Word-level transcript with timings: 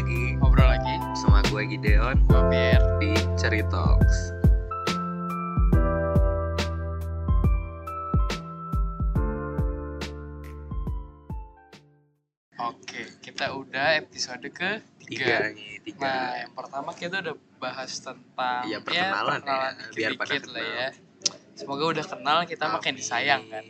lagi 0.00 0.40
ngobrol 0.40 0.64
lagi 0.64 0.96
sama 1.12 1.44
gue 1.52 1.62
Gideon 1.68 2.16
gue 2.24 2.42
Pierre 2.48 2.88
di 2.96 3.12
Ceritox. 3.36 4.32
oke 12.60 13.00
kita 13.20 13.46
udah 13.52 13.96
episode 13.96 14.44
ke 14.52 14.70
Tiga 15.00 15.26
tiga 15.26 15.36
nih, 15.50 15.74
tiga. 15.82 16.00
nah 16.06 16.26
yang 16.38 16.52
pertama 16.54 16.90
kita 16.94 17.18
udah 17.18 17.34
bahas 17.58 17.98
tentang 17.98 18.62
Iya, 18.62 18.78
perkenalan 18.78 19.40
ya, 19.42 19.58
dikit 19.90 19.94
biar 19.96 20.12
pada 20.14 20.30
lah 20.30 20.40
kenal. 20.40 20.66
ya 20.70 20.88
semoga 21.56 21.84
udah 21.88 22.06
kenal 22.06 22.38
kita 22.46 22.64
makin 22.68 22.92
Amin. 22.94 23.00
disayang 23.00 23.42
kan 23.48 23.64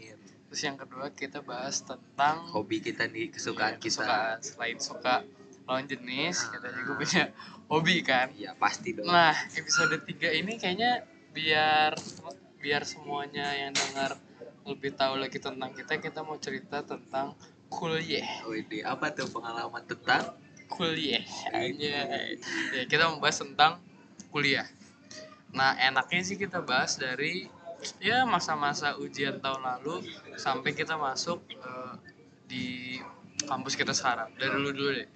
terus 0.46 0.60
yang 0.60 0.76
kedua 0.76 1.06
kita 1.12 1.40
bahas 1.40 1.80
tentang 1.80 2.44
Hobi 2.50 2.82
kita 2.82 3.06
nih, 3.06 3.30
kesukaan 3.30 3.78
kita. 3.78 4.02
kesukaan. 4.02 4.36
selain 4.42 4.78
suka 4.78 5.22
lawan 5.70 5.86
jenis 5.86 6.50
Ah. 6.50 6.58
kita 6.58 6.68
juga 6.74 6.92
punya 6.98 7.24
hobi 7.70 8.02
kan 8.02 8.26
Iya 8.34 8.58
pasti 8.58 8.98
dong. 8.98 9.06
Nah, 9.06 9.30
episode 9.54 10.02
3 10.02 10.34
ini 10.34 10.58
kayaknya 10.58 11.06
biar 11.30 11.94
biar 12.58 12.82
semuanya 12.82 13.54
yang 13.54 13.70
dengar 13.70 14.18
lebih 14.66 14.92
tahu 14.98 15.22
lagi 15.22 15.38
tentang 15.38 15.70
kita, 15.72 16.02
kita 16.02 16.26
mau 16.26 16.36
cerita 16.42 16.82
tentang 16.82 17.38
kuliah. 17.70 18.26
Oh 18.44 18.52
ini 18.52 18.82
apa 18.82 19.14
tuh 19.14 19.30
pengalaman 19.30 19.86
tentang? 19.86 20.34
Kuliah. 20.66 21.22
Aja. 21.54 21.98
Ya, 22.74 22.82
kita 22.90 23.06
membahas 23.06 23.38
tentang 23.38 23.78
kuliah. 24.34 24.66
Nah, 25.54 25.78
enaknya 25.78 26.22
sih 26.26 26.34
kita 26.38 26.62
bahas 26.62 26.98
dari 26.98 27.46
ya 28.02 28.28
masa-masa 28.28 28.98
ujian 29.00 29.40
tahun 29.40 29.62
lalu 29.64 30.04
sampai 30.36 30.74
kita 30.76 30.98
masuk 31.00 31.40
eh, 31.48 31.94
di 32.50 32.66
kampus 33.46 33.74
kita 33.78 33.94
sekarang. 33.96 34.34
Dari 34.36 34.50
dulu 34.50 34.70
dulu 34.74 34.90
deh. 34.94 35.08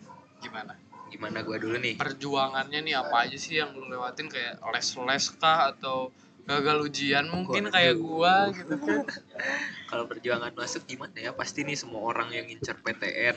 Gimana? 0.45 0.73
Gimana 1.09 1.39
gue 1.41 1.57
dulu 1.57 1.77
nih? 1.81 1.95
perjuangannya 1.97 2.81
nih 2.85 2.95
apa 3.01 3.25
aja 3.25 3.39
sih 3.39 3.57
yang 3.57 3.73
lu 3.73 3.89
lewatin 3.89 4.29
kayak 4.29 4.61
les-les 4.61 5.25
kah 5.41 5.73
atau 5.73 6.13
gagal 6.45 6.85
ujian 6.85 7.25
mungkin 7.33 7.73
kayak 7.73 7.97
gua 7.97 8.53
gitu 8.53 8.77
kan 8.77 9.09
Kalau 9.89 10.05
perjuangan 10.05 10.53
masuk 10.53 10.85
gimana 10.85 11.17
ya? 11.17 11.31
Pasti 11.33 11.63
nih 11.65 11.79
semua 11.79 12.03
orang 12.03 12.29
yang 12.35 12.51
ngincer 12.51 12.77
PTN, 12.83 13.37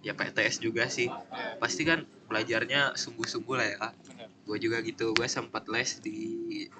ya 0.00 0.14
PTS 0.14 0.62
juga 0.62 0.86
sih. 0.86 1.10
Pasti 1.58 1.82
kan 1.82 2.06
belajarnya 2.30 2.94
sungguh-sungguh 2.94 3.54
lah 3.58 3.66
ya. 3.66 3.88
Bener. 4.06 4.28
Gue 4.46 4.56
juga 4.62 4.78
gitu. 4.86 5.10
Gue 5.18 5.26
sempat 5.26 5.66
les 5.66 5.98
di 5.98 6.20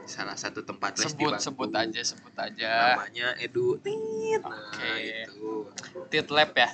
salah 0.07 0.39
satu 0.39 0.63
tempat 0.63 1.03
les 1.03 1.11
di 1.11 1.19
sebut 1.19 1.33
Bangku. 1.35 1.43
sebut 1.43 1.71
aja 1.75 2.01
sebut 2.07 2.35
aja 2.39 2.73
namanya 2.95 3.35
Edu 3.43 3.83
Tit. 3.83 4.41
Nah, 4.47 4.79
Oke. 4.79 4.95
itu. 5.27 5.67
tit 6.07 6.27
lab 6.31 6.55
ya 6.55 6.71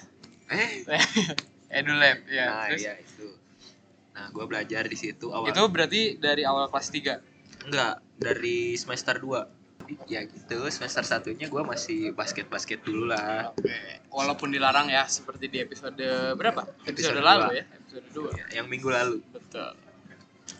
Eh, 0.46 0.84
edu 1.68 1.92
lab 1.92 2.18
ya 2.28 2.44
nah 2.46 2.64
terus 2.70 2.82
iya 2.82 2.94
itu. 2.98 3.28
Nah, 4.16 4.32
gue 4.32 4.44
belajar 4.48 4.82
di 4.88 4.96
situ 4.96 5.28
awal 5.28 5.52
itu 5.52 5.62
berarti 5.68 6.16
dari 6.16 6.42
awal 6.48 6.72
kelas 6.72 6.88
3 6.88 7.68
enggak 7.68 7.94
dari 8.16 8.72
semester 8.74 9.20
2. 9.20 10.08
Ya 10.10 10.26
gitu, 10.26 10.66
semester 10.66 11.06
satunya 11.06 11.46
gue 11.46 11.62
masih 11.62 12.10
basket-basket 12.10 12.82
dulu 12.82 13.06
lah. 13.06 13.54
oke 13.54 13.70
walaupun 14.10 14.50
dilarang 14.50 14.90
ya 14.90 15.06
seperti 15.06 15.46
di 15.46 15.62
episode 15.62 15.94
berapa 16.34 16.66
episode, 16.88 17.14
Episode 17.14 17.22
lalu 17.22 17.44
dua. 17.46 17.54
ya 17.54 17.64
episode 17.70 18.06
2 18.10 18.34
Ya, 18.34 18.44
yang 18.58 18.66
minggu 18.66 18.88
lalu. 18.90 19.22
betul 19.30 19.70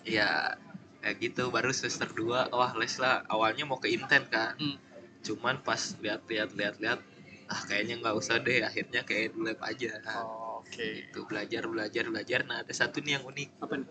Ya, 0.07 0.55
kayak 1.03 1.17
gitu 1.19 1.51
baru 1.51 1.75
semester 1.75 2.07
2 2.13 2.55
wah 2.55 2.73
les 2.79 2.95
lah. 3.03 3.27
Awalnya 3.27 3.67
mau 3.67 3.79
ke 3.83 3.91
inten 3.91 4.27
kan. 4.31 4.55
Hmm. 4.59 4.79
Cuman 5.27 5.59
pas 5.65 5.81
lihat-lihat 5.99 6.55
lihat-lihat 6.55 7.01
ah 7.47 7.61
kayaknya 7.67 7.99
nggak 8.03 8.15
usah 8.15 8.39
deh 8.39 8.63
akhirnya 8.63 9.03
kayak 9.03 9.35
Edu 9.35 9.43
lab 9.43 9.59
aja. 9.65 9.91
Oke. 10.67 10.89
Itu 11.11 11.21
belajar 11.25 11.63
belajar 11.67 12.05
belajar. 12.07 12.41
Nah 12.45 12.63
ada 12.63 12.73
satu 12.73 12.99
nih 13.01 13.19
yang 13.19 13.25
unik. 13.25 13.49
Apa 13.63 13.75
nih? 13.77 13.87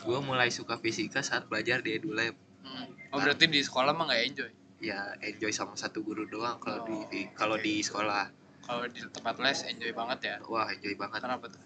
Gue 0.00 0.18
mulai 0.22 0.48
suka 0.48 0.78
fisika 0.78 1.20
saat 1.20 1.46
belajar 1.46 1.82
di 1.82 1.98
edulab. 1.98 2.34
Hmm. 2.60 2.92
oh 3.10 3.18
berarti 3.18 3.48
di 3.48 3.58
sekolah 3.58 3.90
mah 3.90 4.06
nggak 4.06 4.22
enjoy? 4.28 4.50
Ya 4.80 5.16
enjoy 5.20 5.50
sama 5.50 5.74
satu 5.74 6.00
guru 6.00 6.24
doang 6.24 6.60
kalau 6.60 6.84
di, 6.84 6.94
Oh, 6.94 7.04
di- 7.08 7.30
kalau 7.34 7.56
di 7.58 7.80
sekolah. 7.80 8.30
Kalau 8.60 8.86
di 8.86 9.00
tempat 9.02 9.34
les 9.40 9.60
enjoy 9.66 9.90
banget 9.90 10.18
ya? 10.24 10.34
Wah 10.46 10.68
enjoy 10.68 10.94
banget. 10.94 11.20
Kenapa 11.20 11.48
tuh? 11.48 11.60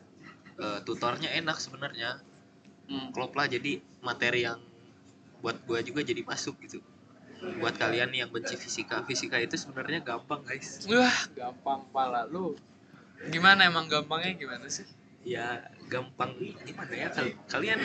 Eh, 0.54 0.80
tutornya 0.82 1.30
enak 1.34 1.58
sebenarnya. 1.58 2.22
Hmm. 2.84 3.08
klop 3.16 3.32
lah 3.32 3.48
jadi 3.48 3.80
materi 4.04 4.44
yang 4.44 4.60
buat 5.40 5.56
gue 5.64 5.80
juga 5.84 6.00
jadi 6.04 6.20
masuk 6.20 6.56
gitu. 6.64 6.80
Buat 7.60 7.76
kalian 7.76 8.12
yang 8.12 8.28
benci 8.32 8.56
fisika 8.56 9.04
fisika 9.04 9.36
itu 9.36 9.56
sebenarnya 9.56 10.00
gampang 10.00 10.40
guys. 10.44 10.84
Wah, 10.88 11.28
gampang 11.32 11.84
pala 11.92 12.24
lu. 12.24 12.56
Gimana 13.26 13.60
emang 13.64 13.86
gampangnya 13.86 14.32
gimana 14.34 14.66
sih? 14.68 14.84
ya 15.24 15.56
gampang 15.88 16.36
gimana 16.36 16.92
ya 16.92 17.08
kal- 17.08 17.32
kalian 17.48 17.80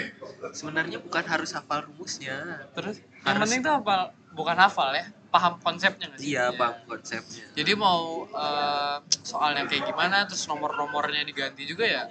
sebenarnya 0.51 0.99
bukan 0.99 1.23
harus 1.23 1.55
hafal 1.55 1.87
rumusnya 1.87 2.67
Terus 2.75 2.99
yang 2.99 3.23
Harus- 3.31 3.47
penting 3.47 3.59
tuh 3.63 3.73
hafal, 3.73 4.01
bukan 4.35 4.59
hafal 4.59 4.91
ya, 4.91 5.07
paham 5.29 5.55
konsepnya 5.57 6.11
nggak 6.11 6.19
sih? 6.19 6.35
iya 6.35 6.51
Ya. 6.51 6.59
bang 6.59 6.75
konsepnya 6.83 7.47
Jadi 7.55 7.71
mau 7.73 8.27
eh, 8.27 8.97
soalnya 9.23 9.63
kayak 9.65 9.87
gimana, 9.87 10.27
terus 10.27 10.43
nomor-nomornya 10.45 11.23
diganti 11.23 11.63
juga 11.63 11.87
ya, 11.87 12.03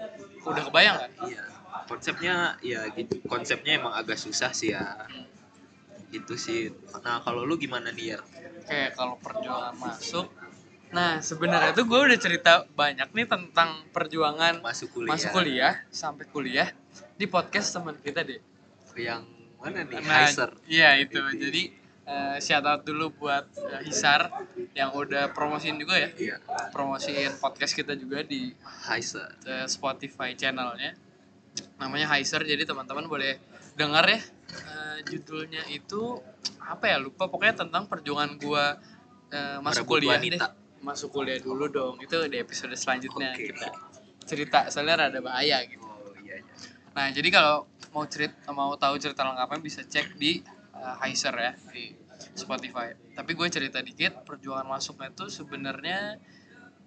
udah 0.43 0.65
kebayang 0.65 0.97
kan? 0.97 1.11
Iya, 1.29 1.45
konsepnya 1.85 2.35
ya 2.63 2.89
gitu. 2.89 3.21
Konsepnya 3.23 3.77
emang 3.77 3.93
agak 3.93 4.17
susah 4.17 4.49
sih 4.51 4.73
ya. 4.73 4.97
Gitu 6.09 6.41
sih. 6.41 6.73
Nah, 6.99 7.21
kalau 7.21 7.45
lu 7.45 7.57
gimana 7.57 7.93
nih 7.93 8.17
ya? 8.17 8.19
Kayak 8.65 8.97
kalau 8.97 9.21
perjuangan 9.21 9.77
masuk. 9.77 10.25
Nah, 10.89 11.21
sebenarnya 11.21 11.73
tuh 11.73 11.85
gue 11.85 12.01
udah 12.03 12.19
cerita 12.19 12.53
banyak 12.71 13.13
nih 13.13 13.27
tentang 13.27 13.85
perjuangan 13.89 14.61
Masuk 14.61 14.89
kuliah. 14.95 15.11
masuk 15.11 15.31
kuliah 15.31 15.75
sampai 15.89 16.25
kuliah 16.27 16.69
di 17.15 17.27
podcast 17.27 17.71
teman 17.71 17.95
kita 17.95 18.23
deh. 18.23 18.41
Yang 18.95 19.29
mana 19.57 19.85
nih? 19.85 20.01
Nah, 20.01 20.25
Heiser. 20.25 20.51
Iya 20.65 20.97
itu. 20.99 21.21
Jadi 21.35 21.63
eh, 22.05 22.37
shout 22.41 22.65
out 22.65 22.83
dulu 22.83 23.13
buat 23.15 23.45
eh, 23.55 23.85
Hisar 23.85 24.33
yang 24.73 24.91
udah 24.93 25.31
promosiin 25.31 25.77
juga 25.77 25.95
ya. 25.95 26.09
Iya, 26.11 26.37
Promosiin 26.71 27.37
podcast 27.37 27.73
kita 27.73 27.93
juga 27.93 28.25
di 28.25 28.51
Heiser. 28.89 29.29
eh, 29.45 29.67
Spotify 29.67 30.33
channelnya. 30.33 30.97
Namanya 31.77 32.11
Heiser. 32.11 32.43
Jadi 32.43 32.65
teman-teman 32.65 33.05
boleh 33.05 33.37
dengar 33.75 34.03
ya. 34.03 34.19
Eh, 34.49 34.99
judulnya 35.05 35.63
itu 35.69 36.17
apa 36.59 36.85
ya 36.87 36.97
lupa 36.97 37.29
pokoknya 37.29 37.61
tentang 37.61 37.85
perjuangan 37.85 38.35
gua 38.37 38.81
eh, 39.29 39.61
masuk 39.61 39.85
Merebut 39.85 39.93
kuliah 39.95 40.17
wanita. 40.17 40.47
deh. 40.49 40.58
Masuk 40.85 41.11
kuliah 41.11 41.39
dulu 41.43 41.67
dong. 41.69 41.99
Itu 41.99 42.23
di 42.31 42.39
episode 42.39 42.75
selanjutnya 42.79 43.35
Oke. 43.35 43.51
kita 43.51 43.69
cerita 44.29 44.69
soalnya 44.69 45.09
rada 45.09 45.21
bahaya 45.25 45.65
gitu. 45.67 45.83
Oh 45.83 46.13
iya. 46.23 46.39
iya. 46.39 46.45
Nah, 46.95 47.09
jadi 47.11 47.29
kalau 47.33 47.67
mau 47.95 48.05
cerita 48.05 48.51
mau 48.53 48.77
tahu 48.77 48.95
cerita 49.01 49.25
lengkapnya 49.25 49.61
bisa 49.65 49.81
cek 49.83 50.21
di 50.21 50.45
uh, 50.77 50.95
Heiser 51.03 51.35
ya 51.35 51.53
di 51.73 51.97
Spotify. 52.35 52.93
Tapi 53.15 53.31
gue 53.35 53.47
cerita 53.51 53.79
dikit 53.83 54.23
perjuangan 54.27 54.67
masuknya 54.67 55.11
itu 55.11 55.27
sebenarnya 55.31 56.19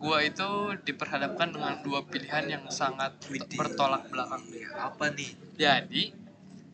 gue 0.02 0.19
itu 0.25 0.50
diperhadapkan 0.81 1.53
dengan 1.53 1.78
dua 1.85 2.02
pilihan 2.03 2.50
yang 2.50 2.63
sangat 2.73 3.22
Widih. 3.29 3.58
bertolak 3.58 4.09
belakang. 4.09 4.41
Iya, 4.50 4.69
Apa 4.90 5.13
nih? 5.13 5.29
Jadi 5.56 6.03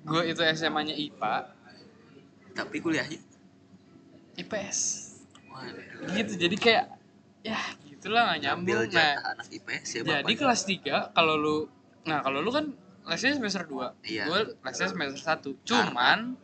gue 0.07 0.21
itu 0.31 0.41
SMA-nya 0.55 0.95
IPA, 0.95 1.35
Tapi 2.55 2.75
kuliahnya? 2.81 3.19
IPS. 4.39 4.79
Waduh. 5.51 6.09
Gitu. 6.15 6.33
Jadi 6.39 6.55
kayak 6.57 6.96
ya 7.47 7.59
gitulah 7.87 8.21
nggak 8.29 8.39
nyambung. 8.43 8.83
Nah, 8.91 9.13
anak 9.33 9.47
IPS 9.49 9.87
ya 9.89 10.01
jadi 10.03 10.23
Bapak? 10.27 10.37
kelas 10.37 10.61
3 10.67 11.15
kalau 11.15 11.35
lu 11.39 11.57
nah 12.03 12.19
kalau 12.19 12.39
lu 12.43 12.51
kan 12.51 12.65
lesnya 13.07 13.35
semester 13.35 13.63
2 13.63 14.03
Iya. 14.03 14.23
gue 14.27 14.39
lesnya 14.61 14.87
semester 14.91 15.19
1 15.19 15.63
cuman 15.63 16.35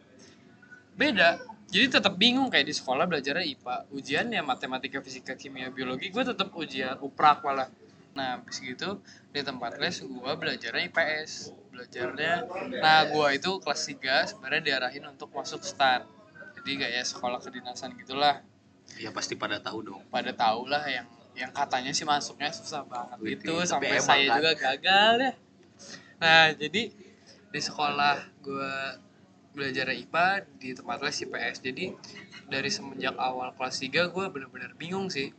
beda. 0.95 1.29
Jadi 1.73 1.89
tetap 1.89 2.21
bingung 2.21 2.53
kayak 2.53 2.69
di 2.69 2.75
sekolah 2.77 3.09
belajarnya 3.09 3.49
IPA 3.49 3.75
ujian 3.89 4.29
ya 4.29 4.45
matematika 4.45 5.01
fisika 5.01 5.33
kimia 5.33 5.73
biologi 5.73 6.13
gue 6.13 6.21
tetap 6.21 6.53
ujian 6.53 7.01
uprak 7.01 7.41
malah 7.41 7.65
nah 8.13 8.37
habis 8.37 8.61
gitu 8.61 9.01
di 9.33 9.41
tempat 9.41 9.81
les 9.81 10.05
gue 10.05 10.31
belajarnya 10.37 10.85
IPS 10.93 11.49
belajarnya 11.73 12.33
nah 12.77 13.09
gue 13.09 13.27
itu 13.33 13.57
kelas 13.57 13.81
3 13.89 14.29
sebenarnya 14.29 14.61
diarahin 14.61 15.09
untuk 15.09 15.33
masuk 15.33 15.65
stan 15.65 16.05
jadi 16.61 16.71
kayak 16.85 17.09
sekolah 17.09 17.41
kedinasan 17.41 17.97
gitulah 17.97 18.45
Ya 19.01 19.09
pasti 19.09 19.33
pada 19.33 19.57
tahu 19.57 19.81
dong. 19.81 20.03
pada 20.13 20.29
tahu 20.31 20.69
lah 20.69 20.83
yang 20.85 21.07
yang 21.33 21.49
katanya 21.49 21.89
sih 21.89 22.05
masuknya 22.05 22.53
susah 22.53 22.85
banget 22.85 23.17
Wih, 23.17 23.37
tapi 23.41 23.65
sampai 23.65 23.97
emang 23.97 24.05
saya 24.05 24.25
kan. 24.29 24.35
juga 24.37 24.51
gagal 24.53 25.13
ya 25.17 25.31
nah 26.21 26.45
jadi 26.53 26.83
di 27.53 27.59
sekolah 27.59 28.15
gue 28.39 28.73
belajar 29.53 29.91
IPA 29.91 30.27
di 30.61 30.77
tempat 30.77 30.97
les 31.01 31.17
IPS 31.25 31.57
jadi 31.65 31.85
dari 32.47 32.69
semenjak 32.69 33.17
awal 33.17 33.49
kelas 33.57 33.81
3 33.81 34.13
gue 34.13 34.25
bener-bener 34.29 34.71
bingung 34.77 35.09
sih 35.09 35.33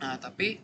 nah 0.00 0.16
tapi 0.16 0.60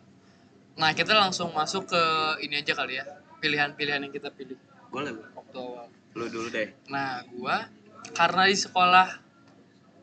nah 0.77 0.93
kita 0.93 1.13
langsung 1.13 1.53
masuk 1.53 1.89
ke 1.89 2.03
ini 2.45 2.61
aja 2.61 2.73
kali 2.73 2.97
ya 2.97 3.05
pilihan-pilihan 3.37 4.09
yang 4.09 4.13
kita 4.13 4.33
pilih 4.33 4.57
Boleh, 4.87 5.13
waktu 5.35 5.57
awal 5.59 5.87
Lu 6.17 6.25
dulu 6.33 6.49
deh. 6.49 6.73
Nah, 6.89 7.21
gua 7.29 7.69
karena 8.17 8.49
di 8.49 8.57
sekolah 8.57 9.26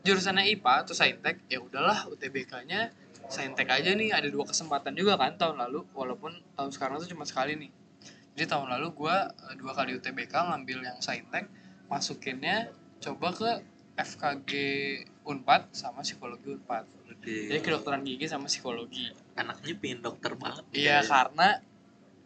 jurusannya 0.05 0.45
IPA 0.53 0.73
atau 0.85 0.93
Saintek, 0.93 1.41
ya 1.49 1.57
udahlah 1.57 2.05
UTBK-nya 2.13 2.93
Saintek 3.25 3.65
aja 3.73 3.89
nih 3.97 4.13
ada 4.13 4.29
dua 4.29 4.45
kesempatan 4.45 4.93
juga 4.93 5.17
kan 5.17 5.33
tahun 5.33 5.57
lalu 5.57 5.89
walaupun 5.97 6.37
tahun 6.53 6.69
sekarang 6.69 7.01
tuh 7.01 7.09
cuma 7.09 7.25
sekali 7.25 7.57
nih. 7.57 7.71
jadi 8.35 8.51
tahun 8.51 8.67
lalu 8.67 8.87
gue 8.93 9.17
dua 9.63 9.71
kali 9.71 9.95
UTBK 9.95 10.33
ngambil 10.35 10.83
yang 10.83 10.99
saintek 10.99 11.47
masukinnya 11.87 12.67
coba 12.99 13.31
ke 13.31 13.51
FKG 13.95 14.51
Unpad 15.23 15.71
sama 15.71 16.03
psikologi 16.03 16.51
Unpad. 16.51 16.83
Jadi 17.23 17.63
kedokteran 17.63 18.03
gigi 18.03 18.27
sama 18.27 18.51
psikologi. 18.51 19.07
Anaknya 19.39 19.73
pengen 19.79 20.03
dokter 20.03 20.35
banget 20.35 20.67
iya 20.75 20.99
karena 21.01 21.63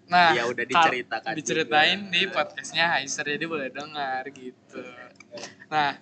nah 0.10 0.34
ya 0.34 0.50
udah 0.50 0.66
diceritakan 0.66 1.38
diceritain 1.38 2.10
juga. 2.10 2.14
di 2.18 2.22
podcastnya 2.34 2.98
Heiser 2.98 3.30
jadi 3.30 3.46
boleh 3.46 3.70
dengar 3.70 4.26
gitu. 4.34 4.82
Nah 5.70 5.94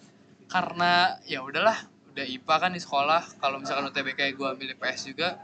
karena 0.48 1.20
ya 1.28 1.44
udahlah 1.44 1.76
udah 2.16 2.26
IPA 2.26 2.56
kan 2.58 2.72
di 2.74 2.82
sekolah. 2.82 3.24
Kalau 3.38 3.62
misalkan 3.62 3.92
UTBK 3.94 4.34
gue 4.34 4.48
ambil 4.48 4.74
IPS 4.74 5.14
juga 5.14 5.38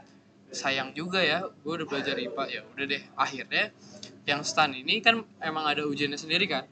sayang 0.54 0.94
juga 0.94 1.18
ya 1.18 1.42
gue 1.42 1.72
udah 1.82 1.86
belajar 1.86 2.14
IPA 2.14 2.44
ya 2.46 2.62
udah 2.62 2.84
deh 2.86 3.02
akhirnya 3.18 3.74
yang 4.22 4.46
stan 4.46 4.70
ini 4.70 5.02
kan 5.02 5.26
emang 5.42 5.66
ada 5.66 5.84
ujiannya 5.86 6.18
sendiri 6.18 6.48
kan? 6.48 6.64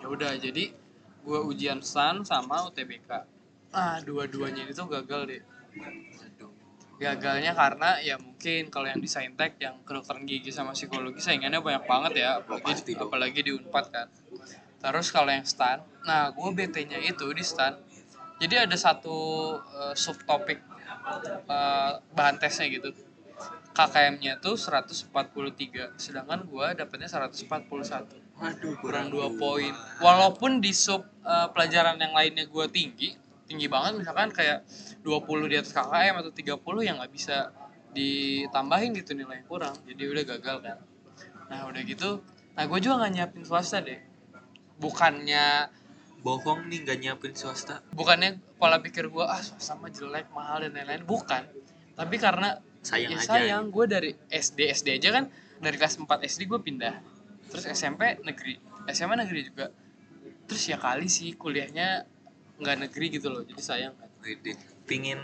Ya 0.00 0.06
udah 0.08 0.32
jadi 0.40 0.72
gue 1.20 1.40
ujian 1.44 1.84
stan 1.84 2.24
sama 2.24 2.64
UTBK 2.70 3.10
ah 3.70 3.98
dua-duanya 4.02 4.66
itu 4.66 4.82
gagal 4.86 5.20
deh. 5.28 5.42
Gagalnya 7.00 7.56
karena 7.56 7.96
ya 8.04 8.20
mungkin 8.20 8.68
kalau 8.68 8.84
yang 8.84 9.00
di 9.00 9.08
saintek 9.08 9.56
yang 9.56 9.80
kedokteran 9.88 10.28
gigi 10.28 10.52
sama 10.52 10.76
psikologi 10.76 11.20
saingannya 11.20 11.64
banyak 11.64 11.84
banget 11.88 12.12
ya 12.24 12.44
apalagi 12.44 12.92
apalagi 12.92 13.40
di 13.40 13.52
unpad 13.56 13.84
kan 13.88 14.08
terus 14.80 15.12
kalau 15.12 15.28
yang 15.28 15.44
stan 15.44 15.84
nah 16.08 16.32
gue 16.32 16.48
bt 16.56 16.88
nya 16.88 16.98
itu 17.00 17.28
di 17.36 17.44
stan. 17.44 17.76
Jadi 18.40 18.56
ada 18.56 18.72
satu 18.72 19.18
eh, 19.60 19.94
subtopik 19.94 20.58
eh, 21.44 21.92
bahan 22.16 22.36
tesnya 22.40 22.72
gitu. 22.72 22.96
KKM-nya 23.70 24.42
tuh 24.42 24.58
143 24.58 25.94
sedangkan 26.00 26.42
gue 26.42 26.66
dapetnya 26.74 27.06
141 27.06 27.70
Waduh, 28.40 28.74
kurang 28.80 29.12
dua 29.12 29.28
poin. 29.36 29.70
Walaupun 30.00 30.64
di 30.64 30.72
sub 30.72 31.04
eh, 31.04 31.48
pelajaran 31.52 32.00
yang 32.00 32.16
lainnya 32.16 32.48
gue 32.48 32.66
tinggi 32.72 33.12
tinggi 33.44 33.66
banget 33.66 34.06
misalkan 34.06 34.30
kayak 34.30 34.62
20 35.02 35.50
di 35.50 35.56
atas 35.58 35.74
KKM 35.74 36.22
atau 36.22 36.30
30 36.30 36.86
yang 36.86 37.02
nggak 37.02 37.12
bisa 37.12 37.50
ditambahin 37.92 38.94
gitu 38.96 39.12
nilai 39.12 39.44
yang 39.44 39.48
kurang. 39.50 39.74
Jadi 39.84 40.02
udah 40.06 40.24
gagal 40.24 40.56
kan. 40.64 40.78
Nah 41.52 41.68
udah 41.68 41.82
gitu 41.84 42.24
nah 42.50 42.66
gue 42.66 42.78
juga 42.82 42.94
nggak 43.00 43.12
nyiapin 43.14 43.42
swasta 43.46 43.78
deh 43.80 44.09
bukannya 44.80 45.68
bohong 46.20 46.68
nih 46.68 46.84
nggak 46.84 46.98
nyiapin 47.00 47.32
swasta. 47.36 47.84
Bukannya 47.92 48.40
pola 48.56 48.80
pikir 48.80 49.08
gue 49.08 49.24
ah 49.24 49.40
swasta 49.40 49.76
mah 49.76 49.92
jelek 49.92 50.32
mahal 50.32 50.64
dan 50.64 50.76
lain-lain. 50.76 51.04
Bukan. 51.04 51.42
Tapi 51.96 52.16
karena 52.16 52.60
sayang 52.80 53.12
ya 53.12 53.20
aja 53.20 53.28
sayang 53.28 53.68
gue 53.68 53.84
dari 53.84 54.10
SD 54.32 54.72
SD 54.72 54.88
aja 55.00 55.08
kan 55.20 55.24
dari 55.60 55.76
kelas 55.76 56.00
4 56.00 56.08
SD 56.08 56.48
gue 56.48 56.60
pindah. 56.60 56.96
Terus 57.52 57.64
SMP 57.68 58.20
negeri 58.24 58.56
SMA 58.92 59.14
negeri 59.20 59.40
juga. 59.52 59.68
Terus 60.48 60.62
ya 60.66 60.80
kali 60.80 61.06
sih 61.06 61.36
kuliahnya 61.36 62.04
nggak 62.60 62.76
negeri 62.88 63.06
gitu 63.20 63.28
loh 63.32 63.44
jadi 63.44 63.62
sayang 63.62 63.94
kan. 63.96 64.08
Pingin 64.88 65.20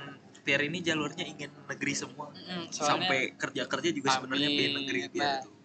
biar 0.46 0.62
ini 0.62 0.78
jalurnya 0.78 1.26
ingin 1.26 1.50
negeri 1.66 1.92
semua. 1.92 2.30
Mm, 2.30 2.70
soalnya 2.70 3.10
sampai 3.10 3.20
kerja 3.34 3.62
kerja 3.66 3.90
juga 3.90 4.08
sebenarnya 4.14 4.48
pengen 4.48 4.72
negeri 4.78 5.00
Nah, 5.02 5.10
biar 5.10 5.32
tuh 5.42 5.56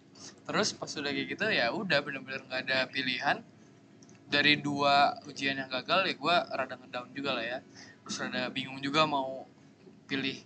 terus 0.46 0.74
pas 0.74 0.90
udah 0.90 1.10
kayak 1.10 1.28
gitu 1.34 1.44
ya 1.50 1.70
udah 1.70 1.98
bener-bener 2.02 2.42
nggak 2.46 2.60
ada 2.68 2.78
pilihan 2.90 3.42
dari 4.32 4.56
dua 4.56 5.20
ujian 5.28 5.60
yang 5.60 5.68
gagal 5.68 6.08
ya 6.08 6.14
gue 6.16 6.36
rada 6.56 6.74
ngedown 6.80 7.12
juga 7.12 7.36
lah 7.36 7.44
ya. 7.44 7.58
Terus 8.02 8.16
rada 8.24 8.48
bingung 8.48 8.80
juga 8.80 9.04
mau 9.04 9.44
pilih 10.08 10.40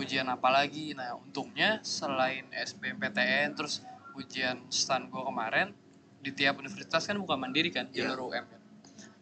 ujian 0.00 0.24
apa 0.32 0.48
lagi. 0.48 0.96
Nah 0.96 1.20
untungnya 1.20 1.84
selain 1.84 2.48
SBMPTN 2.48 3.52
terus 3.52 3.84
ujian 4.16 4.64
stan 4.72 5.12
gue 5.12 5.22
kemarin 5.22 5.76
di 6.20 6.32
tiap 6.32 6.60
universitas 6.60 7.04
kan 7.04 7.16
bukan 7.20 7.36
mandiri 7.36 7.68
kan 7.68 7.92
Iya. 7.92 8.08
jalur 8.16 8.32
UM 8.32 8.44
kan. 8.48 8.60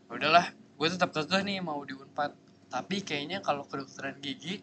Ya 0.09 0.13
udahlah 0.15 0.47
gue 0.55 0.89
tetap 0.89 1.11
kekeh 1.11 1.43
nih 1.43 1.59
mau 1.59 1.83
di 1.83 1.99
unpad. 1.99 2.31
Tapi 2.71 3.03
kayaknya 3.03 3.43
kalau 3.43 3.67
kedokteran 3.67 4.23
gigi 4.23 4.63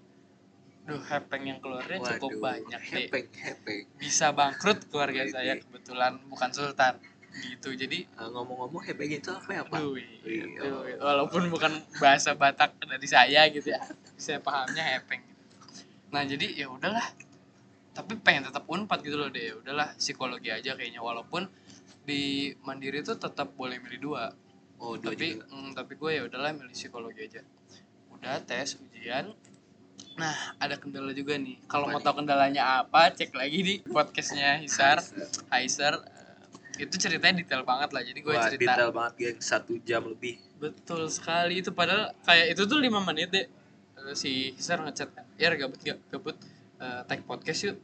duh 0.86 1.02
hepeng 1.02 1.50
yang 1.50 1.58
keluarnya 1.58 1.98
cukup 1.98 2.38
Waduh, 2.38 2.42
banyak 2.46 2.82
deh 2.94 3.10
hepeng 3.10 3.28
hepeng. 3.34 3.90
Bisa 3.98 4.30
bangkrut 4.30 4.86
keluarga 4.94 5.26
saya 5.26 5.58
kebetulan 5.58 6.22
bukan 6.30 6.54
sultan 6.54 7.02
gitu. 7.38 7.70
Jadi 7.72 8.08
Eh, 8.08 8.30
ngomong-ngomong 8.32 8.82
hepeng 8.82 9.12
itu 9.12 9.30
apa 9.30 9.50
ya 9.52 9.64
pak? 9.64 9.76
Aduh, 9.76 10.00
Iya. 10.24 10.46
itu, 10.48 10.68
walaupun 11.00 11.50
bukan 11.50 11.72
bahasa 11.98 12.32
Batak 12.34 12.80
dari 12.80 13.06
saya 13.06 13.48
gitu 13.50 13.72
ya. 13.72 13.82
Saya 14.16 14.40
pahamnya 14.40 14.84
hepeng. 14.96 15.20
Nah 16.10 16.24
jadi 16.24 16.48
ya 16.56 16.68
udahlah. 16.70 17.04
Tapi 17.92 18.20
pengen 18.20 18.48
tetap 18.48 18.68
unpad 18.68 19.00
gitu 19.02 19.16
loh 19.16 19.32
deh 19.32 19.52
ya 19.52 19.56
udahlah 19.56 19.92
psikologi 19.96 20.52
aja 20.52 20.76
kayaknya. 20.76 21.00
Walaupun 21.00 21.48
di 22.04 22.54
mandiri 22.62 23.02
itu 23.02 23.16
tetap 23.16 23.52
boleh 23.54 23.80
milih 23.80 24.00
dua. 24.00 24.24
Oh 24.78 24.96
dua 24.96 25.12
tapi 25.12 25.40
juga. 25.40 25.48
mm, 25.48 25.70
tapi 25.74 25.94
gue 25.96 26.12
ya 26.12 26.22
udahlah 26.28 26.52
milih 26.52 26.76
psikologi 26.76 27.24
aja. 27.24 27.42
Udah 28.12 28.40
tes 28.44 28.80
ujian. 28.80 29.32
Nah 30.16 30.36
ada 30.56 30.76
kendala 30.76 31.12
juga 31.12 31.36
nih. 31.36 31.60
Kalau 31.68 31.88
mau 31.88 32.00
tahu 32.00 32.24
kendalanya 32.24 32.84
apa 32.84 33.12
cek 33.12 33.36
lagi 33.36 33.60
di 33.60 33.74
podcastnya 33.84 34.60
Hisar. 34.60 35.04
Heiser 35.52 36.00
eh, 36.00 36.15
itu 36.78 36.96
ceritanya 37.00 37.40
detail 37.40 37.64
banget 37.64 37.90
lah 37.96 38.02
jadi 38.04 38.20
gue 38.20 38.34
cerita. 38.52 38.76
detail 38.76 38.92
banget 38.92 39.14
geng. 39.18 39.38
Satu 39.40 39.80
jam 39.82 40.04
lebih. 40.04 40.38
Betul 40.60 41.08
sekali 41.08 41.64
itu 41.64 41.72
padahal 41.72 42.12
kayak 42.24 42.56
itu 42.56 42.62
tuh 42.68 42.80
lima 42.80 43.00
menit 43.02 43.32
deh 43.32 43.48
Eh, 43.96 44.12
si 44.14 44.54
Hisar 44.54 44.84
ngechat 44.84 45.08
ya 45.40 45.50
gabut 45.56 45.80
gak 45.80 45.98
gabut. 46.12 46.36
Eh, 46.78 47.02
tag 47.08 47.24
podcast 47.24 47.72
yuk. 47.72 47.78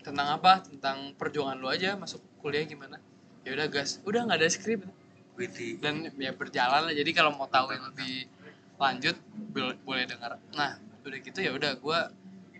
Tentang 0.00 0.40
apa? 0.40 0.64
Tentang 0.64 1.12
perjuangan 1.14 1.60
lu 1.60 1.68
aja 1.68 1.94
masuk 1.94 2.18
kuliah 2.40 2.64
gimana? 2.64 2.96
Ya 3.44 3.52
udah 3.52 3.68
gas. 3.68 4.00
Udah 4.02 4.24
nggak 4.24 4.40
ada 4.40 4.48
skrip. 4.48 4.82
Dan 5.80 6.08
ya 6.16 6.32
berjalan 6.36 6.90
lah 6.90 6.94
jadi 6.96 7.10
kalau 7.12 7.32
mau 7.32 7.48
tahu 7.48 7.72
yang 7.72 7.84
lebih 7.88 8.28
lanjut 8.76 9.16
bol- 9.52 9.76
boleh 9.84 10.08
dengar 10.08 10.40
nah 10.56 10.76
udah 11.04 11.18
gitu 11.20 11.38
ya 11.40 11.52
udah 11.52 11.76
gue 11.76 12.00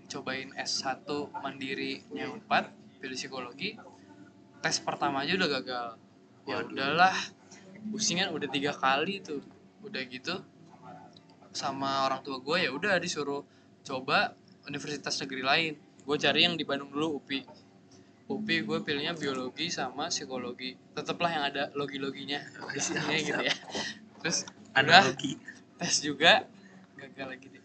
cobain 0.08 0.52
S1 0.52 1.08
mandiri 1.40 2.04
nya 2.12 2.28
Unpad 2.28 2.68
pilih 3.00 3.16
psikologi 3.16 3.76
tes 4.60 4.76
pertama 4.80 5.24
aja 5.24 5.36
udah 5.36 5.50
gagal. 5.60 5.88
Ya 6.48 6.56
udahlah 6.64 7.16
pusing 7.92 8.20
kan 8.20 8.28
udah 8.32 8.48
tiga 8.48 8.72
kali 8.76 9.24
tuh 9.24 9.40
udah 9.84 10.02
gitu. 10.08 10.40
Sama 11.50 12.06
orang 12.06 12.22
tua 12.22 12.38
gue 12.38 12.68
ya 12.68 12.70
udah 12.70 13.00
disuruh 13.00 13.42
coba 13.82 14.36
universitas 14.68 15.16
negeri 15.20 15.42
lain. 15.42 15.72
Gue 16.04 16.16
cari 16.16 16.44
yang 16.44 16.56
di 16.56 16.64
Bandung 16.64 16.92
dulu 16.92 17.20
UPI 17.20 17.70
UPI 18.30 18.62
gue 18.62 18.78
pilihnya 18.86 19.18
biologi 19.18 19.66
sama 19.74 20.06
psikologi. 20.06 20.78
Tetaplah 20.94 21.30
yang 21.34 21.44
ada 21.50 21.74
logi 21.74 21.98
loginya 21.98 22.38
di 22.70 22.78
sini 22.78 23.26
gitu 23.26 23.42
ya. 23.42 23.54
Terus 24.22 24.46
udah 24.70 25.02
analogi 25.02 25.34
tes 25.74 25.94
juga 25.98 26.46
gagal 26.94 27.26
lagi 27.26 27.46
deh. 27.50 27.64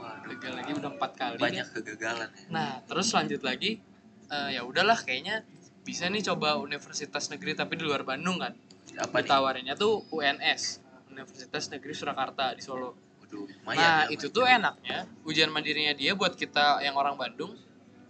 Gagal 0.00 0.52
lagi 0.56 0.70
udah 0.72 0.90
empat 0.96 1.12
kali 1.18 1.36
banyak 1.36 1.66
kegagalan 1.76 2.30
ya. 2.32 2.46
nah 2.48 2.70
terus 2.88 3.12
lanjut 3.12 3.44
lagi 3.44 3.84
eh, 4.32 4.48
ya 4.56 4.64
udahlah 4.64 4.96
kayaknya 4.96 5.44
bisa 5.82 6.06
nih 6.06 6.22
coba 6.32 6.60
universitas 6.60 7.32
negeri 7.32 7.56
tapi 7.56 7.80
di 7.80 7.84
luar 7.84 8.04
Bandung 8.04 8.36
kan? 8.40 8.52
Apa 9.00 9.20
nih? 9.20 9.28
Ditawarinnya 9.28 9.74
tuh 9.76 10.04
UNS 10.12 10.82
Universitas 11.10 11.72
Negeri 11.72 11.92
Surakarta 11.96 12.54
di 12.54 12.62
Solo. 12.62 12.94
Waduh, 13.24 13.46
lumayan 13.46 13.78
nah 13.78 14.00
ya, 14.06 14.14
itu 14.14 14.26
tuh 14.30 14.46
enaknya 14.46 15.06
ujian 15.26 15.50
mandirinya 15.50 15.94
dia 15.94 16.14
buat 16.14 16.34
kita 16.34 16.82
yang 16.82 16.98
orang 16.98 17.14
Bandung 17.18 17.54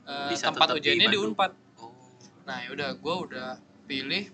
eh, 0.04 0.28
Bisa 0.32 0.52
tempat 0.52 0.72
tetap 0.72 0.76
di 0.76 0.80
ujiannya 0.84 1.08
di, 1.08 1.16
Bandung. 1.16 1.32
Unpad. 1.32 1.52
Oh. 1.80 1.92
Nah 2.48 2.58
yaudah 2.68 2.90
gue 2.96 3.14
udah 3.30 3.48
pilih 3.88 4.24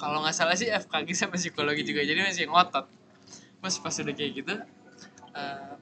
kalau 0.00 0.24
nggak 0.24 0.36
salah 0.36 0.56
sih 0.56 0.68
FKG 0.68 1.08
sama 1.12 1.36
psikologi 1.36 1.84
juga 1.84 2.04
jadi 2.04 2.20
masih 2.24 2.48
ngotot. 2.48 2.88
Pas 3.60 3.74
pas 3.76 3.92
udah 3.92 4.14
kayak 4.16 4.32
gitu 4.32 4.54
eh, 5.36 5.72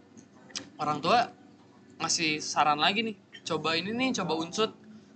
orang 0.78 0.98
tua 1.02 1.30
ngasih 1.98 2.38
saran 2.38 2.78
lagi 2.78 3.02
nih 3.02 3.16
coba 3.42 3.74
ini 3.74 3.90
nih 3.94 4.14
coba 4.22 4.38
unsut 4.38 4.70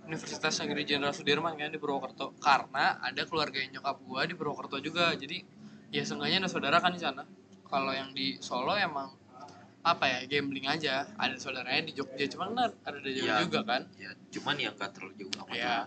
Universitas 0.06 0.59
Negeri 0.62 0.82
Jenderal 0.82 1.14
Sudirman 1.14 1.54
kan 1.54 1.71
di 1.71 1.78
Purwokerto. 1.78 2.35
Karena 2.42 2.99
ada 2.99 3.23
keluarga 3.26 3.62
yang 3.62 3.78
nyokap 3.78 3.97
gua 4.02 4.23
di 4.26 4.35
Purwokerto 4.35 4.82
juga. 4.82 5.14
Jadi 5.14 5.42
ya 5.94 6.02
seenggaknya 6.02 6.47
ada 6.47 6.50
saudara 6.50 6.82
kan 6.82 6.90
di 6.90 7.00
sana. 7.00 7.23
Kalau 7.68 7.94
yang 7.94 8.12
di 8.12 8.37
Solo 8.42 8.76
emang 8.76 9.09
apa 9.82 10.04
ya 10.06 10.18
gambling 10.26 10.66
aja. 10.66 11.06
Ada 11.18 11.38
saudaranya 11.38 11.82
di 11.87 11.92
Jogja 11.94 12.26
cuman 12.30 12.54
kan 12.54 12.71
ada 12.87 12.99
di 13.02 13.11
Jawa 13.18 13.26
Iya. 13.26 13.38
juga 13.47 13.61
kan. 13.66 13.82
Ya 13.99 14.11
cuman 14.35 14.54
yang 14.59 14.75
gak 14.78 14.90
terlalu 14.94 15.14
jauh 15.18 15.35
amat 15.47 15.56
ya 15.59 15.78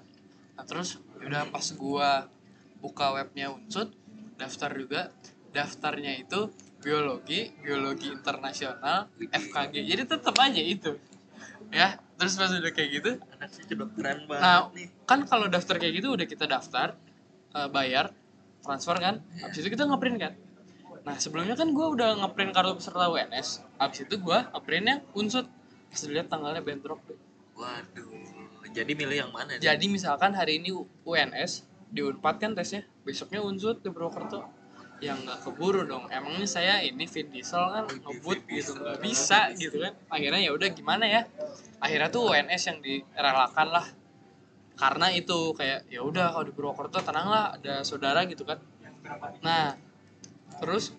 nah 0.56 0.64
terus 0.64 1.04
udah 1.20 1.52
pas 1.52 1.68
gua 1.76 2.32
buka 2.80 3.12
webnya 3.12 3.52
unsut 3.52 3.92
daftar 4.40 4.72
juga. 4.76 5.12
Daftarnya 5.52 6.16
itu 6.16 6.48
biologi 6.80 7.52
biologi 7.60 8.08
internasional. 8.12 9.12
FKG 9.20 9.74
jadi 9.84 10.04
tetap 10.08 10.36
aja 10.40 10.64
itu. 10.64 10.96
Ya 11.76 12.00
terus 12.16 12.34
pas 12.34 12.48
udah 12.48 12.72
kayak 12.72 12.90
gitu 12.94 13.12
anaknya 13.30 13.64
kedokteran 13.66 14.18
banget 14.26 14.42
Nah, 14.42 14.60
nih. 14.72 14.88
kan 15.04 15.20
kalau 15.24 15.46
daftar 15.46 15.76
kayak 15.76 15.94
gitu 15.96 16.08
udah 16.12 16.24
kita 16.24 16.46
daftar 16.46 16.96
eh, 17.52 17.68
bayar 17.68 18.12
transfer 18.60 18.96
kan. 18.96 19.22
Habis 19.38 19.60
itu 19.60 19.70
kita 19.70 19.84
ngeprint 19.84 20.18
kan. 20.18 20.34
Nah 21.02 21.16
sebelumnya 21.16 21.54
kan 21.54 21.70
gua 21.70 21.92
udah 21.92 22.10
ngeprint 22.18 22.50
kartu 22.50 22.74
peserta 22.74 23.06
UNS 23.06 23.48
habis 23.76 24.00
itu 24.02 24.16
gua 24.18 24.50
ngeprintnya 24.50 25.06
unsut. 25.12 25.46
Pas 25.86 26.02
dilihat 26.02 26.28
tanggalnya 26.28 26.60
bentrok 26.60 27.00
deh. 27.06 27.20
waduh 27.54 28.10
jadi 28.70 28.92
milih 28.92 29.18
yang 29.18 29.32
mana 29.32 29.56
nih? 29.56 29.64
jadi 29.64 29.86
misalkan 29.86 30.32
hari 30.32 30.60
ini 30.60 30.76
UNS 31.02 31.64
di 31.88 32.02
Unpad 32.02 32.36
kan 32.36 32.52
tesnya 32.52 32.84
besoknya 33.02 33.40
unsut 33.40 33.80
di 33.80 33.88
Purwokerto 33.88 34.44
yang 35.06 35.22
nggak 35.22 35.46
keburu 35.46 35.86
dong. 35.86 36.10
Emangnya 36.10 36.50
saya 36.50 36.82
ini 36.82 37.06
Vin 37.06 37.30
Diesel 37.30 37.62
kan 37.62 37.86
ngebut 37.86 38.40
gitu 38.50 38.74
nggak 38.74 38.98
bisa 39.06 39.54
gitu 39.54 39.78
kan. 39.78 39.94
Akhirnya 40.10 40.42
ya 40.42 40.52
udah 40.58 40.70
gimana 40.74 41.06
ya? 41.06 41.22
Akhirnya 41.78 42.10
tuh 42.10 42.34
UNS 42.34 42.64
yang 42.74 42.78
direlakan 42.82 43.68
lah. 43.70 43.86
Karena 44.76 45.08
itu 45.14 45.54
kayak 45.54 45.88
ya 45.94 46.02
udah 46.02 46.34
kalau 46.34 46.46
di 46.50 46.54
Purwokerto 46.58 47.00
tenang 47.06 47.30
lah 47.30 47.54
ada 47.54 47.86
saudara 47.86 48.26
gitu 48.26 48.44
kan. 48.44 48.58
Nah 49.46 49.78
terus 50.58 50.98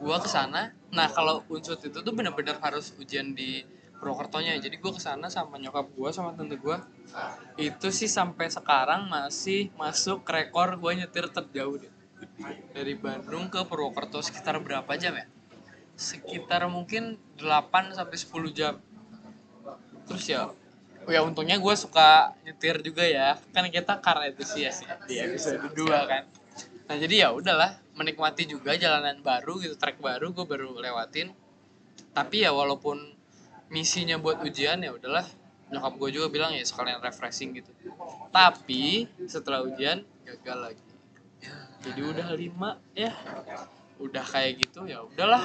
gua 0.00 0.22
ke 0.22 0.30
sana 0.30 0.72
nah 0.88 1.10
kalau 1.10 1.44
unsut 1.52 1.84
itu 1.84 2.00
tuh 2.00 2.14
bener-bener 2.16 2.56
harus 2.64 2.96
ujian 2.96 3.36
di 3.36 3.60
Purwokertonya. 4.00 4.56
Jadi 4.56 4.80
gua 4.80 4.96
ke 4.96 5.02
sana 5.04 5.28
sama 5.28 5.60
nyokap 5.60 5.92
gua 5.92 6.08
sama 6.08 6.32
tante 6.32 6.56
gua. 6.56 6.80
Itu 7.60 7.92
sih 7.92 8.08
sampai 8.08 8.48
sekarang 8.48 9.12
masih 9.12 9.68
masuk 9.76 10.24
rekor 10.24 10.80
gua 10.80 10.96
nyetir 10.96 11.28
terjauh 11.28 11.76
deh 11.76 11.97
dari 12.72 12.94
Bandung 12.94 13.50
ke 13.50 13.62
Purwokerto 13.66 14.22
sekitar 14.22 14.58
berapa 14.62 14.88
jam 14.98 15.14
ya? 15.14 15.26
Sekitar 15.98 16.66
mungkin 16.70 17.18
8 17.38 17.94
sampai 17.94 18.16
10 18.16 18.54
jam. 18.54 18.74
Terus 20.06 20.24
ya 20.30 20.50
ya 21.08 21.24
untungnya 21.24 21.56
gue 21.56 21.74
suka 21.74 22.36
nyetir 22.46 22.80
juga 22.82 23.04
ya. 23.06 23.38
Kan 23.50 23.66
kita 23.70 23.98
karena 23.98 24.30
itu 24.30 24.42
sih 24.46 24.66
ya 24.66 24.72
sih 24.72 24.86
di 25.06 25.18
episode 25.18 25.74
2 25.74 26.10
kan. 26.10 26.24
Nah 26.88 26.96
jadi 26.96 27.26
ya 27.26 27.28
udahlah 27.34 27.76
menikmati 27.98 28.46
juga 28.46 28.78
jalanan 28.78 29.18
baru 29.20 29.58
gitu 29.58 29.74
trek 29.74 29.98
baru 29.98 30.30
gue 30.30 30.46
baru 30.46 30.78
lewatin. 30.78 31.34
Tapi 32.14 32.46
ya 32.46 32.54
walaupun 32.54 33.14
misinya 33.68 34.16
buat 34.16 34.40
ujian 34.42 34.80
ya 34.82 34.94
udahlah. 34.94 35.26
Nyokap 35.68 36.00
gue 36.00 36.10
juga 36.16 36.26
bilang 36.32 36.56
ya 36.56 36.64
sekalian 36.64 37.02
refreshing 37.04 37.52
gitu. 37.52 37.68
Tapi 38.32 39.04
setelah 39.28 39.60
ujian 39.60 40.00
gagal 40.24 40.58
lagi 40.72 40.87
jadi 41.84 42.00
udah 42.02 42.28
lima 42.34 42.70
ya. 42.94 43.12
Udah 43.98 44.24
kayak 44.24 44.62
gitu 44.66 44.86
ya 44.86 45.02
udahlah. 45.02 45.44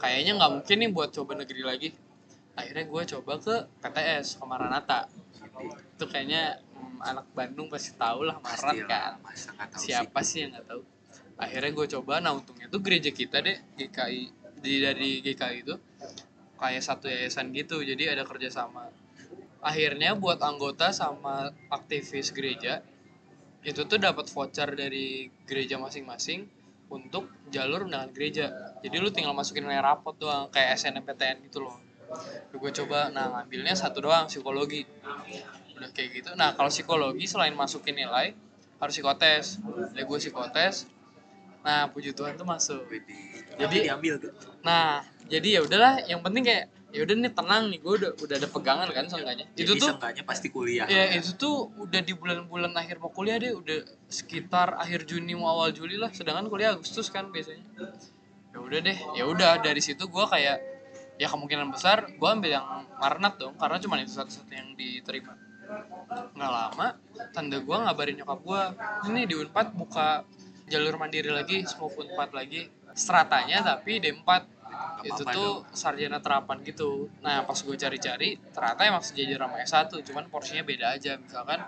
Kayaknya 0.00 0.32
nggak 0.40 0.52
mungkin 0.56 0.76
nih 0.80 0.90
buat 0.92 1.10
coba 1.12 1.32
negeri 1.40 1.62
lagi. 1.64 1.88
Akhirnya 2.56 2.84
gue 2.88 3.02
coba 3.16 3.32
ke 3.40 3.54
PTS 3.80 4.40
ke 4.40 4.44
Maranata 4.44 5.08
itu 5.60 6.04
kayaknya 6.08 6.56
hmm, 6.72 7.04
anak 7.04 7.26
Bandung 7.36 7.68
pasti 7.68 7.92
tahu 7.92 8.24
lah 8.24 8.40
Maran 8.40 8.80
Pastilah, 8.80 8.88
kan. 8.88 9.12
masa 9.20 9.52
nggak 9.52 9.68
tahu 9.76 9.80
siapa 9.84 10.20
sih? 10.24 10.38
yang 10.40 10.56
nggak 10.56 10.66
tahu 10.72 10.82
akhirnya 11.36 11.70
gue 11.76 11.86
coba 11.96 12.14
nah 12.24 12.32
untungnya 12.32 12.66
tuh 12.72 12.80
gereja 12.80 13.12
kita 13.12 13.44
deh 13.44 13.60
GKI 13.76 14.22
di 14.60 14.72
dari 14.80 15.20
GKI 15.20 15.56
itu 15.64 15.76
kayak 16.60 16.82
satu 16.84 17.08
yayasan 17.08 17.50
gitu. 17.56 17.80
Jadi 17.80 18.12
ada 18.12 18.22
kerjasama. 18.28 18.92
Akhirnya 19.64 20.12
buat 20.16 20.40
anggota 20.44 20.92
sama 20.92 21.52
aktivis 21.72 22.32
gereja 22.36 22.84
itu 23.60 23.84
tuh 23.84 24.00
dapat 24.00 24.24
voucher 24.32 24.72
dari 24.72 25.28
gereja 25.44 25.76
masing-masing 25.76 26.48
untuk 26.90 27.30
jalur 27.52 27.86
undangan 27.86 28.10
gereja. 28.10 28.50
Jadi 28.82 28.96
lu 28.98 29.12
tinggal 29.12 29.36
masukin 29.36 29.68
nilai 29.68 29.78
rapot 29.78 30.16
doang 30.16 30.50
kayak 30.50 30.80
SNMPTN 30.80 31.46
gitu 31.46 31.62
loh. 31.62 31.76
Gue 32.50 32.72
coba 32.74 33.12
nah 33.14 33.30
ngambilnya 33.30 33.76
satu 33.78 34.02
doang 34.02 34.26
psikologi. 34.26 34.82
Udah 35.78 35.90
kayak 35.94 36.08
gitu. 36.18 36.30
Nah 36.34 36.58
kalau 36.58 36.72
psikologi 36.72 37.28
selain 37.30 37.54
masukin 37.54 37.94
nilai 37.94 38.34
harus 38.82 38.94
psikotes. 38.96 39.60
Jadi 39.94 40.02
gue 40.02 40.18
psikotes. 40.18 40.90
Nah 41.62 41.86
puji 41.92 42.16
Tuhan 42.16 42.34
tuh 42.34 42.48
masuk. 42.48 42.82
Jadi- 43.60 43.86
diambil 43.86 44.18
tuh. 44.18 44.32
Nah 44.66 45.04
jadi 45.30 45.60
ya 45.60 45.60
udahlah. 45.62 46.02
Yang 46.08 46.20
penting 46.26 46.42
kayak 46.42 46.66
ya 46.90 47.06
udah 47.06 47.14
nih 47.22 47.32
tenang 47.32 47.62
nih 47.70 47.78
gue 47.78 47.92
udah 48.02 48.10
udah 48.18 48.36
ada 48.36 48.48
pegangan 48.50 48.88
kan 48.90 49.04
seenggaknya. 49.06 49.46
Itu 49.54 49.74
Jadi 49.74 49.80
tuh 49.80 49.88
seenggaknya 49.94 50.22
pasti 50.26 50.46
kuliah. 50.50 50.86
Ya 50.90 51.14
itu 51.14 51.38
tuh 51.38 51.70
udah 51.78 52.00
di 52.02 52.12
bulan-bulan 52.14 52.74
akhir 52.74 52.98
mau 52.98 53.14
kuliah 53.14 53.38
deh 53.38 53.54
udah 53.54 53.86
sekitar 54.10 54.74
akhir 54.74 55.06
Juni 55.06 55.38
mau 55.38 55.54
awal 55.54 55.70
Juli 55.70 55.94
lah 55.94 56.10
sedangkan 56.10 56.50
kuliah 56.50 56.74
Agustus 56.74 57.06
kan 57.08 57.30
biasanya. 57.30 57.62
Ya 58.50 58.58
udah 58.58 58.78
deh 58.82 58.98
ya 59.14 59.24
udah 59.30 59.62
dari 59.62 59.78
situ 59.78 60.10
gue 60.10 60.24
kayak 60.26 60.58
ya 61.20 61.26
kemungkinan 61.30 61.70
besar 61.70 62.10
gue 62.10 62.28
ambil 62.28 62.58
yang 62.58 62.66
Marnat 62.98 63.38
dong 63.38 63.54
karena 63.54 63.76
cuma 63.78 63.94
itu 64.02 64.10
satu-satu 64.10 64.50
yang 64.50 64.74
diterima. 64.74 65.38
Nggak 66.34 66.50
lama 66.50 66.98
tanda 67.30 67.62
gue 67.62 67.76
ngabarin 67.76 68.18
nyokap 68.18 68.40
gue 68.42 68.62
ini 69.14 69.30
di 69.30 69.34
Unpad 69.38 69.78
buka 69.78 70.26
jalur 70.66 70.98
mandiri 70.98 71.30
lagi 71.30 71.62
semua 71.70 71.86
Unpad 71.86 72.34
lagi. 72.34 72.66
Stratanya 72.90 73.62
tapi 73.62 74.02
D4 74.02 74.58
Nggak 75.00 75.16
itu 75.16 75.22
tuh 75.32 75.52
sarjana 75.72 76.18
terapan 76.20 76.60
gitu. 76.64 77.08
Nah 77.24 77.44
pas 77.48 77.56
gue 77.56 77.76
cari-cari 77.76 78.36
ternyata 78.52 78.80
emang 78.84 79.04
sejajar 79.04 79.40
sama 79.40 79.56
S1 79.64 79.92
cuman 80.12 80.24
porsinya 80.28 80.64
beda 80.64 80.96
aja. 80.96 81.16
Misalkan 81.16 81.60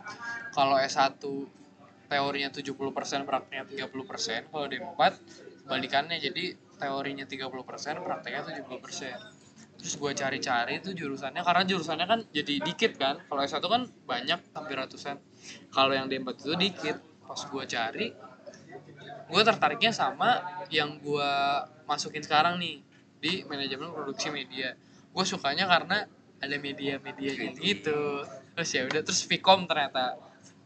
kalau 0.52 0.76
S1 0.76 1.16
teorinya 2.12 2.50
70% 2.52 3.24
prakteknya 3.24 3.64
30% 3.88 4.52
kalau 4.52 4.66
D4 4.68 5.00
balikannya. 5.64 6.20
Jadi 6.20 6.52
teorinya 6.76 7.24
30% 7.24 8.04
prakteknya 8.04 8.42
70% 8.48 9.42
terus 9.82 9.98
gue 9.98 10.12
cari-cari 10.14 10.78
tuh 10.78 10.94
jurusannya 10.94 11.42
karena 11.42 11.62
jurusannya 11.66 12.06
kan 12.06 12.20
jadi 12.30 12.54
dikit 12.62 13.00
kan. 13.00 13.18
Kalau 13.26 13.40
S1 13.40 13.64
kan 13.64 13.82
banyak 14.04 14.40
hampir 14.52 14.76
ratusan. 14.76 15.16
Kalau 15.72 15.96
yang 15.96 16.06
D4 16.12 16.28
itu 16.36 16.54
dikit. 16.54 16.96
Pas 17.22 17.40
gue 17.48 17.64
cari 17.64 18.06
gue 19.32 19.40
tertariknya 19.40 19.92
sama 19.96 20.44
yang 20.68 21.00
gue 21.00 21.32
masukin 21.88 22.20
sekarang 22.20 22.60
nih 22.60 22.84
di 23.22 23.46
manajemen 23.46 23.94
produksi 23.94 24.34
media. 24.34 24.74
Gue 25.14 25.22
sukanya 25.22 25.70
karena 25.70 26.02
ada 26.42 26.56
media-medianya 26.58 27.54
gitu. 27.54 28.26
terus 28.52 28.68
ya 28.74 28.82
udah 28.84 29.00
terus 29.06 29.22
Vkom 29.24 29.70
ternyata 29.70 30.18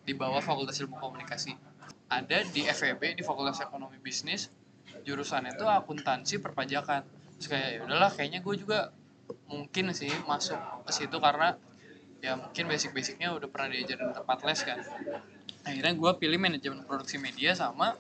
di 0.03 0.17
bawah 0.17 0.41
Fakultas 0.41 0.81
Ilmu 0.81 0.97
Komunikasi. 0.97 1.53
Ada 2.09 2.49
di 2.49 2.65
FEB 2.65 3.21
di 3.21 3.23
Fakultas 3.23 3.61
Ekonomi 3.61 4.01
Bisnis. 4.01 4.49
Jurusannya 5.05 5.55
itu 5.55 5.69
akuntansi 5.69 6.41
perpajakan. 6.41 7.05
Terus 7.37 7.47
kayak 7.53 7.69
ya 7.77 7.79
udahlah 7.85 8.11
kayaknya 8.11 8.41
gue 8.41 8.55
juga 8.57 8.91
mungkin 9.53 9.93
sih 9.93 10.11
masuk 10.25 10.57
ke 10.89 10.93
situ 10.97 11.21
karena 11.21 11.61
ya 12.25 12.41
mungkin 12.41 12.65
basic-basicnya 12.67 13.37
udah 13.37 13.47
pernah 13.53 13.69
diajarin 13.77 14.11
di 14.11 14.15
tempat 14.17 14.39
les 14.49 14.61
kan. 14.65 14.81
Akhirnya 15.67 15.93
gue 15.93 16.11
pilih 16.17 16.39
manajemen 16.41 16.81
produksi 16.89 17.21
media 17.21 17.53
sama 17.53 17.93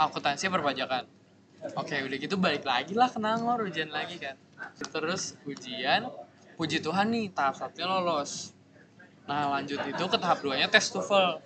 akuntansi 0.00 0.48
perpajakan 0.48 1.04
oke 1.72 1.94
udah 1.94 2.18
gitu 2.20 2.36
balik 2.36 2.68
lagi 2.68 2.92
lah 2.92 3.08
ke 3.08 3.16
Nangor 3.16 3.64
ujian 3.64 3.88
lagi 3.88 4.20
kan 4.20 4.36
terus 4.92 5.40
ujian 5.48 6.12
puji 6.60 6.84
Tuhan 6.84 7.08
nih 7.10 7.32
tahap 7.32 7.56
satunya 7.56 7.88
lolos 7.88 8.52
nah 9.24 9.48
lanjut 9.56 9.80
itu 9.88 10.04
ke 10.04 10.16
tahap 10.20 10.44
2 10.44 10.60
nya 10.60 10.68
tes 10.68 10.84
TOEFL 10.92 11.40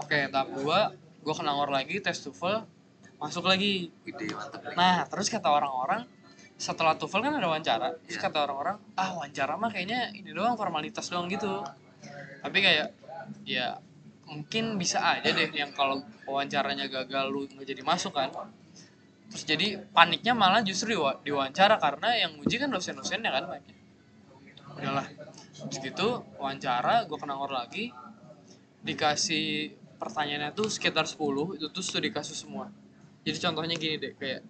oke 0.00 0.18
tahap 0.32 0.48
2 0.56 0.64
gue 1.22 1.34
ke 1.36 1.42
Nangor 1.44 1.68
lagi 1.68 2.00
tes 2.00 2.16
TOEFL 2.24 2.82
masuk 3.22 3.46
lagi. 3.46 3.86
Nah, 4.74 5.06
terus 5.06 5.30
kata 5.30 5.46
orang-orang 5.46 6.02
setelah 6.58 6.98
TOEFL 6.98 7.22
kan 7.22 7.32
ada 7.38 7.46
wawancara. 7.46 7.88
Terus 8.02 8.18
Iya. 8.18 8.26
kata 8.26 8.38
orang-orang, 8.50 8.76
ah 8.98 9.14
wawancara 9.14 9.54
mah 9.54 9.70
kayaknya 9.70 10.10
ini 10.10 10.34
doang 10.34 10.58
formalitas 10.58 11.06
doang 11.06 11.30
gitu. 11.30 11.62
Tapi 12.42 12.58
kayak 12.58 12.90
ya 13.46 13.78
mungkin 14.26 14.74
bisa 14.74 14.98
aja 14.98 15.30
deh 15.30 15.54
yang 15.54 15.70
kalau 15.70 16.02
wawancaranya 16.26 16.90
gagal 16.90 17.30
lu 17.30 17.46
nggak 17.46 17.62
jadi 17.62 17.82
masuk 17.86 18.10
kan. 18.10 18.34
Terus 19.32 19.44
jadi 19.48 19.80
paniknya 19.96 20.36
malah 20.36 20.60
justru 20.60 20.92
di, 20.92 20.98
wa- 21.00 21.18
di 21.24 21.32
wawancara 21.32 21.80
karena 21.80 22.12
yang 22.20 22.36
uji 22.36 22.60
kan 22.60 22.68
dosen-dosennya 22.68 23.32
kan 23.32 23.44
banyak. 23.48 23.76
Udahlah. 24.76 25.06
Terus 25.68 25.78
gitu 25.80 26.08
wawancara, 26.36 27.08
gue 27.08 27.16
ke 27.16 27.26
Nangor 27.26 27.52
lagi. 27.52 27.88
Dikasih 28.82 29.72
pertanyaannya 30.02 30.50
tuh 30.58 30.66
sekitar 30.66 31.06
10 31.06 31.54
itu 31.54 31.66
tuh 31.70 31.84
studi 31.86 32.10
kasus 32.10 32.42
semua. 32.42 32.66
Jadi 33.22 33.38
contohnya 33.38 33.78
gini 33.78 33.96
deh 34.02 34.12
kayak 34.18 34.40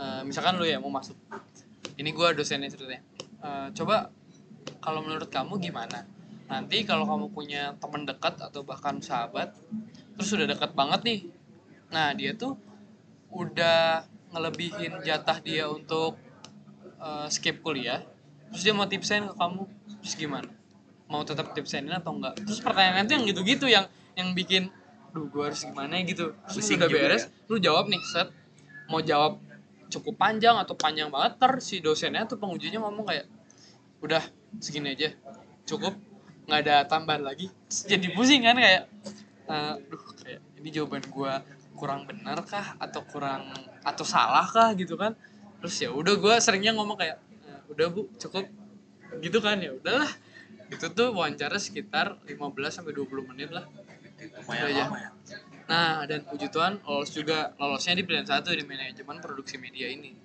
eh, 0.00 0.20
misalkan 0.24 0.56
lu 0.56 0.64
ya 0.64 0.80
mau 0.80 0.88
masuk. 0.88 1.12
Ini 2.00 2.08
gua 2.16 2.32
dosennya 2.32 2.72
ceritanya. 2.72 3.04
Eh, 3.44 3.68
coba 3.76 4.08
kalau 4.80 5.04
menurut 5.04 5.28
kamu 5.28 5.60
gimana? 5.60 6.08
Nanti 6.48 6.80
kalau 6.88 7.04
kamu 7.04 7.28
punya 7.28 7.76
teman 7.76 8.08
dekat 8.08 8.40
atau 8.40 8.64
bahkan 8.64 8.96
sahabat 9.04 9.52
terus 10.16 10.32
udah 10.32 10.48
dekat 10.48 10.72
banget 10.72 11.00
nih. 11.04 11.20
Nah 11.92 12.16
dia 12.16 12.32
tuh 12.32 12.56
udah 13.32 14.04
ngelebihin 14.32 15.00
jatah 15.04 15.38
dia 15.40 15.68
untuk 15.68 16.16
eh, 17.00 17.26
skip 17.32 17.60
kuliah. 17.64 18.04
Terus 18.52 18.62
dia 18.64 18.74
mau 18.76 18.88
tipsen 18.88 19.28
ke 19.28 19.34
kamu 19.36 19.62
terus 20.00 20.14
gimana? 20.16 20.50
Mau 21.08 21.24
tetap 21.24 21.52
tipsenin 21.52 21.92
atau 21.92 22.16
enggak? 22.16 22.36
Terus 22.40 22.60
pertanyaan 22.60 23.04
itu 23.04 23.12
yang 23.16 23.24
gitu-gitu 23.28 23.66
yang 23.68 23.84
yang 24.16 24.32
bikin 24.32 24.72
duh 25.12 25.24
gue 25.28 25.44
harus 25.44 25.64
gimana 25.64 26.00
ya? 26.00 26.02
gitu. 26.04 26.36
Terus 26.48 26.56
Pusing 26.64 26.78
udah 26.80 26.88
beres 26.88 27.24
lu 27.48 27.56
jawab 27.60 27.88
nih 27.88 28.00
set 28.04 28.28
mau 28.88 29.00
jawab 29.04 29.40
cukup 29.88 30.20
panjang 30.20 30.56
atau 30.60 30.76
panjang 30.76 31.08
banget 31.08 31.40
ter 31.40 31.52
si 31.64 31.80
dosennya 31.80 32.28
tuh 32.28 32.36
pengujinya 32.36 32.84
ngomong 32.84 33.08
kayak 33.08 33.24
udah 34.04 34.20
segini 34.60 34.96
aja 34.96 35.12
cukup 35.64 35.96
nggak 36.48 36.60
ada 36.64 36.76
tambahan 36.88 37.24
lagi 37.24 37.52
Terus 37.68 37.84
jadi 37.88 38.06
pusing 38.16 38.44
kan 38.44 38.56
kayak 38.56 38.88
eh, 39.48 39.74
duh 39.88 40.02
kayak 40.24 40.40
ini 40.60 40.68
jawaban 40.72 41.04
gua 41.12 41.40
kurang 41.78 42.00
benar 42.08 42.38
kah 42.44 42.74
atau 42.82 43.00
kurang 43.06 43.42
atau 43.86 44.04
salah 44.04 44.46
kah 44.54 44.70
gitu 44.74 44.94
kan 45.02 45.12
terus 45.62 45.74
ya 45.82 45.90
udah 45.94 46.14
gua 46.22 46.34
seringnya 46.44 46.72
ngomong 46.76 46.98
kayak 46.98 47.16
"Eh, 47.48 47.58
udah 47.72 47.86
bu 47.94 48.02
cukup 48.22 48.44
gitu 49.24 49.38
kan 49.46 49.56
ya 49.62 49.70
udahlah 49.78 50.10
itu 50.68 50.86
tuh 50.92 51.08
wawancara 51.16 51.56
sekitar 51.56 52.20
15 52.28 52.72
sampai 52.76 52.92
20 52.92 53.24
menit 53.30 53.50
lah 53.56 53.64
lumayan 54.38 54.68
ya. 54.74 54.84
lama 54.86 54.98
ya 55.00 55.10
Nah, 55.68 56.08
dan 56.08 56.24
puji 56.24 56.48
Tuhan 56.48 56.80
lolos 56.88 57.12
juga 57.12 57.52
lolosnya 57.60 57.92
di 57.92 58.02
pilihan 58.08 58.24
satu 58.24 58.56
di 58.56 58.64
manajemen 58.64 59.20
produksi 59.20 59.60
media 59.60 59.84
ini. 59.92 60.16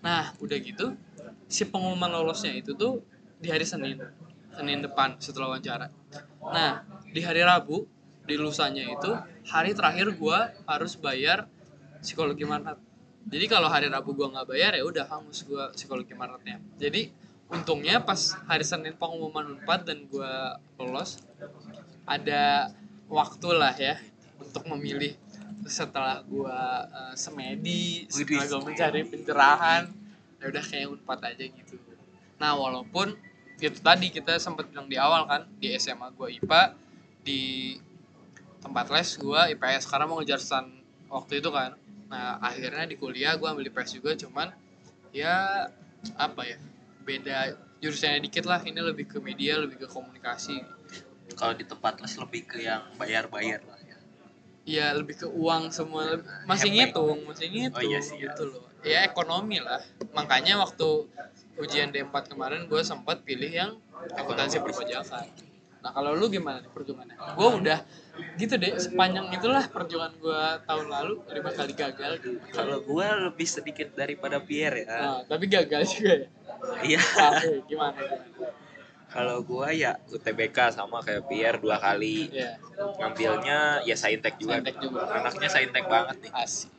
Nah, 0.00 0.32
udah 0.40 0.56
gitu 0.56 0.96
si 1.44 1.68
pengumuman 1.68 2.08
lolosnya 2.08 2.56
itu 2.56 2.72
tuh 2.72 3.04
di 3.36 3.52
hari 3.52 3.68
Senin. 3.68 4.00
Senin 4.56 4.80
depan 4.80 5.20
setelah 5.20 5.52
wawancara. 5.52 5.92
Nah, 6.40 6.80
di 7.12 7.20
hari 7.20 7.44
Rabu 7.44 7.84
di 8.24 8.34
lusanya 8.40 8.84
itu 8.88 9.10
hari 9.50 9.74
terakhir 9.74 10.14
gua 10.14 10.54
harus 10.64 10.94
bayar 10.94 11.50
psikologi 11.98 12.46
marat. 12.46 12.78
Jadi 13.26 13.46
kalau 13.50 13.66
hari 13.66 13.90
Rabu 13.90 14.14
gua 14.14 14.30
nggak 14.30 14.46
bayar 14.46 14.72
ya 14.78 14.86
udah 14.86 15.04
hangus 15.10 15.42
gua 15.42 15.74
psikologi 15.74 16.14
maratnya. 16.14 16.62
Jadi 16.78 17.10
untungnya 17.50 17.98
pas 17.98 18.38
hari 18.46 18.62
Senin 18.62 18.94
pengumuman 18.94 19.58
Unpad 19.58 19.90
dan 19.90 20.06
gua 20.06 20.62
lolos 20.78 21.18
ada 22.06 22.70
waktu 23.10 23.48
lah 23.50 23.74
ya 23.74 23.98
untuk 24.38 24.64
memilih 24.70 25.18
setelah 25.66 26.22
gua 26.24 26.86
eh, 26.88 27.14
semedi 27.18 28.06
setelah 28.08 28.46
gua 28.48 28.60
mencari 28.70 29.02
pencerahan 29.04 29.90
ya 30.40 30.44
udah 30.48 30.64
kayak 30.64 30.88
unpad 30.88 31.20
aja 31.20 31.44
gitu 31.44 31.76
nah 32.40 32.56
walaupun 32.56 33.12
itu 33.60 33.76
tadi 33.84 34.08
kita 34.08 34.40
sempat 34.40 34.72
bilang 34.72 34.88
di 34.88 34.96
awal 34.96 35.28
kan 35.28 35.44
di 35.60 35.76
SMA 35.76 36.08
gua 36.16 36.32
IPA 36.32 36.62
di 37.20 37.76
tempat 38.60 38.86
les 38.92 39.08
gua 39.18 39.48
IPS 39.50 39.88
karena 39.88 40.04
mau 40.06 40.20
ngejar 40.20 40.40
stan 40.40 40.68
waktu 41.08 41.40
itu 41.40 41.50
kan. 41.50 41.74
Nah 42.12 42.38
akhirnya 42.40 42.84
di 42.86 42.96
kuliah 43.00 43.34
gua 43.40 43.56
ambil 43.56 43.66
IPS 43.72 43.90
juga 44.00 44.12
cuman 44.14 44.52
ya 45.10 45.66
apa 46.16 46.42
ya 46.46 46.56
beda 47.04 47.56
jurusannya 47.80 48.20
dikit 48.24 48.44
lah. 48.44 48.60
Ini 48.60 48.80
lebih 48.80 49.08
ke 49.08 49.18
media 49.18 49.56
lebih 49.58 49.84
ke 49.84 49.86
komunikasi. 49.88 50.60
Kalau 51.34 51.54
di 51.56 51.64
tempat 51.64 52.02
les 52.02 52.14
lebih 52.18 52.42
ke 52.44 52.58
yang 52.60 52.82
bayar-bayar 53.00 53.64
lah 53.64 53.80
ya. 53.80 53.98
Iya 54.68 54.86
lebih 54.92 55.24
ke 55.24 55.26
uang 55.30 55.72
semua. 55.72 56.20
Masih 56.44 56.68
Hepeng. 56.68 56.92
ngitung 56.92 57.18
masih 57.24 57.46
ngitung 57.48 57.80
Oh, 57.80 57.82
iya 57.82 58.00
sih, 58.02 58.20
ya. 58.20 58.30
gitu 58.34 58.50
loh. 58.50 58.66
Ya 58.84 59.04
ekonomi 59.08 59.62
lah. 59.62 59.80
Makanya 60.12 60.60
waktu 60.60 61.08
ujian 61.60 61.92
D4 61.92 62.12
kemarin 62.32 62.64
gue 62.66 62.80
sempat 62.80 63.20
pilih 63.24 63.48
yang 63.52 63.76
akuntansi 64.16 64.60
perpajakan 64.64 65.49
nah 65.80 65.90
kalau 65.96 66.12
lu 66.12 66.28
gimana 66.28 66.60
nih 66.60 66.68
perjuangannya? 66.68 67.16
Gue 67.36 67.48
udah 67.64 67.80
gitu 68.36 68.54
deh 68.60 68.76
sepanjang 68.76 69.32
itulah 69.32 69.64
perjuangan 69.68 70.12
gue 70.20 70.42
tahun 70.68 70.86
lalu 70.92 71.14
lima 71.32 71.50
kali 71.56 71.72
gagal. 71.72 72.12
Kalau 72.52 72.84
gua 72.84 73.16
lebih 73.30 73.48
sedikit 73.48 73.96
daripada 73.96 74.36
Pierre 74.44 74.84
ya. 74.84 74.88
Nah, 74.88 75.20
tapi 75.24 75.48
gagal 75.48 75.88
juga 75.88 76.12
ya? 76.20 76.28
Iya. 76.84 77.00
Gimana 77.64 77.96
gimana? 77.96 78.00
Kalau 79.10 79.42
gua 79.42 79.72
ya 79.72 79.96
UTBK 80.12 80.76
sama 80.76 81.00
kayak 81.00 81.26
Pierre 81.26 81.58
dua 81.58 81.80
kali. 81.80 82.28
Ya 82.28 82.60
ngambilnya 82.76 83.82
ya 83.88 83.96
saintek 83.96 84.36
juga. 84.36 84.60
Saintek 84.60 84.76
juga. 84.84 85.08
anaknya 85.08 85.48
saintek 85.48 85.84
banget 85.88 86.16
nih. 86.20 86.32
Asik. 86.36 86.70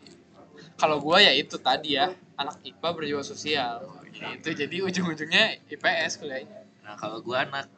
Kalau 0.78 0.98
gue 0.98 1.18
ya 1.22 1.34
itu 1.38 1.62
tadi 1.62 1.94
ya 1.98 2.10
anak 2.38 2.58
IPA 2.66 2.90
berjiwa 2.94 3.22
sosial. 3.26 3.86
Itu 4.14 4.54
jadi 4.54 4.78
ujung-ujungnya 4.82 5.58
IPS 5.74 6.22
kuliahnya. 6.22 6.70
Nah 6.86 6.94
kalau 6.98 7.22
gua 7.22 7.46
anak 7.50 7.70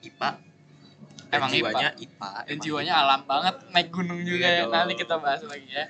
IPA 0.00 0.40
Emang 1.30 1.46
jiwanya 1.48 1.88
IPA, 1.94 2.32
dan 2.42 2.56
jiwanya 2.58 2.94
alam 2.96 3.20
banget 3.22 3.54
naik 3.70 3.88
gunung 3.88 4.18
juga 4.20 4.44
Iya 4.44 4.62
ya. 4.62 4.64
nanti 4.66 4.94
kita 4.94 5.14
bahas 5.16 5.42
lagi 5.42 5.68
ya. 5.68 5.86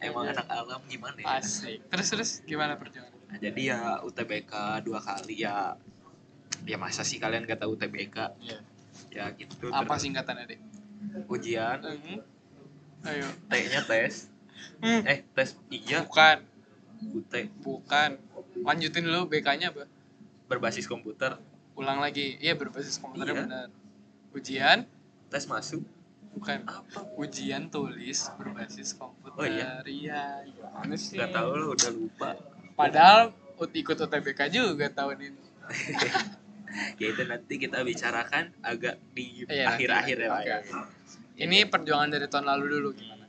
Emang 0.00 0.24
anak 0.26 0.48
alam 0.48 0.80
gimana 0.84 1.16
ya? 1.16 1.36
Asik. 1.36 1.84
Terus 1.86 2.06
terus 2.08 2.30
gimana 2.42 2.72
perjuangan? 2.74 3.12
Nah, 3.28 3.36
jadi 3.36 3.60
ya 3.68 3.80
UTBK 4.00 4.52
dua 4.80 4.96
kali 4.98 5.44
ya. 5.44 5.76
Ya 6.64 6.76
masa 6.76 7.04
sih 7.04 7.16
kalian 7.16 7.44
gak 7.44 7.60
tahu 7.60 7.76
UTBK 7.76 8.16
Iya. 8.40 8.58
ya 9.10 9.24
gitu. 9.32 9.68
Apa 9.68 9.84
Terus 9.90 10.02
singkatannya 10.02 10.44
deh 10.46 10.60
ujian. 11.26 11.78
Mhm. 11.78 12.18
ayo. 13.04 13.28
T-nya 13.46 13.80
tes. 13.84 14.26
Hmm, 14.80 15.04
eh 15.04 15.22
tes 15.30 15.54
iya 15.68 16.02
bukan. 16.02 16.42
UT 17.14 17.32
bukan. 17.60 18.16
Lanjutin 18.58 19.04
dulu 19.04 19.28
BK-nya 19.28 19.70
apa 19.70 19.84
berbasis 20.48 20.84
komputer. 20.84 21.36
Ulang 21.74 22.00
lagi. 22.00 22.40
Iya 22.40 22.56
berbasis 22.56 22.98
komputer 22.98 23.30
Iya. 23.30 23.44
benar 23.44 23.68
ujian? 24.34 24.84
Tes 25.28 25.44
masuk. 25.46 25.84
Bukan. 26.36 26.64
Apa? 26.64 27.00
Ujian 27.18 27.68
tulis 27.72 28.28
berbasis 28.38 28.94
komputer. 28.94 29.38
Oh, 29.38 29.46
iya? 29.46 29.70
iya 29.86 30.22
gimana 30.44 30.94
sih? 30.94 31.16
Nggak 31.18 31.30
tahu 31.34 31.50
lo 31.56 31.66
udah 31.74 31.90
lupa. 31.92 32.30
Padahal 32.78 33.34
ut- 33.58 33.74
ikut 33.74 33.96
UTBK 33.96 34.40
juga 34.52 34.86
tahun 34.92 35.18
ini. 35.32 35.42
Ya 37.00 37.08
itu 37.10 37.24
nanti 37.24 37.56
kita 37.56 37.80
bicarakan 37.80 38.52
agak 38.60 39.00
di 39.16 39.42
Iya, 39.48 39.72
akhir-akhir 39.72 40.16
ya 40.20 40.36
ya. 40.44 40.58
Ini 41.40 41.64
perjuangan 41.72 42.12
dari 42.12 42.28
tahun 42.28 42.44
lalu 42.44 42.64
dulu 42.76 42.88
gimana? 42.92 43.24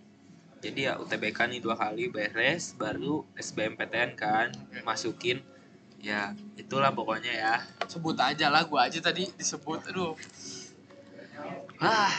Jadi 0.60 0.92
ya 0.92 1.00
UTBK 1.00 1.48
nih 1.48 1.60
dua 1.64 1.80
kali 1.80 2.12
beres 2.12 2.76
baru 2.76 3.24
SBMPTN 3.40 4.12
kan 4.20 4.52
Oke. 4.52 4.84
masukin. 4.84 5.40
Ya 6.04 6.36
itulah 6.60 6.92
pokoknya 6.92 7.32
ya. 7.32 7.56
Sebut 7.88 8.20
aja 8.20 8.52
lah 8.52 8.68
gua 8.68 8.92
aja 8.92 9.00
tadi 9.00 9.32
disebut. 9.40 9.88
Aduh 9.88 10.20
ah. 11.82 12.14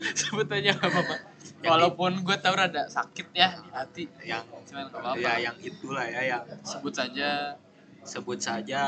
Sebut 0.20 0.48
aja 0.48 0.72
gak 0.74 0.90
apa-apa 0.90 1.30
walaupun 1.64 2.24
gue 2.24 2.36
tahu 2.40 2.54
rada 2.56 2.88
sakit 2.88 3.26
ya 3.36 3.60
di 3.60 3.70
hati 3.72 4.04
yang 4.24 4.44
cuman 4.64 4.88
gak 4.88 5.00
apa-apa. 5.00 5.20
ya 5.20 5.32
yang 5.50 5.56
itulah 5.60 6.06
ya 6.08 6.22
yang 6.36 6.44
sebut 6.64 6.94
saja 6.96 7.56
sebut 8.00 8.38
saja 8.40 8.82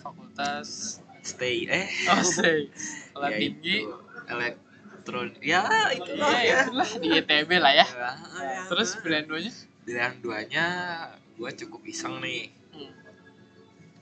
fakultas. 0.00 1.00
Stay 1.20 1.68
eh. 1.68 1.84
Oh 2.08 2.24
say 2.24 2.72
sekolah 2.72 3.28
ya 3.34 3.36
tinggi. 3.36 3.84
elektron 4.28 5.28
ya 5.44 5.60
itulah 5.92 6.32
iya 6.40 6.48
ya, 6.48 6.58
itulah. 6.64 6.88
Di 6.88 7.08
ITB 7.20 7.50
lah 7.60 7.72
ya. 7.76 7.84
Ya, 7.84 8.12
ya. 8.16 8.60
terus 8.72 8.96
pilihan 9.04 9.28
duanya? 9.28 9.52
Pilihan 9.84 10.14
duanya 10.24 10.66
gue 11.36 11.50
cukup 11.64 11.84
iseng 11.84 12.24
nih. 12.24 12.56
Hmm. 12.72 12.92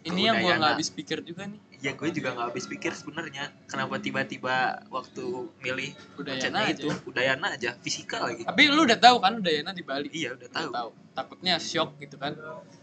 ini 0.07 0.31
yang 0.31 0.39
gue 0.39 0.53
nggak 0.55 0.79
habis 0.79 0.95
pikir 0.95 1.19
juga 1.27 1.51
nih 1.51 1.59
ya 1.87 1.93
gue 1.95 2.09
juga 2.11 2.35
nggak 2.35 2.47
habis 2.51 2.67
pikir 2.67 2.91
sebenarnya 2.91 3.55
kenapa 3.71 4.03
tiba-tiba 4.03 4.83
waktu 4.91 5.23
milih 5.63 5.95
Udayana 6.19 6.35
pencetnya 6.35 6.63
aja. 6.67 6.75
itu 6.75 6.89
Udayana 7.07 7.47
aja 7.55 7.71
fisika 7.79 8.19
lagi. 8.27 8.43
Tapi 8.43 8.63
lu 8.75 8.83
udah 8.83 8.99
tahu 8.99 9.23
kan 9.23 9.39
Udayana 9.39 9.71
di 9.71 9.87
Bali? 9.87 10.11
Iya 10.11 10.35
udah 10.35 10.49
tahu. 10.51 10.71
Udah 10.75 10.79
tahu. 10.83 10.91
Takutnya 11.15 11.55
shock 11.63 11.95
gitu 12.03 12.19
kan? 12.19 12.35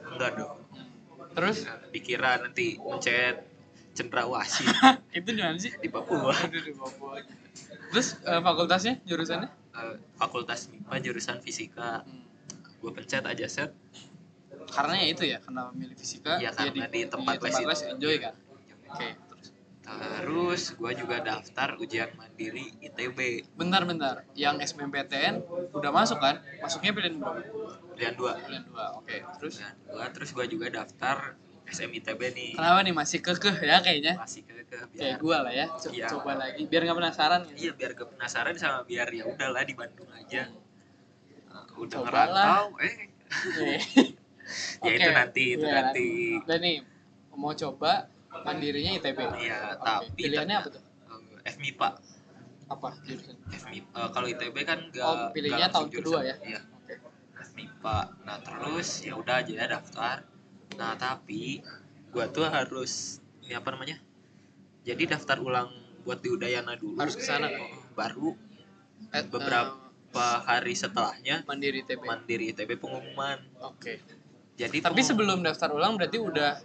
Enggak 0.08 0.40
dong. 0.40 0.56
Hmm. 0.72 0.88
terus 1.34 1.66
dikira 1.92 2.40
nanti 2.40 2.80
mencet 2.80 3.44
cendrawasih. 3.92 4.70
Itu 5.18 5.30
di 5.36 5.42
mana 5.44 5.60
sih? 5.60 5.76
Di 5.76 5.90
Papua. 5.92 6.32
Di 6.54 6.72
Papua. 6.72 7.20
terus 7.92 8.18
eh, 8.24 8.42
fakultasnya 8.42 9.04
jurusannya? 9.04 9.50
Eh, 9.52 9.96
fakultas 10.16 10.72
MIPA 10.72 10.96
jurusan 11.04 11.38
fisika. 11.44 12.08
Hmm. 12.08 12.24
gue 12.80 12.92
pencet 12.92 13.24
aja 13.24 13.48
set. 13.48 13.72
Karena 14.68 14.96
ya 15.00 15.08
itu 15.08 15.24
ya 15.24 15.40
karena 15.40 15.72
memilih 15.72 15.96
fisika? 15.96 16.36
Iya, 16.40 16.52
ya 16.52 16.72
karena 16.72 16.86
di 16.92 17.02
tempat 17.08 17.40
les 17.40 17.56
tempat 17.56 17.68
les 17.72 17.80
itu. 17.80 17.92
enjoy 17.96 18.16
kan 18.20 18.34
oke 18.94 19.08
terus. 19.28 19.48
Terus 19.84 20.64
gue 20.74 20.92
juga 20.96 21.18
daftar 21.20 21.76
ujian 21.76 22.10
mandiri 22.14 22.72
ITB 22.80 23.20
bentar-bentar 23.54 24.24
yang 24.34 24.56
SBMPTN 24.60 25.44
udah 25.74 25.92
masuk 25.92 26.18
kan? 26.18 26.40
Masuknya 26.60 26.94
pilihan 26.94 27.18
berapa 27.18 27.42
pilihan 27.92 28.16
dua. 28.16 28.32
Pilihan 28.40 28.64
dua 28.64 28.86
oke. 28.96 29.18
Terus? 29.38 29.60
Pilihan 29.60 29.78
dua 29.84 30.06
terus 30.10 30.30
gue 30.32 30.46
juga 30.48 30.68
daftar 30.72 31.36
SMITB 31.66 32.22
nih. 32.32 32.52
Kenapa 32.54 32.80
nih? 32.82 32.94
Masih 32.94 33.20
kekeh 33.20 33.56
ya 33.60 33.78
kayaknya. 33.80 34.14
Masih 34.16 34.42
ke, 34.44 34.54
ke 34.64 34.78
kayak 34.78 34.88
biar 34.94 35.16
gua 35.18 35.38
lah 35.42 35.54
ya. 35.54 35.66
Co- 35.72 35.90
Iya. 35.90 36.08
coba 36.08 36.32
lagi 36.38 36.62
biar 36.64 36.82
nggak 36.84 36.98
penasaran 37.00 37.42
gitu. 37.44 37.58
iya 37.58 37.72
biar 37.74 37.92
gak 37.94 38.10
penasaran 38.14 38.56
sama 38.56 38.80
biar 38.84 39.08
ya 39.10 39.24
udahlah 39.26 39.64
di 39.64 39.74
Bandung 39.74 40.10
aja. 40.12 40.44
Nah, 41.50 41.66
udah 41.76 41.98
Cobalah. 42.00 42.30
ngerantau 42.30 42.66
eh. 42.80 42.96
Oke. 43.34 43.76
ya 44.86 44.92
itu 44.92 45.02
Oke. 45.02 45.12
nanti 45.12 45.44
itu 45.52 45.66
Iya, 45.66 45.74
nanti. 45.82 46.08
dan 46.46 46.60
nih. 46.62 46.78
Mau 47.34 47.52
coba 47.52 48.06
mandirinya 48.42 48.92
ITB 48.96 49.20
Iya, 49.38 49.78
tapi 49.78 50.06
pilihannya 50.18 50.56
apa 50.58 50.70
tuh? 50.72 50.82
eh, 51.40 51.52
FMIPA 51.52 51.90
apa 52.66 52.88
jurusan? 53.02 53.36
FMIPA 53.52 54.00
eh, 54.00 54.10
kalau 54.10 54.28
ITB 54.28 54.56
kan 54.64 54.80
gak 54.90 55.06
Oh, 55.06 55.30
pilihnya 55.30 55.68
gak 55.68 55.72
tahun 55.72 55.90
kedua 55.92 56.20
jurusan. 56.20 56.24
ya? 56.26 56.36
iya. 56.44 56.60
Oke. 56.74 56.94
FMIPA 57.44 57.98
nah 58.24 58.38
terus 58.40 58.90
ya 59.00 59.14
udah 59.14 59.36
aja 59.38 59.54
daftar. 59.70 60.18
Nah 60.74 60.94
tapi 60.96 61.62
gua 62.10 62.26
tuh 62.28 62.46
harus 62.46 63.20
ini 63.40 63.54
apa 63.54 63.70
namanya? 63.70 64.02
Jadi 64.82 65.04
daftar 65.06 65.38
ulang 65.38 65.70
buat 66.02 66.20
di 66.20 66.28
Udayana 66.28 66.74
dulu. 66.74 66.98
Harus 66.98 67.14
ke 67.14 67.24
sana? 67.24 67.48
Oh, 67.48 67.70
baru 67.94 68.34
Eh, 69.06 69.22
beberapa 69.22 69.78
hari 70.42 70.74
setelahnya 70.74 71.44
mandiri 71.44 71.84
ITB 71.84 72.02
mandiri 72.02 72.50
ITB 72.50 72.76
pengumuman. 72.76 73.38
Oke. 73.62 74.00
Jadi 74.56 74.80
tapi 74.80 74.96
pengum- 74.96 75.06
sebelum 75.06 75.40
daftar 75.40 75.70
ulang 75.70 75.94
berarti 75.94 76.18
udah 76.18 76.58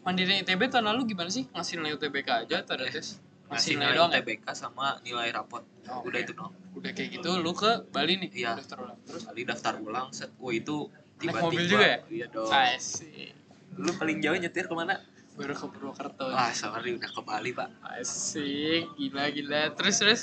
mandiri 0.00 0.40
ITB 0.40 0.62
tahun 0.68 0.86
lalu 0.86 1.00
gimana 1.08 1.28
sih? 1.28 1.44
Ngasih 1.48 1.74
nilai 1.76 1.92
UTBK 1.94 2.28
aja 2.44 2.56
atau 2.60 2.74
ada 2.74 2.86
tes. 2.86 3.20
Ngasih 3.46 3.72
nilai 3.76 3.94
doang 3.94 4.10
ya? 4.10 4.18
UTBK 4.18 4.44
sama 4.52 4.98
nilai 5.00 5.28
rapot. 5.30 5.64
Oke. 5.82 6.06
udah 6.06 6.20
itu 6.20 6.32
dong 6.32 6.52
udah 6.70 6.90
kayak 6.92 7.10
gitu 7.12 7.30
lu 7.36 7.50
ke 7.52 7.82
Bali 7.88 8.14
nih 8.16 8.30
Iya. 8.32 8.50
daftar 8.56 8.78
ulang. 8.80 8.98
Terus? 9.02 9.22
Kali 9.26 9.42
daftar 9.42 9.72
ulang 9.76 10.08
set 10.10 10.30
oh 10.38 10.50
itu 10.50 10.86
Naik 10.86 11.18
tiba-tiba. 11.20 11.42
mobil 11.42 11.62
juga 11.66 11.84
ya? 11.84 11.98
iya 12.08 12.26
dong. 12.28 12.46
Asik 12.46 13.32
lu 13.74 13.90
paling 13.94 14.18
jauh 14.18 14.36
nyetir 14.36 14.64
ke 14.64 14.74
mana? 14.74 15.02
Baru 15.34 15.52
ke 15.52 15.66
Purwokerto. 15.66 16.26
Ah 16.26 16.52
sorry 16.52 16.94
udah 16.94 17.10
ke 17.10 17.20
Bali 17.20 17.50
pak. 17.50 17.68
Asik 17.82 18.86
gila 18.94 19.24
gila. 19.28 19.62
Terus 19.74 19.96
terus? 19.98 20.20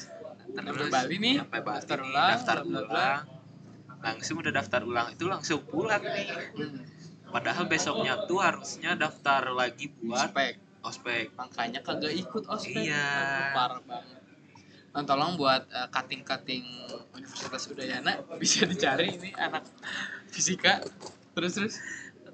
Sampai 0.48 0.88
Bali 0.88 1.16
nih, 1.18 1.36
sampai 1.38 1.60
Bali. 1.60 1.76
daftar 1.78 1.98
ulang, 2.02 2.30
daftar 2.32 2.58
ulang. 2.64 3.20
Langsung 3.98 4.36
udah 4.40 4.54
daftar 4.54 4.82
ulang. 4.82 5.08
Itu 5.12 5.28
langsung 5.28 5.60
pulang 5.62 6.00
nih. 6.00 6.28
Hmm. 6.56 6.80
Padahal 7.38 7.70
besoknya 7.70 8.14
tuh 8.26 8.42
harusnya 8.42 8.98
daftar 8.98 9.54
lagi 9.54 9.94
buat 10.02 10.34
Ospek. 10.34 10.58
ospek 10.82 11.26
Makanya 11.38 11.86
kagak 11.86 12.18
ikut 12.18 12.50
ospek. 12.50 12.90
Iya. 12.90 13.54
Parah 13.54 13.82
banget. 13.86 14.22
Nah, 14.98 15.06
tolong 15.06 15.38
buat 15.38 15.70
eh, 15.70 15.88
cutting-cutting 15.94 16.66
Universitas 17.14 17.70
Udayana 17.70 18.18
bisa 18.42 18.66
dicari 18.66 19.14
ini 19.14 19.30
anak 19.38 19.70
fisika. 20.34 20.82
Terus 21.38 21.54
terus. 21.54 21.76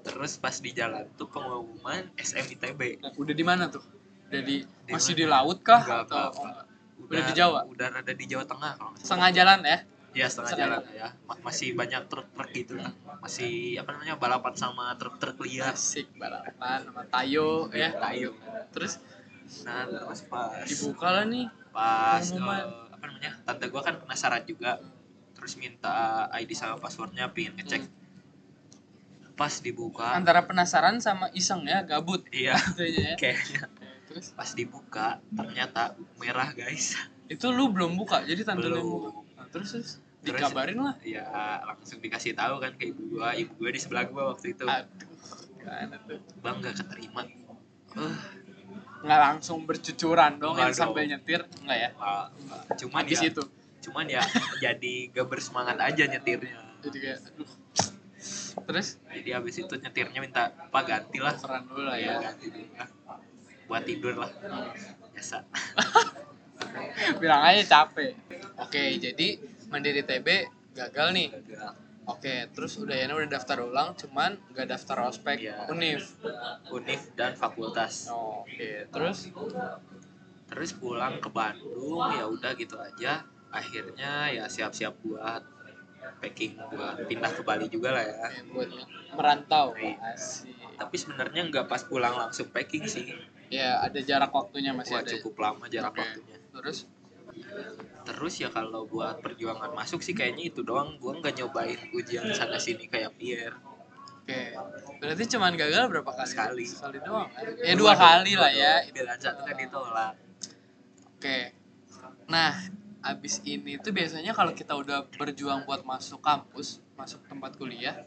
terus 0.03 0.35
pas 0.35 0.51
di 0.59 0.75
jalan 0.75 1.07
tuh 1.15 1.31
pengumuman 1.31 2.11
SMITB 2.19 2.99
Nah, 2.99 3.15
udah 3.15 3.31
di 3.31 3.45
mana 3.47 3.71
tuh? 3.71 3.79
Udah 4.27 4.41
di, 4.43 4.59
masih 4.91 5.15
di 5.15 5.23
laut 5.23 5.63
kah 5.63 5.79
Enggak 5.79 6.11
atau 6.11 6.19
apa-apa. 6.19 6.35
oh, 6.35 6.43
enggak? 6.43 6.67
Udah 7.03 7.21
di 7.23 7.33
Jawa? 7.35 7.59
udah 7.71 7.87
ada 8.03 8.11
di 8.11 8.25
Jawa 8.27 8.43
Tengah 8.43 8.71
kalau 8.75 8.91
setengah 8.99 9.29
jalan 9.31 9.59
ya? 9.63 9.77
Ya 10.13 10.25
setengah 10.25 10.53
jalan 10.55 10.81
ya 10.93 11.07
Ma- 11.25 11.41
masih 11.41 11.73
banyak 11.73 12.05
truk-truk 12.05 12.49
gitu 12.49 12.77
lah 12.77 12.93
masih 13.19 13.75
apa 13.75 13.89
namanya 13.91 14.15
balapan 14.15 14.53
sama 14.53 14.93
truk-truk 14.93 15.41
liar 15.41 15.73
Asik 15.73 16.05
balapan 16.15 16.79
sama 16.83 17.01
Tayo 17.05 17.67
ya. 17.71 17.89
Tayo. 17.91 18.29
Terus 18.69 19.01
nah 19.65 19.83
terus 19.83 20.21
pas 20.23 20.63
dibuka 20.63 21.07
lah 21.11 21.25
nih. 21.25 21.45
pas 21.69 22.21
eh, 22.21 22.65
apa 22.87 23.03
namanya 23.03 23.31
tante 23.43 23.65
gua 23.67 23.81
kan 23.81 23.97
penasaran 23.97 24.41
juga 24.43 24.77
terus 25.33 25.57
minta 25.57 25.91
ID 26.31 26.53
sama 26.53 26.77
passwordnya 26.77 27.25
pin 27.27 27.51
ngecek 27.51 27.81
Hmm. 27.81 27.91
pas 29.33 29.49
dibuka 29.57 30.13
Antara 30.13 30.45
penasaran 30.45 31.01
sama 31.01 31.33
iseng 31.33 31.65
ya, 31.65 31.81
gabut. 31.81 32.21
iya 32.29 32.53
Kayaknya 32.77 33.01
ya. 33.03 33.15
kayaknya 33.17 33.61
Terus 34.05 34.29
pas 34.31 34.49
dibuka 34.51 35.07
ternyata 35.27 35.81
merah 36.15 36.53
guys 36.53 36.93
itu 37.25 37.49
lu 37.49 37.65
belum 37.67 37.95
buka, 37.95 38.21
jadi 38.21 38.45
tante 38.45 38.61
Belum. 38.61 38.85
buka. 38.85 39.09
Terus, 39.53 39.69
terus? 39.69 39.91
Dikabarin 40.23 40.79
lah. 40.79 40.95
ya 41.03 41.23
langsung 41.67 41.99
dikasih 41.99 42.33
tahu 42.33 42.57
kan 42.57 42.73
ke 42.73 42.89
ibu 42.89 43.19
gua. 43.19 43.35
Ibu 43.35 43.53
gua 43.59 43.69
di 43.69 43.79
sebelah 43.79 44.07
gua 44.09 44.23
waktu 44.33 44.55
itu. 44.55 44.65
Aduh, 44.65 44.87
gimana 45.59 45.95
tuh? 46.07 46.19
bang 46.41 46.55
gak 46.59 46.75
keterima. 46.79 47.21
Eh, 47.93 48.15
Nggak 49.03 49.19
langsung 49.19 49.67
bercucuran 49.67 50.39
dong 50.39 50.55
yang 50.55 50.71
Nggak 50.71 50.79
sambil 50.79 51.03
nyetir, 51.03 51.43
enggak 51.59 51.77
ya? 51.77 51.89
ah, 51.99 52.25
cuman 52.79 53.03
Habis 53.03 53.19
ya 53.19 53.29
itu. 53.29 53.43
cuman 53.83 54.05
ya 54.07 54.23
jadi 54.63 54.93
gak 55.11 55.27
bersemangat 55.27 55.75
aja 55.75 56.03
nyetirnya. 56.07 56.55
Jadi 56.79 56.97
kayak 57.03 57.19
aduh. 57.27 57.51
Terus? 58.63 58.87
Jadi 59.11 59.29
habis 59.35 59.55
itu 59.59 59.73
nyetirnya 59.75 60.19
minta 60.23 60.55
apa 60.55 60.79
ganti 60.87 61.19
lah. 61.19 61.35
Dulu 61.35 61.83
lah 61.83 61.99
ya. 61.99 62.15
Ya. 62.15 62.31
ganti 62.31 62.47
dulu. 62.47 62.67
Lah 62.79 62.87
buat 63.63 63.83
tidur 63.83 64.13
lah. 64.15 64.31
Biasa 65.11 65.37
Bilang 67.21 67.41
aja 67.43 67.61
capek. 67.63 68.13
Oke, 68.59 68.97
jadi 69.01 69.27
Mandiri 69.73 70.05
TB 70.05 70.27
gagal 70.77 71.07
nih. 71.13 71.29
Oke, 72.03 72.51
terus 72.51 72.75
udah 72.83 72.99
ya 72.99 73.07
udah 73.07 73.31
daftar 73.31 73.63
ulang, 73.63 73.95
cuman 73.95 74.35
nggak 74.51 74.67
daftar 74.67 75.07
ospek 75.07 75.47
Iya. 75.47 75.71
Unif. 75.71 76.19
univ 76.67 77.01
dan 77.15 77.31
fakultas 77.39 78.11
Oke, 78.11 78.91
terus 78.91 79.31
terus 80.51 80.71
pulang 80.75 81.17
ke 81.23 81.29
Bandung 81.31 82.11
ya 82.13 82.27
udah 82.27 82.51
gitu 82.53 82.77
aja 82.77 83.23
akhirnya 83.49 84.29
ya 84.29 84.45
siap-siap 84.45 84.93
buat 85.01 85.41
packing 86.19 86.59
buat 86.75 87.07
pindah 87.07 87.31
ke 87.31 87.41
Bali 87.41 87.71
juga 87.71 87.95
lah 87.95 88.03
ya 88.03 88.15
oke, 88.27 88.39
buat 88.51 88.69
merantau. 89.15 89.71
Iya. 89.79 89.95
Tapi 90.75 90.95
sebenarnya 90.99 91.47
nggak 91.47 91.65
pas 91.71 91.81
pulang 91.87 92.19
langsung 92.19 92.51
packing 92.51 92.83
sih 92.83 93.07
Ya, 93.53 93.77
ada 93.85 93.99
jarak 94.01 94.33
waktunya 94.33 94.73
masih 94.73 94.97
Wah, 94.97 95.05
ada. 95.05 95.11
cukup 95.13 95.33
lama 95.37 95.65
jarak 95.69 95.93
Oke. 95.93 96.01
waktunya 96.01 96.37
Terus 96.49 96.77
terus 98.03 98.33
ya 98.41 98.49
kalau 98.51 98.85
buat 98.85 99.23
perjuangan 99.23 99.71
masuk 99.73 100.03
sih 100.03 100.11
kayaknya 100.13 100.51
itu 100.51 100.61
doang 100.61 100.99
gua 100.99 101.17
nggak 101.17 101.39
nyobain 101.39 101.79
ujian 101.95 102.29
sana 102.35 102.59
sini 102.59 102.85
kayak 102.91 103.15
Pierre 103.15 103.57
Oke. 104.23 104.55
Berarti 105.03 105.23
cuman 105.35 105.51
gagal 105.59 105.91
berapa 105.91 106.07
kali? 106.07 106.27
Sekali. 106.31 106.65
Sekali 106.67 106.97
doang. 107.03 107.27
kan? 107.27 107.43
Ya 107.59 107.73
dua 107.75 107.91
kali 107.91 108.39
lah 108.39 108.51
ya. 108.55 108.87
bilan 108.87 109.19
satu 109.19 109.43
kan 109.43 109.55
ditolak 109.59 110.15
Oke. 111.19 111.55
Nah, 112.31 112.55
abis 113.03 113.43
ini 113.43 113.75
tuh 113.77 113.91
biasanya 113.91 114.31
kalau 114.31 114.55
kita 114.55 114.73
udah 114.73 115.03
berjuang 115.11 115.67
buat 115.67 115.83
masuk 115.83 116.23
kampus, 116.23 116.79
masuk 116.95 117.19
tempat 117.27 117.59
kuliah, 117.59 117.99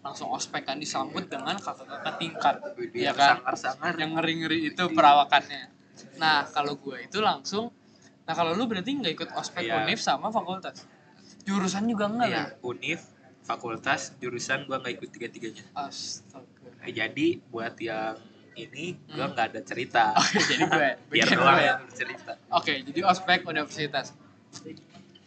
langsung 0.00 0.30
ospek 0.30 0.62
kan 0.62 0.78
disambut 0.78 1.26
dengan 1.26 1.58
kakak-kakak 1.58 2.14
tingkat. 2.16 2.54
Widih, 2.78 3.02
Iya 3.04 3.12
kan? 3.12 3.42
sangar-sangar 3.42 3.98
Yang 3.98 4.10
ngeri-ngeri 4.14 4.58
itu 4.70 4.82
perawakannya. 4.94 5.62
Nah, 6.16 6.46
kalau 6.48 6.78
gue 6.78 7.02
itu 7.02 7.18
langsung 7.18 7.74
Nah, 8.24 8.32
kalau 8.32 8.56
lu 8.56 8.64
berarti 8.64 8.88
nggak 8.88 9.12
ikut 9.12 9.30
ospek 9.36 9.68
Iya. 9.68 9.84
univ 9.84 10.00
sama 10.00 10.32
fakultas. 10.32 10.88
Jurusan 11.44 11.84
juga 11.84 12.08
enggak 12.08 12.28
Iya, 12.32 12.40
ya? 12.40 12.44
univ 12.64 13.00
fakultas 13.44 14.16
jurusan 14.16 14.64
gua 14.64 14.80
nggak 14.80 14.96
ikut 14.96 15.10
tiga-tiganya 15.12 15.60
Astaga. 15.76 16.88
Jadi 16.88 17.44
buat 17.52 17.76
yang 17.76 18.16
ini 18.56 18.96
gua 19.12 19.28
nggak 19.28 19.46
ada 19.52 19.60
cerita 19.60 20.04
Oke, 20.24 20.40
jadi 20.40 20.62
gue 20.64 20.88
biar 21.12 21.26
bikin 21.28 21.36
doang 21.36 21.52
gue 21.52 21.60
ya. 21.60 21.68
yang 21.68 21.80
bercerita 21.84 22.32
Oke, 22.48 22.72
jadi 22.80 23.00
ospek 23.04 23.38
universitas. 23.44 24.06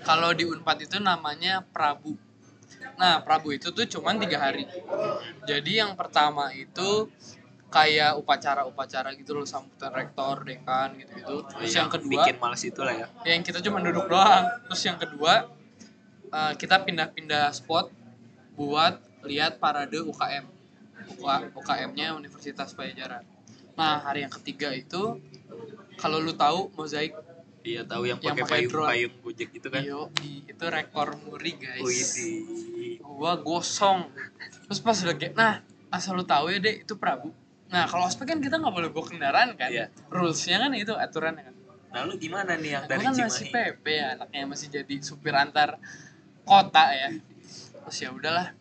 Kalau 0.04 0.30
di 0.32 0.46
Unpad 0.46 0.78
itu 0.86 0.98
namanya 1.02 1.66
Prabu. 1.66 2.16
Nah, 2.98 3.22
Prabu 3.22 3.54
itu 3.54 3.74
tuh 3.74 3.86
cuman 3.86 4.22
tiga 4.22 4.38
hari. 4.40 4.66
Jadi 5.50 5.82
yang 5.82 5.98
pertama 5.98 6.54
itu 6.54 7.10
kayak 7.68 8.16
upacara-upacara 8.16 9.12
gitu 9.20 9.36
loh 9.36 9.44
sambutan 9.44 9.92
rektor, 9.92 10.48
dekan 10.48 10.96
gitu-gitu. 10.96 11.44
Terus 11.52 11.74
yang 11.76 11.90
kedua, 11.92 12.08
iya, 12.08 12.24
bikin 12.24 12.36
males 12.40 12.64
itu 12.64 12.80
lah 12.80 12.96
ya 12.96 13.08
yang 13.28 13.44
kita 13.44 13.60
cuma 13.60 13.84
duduk 13.84 14.08
doang. 14.08 14.46
Terus 14.72 14.82
yang 14.88 14.98
kedua, 14.98 15.52
eh, 16.32 16.54
kita 16.56 16.88
pindah-pindah 16.88 17.52
spot 17.52 17.92
buat 18.56 19.04
lihat 19.28 19.60
parade 19.60 20.00
UKM. 20.00 20.46
UKM-nya 21.56 22.16
Universitas 22.16 22.76
Pajajaran. 22.76 23.24
Nah, 23.78 24.02
hari 24.02 24.26
yang 24.26 24.34
ketiga 24.34 24.74
itu 24.74 25.22
kalau 26.02 26.18
lu 26.18 26.34
tahu 26.34 26.74
mozaik 26.74 27.14
iya 27.68 27.82
tahu 27.84 28.08
yang 28.08 28.20
pakai 28.24 28.44
payung 28.48 28.72
drone. 28.72 28.90
payung 28.96 29.14
gojek 29.20 29.50
gitu 29.52 29.68
kan 29.68 29.84
Iyo, 29.84 30.08
itu 30.48 30.64
rekor 30.72 31.20
muri 31.28 31.60
guys. 31.60 31.84
Widih. 31.84 33.04
Gua 33.04 33.36
gosong. 33.44 34.08
Terus 34.72 34.80
pas 34.80 34.96
udah 35.04 35.16
kayak, 35.20 35.34
nah 35.36 35.60
asal 35.92 36.16
lu 36.16 36.24
tahu 36.24 36.48
ya 36.56 36.64
deh 36.64 36.88
itu 36.88 36.96
Prabu. 36.96 37.36
Nah 37.68 37.84
kalau 37.92 38.08
ospek 38.08 38.32
kan 38.32 38.40
kita 38.40 38.56
nggak 38.60 38.72
boleh 38.72 38.90
bawa 38.96 39.06
kendaraan 39.12 39.60
kan. 39.60 39.68
Iya. 39.68 39.92
Rulesnya 40.08 40.64
kan 40.64 40.72
itu 40.76 40.96
aturannya 40.96 41.44
kan. 41.52 41.56
nah 41.88 42.04
lu 42.04 42.20
gimana 42.20 42.60
nih 42.60 42.72
yang 42.78 42.84
dari 42.84 43.00
kan 43.00 43.16
masih 43.16 43.48
PP 43.48 43.86
ya, 43.88 44.20
anaknya 44.20 44.44
masih 44.44 44.68
jadi 44.68 44.96
supir 45.00 45.32
antar 45.32 45.80
kota 46.44 46.84
ya. 46.92 47.10
Terus 47.84 47.98
ya 48.04 48.10
udahlah. 48.12 48.52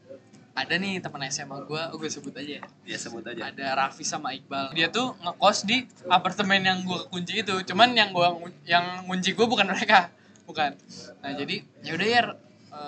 Ada 0.57 0.81
nih 0.81 1.05
teman 1.05 1.21
SMA 1.29 1.69
gue, 1.69 1.83
oh 1.93 1.97
gue 2.01 2.09
sebut 2.09 2.33
aja 2.33 2.59
ya. 2.59 2.63
ya 2.89 2.97
sebut 2.97 3.21
aja 3.29 3.53
Ada 3.53 3.77
Raffi 3.77 4.09
sama 4.09 4.33
Iqbal. 4.33 4.73
Dia 4.73 4.89
tuh 4.89 5.13
ngekos 5.21 5.69
di 5.69 5.85
apartemen 6.09 6.65
yang 6.65 6.81
gue 6.81 6.97
kunci 7.13 7.45
itu. 7.45 7.61
Cuman 7.69 7.93
yang 7.93 8.09
gua 8.09 8.33
ngun- 8.33 8.65
yang 8.65 9.05
ngunci 9.05 9.37
gue 9.37 9.45
bukan 9.45 9.69
mereka, 9.69 10.09
bukan. 10.49 10.73
Nah 11.21 11.37
jadi 11.37 11.61
ya 11.85 11.93
udah 11.93 12.09
ya 12.09 12.21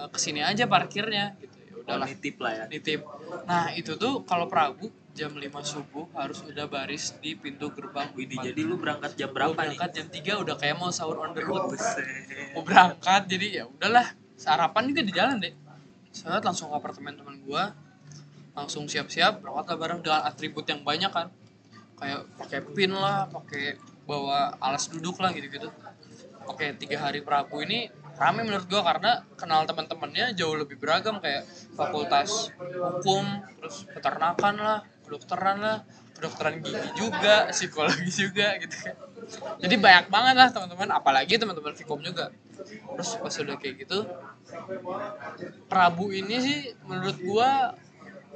ke 0.09 0.19
sini 0.21 0.41
aja 0.41 0.65
parkirnya 0.65 1.37
gitu. 1.37 1.57
Ya 1.61 1.73
oh, 1.77 1.81
udahlah 1.85 2.09
nitip 2.09 2.37
lah 2.41 2.53
ya 2.57 2.65
nitip. 2.73 3.01
Nah 3.45 3.73
itu 3.77 4.01
tuh 4.01 4.25
kalau 4.25 4.49
Prabu 4.49 4.89
jam 5.13 5.35
5 5.35 5.45
subuh 5.61 6.07
harus 6.15 6.41
udah 6.47 6.71
baris 6.71 7.17
di 7.21 7.35
pintu 7.35 7.69
gerbang. 7.75 8.09
Widih, 8.15 8.39
Unpad. 8.39 8.47
jadi 8.49 8.61
lu 8.65 8.77
berangkat 8.79 9.13
jam 9.19 9.29
berapa 9.35 9.53
nih 9.53 9.77
berangkat 9.77 9.91
jam 9.93 10.07
3 10.09 10.43
udah 10.47 10.55
kayak 10.57 10.77
mau 10.81 10.89
sahur 10.89 11.21
on 11.21 11.37
the 11.37 11.43
road. 11.45 11.69
Mau 12.55 12.63
berangkat 12.63 13.29
jadi 13.29 13.47
ya 13.61 13.65
udahlah 13.69 14.15
sarapan 14.39 14.89
juga 14.89 15.03
di 15.05 15.13
jalan 15.13 15.37
deh. 15.43 15.68
Saat 16.13 16.43
langsung 16.45 16.73
ke 16.73 16.77
apartemen 16.77 17.15
teman 17.17 17.39
gua 17.45 17.73
langsung 18.57 18.91
siap-siap 18.91 19.45
berangkat 19.45 19.77
bareng 19.79 20.01
dengan 20.03 20.27
atribut 20.27 20.67
yang 20.67 20.83
banyak 20.83 21.11
kan. 21.11 21.31
Kayak 21.99 22.27
pakai 22.39 22.61
pin 22.75 22.93
lah 22.95 23.27
pakai 23.31 23.79
bawa 24.07 24.57
alas 24.59 24.91
duduk 24.91 25.19
lah 25.23 25.31
gitu-gitu. 25.35 25.71
Oke 26.49 26.75
tiga 26.81 27.09
hari 27.09 27.21
Prabu 27.21 27.61
ini 27.61 27.93
rame 28.19 28.43
menurut 28.43 28.67
gua 28.67 28.83
karena 28.83 29.23
kenal 29.39 29.63
teman-temannya 29.65 30.35
jauh 30.35 30.59
lebih 30.59 30.75
beragam 30.77 31.23
kayak 31.23 31.47
fakultas 31.79 32.51
hukum 32.59 33.25
terus 33.63 33.87
peternakan 33.95 34.55
lah 34.59 34.79
kedokteran 35.07 35.63
lah 35.63 35.79
kedokteran 36.19 36.59
gigi 36.59 36.91
juga 36.99 37.47
psikologi 37.55 38.11
juga 38.11 38.59
gitu 38.59 38.75
kan 38.75 39.08
jadi 39.61 39.75
banyak 39.77 40.07
banget 40.09 40.35
lah 40.37 40.49
teman-teman. 40.51 40.89
Apalagi 40.95 41.37
teman-teman 41.37 41.75
Fikom 41.77 42.01
juga. 42.01 42.33
Terus 42.97 43.11
pas 43.21 43.35
udah 43.39 43.57
kayak 43.61 43.87
gitu 43.87 43.99
Prabu 45.71 46.11
ini 46.11 46.37
sih 46.41 46.59
menurut 46.89 47.17
gua 47.23 47.77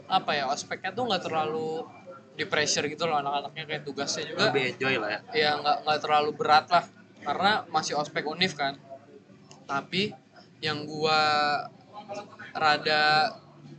apa 0.07 0.31
ya 0.37 0.45
ospeknya 0.53 0.93
tuh 0.93 1.09
nggak 1.09 1.25
terlalu 1.25 1.89
di 2.37 2.45
pressure 2.45 2.85
gitu 2.89 3.09
loh 3.09 3.19
anak-anaknya. 3.21 3.65
Kayak 3.65 3.83
tugasnya 3.89 4.23
juga 4.29 4.53
lebih 4.53 4.77
enjoy 4.77 4.95
lah 5.01 5.11
ya. 5.11 5.21
Ya 5.33 5.51
nggak 5.59 5.77
nggak 5.89 5.99
terlalu 6.05 6.31
berat 6.37 6.67
lah. 6.69 6.85
Karena 7.23 7.53
masih 7.73 7.97
ospek 7.97 8.29
univ 8.29 8.53
kan. 8.53 8.77
Tapi 9.65 10.13
yang 10.61 10.85
gua 10.85 11.21
rada 12.53 13.33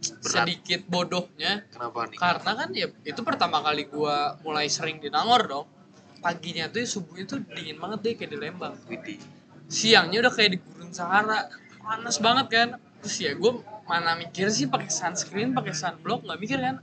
sedikit 0.04 0.84
bodohnya 0.90 1.64
kenapa 1.72 2.12
nih? 2.12 2.18
karena 2.20 2.52
kan 2.60 2.70
ya 2.76 2.88
itu 3.08 3.22
pertama 3.24 3.64
kali 3.64 3.88
gua 3.88 4.36
mulai 4.44 4.68
sering 4.68 5.00
di 5.00 5.08
Nangor 5.08 5.48
dong 5.48 5.66
paginya 6.24 6.72
tuh 6.72 6.88
subuhnya 6.88 7.28
tuh 7.28 7.40
dingin 7.52 7.78
banget 7.78 8.00
deh 8.00 8.14
kayak 8.16 8.32
di 8.32 8.38
Lembang 8.40 8.74
siangnya 9.68 10.24
udah 10.24 10.34
kayak 10.34 10.50
di 10.56 10.58
gurun 10.62 10.92
Sahara. 10.94 11.50
Panas 11.84 12.18
banget 12.24 12.48
kan. 12.48 12.70
Terus 13.04 13.18
ya 13.20 13.32
gue 13.36 13.52
mana 13.84 14.16
mikir 14.16 14.48
sih 14.48 14.72
pakai 14.72 14.88
sunscreen 14.88 15.52
pakai 15.52 15.76
sunblock 15.76 16.24
nggak 16.24 16.40
mikir 16.40 16.60
kan. 16.62 16.80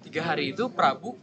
Tiga 0.00 0.24
hari 0.24 0.56
itu 0.56 0.72
Prabu 0.72 1.18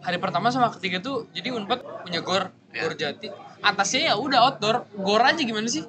hari 0.00 0.16
pertama 0.16 0.48
sama 0.48 0.72
ketiga 0.72 1.00
tuh 1.00 1.28
jadi 1.36 1.52
unpad 1.52 2.04
punya 2.04 2.20
gor 2.20 2.52
Ya. 2.70 2.86
gor 2.86 2.94
jati. 2.94 3.26
Atasnya 3.66 4.12
ya 4.12 4.14
udah 4.14 4.46
outdoor. 4.46 4.86
Gor 4.94 5.18
aja 5.18 5.42
gimana 5.42 5.66
sih? 5.66 5.82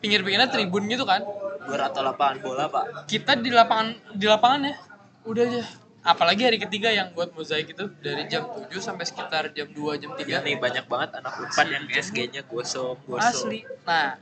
Pinggir-pinggirnya 0.00 0.48
tribun 0.48 0.88
gitu 0.88 1.04
kan. 1.04 1.20
Gor 1.68 1.80
atau 1.82 2.00
lapangan 2.00 2.40
bola 2.40 2.72
pak? 2.72 3.04
Kita 3.04 3.36
di 3.36 3.52
lapangan 3.52 4.16
di 4.16 4.24
lapangan 4.24 4.60
ya. 4.64 4.74
Udah 5.28 5.42
aja 5.44 5.62
apalagi 6.06 6.46
hari 6.46 6.58
ketiga 6.62 6.94
yang 6.94 7.10
buat 7.10 7.34
mozaik 7.34 7.74
itu 7.74 7.90
dari 7.98 8.30
jam 8.30 8.46
7 8.46 8.70
sampai 8.78 9.04
sekitar 9.04 9.50
jam 9.50 9.66
2 9.74 9.98
jam 9.98 10.14
3 10.14 10.22
Iya 10.22 10.38
nih 10.40 10.56
banyak 10.56 10.86
banget 10.86 11.18
anak 11.18 11.34
unpad 11.42 11.66
yang 11.66 11.84
SG-nya 11.90 12.46
gosong 12.46 12.94
gosong. 13.04 13.50
Asli. 13.50 13.60
Nah 13.82 14.16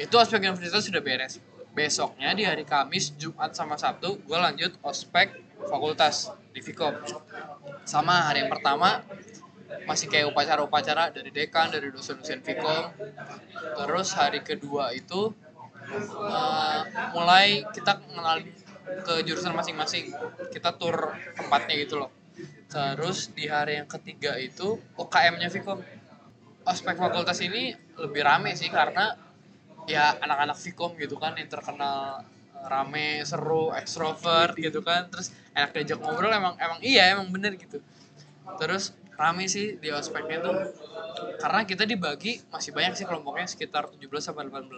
itu 0.00 0.16
aspek 0.16 0.40
universitas 0.40 0.88
sudah 0.88 1.04
beres. 1.04 1.36
Besoknya 1.76 2.32
di 2.32 2.42
hari 2.48 2.64
Kamis 2.64 3.12
Jumat 3.20 3.52
sama 3.52 3.76
Sabtu 3.76 4.18
gue 4.24 4.38
lanjut 4.40 4.72
ospek 4.80 5.36
fakultas 5.68 6.32
di 6.56 6.64
Vkom. 6.64 6.96
Sama 7.84 8.32
hari 8.32 8.42
yang 8.42 8.50
pertama 8.50 9.04
masih 9.86 10.10
kayak 10.10 10.32
upacara-upacara 10.34 11.14
dari 11.14 11.30
dekan 11.30 11.70
dari 11.70 11.92
dosen-dosen 11.92 12.40
Vkom. 12.42 12.96
Terus 13.76 14.08
hari 14.16 14.40
kedua 14.40 14.90
itu 14.96 15.30
eh, 15.92 16.80
mulai 17.14 17.62
kita 17.70 18.02
mengenal 18.08 18.42
ke 18.84 19.14
jurusan 19.26 19.52
masing-masing. 19.54 20.12
Kita 20.52 20.74
tur 20.76 21.14
tempatnya 21.36 21.74
gitu 21.80 22.00
loh. 22.00 22.10
Terus 22.70 23.34
di 23.34 23.50
hari 23.50 23.82
yang 23.82 23.88
ketiga 23.90 24.38
itu 24.38 24.78
UKM-nya 24.96 25.50
Vkom 25.50 25.80
ospek 26.60 26.96
fakultas 26.96 27.40
ini 27.40 27.72
lebih 27.96 28.22
rame 28.22 28.52
sih 28.54 28.68
karena 28.68 29.16
ya 29.88 30.14
anak-anak 30.20 30.56
Vkom 30.56 30.94
gitu 31.00 31.16
kan 31.18 31.34
yang 31.34 31.48
terkenal 31.50 32.22
eh, 32.54 32.66
rame 32.68 33.26
seru 33.26 33.74
ekstrovert 33.74 34.54
gitu 34.56 34.80
kan. 34.80 35.10
Terus 35.10 35.34
enak 35.56 35.74
diajak 35.74 35.98
ngobrol 35.98 36.30
emang 36.30 36.54
emang 36.56 36.78
iya 36.80 37.10
emang 37.12 37.28
bener 37.34 37.58
gitu. 37.58 37.82
Terus 38.56 38.94
rame 39.20 39.44
sih 39.52 39.76
di 39.76 39.92
ospeknya 39.92 40.40
tuh 40.40 40.56
karena 41.36 41.68
kita 41.68 41.84
dibagi 41.84 42.40
masih 42.48 42.72
banyak 42.72 42.96
sih 42.96 43.04
kelompoknya 43.04 43.44
sekitar 43.44 43.92
17 43.92 44.08
sampai 44.16 44.48
18 44.48 44.72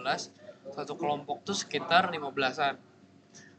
satu 0.75 0.99
kelompok 0.99 1.47
tuh 1.47 1.55
sekitar 1.55 2.11
15-an 2.11 2.75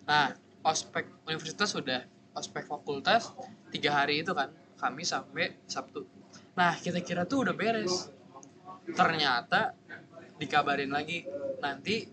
nah 0.05 0.37
ospek 0.65 1.09
universitas 1.29 1.73
sudah 1.73 2.05
ospek 2.35 2.67
fakultas 2.67 3.33
tiga 3.71 3.95
hari 3.95 4.21
itu 4.25 4.33
kan 4.33 4.51
Kamis 4.75 5.15
sampai 5.15 5.55
Sabtu. 5.65 6.05
Nah 6.59 6.77
kita 6.77 7.01
kira 7.01 7.25
tuh 7.25 7.47
udah 7.47 7.55
beres. 7.57 8.11
Ternyata 8.85 9.73
dikabarin 10.37 10.93
lagi 10.93 11.25
nanti 11.63 12.05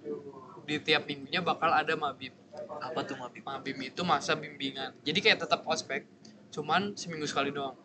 di 0.63 0.75
tiap 0.79 1.09
minggunya 1.09 1.43
bakal 1.43 1.73
ada 1.73 1.91
mabim. 1.97 2.31
Apa 2.79 3.03
tuh 3.03 3.17
mabim? 3.19 3.43
Mabim 3.43 3.77
itu 3.81 4.01
masa 4.07 4.37
bimbingan. 4.37 4.95
Jadi 5.03 5.19
kayak 5.19 5.43
tetap 5.43 5.65
ospek 5.67 6.07
cuman 6.53 6.95
seminggu 6.95 7.27
sekali 7.27 7.51
doang. 7.51 7.75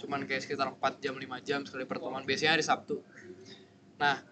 Cuman 0.00 0.24
kayak 0.24 0.40
sekitar 0.46 0.72
4 0.72 1.04
jam 1.04 1.12
5 1.18 1.20
jam 1.44 1.60
sekali 1.68 1.84
pertemuan. 1.84 2.24
Biasanya 2.24 2.56
hari 2.56 2.64
Sabtu. 2.64 3.02
Nah 4.00 4.24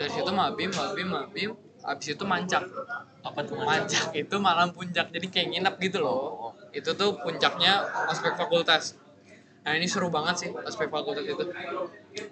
dari 0.00 0.08
situ 0.08 0.30
mabim 0.32 0.72
mabim 0.72 1.08
mabim 1.10 1.50
abis 1.84 2.16
itu 2.16 2.24
mancak. 2.24 2.64
Apa 3.20 3.40
tuh 3.44 3.60
mancak? 3.60 4.12
Itu 4.16 4.40
malam 4.40 4.72
puncak 4.72 5.12
jadi 5.12 5.26
kayak 5.28 5.46
nginep 5.54 5.74
gitu 5.80 5.98
loh. 6.04 6.50
Oh, 6.50 6.52
itu 6.72 6.90
tuh 6.96 7.16
puncaknya 7.20 7.84
ospek 8.08 8.36
fakultas. 8.36 8.96
Nah 9.64 9.76
ini 9.76 9.84
seru 9.84 10.08
banget 10.08 10.46
sih 10.46 10.50
ospek 10.52 10.88
fakultas 10.88 11.24
itu. 11.24 11.44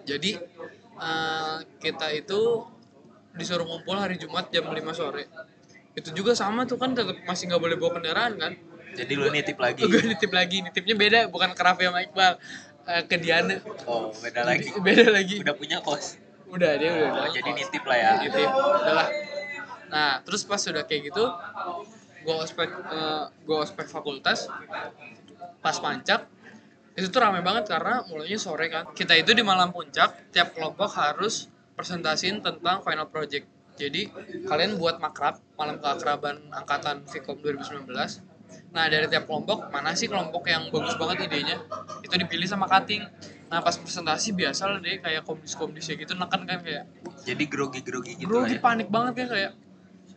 Jadi 0.08 0.37
eh, 0.98 1.56
kita 1.80 2.08
itu 2.12 2.64
disuruh 3.37 3.68
ngumpul 3.68 3.94
hari 3.94 4.18
Jumat 4.18 4.50
jam 4.50 4.66
5 4.66 4.80
sore. 4.96 5.28
Itu 5.94 6.11
juga 6.14 6.32
sama 6.34 6.64
tuh 6.64 6.78
kan 6.78 6.94
tetap 6.96 7.18
masih 7.26 7.50
nggak 7.52 7.62
boleh 7.62 7.76
bawa 7.76 8.00
kendaraan 8.00 8.34
kan? 8.40 8.52
Jadi 8.96 9.12
lu 9.14 9.28
nitip 9.30 9.61
lagi. 9.61 9.84
gue 9.84 10.02
nitip 10.16 10.32
lagi 10.32 10.64
nitipnya 10.64 10.96
beda 10.96 11.18
bukan 11.28 11.52
ke 11.52 11.61
Raffi 11.61 11.87
sama 11.87 12.00
Iqbal 12.02 12.34
Eh, 12.88 13.04
ke 13.04 13.20
Diana. 13.20 13.52
Oh 13.84 14.08
beda 14.16 14.48
lagi. 14.48 14.72
Beda 14.80 15.12
lagi. 15.12 15.37
Udah 15.44 15.52
punya 15.52 15.76
kos. 15.84 16.16
Udah 16.48 16.80
dia 16.80 16.88
udah 16.88 17.04
oh, 17.04 17.14
udah 17.20 17.28
jadi 17.37 17.50
kos. 17.52 17.58
nitip 17.61 17.84
lah 17.84 17.98
ya. 18.00 18.12
Nitip. 18.24 18.48
Udahlah 18.48 19.08
nah 19.88 20.20
terus 20.24 20.44
pas 20.44 20.61
sudah 20.61 20.85
kayak 20.85 21.12
gitu 21.12 21.24
gue 22.18 22.35
ospek 22.35 22.68
eh, 22.68 23.24
gua 23.48 23.64
ospek 23.64 23.87
fakultas 23.88 24.53
pas 25.64 25.77
pancak 25.81 26.29
itu 26.98 27.14
tuh 27.14 27.22
rame 27.22 27.46
banget 27.46 27.70
karena 27.70 28.03
mulainya 28.11 28.42
sore 28.42 28.66
kan. 28.66 28.90
Kita 28.90 29.14
itu 29.14 29.31
di 29.31 29.46
malam 29.46 29.70
puncak 29.70 30.35
tiap 30.35 30.51
kelompok 30.51 30.90
harus 30.98 31.46
presentasiin 31.79 32.42
tentang 32.42 32.83
final 32.83 33.07
project. 33.07 33.46
Jadi 33.79 34.11
kalian 34.51 34.74
buat 34.74 34.98
makrab 34.98 35.38
malam 35.55 35.79
keakraban 35.79 36.51
angkatan 36.51 37.07
Vkom 37.07 37.38
2019 37.38 37.94
nah 38.72 38.88
dari 38.88 39.05
tiap 39.12 39.29
kelompok 39.29 39.68
mana 39.68 39.92
sih 39.92 40.09
kelompok 40.09 40.48
yang 40.51 40.72
bagus 40.74 40.98
banget 40.98 41.31
idenya? 41.31 41.62
Itu 42.03 42.18
dipilih 42.18 42.48
sama 42.51 42.66
cutting 42.66 43.07
nah 43.48 43.64
pas 43.64 43.77
presentasi 43.81 44.37
biasa 44.37 44.68
lah 44.68 44.79
deh 44.81 45.01
kayak 45.01 45.24
komdis-komdisnya 45.24 45.96
gitu 45.96 46.12
neken 46.12 46.44
kan 46.44 46.61
kayak 46.61 46.85
jadi 47.24 47.44
grogi 47.48 47.81
grogi 47.81 48.12
gitu 48.20 48.29
lagi 48.29 48.57
ya. 48.57 48.61
panik 48.61 48.92
banget 48.92 49.24
kan 49.24 49.29
kayak 49.33 49.53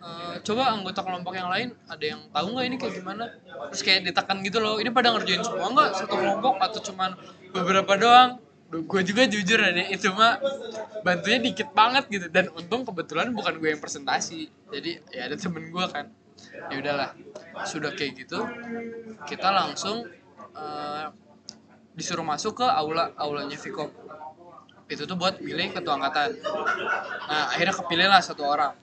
"Eh, 0.02 0.36
coba 0.42 0.74
anggota 0.74 1.06
kelompok 1.06 1.38
yang 1.38 1.46
lain 1.54 1.78
ada 1.86 2.02
yang 2.02 2.26
tahu 2.34 2.58
nggak 2.58 2.66
ini 2.66 2.76
kayak 2.82 2.94
gimana? 2.98 3.30
Terus 3.70 3.82
kayak 3.86 4.00
ditekan 4.10 4.42
gitu 4.42 4.58
loh 4.58 4.82
ini 4.82 4.90
pada 4.90 5.14
ngerjain 5.14 5.46
semua 5.46 5.70
nggak? 5.70 5.90
Satu 5.94 6.18
kelompok 6.18 6.58
atau 6.58 6.80
cuman 6.82 7.14
beberapa 7.54 7.94
doang? 8.02 8.42
Gue 8.72 9.04
juga 9.06 9.30
jujur 9.30 9.62
ada 9.62 9.84
itu 9.94 10.10
mah 10.10 10.42
bantunya 11.06 11.38
dikit 11.38 11.70
banget 11.78 12.10
gitu. 12.10 12.28
Dan 12.34 12.50
untung 12.58 12.82
kebetulan 12.82 13.30
bukan 13.30 13.62
gue 13.62 13.78
yang 13.78 13.82
presentasi. 13.84 14.50
Jadi 14.74 14.98
ya 15.14 15.30
ada 15.30 15.38
temen 15.38 15.70
gue 15.70 15.86
kan. 15.86 16.10
Ya 16.74 16.76
udahlah 16.82 17.14
sudah 17.70 17.94
kayak 17.94 18.26
gitu 18.26 18.42
kita 19.30 19.54
langsung 19.54 20.10
eh, 20.58 21.08
disuruh 21.94 22.26
masuk 22.26 22.64
ke 22.64 22.66
aula 22.66 23.14
aulanya 23.20 23.54
Vkom 23.54 23.94
itu 24.92 25.08
tuh 25.08 25.16
buat 25.16 25.40
milih 25.40 25.72
ketua 25.72 25.96
angkatan. 25.96 26.36
Nah 27.30 27.54
akhirnya 27.54 27.76
kepilih 27.78 28.08
lah 28.12 28.20
satu 28.20 28.44
orang 28.44 28.76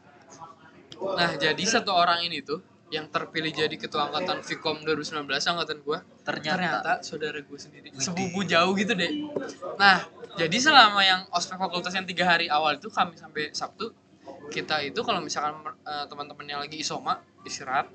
nah 0.98 1.30
jadi 1.38 1.62
satu 1.62 1.94
orang 1.94 2.26
ini 2.26 2.42
tuh 2.42 2.58
yang 2.88 3.04
terpilih 3.12 3.52
jadi 3.52 3.76
ketua 3.76 4.08
angkatan 4.08 4.40
Vkom 4.40 4.80
2019 4.80 5.28
angkatan 5.28 5.78
gua 5.84 6.00
ternyata, 6.24 6.56
ternyata 6.56 6.92
saudara 7.04 7.36
gue 7.36 7.58
sendiri. 7.60 7.92
Sepupu 7.92 8.48
jauh 8.48 8.72
gitu 8.72 8.96
deh 8.96 9.28
nah 9.76 10.08
jadi 10.40 10.56
selama 10.56 11.00
yang 11.04 11.20
ospek 11.34 11.60
fakultas 11.60 11.92
yang 11.92 12.08
tiga 12.08 12.24
hari 12.24 12.48
awal 12.48 12.80
itu 12.80 12.88
kami 12.88 13.14
sampai 13.20 13.52
sabtu 13.52 13.92
kita 14.48 14.80
itu 14.80 15.00
kalau 15.04 15.20
misalkan 15.20 15.60
eh, 15.84 16.04
teman-temannya 16.08 16.64
lagi 16.64 16.80
isoma 16.80 17.20
istirahat 17.44 17.92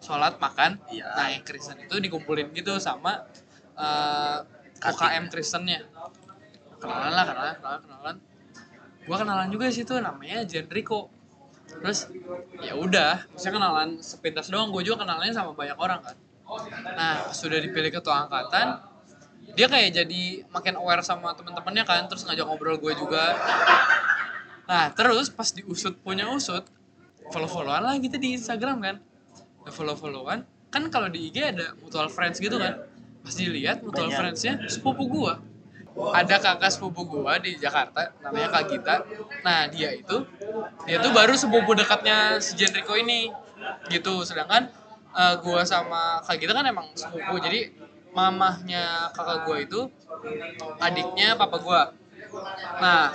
sholat 0.00 0.38
makan 0.40 0.80
Iya. 0.88 1.06
nah 1.12 1.28
yang 1.28 1.42
Kristen 1.44 1.76
itu 1.82 1.98
dikumpulin 1.98 2.54
gitu 2.54 2.78
sama 2.78 3.26
eh, 3.74 4.38
UKM 4.80 5.28
Kristennya. 5.28 5.84
Kenalan 6.80 7.12
lah 7.12 7.24
kenalan 7.28 7.54
kenalan 7.60 7.80
kenalan. 7.84 8.16
Gua 9.04 9.16
kenalan 9.20 9.48
juga 9.52 9.68
di 9.68 9.74
situ 9.76 9.92
namanya 10.00 10.40
Jenrico 10.48 11.12
terus 11.70 12.10
ya 12.58 12.74
udah 12.74 13.30
misalnya 13.30 13.54
kenalan 13.62 13.88
sepintas 14.02 14.50
doang. 14.50 14.74
Gue 14.74 14.82
juga 14.82 15.06
kenalannya 15.06 15.34
sama 15.34 15.54
banyak 15.54 15.78
orang 15.78 16.00
kan. 16.02 16.16
Nah 16.98 17.30
sudah 17.30 17.62
dipilih 17.62 17.94
ketua 17.94 18.26
angkatan 18.26 18.82
dia 19.50 19.66
kayak 19.66 19.90
jadi 20.02 20.46
makin 20.50 20.78
aware 20.78 21.02
sama 21.06 21.34
teman-temannya 21.38 21.84
kan. 21.86 22.02
Terus 22.10 22.26
ngajak 22.26 22.44
ngobrol 22.46 22.76
gue 22.78 22.92
juga. 22.98 23.38
Nah 24.66 24.90
terus 24.94 25.30
pas 25.30 25.48
diusut 25.50 25.94
punya 26.02 26.26
usut 26.30 26.66
follow 27.30 27.50
followan 27.50 27.82
lah 27.86 27.94
gitu 28.02 28.18
di 28.18 28.34
Instagram 28.34 28.82
kan. 28.82 28.96
Nah, 29.60 29.72
follow 29.72 29.94
followan 29.94 30.42
kan 30.70 30.82
kalau 30.90 31.10
di 31.10 31.30
IG 31.30 31.38
ada 31.42 31.74
mutual 31.78 32.10
friends 32.10 32.38
gitu 32.42 32.58
kan. 32.58 32.82
Pas 33.20 33.34
dilihat 33.36 33.84
mutual 33.84 34.08
Banyak. 34.08 34.18
friendsnya 34.18 34.54
sepupu 34.66 35.04
gua 35.06 35.49
ada 35.92 36.36
kakak 36.36 36.70
sepupu 36.70 37.02
gua 37.04 37.36
di 37.36 37.54
Jakarta 37.54 38.14
namanya 38.20 38.48
Kak 38.50 38.64
Gita. 38.66 38.96
Nah 39.40 39.66
dia 39.66 39.90
itu 39.90 40.22
dia 40.84 40.96
tuh 40.98 41.10
baru 41.10 41.34
sepupu 41.34 41.74
dekatnya 41.74 42.38
si 42.38 42.54
Jenrico 42.54 42.94
ini 42.94 43.28
gitu. 43.88 44.22
Sedangkan 44.22 44.70
eh, 45.10 45.34
gua 45.38 45.62
sama 45.62 46.22
Kak 46.22 46.36
Gita 46.36 46.52
kan 46.52 46.64
emang 46.64 46.86
sepupu. 46.94 47.36
Jadi 47.38 47.74
mamahnya 48.10 48.82
kakak 49.10 49.44
gua 49.44 49.56
itu 49.58 49.80
adiknya 50.78 51.34
papa 51.34 51.58
gua. 51.58 51.82
Nah 52.78 53.10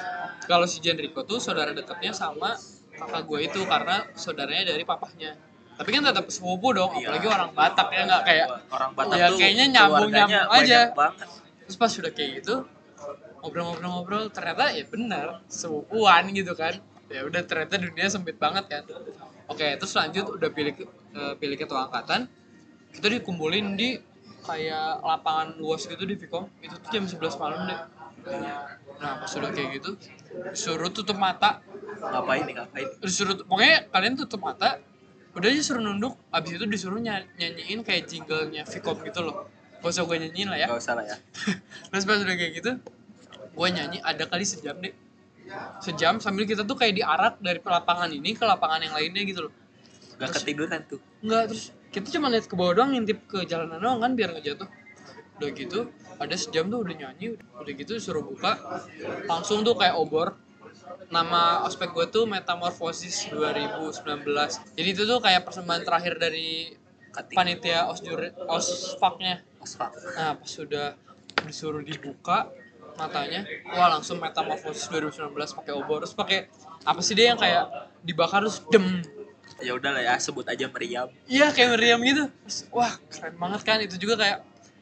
kalau 0.45 0.63
si 0.63 0.77
Jenrico 0.77 1.23
tuh 1.23 1.39
saudara 1.39 1.71
dekatnya 1.71 2.11
sama 2.11 2.53
kakak 2.93 3.23
gua 3.23 3.39
itu 3.39 3.59
karena 3.63 4.03
saudaranya 4.13 4.67
dari 4.67 4.83
papahnya. 4.83 5.35
Tapi 5.75 5.91
kan 5.91 6.03
tetap 6.03 6.23
sepupu 6.29 6.71
dong 6.71 6.87
Iya. 6.93 7.03
apalagi 7.03 7.27
orang 7.27 7.49
Batak 7.51 7.87
ya 7.89 8.01
nggak 8.05 8.23
kayak 8.23 8.47
orang 8.69 8.91
Batak 8.93 9.15
Ya, 9.15 9.27
tuh 9.27 9.37
kayaknya 9.37 9.65
nyambung- 9.69 10.07
nyambung 10.07 10.47
aja. 10.55 10.79
banget 10.91 11.27
terus 11.65 11.77
pas 11.81 11.89
sudah 11.89 12.13
kayak 12.13 12.45
gitu 12.45 12.65
ngobrol-ngobrol-ngobrol 13.45 14.33
ternyata 14.33 14.73
ya 14.73 14.85
benar 14.89 15.45
sepupuan 15.45 16.25
gitu 16.33 16.57
kan. 16.57 16.81
Ya 17.05 17.21
udah 17.21 17.45
ternyata 17.45 17.77
dunia 17.77 18.09
sempit 18.09 18.41
banget 18.41 18.65
kan. 18.65 18.83
Oke 19.45 19.77
terus 19.77 19.93
lanjut 19.93 20.25
udah 20.33 20.49
pilih 20.49 20.73
eh, 21.13 21.33
pilih 21.37 21.57
ketua 21.57 21.85
angkatan. 21.89 22.25
Kita 22.89 23.07
dikumpulin 23.11 23.77
di 23.77 24.01
kayak 24.45 25.01
lapangan 25.01 25.57
luas 25.57 25.85
gitu 25.85 26.05
di 26.05 26.17
Vkom 26.17 26.49
itu 26.61 26.73
tuh 26.77 26.89
jam 26.89 27.05
11 27.05 27.37
malam 27.41 27.59
deh. 27.69 27.79
Nah 29.01 29.13
pas 29.21 29.29
sudah 29.29 29.53
kayak 29.53 29.81
gitu 29.81 29.93
disuruh 30.53 30.89
tutup 30.89 31.17
mata. 31.17 31.61
Ngapain 32.01 32.45
nih 32.49 32.53
ngapain? 32.57 32.87
Disuruh 33.01 33.37
pokoknya 33.45 33.89
kalian 33.93 34.17
tutup 34.17 34.41
mata 34.41 34.81
udah 35.37 35.49
aja 35.51 35.61
suruh 35.61 35.83
nunduk. 35.85 36.17
Abis 36.33 36.57
itu 36.57 36.65
disuruh 36.65 36.97
ny- 36.97 37.29
nyanyiin 37.37 37.85
kayak 37.85 38.09
jinglenya 38.09 38.65
Vicom 38.65 38.97
gitu 39.05 39.21
loh 39.21 39.54
gak 39.85 39.93
usah 39.93 40.03
gue 40.09 40.17
nyanyiin 40.25 40.49
lah 40.49 40.57
ya 40.57 40.65
nggak 40.65 40.81
usah 40.81 40.93
lah 40.97 41.05
ya 41.05 41.17
terus 41.93 42.03
pas 42.09 42.17
udah 42.17 42.35
kayak 42.35 42.53
gitu 42.57 42.71
gue 43.53 43.67
nyanyi 43.69 44.01
ada 44.01 44.25
kali 44.25 44.41
sejam 44.41 44.75
deh 44.81 44.93
sejam 45.77 46.17
sambil 46.17 46.49
kita 46.49 46.65
tuh 46.65 46.73
kayak 46.73 46.97
diarak 46.97 47.37
dari 47.37 47.61
lapangan 47.61 48.09
ini 48.09 48.33
ke 48.33 48.41
lapangan 48.41 48.81
yang 48.81 48.97
lainnya 48.97 49.21
gitu 49.29 49.45
loh 49.45 49.53
nggak 50.17 50.29
Terus- 50.33 50.41
ketiduran 50.41 50.81
tuh 50.89 50.99
Enggak, 51.25 51.43
terus 51.49 51.65
kita 51.89 52.07
cuma 52.13 52.29
lihat 52.29 52.45
ke 52.45 52.53
bawah 52.53 52.73
doang 52.77 52.93
ngintip 52.93 53.25
ke 53.25 53.49
jalanan 53.49 53.81
doang 53.81 53.97
kan 53.97 54.13
biar 54.13 54.29
nggak 54.29 54.45
jatuh. 54.45 54.69
Udah 55.41 55.49
gitu, 55.57 55.79
ada 56.21 56.35
sejam 56.37 56.69
tuh 56.69 56.85
udah 56.85 56.93
nyanyi, 56.93 57.33
udah 57.33 57.73
gitu 57.73 57.97
suruh 57.97 58.21
buka. 58.21 58.61
Langsung 59.25 59.65
tuh 59.65 59.73
kayak 59.73 59.97
obor. 59.97 60.37
Nama 61.09 61.65
ospek 61.65 61.97
gue 61.97 62.05
tuh 62.13 62.29
Metamorphosis 62.29 63.25
2019. 63.33 64.21
Jadi 64.77 64.89
itu 64.93 65.03
tuh 65.09 65.17
kayak 65.17 65.49
persembahan 65.49 65.81
terakhir 65.81 66.21
dari 66.21 66.77
kating 67.15 67.35
panitia 67.35 67.87
osjur 67.87 68.19
osfaknya. 68.51 69.39
asfak 69.63 69.91
Nah, 70.19 70.35
pas 70.35 70.49
sudah 70.49 70.99
disuruh 71.47 71.81
dibuka 71.81 72.51
matanya, 72.95 73.43
wah 73.71 73.91
langsung 73.91 74.19
Metamorphosis 74.19 74.87
2019 74.91 75.31
pakai 75.35 75.73
obor. 75.75 76.03
Terus 76.03 76.15
pakai 76.15 76.39
apa 76.83 76.99
sih 76.99 77.15
dia 77.15 77.31
yang 77.33 77.39
kayak 77.39 77.91
dibakar 78.03 78.43
terus 78.43 78.61
dem 78.69 79.01
ya 79.63 79.71
udah 79.71 79.95
lah 79.95 80.03
ya 80.03 80.15
sebut 80.19 80.43
aja 80.51 80.67
meriam 80.67 81.07
Iya 81.31 81.55
kayak 81.55 81.79
meriam 81.79 81.99
gitu. 82.03 82.27
Terus, 82.27 82.59
wah 82.75 82.93
keren 83.07 83.35
banget 83.39 83.61
kan 83.63 83.77
itu 83.79 83.95
juga 83.95 84.19
kayak 84.19 84.39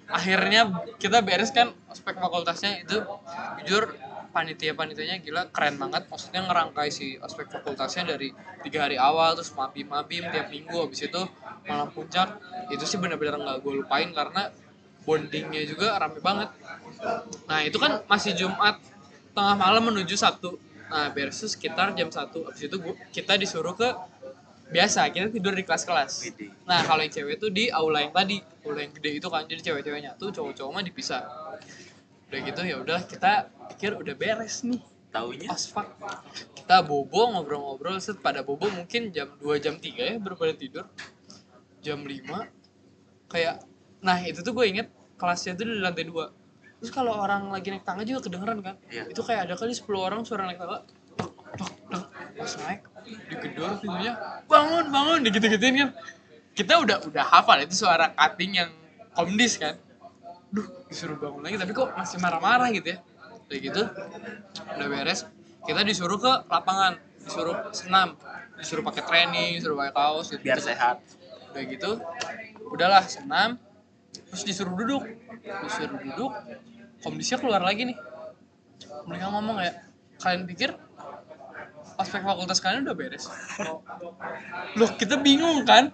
akhirnya 0.10 0.62
kita 1.00 1.24
beres 1.24 1.54
kan 1.54 1.72
ospek 1.88 2.20
fakultasnya 2.20 2.84
itu 2.84 2.98
jujur 3.64 3.94
panitia 4.34 4.74
panitianya 4.74 5.22
gila 5.22 5.54
keren 5.54 5.78
banget. 5.78 6.10
Maksudnya 6.10 6.50
ngerangkai 6.50 6.90
si 6.90 7.22
ospek 7.22 7.54
fakultasnya 7.54 8.18
dari 8.18 8.34
tiga 8.66 8.90
hari 8.90 8.98
awal 8.98 9.38
terus 9.38 9.54
mabim 9.54 9.88
mabim 9.94 10.26
tiap 10.34 10.50
minggu. 10.50 10.90
Habis 10.90 11.06
itu 11.06 11.22
malam 11.70 11.94
puncak 11.94 12.42
itu 12.74 12.84
sih 12.84 12.98
benar-benar 12.98 13.38
nggak 13.40 13.58
gue 13.62 13.74
lupain 13.86 14.10
karena 14.12 14.50
bondingnya 15.06 15.64
juga 15.70 15.96
rame 16.02 16.20
banget. 16.20 16.50
Nah 17.46 17.62
itu 17.62 17.78
kan 17.78 18.02
masih 18.10 18.34
Jumat 18.34 18.82
tengah 19.38 19.56
malam 19.56 19.86
menuju 19.94 20.18
Sabtu. 20.18 20.58
Nah 20.90 21.14
beres 21.14 21.38
tuh 21.38 21.50
sekitar 21.52 21.94
jam 21.94 22.10
satu. 22.10 22.50
Habis 22.50 22.68
itu 22.68 22.76
gua, 22.82 22.98
kita 23.14 23.38
disuruh 23.38 23.78
ke 23.78 23.94
biasa 24.74 25.06
kita 25.14 25.30
tidur 25.30 25.54
di 25.54 25.62
kelas-kelas. 25.62 26.34
Nah 26.66 26.82
kalau 26.82 27.06
yang 27.06 27.14
cewek 27.14 27.38
tuh 27.38 27.54
di 27.54 27.70
aula 27.70 28.02
yang 28.02 28.14
tadi, 28.16 28.42
aula 28.66 28.82
yang 28.82 28.94
gede 28.96 29.22
itu 29.22 29.28
kan. 29.30 29.46
Jadi 29.46 29.62
cewek-cewek 29.62 30.02
nyatu, 30.02 30.34
cowok-cowok 30.34 30.72
mah 30.74 30.84
dipisah. 30.86 31.22
Udah 32.34 32.42
gitu 32.50 32.62
ya 32.66 32.82
udah 32.82 33.00
kita 33.06 33.54
pikir 33.70 33.94
udah 33.94 34.18
beres 34.18 34.66
nih 34.66 34.82
taunya 35.14 35.54
asfak. 35.54 35.86
Kita 36.58 36.82
bobo 36.82 37.30
ngobrol-ngobrol 37.30 38.02
set 38.02 38.18
pada 38.26 38.42
bobo 38.42 38.74
mungkin 38.74 39.14
jam 39.14 39.38
2 39.38 39.62
jam 39.62 39.78
3 39.78 39.94
ya 39.94 40.18
baru 40.18 40.34
pada 40.34 40.58
tidur. 40.58 40.90
Jam 41.86 42.02
5 42.02 42.26
kayak 43.30 43.62
nah 44.02 44.18
itu 44.26 44.42
tuh 44.42 44.50
gue 44.50 44.66
inget 44.66 44.90
kelasnya 45.22 45.54
tuh 45.54 45.70
di 45.70 45.78
lantai 45.78 46.10
2. 46.10 46.82
Terus 46.82 46.90
kalau 46.90 47.14
orang 47.14 47.54
lagi 47.54 47.70
naik 47.70 47.86
tangga 47.86 48.02
juga 48.02 48.26
kedengeran 48.26 48.66
kan? 48.66 48.82
Iya. 48.90 49.14
Itu 49.14 49.22
kayak 49.22 49.46
ada 49.46 49.54
kali 49.54 49.78
10 49.78 49.86
orang 49.94 50.26
suara 50.26 50.50
naik 50.50 50.58
tangga. 50.58 50.90
Tok, 51.14 51.34
tok, 51.54 51.72
tok. 51.94 52.06
Pas 52.34 52.54
naik 52.66 52.82
digedor 53.30 53.78
pintunya 53.78 54.18
bangun 54.50 54.90
bangun 54.90 55.20
digitu-gituin 55.22 55.76
kan 55.86 55.90
kita 56.58 56.74
udah 56.82 56.98
udah 57.06 57.24
hafal 57.30 57.60
itu 57.62 57.76
suara 57.78 58.10
cutting 58.16 58.58
yang 58.58 58.72
komdis 59.14 59.60
kan 59.60 59.78
duh 60.54 60.68
disuruh 60.86 61.18
bangun 61.18 61.42
lagi 61.42 61.58
tapi 61.58 61.74
kok 61.74 61.98
masih 61.98 62.22
marah-marah 62.22 62.70
gitu 62.70 62.94
ya? 62.94 62.98
Kayak 63.50 63.62
gitu 63.74 63.82
udah 64.78 64.88
beres. 64.88 65.26
Kita 65.66 65.82
disuruh 65.82 66.22
ke 66.22 66.34
lapangan 66.46 67.02
disuruh 67.26 67.74
senam 67.74 68.14
disuruh 68.62 68.86
pakai 68.86 69.02
training 69.02 69.58
disuruh 69.58 69.74
pakai 69.82 69.94
kaos 69.98 70.30
gitu. 70.30 70.42
Biar 70.46 70.62
sehat. 70.62 71.02
Udah 71.52 71.64
gitu 71.66 71.92
udahlah 72.70 73.02
senam. 73.10 73.58
Terus 74.14 74.46
disuruh 74.46 74.78
duduk 74.78 75.02
disuruh 75.42 75.98
duduk. 75.98 76.32
Komdisnya 77.02 77.42
keluar 77.42 77.66
lagi 77.66 77.90
nih. 77.90 77.98
Mereka 79.10 79.26
ngomong 79.34 79.58
kayak 79.58 79.76
kalian 80.22 80.46
pikir 80.46 80.70
aspek 81.98 82.22
fakultas 82.22 82.62
kalian 82.62 82.86
udah 82.86 82.96
beres? 82.96 83.26
Loh 84.80 84.90
kita 85.02 85.18
bingung 85.18 85.66
kan? 85.66 85.90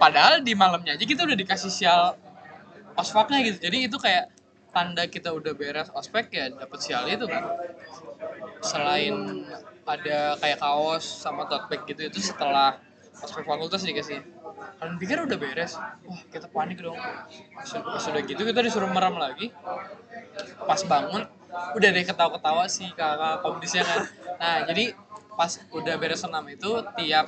Padahal 0.00 0.40
di 0.40 0.56
malamnya 0.56 0.96
aja 0.96 1.04
kita 1.04 1.28
udah 1.28 1.36
dikasih 1.36 1.68
sial 1.68 2.16
ospeknya 3.00 3.38
gitu. 3.48 3.58
Jadi 3.66 3.78
itu 3.88 3.96
kayak 3.96 4.30
tanda 4.70 5.04
kita 5.10 5.34
udah 5.34 5.52
beres 5.58 5.90
ospek 5.90 6.30
ya 6.30 6.46
dapet 6.52 6.78
sial 6.78 7.04
itu 7.10 7.26
kan. 7.26 7.50
Selain 8.62 9.14
ada 9.88 10.38
kayak 10.38 10.58
kaos 10.62 11.02
sama 11.02 11.48
tote 11.50 11.66
bag 11.72 11.82
gitu 11.88 12.06
itu 12.06 12.20
setelah 12.22 12.78
ospek 13.20 13.42
fakultas 13.42 13.82
dikasih 13.82 14.22
kalian 14.78 14.96
pikir 14.96 15.16
udah 15.24 15.38
beres? 15.40 15.76
Wah 16.06 16.20
kita 16.30 16.46
panik 16.48 16.78
dong. 16.80 16.96
Pas- 16.96 18.08
udah 18.08 18.22
gitu 18.24 18.42
kita 18.46 18.60
disuruh 18.62 18.88
merem 18.88 19.16
lagi. 19.18 19.50
Pas 20.64 20.80
bangun 20.86 21.24
udah 21.74 21.88
deh 21.90 22.04
ketawa-ketawa 22.06 22.64
sih 22.70 22.88
kakak 22.94 23.42
komdisnya 23.42 23.82
kan. 23.82 24.00
Nah 24.38 24.56
jadi 24.70 24.94
pas 25.34 25.56
udah 25.72 25.94
beres 25.96 26.20
senam 26.22 26.44
itu 26.46 26.70
tiap 27.00 27.26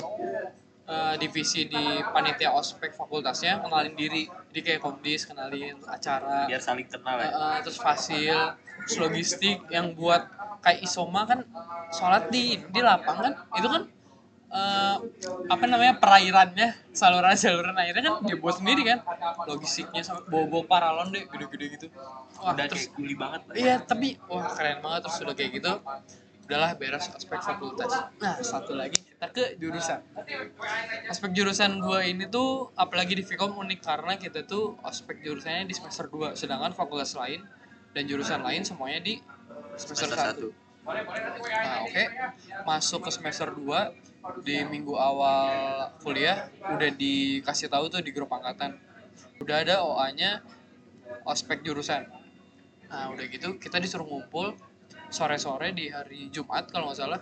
eh, 0.88 1.14
divisi 1.18 1.66
di 1.71 1.85
panitia 2.11 2.51
ospek 2.55 2.95
fakultasnya 2.95 3.62
kenalin 3.62 3.95
diri. 3.95 4.27
Jadi 4.51 4.61
kayak 4.61 4.81
komdis 4.83 5.25
kenalin 5.29 5.79
acara. 5.87 6.47
Biar 6.51 6.62
saling 6.62 6.88
kenal 6.90 7.16
ya. 7.18 7.31
Eh, 7.31 7.59
terus 7.64 7.79
fasil 7.79 8.57
terus 8.83 8.99
logistik 8.99 9.62
yang 9.71 9.95
buat 9.95 10.27
kayak 10.62 10.83
isoma 10.83 11.27
kan 11.27 11.47
sholat 11.95 12.31
di 12.31 12.59
di 12.59 12.81
lapangan 12.83 13.35
itu 13.59 13.68
kan 13.71 13.83
eh, 14.53 14.97
apa 15.49 15.64
namanya 15.71 15.95
perairannya 16.03 16.68
saluran 16.92 17.35
saluran 17.38 17.77
airnya 17.79 18.03
kan 18.03 18.14
dibuat 18.27 18.59
sendiri 18.59 18.83
kan? 18.83 18.99
Logistiknya 19.47 20.03
sama 20.03 20.27
bobo 20.27 20.66
paralon 20.66 21.14
deh 21.14 21.25
gede-gede 21.31 21.66
gitu. 21.79 21.87
Wah 22.42 22.59
udah 22.59 22.66
terus 22.66 22.90
kayak 22.90 22.99
guli 22.99 23.14
banget. 23.14 23.40
iya 23.55 23.75
tapi 23.79 24.18
wah 24.27 24.51
keren 24.51 24.83
banget 24.83 25.01
terus 25.07 25.18
udah 25.23 25.35
kayak 25.38 25.51
gitu 25.62 25.73
udahlah 26.46 26.74
beres 26.74 27.07
aspek 27.14 27.38
fakultas 27.38 27.92
nah 28.18 28.37
satu 28.42 28.74
lagi 28.74 28.98
kita 28.98 29.26
ke 29.31 29.44
jurusan 29.57 30.02
aspek 31.07 31.31
jurusan 31.33 31.78
gua 31.78 32.02
ini 32.02 32.26
tuh 32.26 32.74
apalagi 32.74 33.14
di 33.18 33.24
Vkom 33.24 33.55
unik 33.57 33.81
karena 33.81 34.18
kita 34.18 34.42
tuh 34.42 34.74
aspek 34.83 35.22
jurusannya 35.22 35.70
di 35.70 35.74
semester 35.74 36.11
2 36.11 36.35
sedangkan 36.35 36.74
fakultas 36.74 37.14
lain 37.14 37.42
dan 37.92 38.09
jurusan 38.09 38.40
lain 38.40 38.66
semuanya 38.66 39.00
di 39.05 39.22
semester, 39.78 40.11
semester 40.11 40.18
1 40.18 40.26
satu 40.26 40.48
Nah, 40.83 41.87
oke. 41.87 42.05
Masuk 42.66 43.07
ke 43.07 43.11
semester 43.14 43.55
2 43.55 44.42
di 44.42 44.66
minggu 44.66 44.94
awal 44.98 45.90
kuliah 46.02 46.50
udah 46.66 46.90
dikasih 46.90 47.70
tahu 47.70 47.87
tuh 47.87 48.02
di 48.02 48.11
grup 48.11 48.31
angkatan. 48.35 48.74
Udah 49.38 49.62
ada 49.62 49.83
OA-nya 49.87 50.42
ospek 51.22 51.62
jurusan. 51.62 52.07
Nah, 52.90 53.14
udah 53.14 53.24
gitu 53.31 53.59
kita 53.62 53.78
disuruh 53.78 54.07
ngumpul 54.07 54.59
sore-sore 55.12 55.77
di 55.77 55.92
hari 55.92 56.33
Jumat 56.33 56.72
kalau 56.72 56.88
nggak 56.90 56.98
salah 56.98 57.20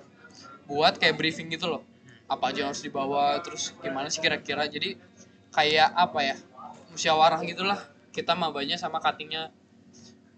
buat 0.70 0.96
kayak 0.96 1.18
briefing 1.18 1.50
gitu 1.50 1.66
loh. 1.66 1.83
Apa 2.31 2.55
aja 2.55 2.70
harus 2.70 2.81
dibawa, 2.81 3.42
terus 3.42 3.74
gimana 3.83 4.07
sih 4.07 4.22
kira-kira. 4.22 4.70
Jadi 4.70 4.94
kayak 5.50 5.90
apa 5.98 6.20
ya? 6.22 6.37
Musyawarah 6.94 7.42
gitulah. 7.42 7.83
Kita 8.14 8.38
mabanya 8.38 8.79
sama 8.79 9.03
cuttingnya. 9.03 9.50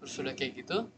Terus 0.01 0.13
udah 0.19 0.33
kayak 0.33 0.65
gitu, 0.65 0.89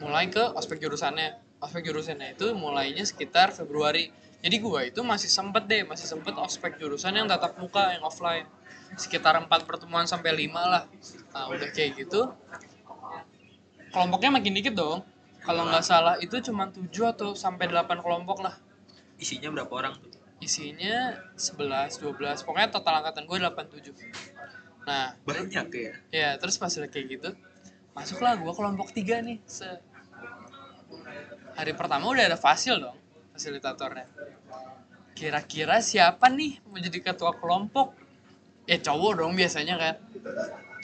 mulai 0.00 0.28
ke 0.28 0.40
ospek 0.56 0.80
jurusannya 0.80 1.36
ospek 1.60 1.88
jurusannya 1.88 2.36
itu 2.36 2.52
mulainya 2.52 3.04
sekitar 3.04 3.52
Februari 3.52 4.12
jadi 4.44 4.56
gua 4.60 4.84
itu 4.84 5.00
masih 5.00 5.28
sempet 5.32 5.64
deh 5.64 5.82
masih 5.88 6.04
sempet 6.04 6.36
ospek 6.36 6.76
jurusan 6.76 7.16
yang 7.16 7.26
tatap 7.28 7.56
muka 7.56 7.96
yang 7.96 8.04
offline 8.04 8.44
sekitar 8.94 9.40
empat 9.40 9.64
pertemuan 9.64 10.04
sampai 10.04 10.36
lima 10.36 10.62
lah 10.68 10.84
nah 11.32 11.48
udah 11.48 11.68
kayak 11.72 11.96
gitu 11.96 12.28
kelompoknya 13.92 14.30
makin 14.36 14.52
dikit 14.52 14.76
dong 14.76 15.00
kalau 15.46 15.62
nggak 15.70 15.84
salah 15.86 16.18
itu 16.18 16.42
cuma 16.42 16.68
7 16.68 16.90
atau 17.14 17.32
sampai 17.38 17.70
8 17.70 18.02
kelompok 18.02 18.42
lah 18.42 18.58
isinya 19.22 19.54
berapa 19.54 19.70
orang 19.70 19.94
tuh 20.02 20.10
isinya 20.42 21.14
11 21.38 22.02
12 22.02 22.44
pokoknya 22.44 22.68
total 22.74 23.00
angkatan 23.00 23.24
gue 23.24 23.36
87 23.38 23.94
nah 24.86 25.14
banyak 25.22 25.66
ya 25.72 25.92
Ya, 26.14 26.28
terus 26.38 26.58
pas 26.58 26.70
udah 26.70 26.86
kayak 26.86 27.06
gitu, 27.18 27.30
masuklah 27.96 28.36
gua 28.36 28.52
kelompok 28.52 28.92
tiga 28.92 29.18
nih. 29.24 29.40
Se 29.48 29.66
hari 31.56 31.72
pertama 31.72 32.12
udah 32.12 32.28
ada 32.28 32.38
fasil 32.38 32.76
dong, 32.76 32.96
fasilitatornya. 33.32 34.06
Kira-kira 35.16 35.80
siapa 35.80 36.28
nih 36.28 36.60
mau 36.68 36.76
jadi 36.76 37.00
ketua 37.00 37.32
kelompok? 37.34 37.96
Ya 38.68 38.76
cowok 38.76 39.12
dong 39.24 39.32
biasanya 39.32 39.74
kan. 39.80 39.94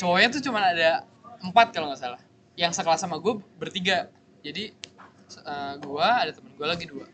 Cowoknya 0.00 0.28
tuh 0.32 0.42
cuma 0.48 0.64
ada 0.64 1.04
empat 1.44 1.76
kalau 1.76 1.92
nggak 1.92 2.00
salah. 2.00 2.22
Yang 2.56 2.80
sekelas 2.80 3.00
sama 3.04 3.20
gue 3.20 3.38
bertiga. 3.60 4.08
Jadi 4.43 4.64
eh, 5.47 5.74
gua 5.82 6.26
ada 6.26 6.30
temen 6.34 6.53
gua 6.59 6.68
lagi 6.74 6.84
dua. 6.86 7.07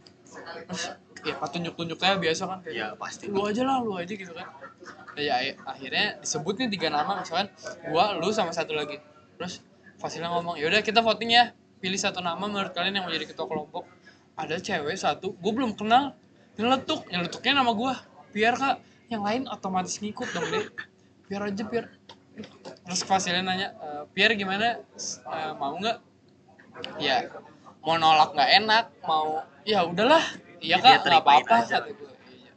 Terus 0.68 0.84
ya 1.26 1.34
tunjuk-tunjuknya 1.34 2.16
biasa 2.22 2.42
kan 2.46 2.58
kayak 2.62 2.76
ya 2.76 2.86
pasti. 2.94 3.26
lu 3.26 3.42
aja 3.42 3.62
lah 3.66 3.82
lu 3.82 3.94
aja 3.96 4.12
gitu 4.12 4.32
kan. 4.32 4.46
Nah, 5.18 5.22
ya 5.22 5.54
akhirnya 5.66 6.22
disebut 6.22 6.54
nih 6.62 6.68
tiga 6.72 6.88
nama 6.94 7.20
misalkan 7.20 7.50
gua 7.90 8.16
lu 8.16 8.32
sama 8.34 8.50
satu 8.50 8.74
lagi. 8.74 8.98
Terus 9.38 9.62
Fasilnya 9.98 10.30
ngomong 10.30 10.54
yaudah 10.62 10.82
kita 10.82 11.02
voting 11.02 11.34
ya. 11.34 11.54
Pilih 11.78 11.98
satu 11.98 12.18
nama 12.22 12.38
menurut 12.38 12.74
kalian 12.74 12.98
yang 12.98 13.04
mau 13.06 13.12
jadi 13.14 13.26
ketua 13.26 13.46
kelompok. 13.46 13.86
Ada 14.38 14.62
cewek 14.62 14.94
satu 14.94 15.34
gue 15.34 15.52
belum 15.54 15.74
kenal 15.74 16.14
nyeletuk. 16.54 17.06
Nyeletuknya 17.10 17.52
nama 17.58 17.70
gue 17.74 17.92
biar 18.34 18.54
kak. 18.54 18.76
Yang 19.10 19.22
lain 19.26 19.42
otomatis 19.50 19.98
ngikut 19.98 20.28
dong 20.34 20.46
deh 20.54 20.66
biar 21.28 21.44
aja 21.44 21.62
biar 21.68 21.84
terus 22.88 23.04
Fasilnya 23.04 23.44
nanya 23.44 23.68
e, 23.76 23.88
biar 24.16 24.32
gimana? 24.32 24.80
Eh, 24.96 25.52
mau 25.60 25.76
nggak 25.76 25.96
ya 26.98 27.26
mau 27.82 27.96
nolak 27.96 28.34
nggak 28.34 28.50
enak 28.64 28.84
mau 29.06 29.42
ya 29.64 29.84
udahlah. 29.86 30.22
Iya 30.58 30.82
Ya, 30.82 30.82
kak 30.82 31.06
dia 31.06 31.14
nggak 31.14 31.22
apa-apa 31.22 31.56
kata 31.70 31.78
gue 31.94 32.10
iya. 32.34 32.50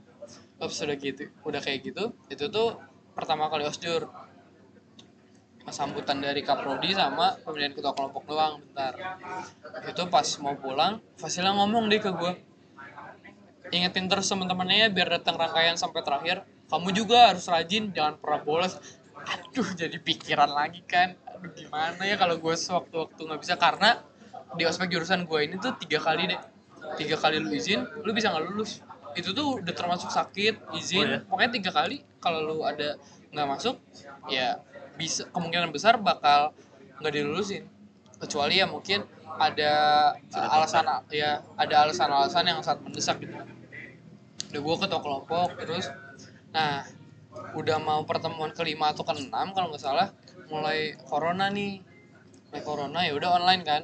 terus 0.57 0.77
udah 0.81 0.97
gitu 0.97 1.23
udah 1.45 1.61
kayak 1.61 1.79
gitu 1.85 2.03
itu 2.33 2.45
tuh 2.49 2.81
pertama 3.13 3.45
kali 3.51 3.65
osjur. 3.67 4.09
Sambutan 5.69 6.17
dari 6.19 6.41
kaprodi 6.41 6.91
sama 6.97 7.37
pemilihan 7.45 7.77
ketua 7.77 7.93
kelompok 7.93 8.25
doang 8.25 8.57
bentar. 8.65 8.97
Itu 9.85 10.09
pas 10.09 10.25
mau 10.41 10.57
pulang 10.57 10.97
Fasila 11.21 11.53
ngomong 11.53 11.85
deh 11.85 12.01
ke 12.01 12.09
gue 12.09 12.33
ingetin 13.71 14.11
terus 14.11 14.27
teman-temannya 14.27 14.87
ya, 14.87 14.87
biar 14.91 15.21
datang 15.21 15.39
rangkaian 15.39 15.79
sampai 15.79 16.03
terakhir. 16.03 16.43
Kamu 16.67 16.91
juga 16.91 17.31
harus 17.31 17.47
rajin 17.47 17.91
jangan 17.95 18.19
pernah 18.19 18.43
bolos. 18.43 18.75
Aduh 19.15 19.67
jadi 19.75 19.95
pikiran 19.95 20.51
lagi 20.51 20.83
kan. 20.83 21.15
Aduh 21.39 21.51
gimana 21.55 22.03
ya 22.03 22.19
kalau 22.19 22.35
gue 22.39 22.55
sewaktu-waktu 22.55 23.19
nggak 23.21 23.41
bisa? 23.41 23.55
Karena 23.55 24.03
di 24.55 24.63
ospek 24.67 24.91
jurusan 24.91 25.23
gue 25.23 25.39
ini 25.47 25.55
tuh 25.59 25.75
tiga 25.79 25.99
kali 26.01 26.27
deh. 26.27 26.41
Tiga 26.99 27.15
kali 27.15 27.39
lu 27.39 27.51
izin 27.55 27.87
lu 28.03 28.11
bisa 28.11 28.31
nggak 28.31 28.43
lulus. 28.51 28.83
Itu 29.15 29.31
tuh 29.35 29.63
udah 29.63 29.73
termasuk 29.75 30.11
sakit 30.11 30.75
izin. 30.75 31.07
Oh, 31.07 31.11
ya? 31.15 31.19
pokoknya 31.23 31.51
tiga 31.55 31.71
kali 31.71 32.03
kalau 32.19 32.39
lu 32.43 32.55
ada 32.67 32.99
nggak 33.31 33.47
masuk 33.47 33.79
ya 34.27 34.59
bisa 34.99 35.23
kemungkinan 35.31 35.71
besar 35.71 35.95
bakal 35.97 36.51
nggak 36.99 37.13
dilulusin 37.15 37.63
kecuali 38.19 38.59
ya 38.61 38.67
mungkin 38.69 39.07
ada 39.39 39.73
uh, 40.35 40.55
alasan 40.59 40.85
ya 41.09 41.41
ada 41.55 41.75
alasan-alasan 41.87 42.43
yang 42.45 42.59
sangat 42.61 42.81
mendesak 42.85 43.17
gitu. 43.23 43.33
Udah 44.51 44.61
gue 44.61 44.75
ketua 44.83 44.99
kelompok 44.99 45.49
terus 45.57 45.87
nah 46.51 46.83
udah 47.55 47.79
mau 47.79 48.03
pertemuan 48.03 48.51
kelima 48.51 48.91
atau 48.91 49.07
keenam 49.07 49.55
kalau 49.55 49.71
nggak 49.71 49.81
salah 49.81 50.11
mulai 50.51 50.99
corona 51.07 51.47
nih. 51.47 51.79
Mulai 52.51 52.61
corona 52.67 52.99
ya 53.07 53.15
udah 53.15 53.39
online 53.39 53.63
kan 53.63 53.81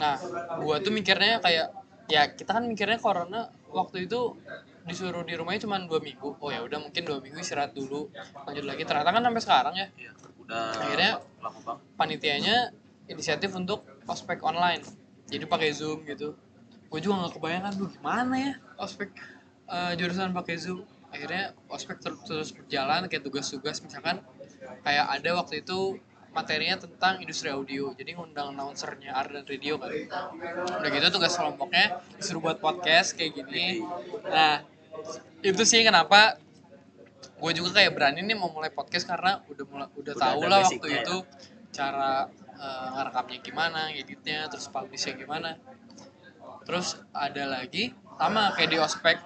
nah 0.00 0.16
gue 0.56 0.76
tuh 0.80 0.88
mikirnya 0.90 1.38
kayak 1.38 1.68
ya 2.08 2.32
kita 2.32 2.56
kan 2.56 2.64
mikirnya 2.64 2.96
corona 2.96 3.52
waktu 3.68 4.08
itu 4.08 4.34
disuruh 4.80 5.22
di 5.22 5.36
rumahnya 5.36 5.68
cuma 5.68 5.76
dua 5.78 6.00
minggu. 6.00 6.40
Oh 6.40 6.48
ya 6.48 6.64
udah 6.64 6.80
mungkin 6.80 7.04
dua 7.04 7.20
minggu 7.20 7.38
istirahat 7.38 7.76
dulu 7.76 8.08
lanjut 8.48 8.64
lagi. 8.64 8.82
Ternyata 8.82 9.12
kan 9.12 9.22
sampai 9.22 9.42
sekarang 9.44 9.74
ya. 9.76 9.86
Iya, 9.94 10.12
udah 10.40 10.62
Akhirnya- 10.74 11.16
panitianya 11.94 12.72
inisiatif 13.06 13.52
untuk 13.52 13.84
ospek 14.08 14.40
online. 14.40 14.82
Jadi 15.28 15.44
pakai 15.46 15.70
zoom 15.70 16.02
gitu. 16.08 16.34
Gue 16.90 16.98
juga 16.98 17.22
nggak 17.22 17.38
kebayang 17.38 17.62
kan 17.62 17.72
tuh 17.76 17.88
gimana 17.92 18.34
ya 18.34 18.52
ospek 18.80 19.12
eh, 19.70 19.92
jurusan 19.94 20.32
pakai 20.34 20.56
zoom. 20.58 20.82
Akhirnya 21.12 21.54
ospek 21.68 22.00
ter- 22.00 22.18
terus 22.26 22.50
berjalan 22.50 23.06
kayak 23.06 23.22
tugas-tugas. 23.22 23.78
Misalkan 23.84 24.24
kayak 24.82 25.06
ada 25.06 25.30
waktu 25.38 25.62
itu 25.62 26.00
materinya 26.30 26.78
tentang 26.78 27.18
industri 27.18 27.50
audio. 27.50 27.90
Jadi 27.94 28.14
ngundang 28.14 28.54
announcernya 28.54 29.10
Ardan 29.14 29.42
Radio 29.46 29.76
kan. 29.82 29.90
Udah 30.78 30.90
gitu 30.90 31.06
tugas 31.10 31.34
kelompoknya 31.34 31.98
disuruh 32.18 32.42
buat 32.42 32.58
podcast 32.62 33.18
kayak 33.18 33.34
gini. 33.42 33.82
Nah 34.26 34.62
itu 35.42 35.62
sih 35.66 35.82
kenapa 35.82 36.38
gue 37.40 37.52
juga 37.56 37.80
kayak 37.80 37.92
berani 37.96 38.20
nih 38.20 38.36
mau 38.36 38.52
mulai 38.52 38.68
podcast 38.68 39.08
karena 39.08 39.40
udah 39.48 39.64
mulai 39.64 39.88
udah, 39.96 40.12
Udah 40.12 40.14
tahu 40.14 40.40
lah 40.44 40.60
waktu 40.68 40.88
ya. 40.92 41.02
itu 41.02 41.16
cara 41.72 42.28
eh, 42.60 42.86
ngerekamnya 42.94 43.38
gimana 43.40 43.80
editnya 43.96 44.46
terus 44.52 44.68
publishnya 44.68 45.16
gimana. 45.16 45.56
Terus 46.68 47.00
ada 47.10 47.48
lagi 47.48 47.90
sama 48.20 48.52
kayak 48.54 48.70
di 48.70 48.78
ospek. 48.78 49.16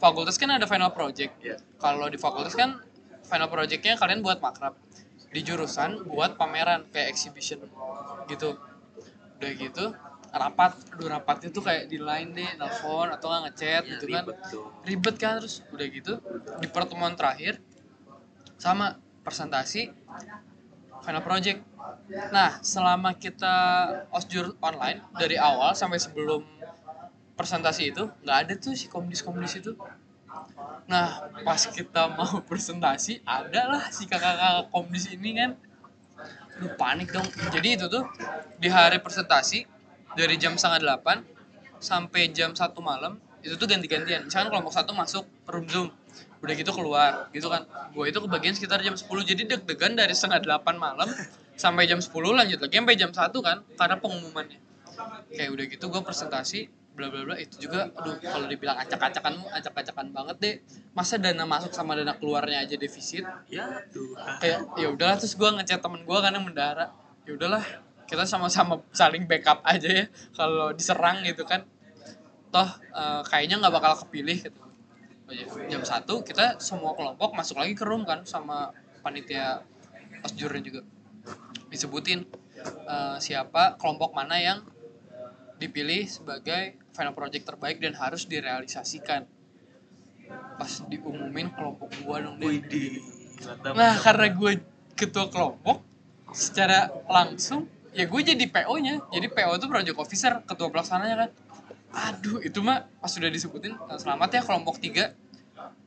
Fakultas 0.00 0.40
kan 0.40 0.48
ada 0.48 0.64
final 0.64 0.92
project. 0.96 1.36
Iya. 1.44 1.56
kalau 1.76 2.08
di 2.08 2.16
fakultas 2.16 2.56
kan 2.56 2.80
final 3.24 3.48
projectnya 3.52 3.94
kalian 4.00 4.24
buat 4.24 4.40
makrab 4.42 4.74
di 5.30 5.40
jurusan 5.46 6.04
buat 6.10 6.34
pameran 6.34 6.86
kayak 6.90 7.14
exhibition 7.14 7.62
gitu. 8.26 8.58
Udah 9.38 9.52
gitu 9.56 9.84
rapat 10.30 10.78
aduh 10.94 11.10
rapatnya 11.10 11.50
tuh 11.50 11.62
kayak 11.66 11.90
di 11.90 11.98
line 11.98 12.30
deh 12.30 12.50
nelfon 12.54 13.10
atau 13.10 13.26
nggak 13.34 13.42
ngechat 13.50 13.82
Iya, 13.82 13.90
gitu 13.98 14.04
kan. 14.06 14.22
ribet 14.22 14.38
tuh. 14.46 14.66
Ribet 14.86 15.16
kan 15.18 15.32
terus 15.42 15.54
udah 15.74 15.86
gitu 15.90 16.12
di 16.62 16.66
pertemuan 16.70 17.18
terakhir 17.18 17.58
sama 18.54 18.94
presentasi 19.26 19.90
final 21.02 21.22
project. 21.26 21.66
Nah 22.30 22.62
selama 22.62 23.18
kita 23.18 23.54
osjur 24.14 24.54
online 24.62 25.02
dari 25.18 25.34
awal 25.34 25.74
sampai 25.74 25.98
sebelum 25.98 26.46
presentasi 27.34 27.90
itu 27.90 28.06
nggak 28.22 28.36
ada 28.46 28.52
tuh 28.54 28.76
si 28.76 28.86
komdis 28.86 29.24
komdis 29.24 29.58
itu 29.58 29.72
nah 30.90 31.30
pas 31.46 31.62
kita 31.70 32.10
mau 32.14 32.42
presentasi 32.50 33.22
ada 33.22 33.70
lah 33.70 33.82
si 33.94 34.06
kakak-kakak 34.06 34.70
komdis 34.74 35.06
ini 35.10 35.38
kan? 35.38 35.50
Aduh 36.58 36.72
panik 36.76 37.14
dong. 37.14 37.26
Jadi 37.54 37.78
itu 37.78 37.86
tuh 37.86 38.04
di 38.60 38.68
hari 38.68 38.98
presentasi 39.00 39.64
dari 40.18 40.34
jam 40.36 40.58
setengah 40.58 40.80
delapan 40.82 41.22
sampai 41.80 42.28
jam 42.34 42.52
satu 42.52 42.84
malam 42.84 43.16
itu 43.40 43.56
tuh 43.56 43.64
ganti-gantian. 43.64 44.28
Misalkan 44.28 44.52
kelompok 44.52 44.74
satu 44.76 44.92
masuk 44.92 45.24
room 45.48 45.66
zoom 45.70 45.88
udah 46.40 46.54
gitu 46.56 46.72
keluar 46.72 47.28
gitu 47.32 47.48
kan. 47.52 47.64
Gue 47.92 48.08
itu 48.08 48.18
kebagian 48.20 48.56
sekitar 48.56 48.80
jam 48.80 48.96
10 48.96 49.04
jadi 49.24 49.42
deg-degan 49.44 49.92
dari 49.92 50.12
setengah 50.16 50.40
delapan 50.40 50.76
malam 50.80 51.08
sampai 51.56 51.84
jam 51.84 52.00
10 52.00 52.12
lanjut 52.12 52.58
lagi 52.60 52.76
sampai 52.80 52.96
jam 52.96 53.12
satu 53.12 53.44
kan 53.44 53.60
karena 53.76 53.96
pengumumannya. 54.00 54.60
Kayak 55.32 55.50
udah 55.52 55.64
gitu 55.68 55.84
gue 55.88 56.00
presentasi 56.00 56.60
bla 56.90 57.06
bla 57.08 57.22
bla 57.22 57.36
itu 57.38 57.68
juga 57.68 57.86
aduh 57.94 58.18
kalau 58.18 58.46
dibilang 58.50 58.76
acak-acakan 58.76 59.40
acak-acakan 59.54 60.06
banget 60.10 60.36
deh. 60.42 60.54
Masa 60.92 61.16
dana 61.16 61.46
masuk 61.46 61.70
sama 61.72 61.94
dana 61.94 62.12
keluarnya 62.18 62.66
aja 62.66 62.76
defisit? 62.76 63.24
Ya 63.48 63.86
tuh 63.94 64.18
kayak 64.42 64.74
ya 64.76 64.90
udahlah 64.90 65.16
terus 65.16 65.38
gue 65.38 65.48
ngechat 65.48 65.80
temen 65.80 66.02
gue 66.02 66.18
kan 66.18 66.34
yang 66.34 66.44
mendara. 66.44 66.90
Ya 67.24 67.32
udahlah 67.38 67.62
kita 68.10 68.26
sama-sama 68.26 68.82
saling 68.90 69.24
backup 69.30 69.62
aja 69.62 70.04
ya 70.04 70.06
kalau 70.34 70.74
diserang 70.74 71.22
gitu 71.22 71.46
kan. 71.46 71.62
Toh 72.50 72.68
eh, 72.92 73.22
kayaknya 73.30 73.62
nggak 73.62 73.74
bakal 73.74 73.92
kepilih 74.06 74.38
gitu. 74.50 74.60
Oh 75.30 75.32
iya, 75.32 75.46
jam 75.70 75.86
satu 75.86 76.26
kita 76.26 76.58
semua 76.58 76.90
kelompok 76.98 77.38
masuk 77.38 77.62
lagi 77.62 77.78
ke 77.78 77.86
room 77.86 78.02
kan 78.02 78.26
sama 78.26 78.74
panitia 79.00 79.62
osjurnya 80.26 80.58
juga. 80.58 80.82
Disebutin 81.70 82.26
eh, 82.66 83.16
siapa 83.22 83.78
kelompok 83.78 84.10
mana 84.10 84.42
yang 84.42 84.58
dipilih 85.60 86.08
sebagai 86.08 86.80
final 86.96 87.12
project 87.12 87.44
terbaik 87.44 87.76
dan 87.84 87.92
harus 87.94 88.24
direalisasikan 88.24 89.28
pas 90.56 90.72
diumumin 90.88 91.52
kelompok 91.52 91.92
gua 92.04 92.24
dong 92.24 92.40
deh 92.40 92.60
Nah, 93.72 93.96
karena 93.96 94.28
gue 94.28 94.60
ketua 94.92 95.32
kelompok, 95.32 95.80
secara 96.36 96.92
langsung 97.08 97.64
ya 97.96 98.04
gue 98.04 98.20
jadi 98.20 98.44
PO-nya. 98.52 99.00
Jadi 99.08 99.26
PO 99.32 99.56
itu 99.56 99.66
project 99.66 99.96
officer, 99.96 100.32
ketua 100.44 100.68
pelaksananya 100.68 101.16
kan. 101.26 101.30
Aduh, 101.90 102.44
itu 102.44 102.60
mah 102.60 102.84
pas 103.00 103.08
sudah 103.08 103.32
disebutin 103.32 103.74
"Eh, 103.74 103.98
selamat 103.98 104.28
ya 104.36 104.40
kelompok 104.44 104.76
tiga. 104.78 105.16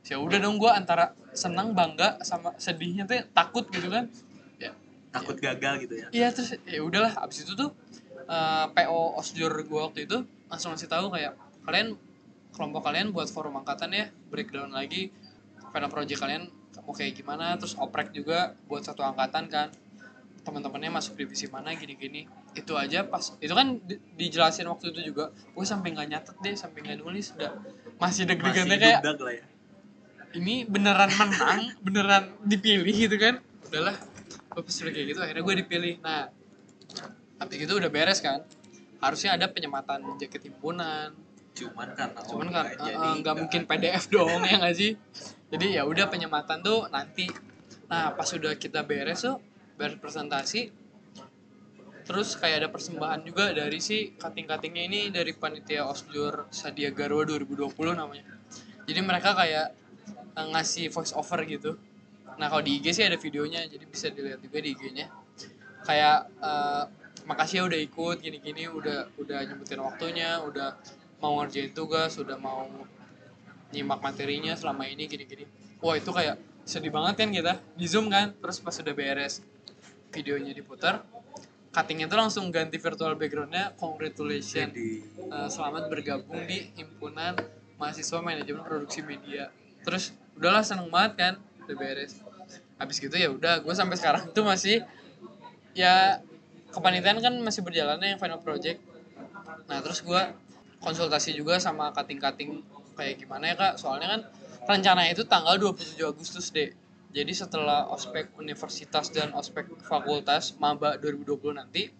Ya 0.04 0.18
udah 0.18 0.36
dong 0.42 0.58
gue 0.58 0.68
antara 0.68 1.14
senang 1.32 1.72
bangga 1.72 2.20
sama 2.26 2.52
sedihnya 2.58 3.08
tuh 3.08 3.22
takut 3.32 3.64
gitu 3.72 3.88
kan. 3.88 4.10
Ya, 4.58 4.74
takut 5.14 5.38
gagal 5.38 5.86
gitu 5.86 5.94
ya 5.96 6.06
Iya 6.12 6.28
terus 6.34 6.58
ya 6.66 6.80
udahlah 6.84 7.14
abis 7.24 7.46
itu 7.46 7.54
tuh 7.56 7.70
eh, 8.26 8.66
PO 8.72 9.20
osjur 9.20 9.52
gue 9.52 9.80
waktu 9.80 10.08
itu 10.08 10.24
langsung 10.48 10.72
ngasih 10.72 10.90
tahu 10.90 11.08
kayak 11.12 11.36
kalian 11.64 11.96
kelompok 12.54 12.86
kalian 12.86 13.10
buat 13.10 13.26
forum 13.26 13.58
angkatan 13.58 13.90
ya 13.90 14.06
breakdown 14.30 14.70
lagi 14.70 15.10
final 15.74 15.90
project 15.90 16.20
kalian 16.22 16.46
mau 16.84 16.92
kayak 16.92 17.14
gimana 17.16 17.54
terus 17.56 17.74
oprek 17.80 18.12
juga 18.12 18.52
buat 18.66 18.84
satu 18.84 19.00
angkatan 19.06 19.46
kan. 19.48 19.68
Teman-temannya 20.44 20.92
masuk 20.92 21.16
divisi 21.16 21.48
mana 21.48 21.72
gini-gini. 21.72 22.28
Itu 22.52 22.76
aja 22.76 23.00
pas 23.08 23.32
itu 23.40 23.54
kan 23.56 23.80
di- 23.80 23.96
dijelasin 24.20 24.68
waktu 24.68 24.92
itu 24.92 25.14
juga 25.14 25.32
gue 25.32 25.64
sampai 25.64 25.96
nggak 25.96 26.08
nyatet 26.12 26.36
deh 26.44 26.52
sampai 26.52 26.84
nggak 26.84 27.00
nulis 27.00 27.32
udah 27.32 27.56
masih 27.96 28.28
deg-degannya 28.28 28.76
kayak 28.76 29.00
ya. 29.00 29.44
Ini 30.34 30.68
beneran 30.68 31.10
menang 31.16 31.62
beneran 31.80 32.24
dipilih 32.44 32.92
gitu 32.92 33.16
kan. 33.16 33.40
Udahlah 33.70 33.96
gue 34.52 34.62
pas 34.62 34.76
kayak 34.76 35.06
gitu 35.14 35.20
akhirnya 35.24 35.42
gue 35.42 35.54
dipilih. 35.64 35.94
Nah 36.04 36.28
habis 37.38 37.58
itu 37.58 37.72
udah 37.74 37.90
beres 37.90 38.20
kan? 38.22 38.42
Harusnya 39.02 39.36
ada 39.36 39.50
penyematan 39.50 40.16
jaket 40.16 40.48
himpunan. 40.48 41.12
Cuman 41.54 41.94
karena 41.94 42.20
cuman 42.26 42.48
kan 42.50 42.66
nggak 43.22 43.36
mungkin 43.38 43.62
PDF 43.68 44.10
dong 44.10 44.42
ya 44.42 44.58
nggak 44.58 44.76
sih? 44.76 44.92
Jadi 45.54 45.78
ya 45.78 45.86
udah 45.86 46.10
penyematan 46.10 46.62
tuh 46.64 46.90
nanti. 46.90 47.30
Nah 47.86 48.10
pas 48.16 48.26
udah 48.32 48.58
kita 48.58 48.82
beres 48.82 49.22
tuh 49.22 49.38
beres 49.74 49.98
presentasi 49.98 50.84
terus 52.04 52.36
kayak 52.36 52.64
ada 52.64 52.68
persembahan 52.68 53.24
juga 53.24 53.48
dari 53.56 53.80
si 53.80 54.12
kating-katingnya 54.20 54.82
ini 54.84 55.00
dari 55.08 55.32
panitia 55.32 55.88
osjur 55.88 56.44
Sadia 56.52 56.92
Garwa 56.92 57.24
2020 57.24 57.72
namanya. 57.96 58.28
Jadi 58.84 59.00
mereka 59.00 59.32
kayak 59.32 59.72
eh, 60.36 60.46
ngasih 60.52 60.92
voice 60.92 61.16
over 61.16 61.40
gitu. 61.48 61.80
Nah 62.36 62.52
kalau 62.52 62.60
di 62.60 62.76
IG 62.76 62.92
sih 62.92 63.04
ada 63.08 63.16
videonya 63.16 63.64
jadi 63.64 63.84
bisa 63.88 64.12
dilihat 64.12 64.44
juga 64.44 64.58
di 64.60 64.76
IG-nya 64.76 65.06
kayak 65.88 66.18
eh, 66.44 66.84
makasih 67.24 67.56
ya 67.60 67.64
udah 67.64 67.80
ikut 67.80 68.16
gini-gini 68.20 68.68
udah 68.68 69.08
udah 69.16 69.38
nyebutin 69.48 69.80
waktunya 69.80 70.40
udah 70.44 70.76
mau 71.24 71.40
ngerjain 71.40 71.72
tugas 71.72 72.20
sudah 72.20 72.36
mau 72.36 72.68
nyimak 73.72 74.00
materinya 74.04 74.52
selama 74.54 74.86
ini 74.86 75.08
gini-gini. 75.08 75.48
Wah 75.80 75.96
itu 75.96 76.12
kayak 76.12 76.36
sedih 76.64 76.92
banget 76.92 77.24
kan 77.24 77.28
kita 77.32 77.52
di 77.76 77.86
zoom 77.88 78.08
kan 78.12 78.32
terus 78.40 78.60
pas 78.60 78.72
sudah 78.72 78.96
beres 78.96 79.44
videonya 80.12 80.56
diputar 80.56 81.04
cuttingnya 81.74 82.06
tuh 82.06 82.18
langsung 82.22 82.48
ganti 82.54 82.78
virtual 82.78 83.18
backgroundnya 83.18 83.74
congratulations. 83.74 84.70
Jadi. 84.70 85.02
Eh, 85.18 85.48
selamat 85.50 85.90
bergabung 85.90 86.46
di 86.46 86.70
himpunan 86.78 87.34
mahasiswa 87.74 88.22
manajemen 88.22 88.62
produksi 88.62 89.02
media. 89.02 89.50
Terus 89.82 90.14
udahlah 90.38 90.62
seneng 90.62 90.86
banget 90.86 91.12
kan 91.18 91.34
udah 91.66 91.76
beres. 91.76 92.22
Habis 92.78 93.02
gitu 93.02 93.16
ya 93.18 93.28
udah 93.32 93.58
gue 93.58 93.74
sampai 93.74 93.98
sekarang 93.98 94.30
tuh 94.30 94.46
masih 94.46 94.86
ya 95.74 96.22
kepanitiaan 96.74 97.22
kan 97.22 97.34
masih 97.38 97.62
berjalannya 97.62 98.18
yang 98.18 98.20
final 98.20 98.42
project. 98.42 98.82
Nah 99.70 99.78
terus 99.80 100.02
gue 100.02 100.22
konsultasi 100.82 101.32
juga 101.32 101.62
sama 101.62 101.94
cutting-cutting 101.94 102.60
kayak 102.98 103.22
gimana 103.22 103.54
ya 103.54 103.54
kak? 103.54 103.78
Soalnya 103.78 104.18
kan 104.18 104.20
rencananya 104.66 105.14
itu 105.14 105.22
tanggal 105.24 105.54
27 105.56 106.02
Agustus 106.02 106.50
deh 106.50 106.74
jadi 107.14 107.30
setelah 107.30 107.86
ospek 107.94 108.34
universitas 108.42 109.06
dan 109.14 109.30
ospek 109.38 109.70
fakultas 109.86 110.58
maba 110.58 110.98
2020 110.98 111.54
nanti 111.54 111.94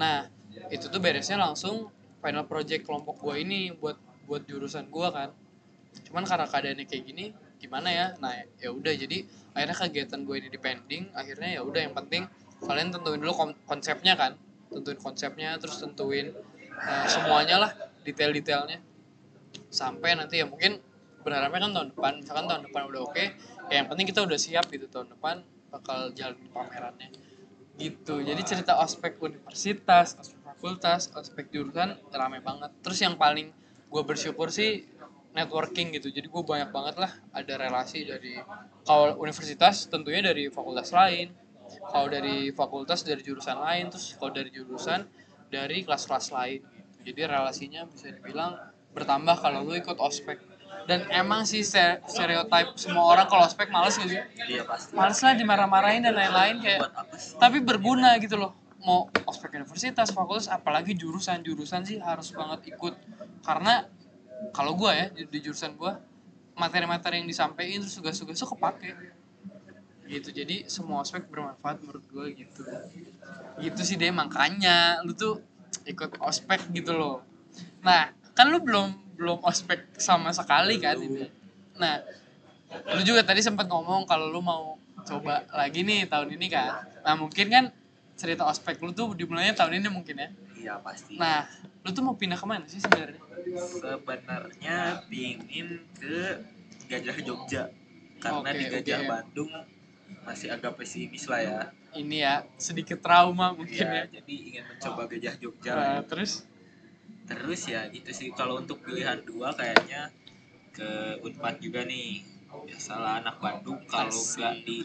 nah 0.00 0.24
itu 0.72 0.88
tuh 0.88 0.96
beresnya 0.96 1.36
langsung 1.36 1.92
final 2.24 2.48
project 2.48 2.88
kelompok 2.88 3.20
gua 3.20 3.36
ini 3.36 3.76
buat 3.76 4.00
buat 4.24 4.48
jurusan 4.48 4.88
gua 4.88 5.12
kan. 5.12 5.30
Cuman 6.08 6.24
karena 6.24 6.48
keadaannya 6.48 6.88
kayak 6.88 7.04
gini 7.04 7.24
gimana 7.60 7.92
ya? 7.92 8.06
Nah 8.16 8.32
ya 8.56 8.72
udah 8.72 8.92
jadi 8.96 9.28
akhirnya 9.52 9.76
kegiatan 9.76 10.20
gue 10.24 10.36
ini 10.40 10.48
dipending 10.48 11.12
akhirnya 11.12 11.48
ya 11.56 11.60
udah 11.64 11.80
yang 11.80 11.94
penting 11.96 12.24
kalian 12.64 12.88
tentuin 12.94 13.20
dulu 13.20 13.32
kon- 13.34 13.58
konsepnya 13.68 14.16
kan? 14.16 14.38
Tentuin 14.72 14.98
konsepnya 14.98 15.56
terus 15.60 15.76
tentuin 15.82 16.32
eh, 16.76 17.06
semuanya 17.08 17.56
lah 17.60 17.70
detail-detailnya. 18.06 18.80
Sampai 19.68 20.16
nanti 20.16 20.40
ya 20.40 20.46
mungkin 20.48 20.80
berharapnya 21.26 21.66
kan 21.66 21.72
tahun 21.74 21.88
depan 21.92 22.12
misalkan 22.22 22.46
tahun 22.46 22.62
depan 22.70 22.82
udah 22.86 23.00
oke 23.02 23.24
ya 23.66 23.82
yang 23.82 23.90
penting 23.90 24.06
kita 24.06 24.22
udah 24.22 24.38
siap 24.38 24.70
gitu 24.70 24.86
tahun 24.86 25.10
depan 25.10 25.42
bakal 25.74 26.14
jalan 26.14 26.38
pamerannya. 26.54 27.10
Gitu. 27.76 28.24
Jadi 28.24 28.40
cerita 28.46 28.78
ospek 28.80 29.20
universitas 29.20 30.16
ospek 30.16 30.40
fakultas 30.40 31.12
ospek 31.12 31.52
jurusan 31.52 31.98
rame 32.14 32.40
banget. 32.40 32.72
Terus 32.80 32.98
yang 33.02 33.18
paling 33.20 33.52
gue 33.90 34.02
bersyukur 34.06 34.48
sih 34.48 34.86
networking 35.36 35.92
gitu. 35.92 36.08
Jadi 36.08 36.30
gue 36.30 36.42
banyak 36.42 36.72
banget 36.72 36.96
lah 36.96 37.12
ada 37.36 37.54
relasi 37.60 38.08
dari 38.08 38.40
kalau 38.86 39.20
universitas 39.20 39.84
tentunya 39.90 40.24
dari 40.24 40.48
fakultas 40.48 40.94
lain 40.94 41.28
kalau 41.90 42.08
dari 42.10 42.50
fakultas 42.52 43.02
dari 43.02 43.22
jurusan 43.22 43.58
lain 43.58 43.90
terus 43.90 44.14
kalau 44.18 44.32
dari 44.34 44.50
jurusan 44.50 45.06
dari 45.50 45.82
kelas-kelas 45.86 46.34
lain. 46.34 46.60
Gitu. 47.06 47.14
jadi 47.14 47.30
relasinya 47.30 47.86
bisa 47.86 48.10
dibilang 48.10 48.58
bertambah 48.90 49.38
kalau 49.38 49.62
lu 49.62 49.78
ikut 49.78 49.94
ospek. 50.00 50.42
Dan 50.86 51.06
emang 51.10 51.46
sih 51.46 51.62
stereotype 51.62 52.78
semua 52.78 53.06
orang 53.06 53.26
kalau 53.26 53.46
ospek 53.46 53.70
males 53.70 53.98
sih? 53.98 54.06
Iya 54.50 54.66
pasti. 54.66 54.94
Males 54.94 55.18
lah 55.22 55.34
dimarah-marahin 55.34 56.02
dan 56.02 56.14
lain-lain 56.14 56.62
kayak 56.62 56.90
tapi 57.38 57.62
berguna 57.62 58.18
gitu 58.18 58.38
loh. 58.38 58.54
Mau 58.82 59.10
ospek 59.26 59.54
universitas 59.58 60.14
fakultas 60.14 60.46
apalagi 60.50 60.94
jurusan 60.94 61.42
jurusan 61.42 61.82
sih 61.86 61.98
harus 61.98 62.30
banget 62.34 62.74
ikut. 62.74 62.94
Karena 63.42 63.86
kalau 64.54 64.74
gua 64.78 64.94
ya 64.94 65.06
di, 65.10 65.38
jurusan 65.42 65.74
gua 65.74 65.98
materi-materi 66.54 67.22
yang 67.22 67.28
disampaikan 67.28 67.84
terus 67.84 67.98
tugas-tugas 67.98 68.38
tuh 68.40 68.50
kepake 68.54 68.94
gitu. 70.06 70.28
Jadi 70.30 70.66
semua 70.70 71.02
ospek 71.02 71.26
bermanfaat 71.28 71.82
menurut 71.82 72.04
gua 72.10 72.26
gitu. 72.30 72.62
Gitu 73.60 73.80
sih 73.82 73.96
deh 73.98 74.10
makanya 74.10 75.02
lu 75.02 75.12
tuh 75.12 75.42
ikut 75.86 76.18
ospek 76.22 76.70
gitu 76.74 76.94
loh. 76.94 77.22
Nah 77.82 78.10
kan 78.36 78.50
lu 78.50 78.60
belum 78.62 78.92
belum 79.16 79.38
ospek 79.42 79.96
sama 79.96 80.30
sekali 80.34 80.76
kan 80.76 80.98
ini. 80.98 81.26
Nah 81.78 82.02
lu 82.94 83.00
juga 83.06 83.22
tadi 83.22 83.40
sempat 83.40 83.70
ngomong 83.70 84.04
kalau 84.04 84.28
lu 84.28 84.42
mau 84.42 84.76
coba 85.06 85.46
lagi 85.54 85.86
nih 85.86 86.10
tahun 86.10 86.34
ini 86.34 86.46
kan. 86.50 86.82
Nah 87.06 87.14
mungkin 87.14 87.46
kan 87.48 87.64
cerita 88.16 88.48
ospek 88.48 88.80
lu 88.80 88.90
tuh 88.96 89.12
dimulainya 89.12 89.54
tahun 89.54 89.78
ini 89.80 89.88
mungkin 89.92 90.16
ya? 90.18 90.28
Iya 90.56 90.74
pasti. 90.82 91.14
Nah 91.16 91.46
lu 91.86 91.94
tuh 91.94 92.02
mau 92.02 92.18
pindah 92.18 92.36
ke 92.36 92.46
mana 92.48 92.66
sih 92.66 92.82
sebenarnya? 92.82 93.20
Sebenarnya 93.46 95.06
pingin 95.06 95.86
ke 95.94 96.42
Gajah 96.90 97.16
Jogja. 97.22 97.62
Karena 98.16 98.40
Oke, 98.42 98.58
di 98.58 98.64
Gajah 98.72 98.98
oke. 99.00 99.08
Bandung 99.08 99.50
masih 100.26 100.48
agak 100.54 100.72
pesimis 100.78 101.24
lah 101.30 101.40
ya. 101.42 101.58
ini 101.96 102.20
ya 102.20 102.44
sedikit 102.60 102.98
trauma 103.00 103.56
mungkin 103.56 103.80
Ya, 103.80 104.04
ya, 104.04 104.20
jadi 104.20 104.34
ingin 104.52 104.64
mencoba 104.68 105.02
Gajah 105.08 105.34
Jogja. 105.40 105.72
Nah, 105.72 106.00
terus 106.04 106.44
Terus 107.26 107.60
ya 107.66 107.80
gitu 107.90 108.10
sih 108.14 108.28
kalau 108.38 108.54
untuk 108.62 108.78
pilihan 108.86 109.18
dua 109.26 109.50
kayaknya 109.58 110.02
ke 110.76 110.90
Unpad 111.26 111.54
juga 111.64 111.82
nih. 111.88 112.22
Biasalah 112.66 113.12
anak 113.22 113.36
Bandung 113.42 113.80
kalau 113.90 114.14
nggak 114.14 114.54
di 114.66 114.78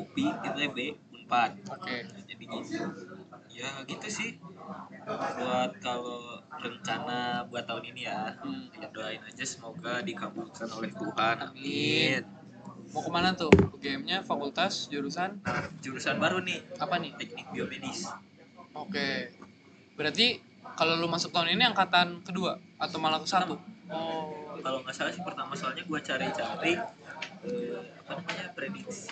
UPI 0.00 0.26
ITB 0.48 0.78
Unpad. 1.14 1.50
oke 1.74 1.96
Jadi 2.28 2.44
gitu. 2.48 2.82
Ya 3.52 3.70
gitu 3.90 4.08
sih. 4.08 4.30
Buat 5.04 5.72
kalau 5.84 6.40
rencana 6.64 7.44
buat 7.50 7.64
tahun 7.68 7.84
ini 7.92 8.02
ya. 8.08 8.20
Hmm. 8.40 8.66
Ya 8.80 8.88
doain 8.94 9.20
aja 9.20 9.44
semoga 9.44 10.00
dikabulkan 10.00 10.68
oleh 10.72 10.90
Tuhan. 10.94 11.36
Amin. 11.52 12.22
Amin. 12.24 12.43
Mau 12.94 13.02
ke 13.02 13.10
mana 13.10 13.34
tuh? 13.34 13.50
UGM-nya 13.50 14.22
fakultas 14.22 14.86
jurusan? 14.86 15.42
Nah, 15.42 15.66
jurusan 15.82 16.22
baru 16.22 16.38
nih, 16.46 16.62
apa 16.78 17.02
nih? 17.02 17.10
Teknik 17.18 17.50
biomedis. 17.50 18.06
oke. 18.70 19.34
Berarti 19.98 20.38
kalau 20.78 20.94
lu 21.02 21.10
masuk 21.10 21.34
tahun 21.34 21.58
ini 21.58 21.66
angkatan 21.66 22.22
kedua 22.22 22.62
atau 22.78 23.02
malah 23.02 23.18
ke 23.18 23.26
satu? 23.26 23.58
Oh. 23.90 24.54
Kalau 24.62 24.80
nggak 24.86 24.94
salah 24.94 25.10
sih 25.10 25.26
pertama 25.26 25.58
soalnya 25.58 25.82
gua 25.90 25.98
cari-cari 25.98 26.78
eh, 27.44 27.82
apa 28.06 28.22
namanya 28.22 28.54
prediksi 28.54 29.10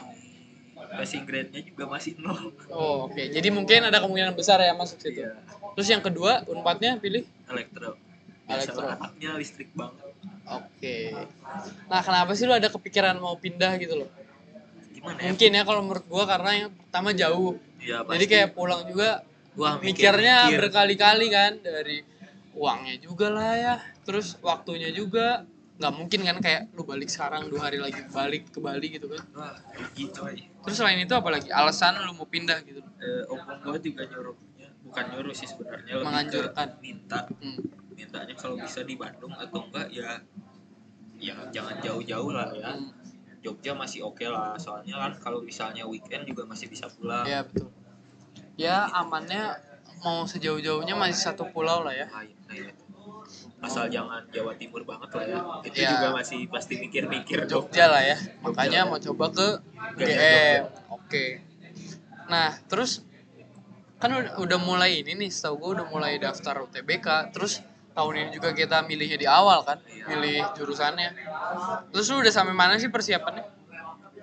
passing 0.92 1.24
grade-nya 1.24 1.62
juga 1.62 1.84
masih 1.88 2.18
nol. 2.20 2.52
oh 2.70 3.08
oke. 3.10 3.22
Jadi 3.30 3.48
mungkin 3.48 3.86
ada 3.86 3.98
kemungkinan 4.02 4.34
besar 4.34 4.60
ya 4.62 4.74
masuk 4.74 4.98
situ. 5.00 5.24
Iya, 5.24 5.38
terus 5.74 5.88
yang 5.88 6.02
kedua 6.02 6.42
unpadnya 6.46 6.98
pilih? 6.98 7.24
Elektro. 7.48 7.96
Elektro. 8.46 8.86
Anaknya 8.86 9.38
listrik 9.38 9.70
banget. 9.72 10.11
Oke. 10.48 11.14
Nah, 11.88 12.00
kenapa 12.02 12.32
sih 12.34 12.44
lu 12.44 12.54
ada 12.54 12.68
kepikiran 12.68 13.16
mau 13.18 13.34
pindah 13.38 13.78
gitu 13.78 14.04
loh? 14.04 14.10
Gimana 14.92 15.18
ya? 15.18 15.30
Mungkin 15.32 15.50
ya 15.54 15.62
kalau 15.64 15.82
menurut 15.82 16.04
gua 16.06 16.24
karena 16.28 16.50
yang 16.66 16.70
pertama 16.74 17.10
jauh. 17.14 17.58
Ya, 17.82 18.06
Jadi 18.06 18.24
kayak 18.30 18.54
pulang 18.54 18.86
juga 18.86 19.26
gua 19.58 19.78
mikirnya 19.82 20.48
mikir. 20.48 20.58
berkali-kali 20.62 21.26
kan 21.28 21.52
dari 21.58 22.06
uangnya 22.52 22.96
juga 23.00 23.26
lah 23.32 23.52
ya, 23.56 23.74
terus 24.04 24.36
waktunya 24.44 24.92
juga 24.92 25.42
nggak 25.80 25.92
mungkin 25.98 26.20
kan 26.22 26.36
kayak 26.38 26.62
lu 26.76 26.84
balik 26.86 27.10
sekarang 27.10 27.48
dua 27.50 27.66
hari 27.66 27.80
lagi 27.80 28.06
balik 28.12 28.52
ke 28.54 28.62
Bali 28.62 28.86
gitu 28.92 29.10
kan. 29.10 29.24
Wah. 29.34 29.56
Terus 30.62 30.76
selain 30.78 31.00
itu 31.00 31.10
apalagi 31.16 31.50
alasan 31.50 31.98
lu 32.06 32.14
mau 32.14 32.28
pindah 32.28 32.60
gitu. 32.62 32.78
Eh, 33.02 33.24
opung 33.26 33.58
gua 33.66 33.78
juga 33.82 34.06
nyuruhnya, 34.06 34.68
bukan 34.86 35.04
nyuruh 35.10 35.34
sih 35.34 35.48
sebenarnya 35.50 35.98
Menganjurkan. 36.06 36.68
minta 36.78 37.26
Hmm. 37.42 37.81
Mintanya 37.94 38.34
kalau 38.34 38.56
bisa 38.56 38.82
di 38.82 38.94
Bandung 38.96 39.32
atau 39.34 39.64
enggak 39.68 39.88
ya 39.92 40.18
ya 41.22 41.36
jangan 41.54 41.78
jauh-jauh 41.78 42.30
lah 42.34 42.50
ya. 42.54 42.74
Jogja 43.42 43.74
masih 43.74 44.06
oke 44.06 44.22
lah 44.22 44.54
soalnya 44.54 44.94
kan 45.02 45.12
kalau 45.18 45.42
misalnya 45.42 45.82
weekend 45.82 46.22
juga 46.26 46.46
masih 46.46 46.70
bisa 46.70 46.86
pulang. 46.86 47.26
Ya 47.26 47.42
betul. 47.42 47.70
Ya 48.54 48.86
amannya 48.94 49.58
mau 50.02 50.22
sejauh-jauhnya 50.26 50.94
masih 50.94 51.18
satu 51.18 51.46
pulau 51.50 51.82
lah 51.82 51.94
ya. 51.94 52.06
asal 53.62 53.86
jangan 53.86 54.22
Jawa 54.34 54.54
Timur 54.58 54.82
banget 54.82 55.10
lah 55.14 55.24
ya. 55.26 55.38
Itu 55.62 55.78
Ya. 55.82 55.90
juga 55.94 56.08
masih 56.18 56.46
pasti 56.50 56.78
mikir-mikir. 56.78 57.46
Jogja 57.46 57.90
lah 57.90 58.02
ya. 58.02 58.18
Makanya 58.42 58.86
mau 58.86 58.98
coba 58.98 59.30
ke 59.30 59.48
GM 59.98 60.66
oke. 60.90 61.24
Nah 62.30 62.58
terus 62.66 63.02
kan 63.98 64.10
udah, 64.10 64.34
udah 64.38 64.58
mulai 64.58 65.02
ini 65.06 65.14
nih 65.14 65.30
setahu 65.30 65.54
gue 65.62 65.70
udah 65.78 65.86
mulai 65.86 66.18
daftar 66.18 66.62
UTBK 66.66 67.30
terus 67.30 67.62
tahun 67.92 68.12
ini 68.16 68.28
juga 68.32 68.50
kita 68.56 68.84
milihnya 68.88 69.18
di 69.20 69.28
awal 69.28 69.62
kan 69.64 69.78
milih 70.08 70.42
jurusannya. 70.56 71.10
Terus 71.92 72.06
lu 72.10 72.24
udah 72.24 72.32
sampai 72.32 72.54
mana 72.56 72.80
sih 72.80 72.88
persiapannya? 72.88 73.44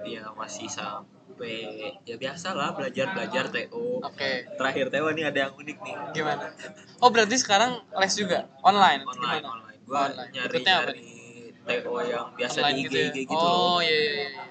Ya 0.05 0.31
masih 0.33 0.65
sampai 0.71 1.69
ya 2.07 2.15
biasa 2.17 2.55
lah 2.57 2.73
belajar 2.73 3.13
belajar 3.13 3.47
TO 3.53 4.01
oke. 4.01 4.31
Terakhir 4.57 4.89
TO 4.89 5.07
nih 5.13 5.25
ada 5.29 5.39
yang 5.47 5.53
unik 5.53 5.77
nih. 5.85 5.95
Gimana? 6.15 6.45
Oh 6.99 7.09
berarti 7.13 7.35
sekarang 7.37 7.79
les 7.95 8.13
juga? 8.17 8.49
Online? 8.65 9.05
Online 9.05 9.43
Gimana? 9.43 9.47
online. 9.53 9.79
Gua 9.85 10.01
Online. 10.09 10.29
nyari 10.33 10.55
Ikutnya 10.57 10.73
apa 10.75 10.91
nyari 10.91 11.03
TO 11.69 11.93
yang 12.03 12.27
biasa 12.33 12.57
online 12.65 12.75
di 12.75 12.81
IG 12.81 12.89
gitu 12.89 12.97
ya? 12.97 13.07
gitu 13.13 13.35
loh. 13.35 13.53
Oh 13.53 13.79
iya 13.79 13.87
iya 13.87 14.11
iya. 14.11 14.27
Iya. 14.29 14.43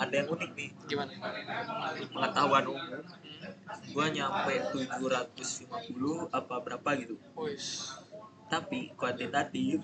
ada 0.00 0.14
yang 0.16 0.28
unik 0.32 0.50
nih. 0.56 0.68
Gimana? 0.88 1.12
Pengetahuan 2.08 2.64
umum. 2.72 3.00
Gua 3.90 4.06
nyampe 4.08 4.54
750 4.72 6.30
apa 6.32 6.54
berapa 6.62 6.88
gitu. 6.96 7.14
Wis. 7.36 7.99
Tapi 8.50 8.90
kuantitatif. 8.92 9.78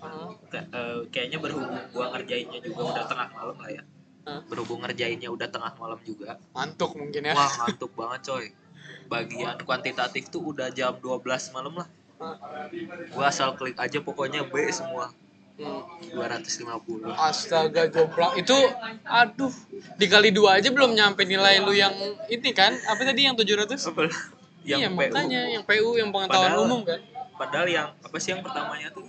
Ka- 0.47 0.67
eh, 0.69 1.01
kayaknya 1.09 1.39
berhubung 1.39 1.71
gua 1.89 2.11
ngerjainnya 2.13 2.59
juga 2.61 2.83
udah 2.91 3.05
tengah 3.05 3.29
malam 3.31 3.57
lah 3.57 3.71
ya 3.71 3.83
Hah? 4.25 4.43
berhubung 4.45 4.83
ngerjainnya 4.83 5.29
udah 5.29 5.47
tengah 5.47 5.71
malam 5.73 6.03
juga 6.03 6.35
Mantuk 6.51 6.93
mungkin 6.93 7.23
ya. 7.23 7.33
wah 7.33 7.47
ngantuk 7.63 7.95
banget 7.95 8.21
coy 8.25 8.47
bagian 9.07 9.55
kuantitatif 9.61 10.27
tuh 10.27 10.43
udah 10.45 10.67
jam 10.69 10.93
12 10.93 11.23
malam 11.53 11.75
lah 11.77 11.87
gua 13.09 13.25
asal 13.25 13.55
klik 13.55 13.75
aja 13.77 13.99
pokoknya 13.99 14.43
B 14.45 14.67
semua 14.69 15.15
Hmm. 15.57 15.81
250 16.13 17.01
Astaga 17.09 17.89
jomplang 17.89 18.37
itu 18.37 18.53
aduh 19.03 19.49
dikali 19.97 20.29
dua 20.29 20.61
aja 20.61 20.69
belum 20.69 20.93
nyampe 20.93 21.25
nilai 21.25 21.59
lu 21.59 21.73
yang 21.73 21.97
ini 22.27 22.53
kan 22.53 22.77
apa 22.77 23.01
tadi 23.01 23.25
yang 23.25 23.33
700 23.33 23.73
Apa? 23.87 24.05
yang 24.63 24.79
iya 24.79 24.89
PU. 24.91 25.01
makanya 25.01 25.43
yang 25.49 25.65
PU 25.65 25.97
yang 25.97 26.11
pengetahuan 26.11 26.51
Padahal- 26.51 26.67
umum 26.67 26.85
kan 26.85 27.01
padahal 27.37 27.69
yang 27.69 27.89
apa 28.01 28.17
sih 28.17 28.33
yang 28.33 28.41
pertamanya 28.41 28.89
tuh 28.93 29.05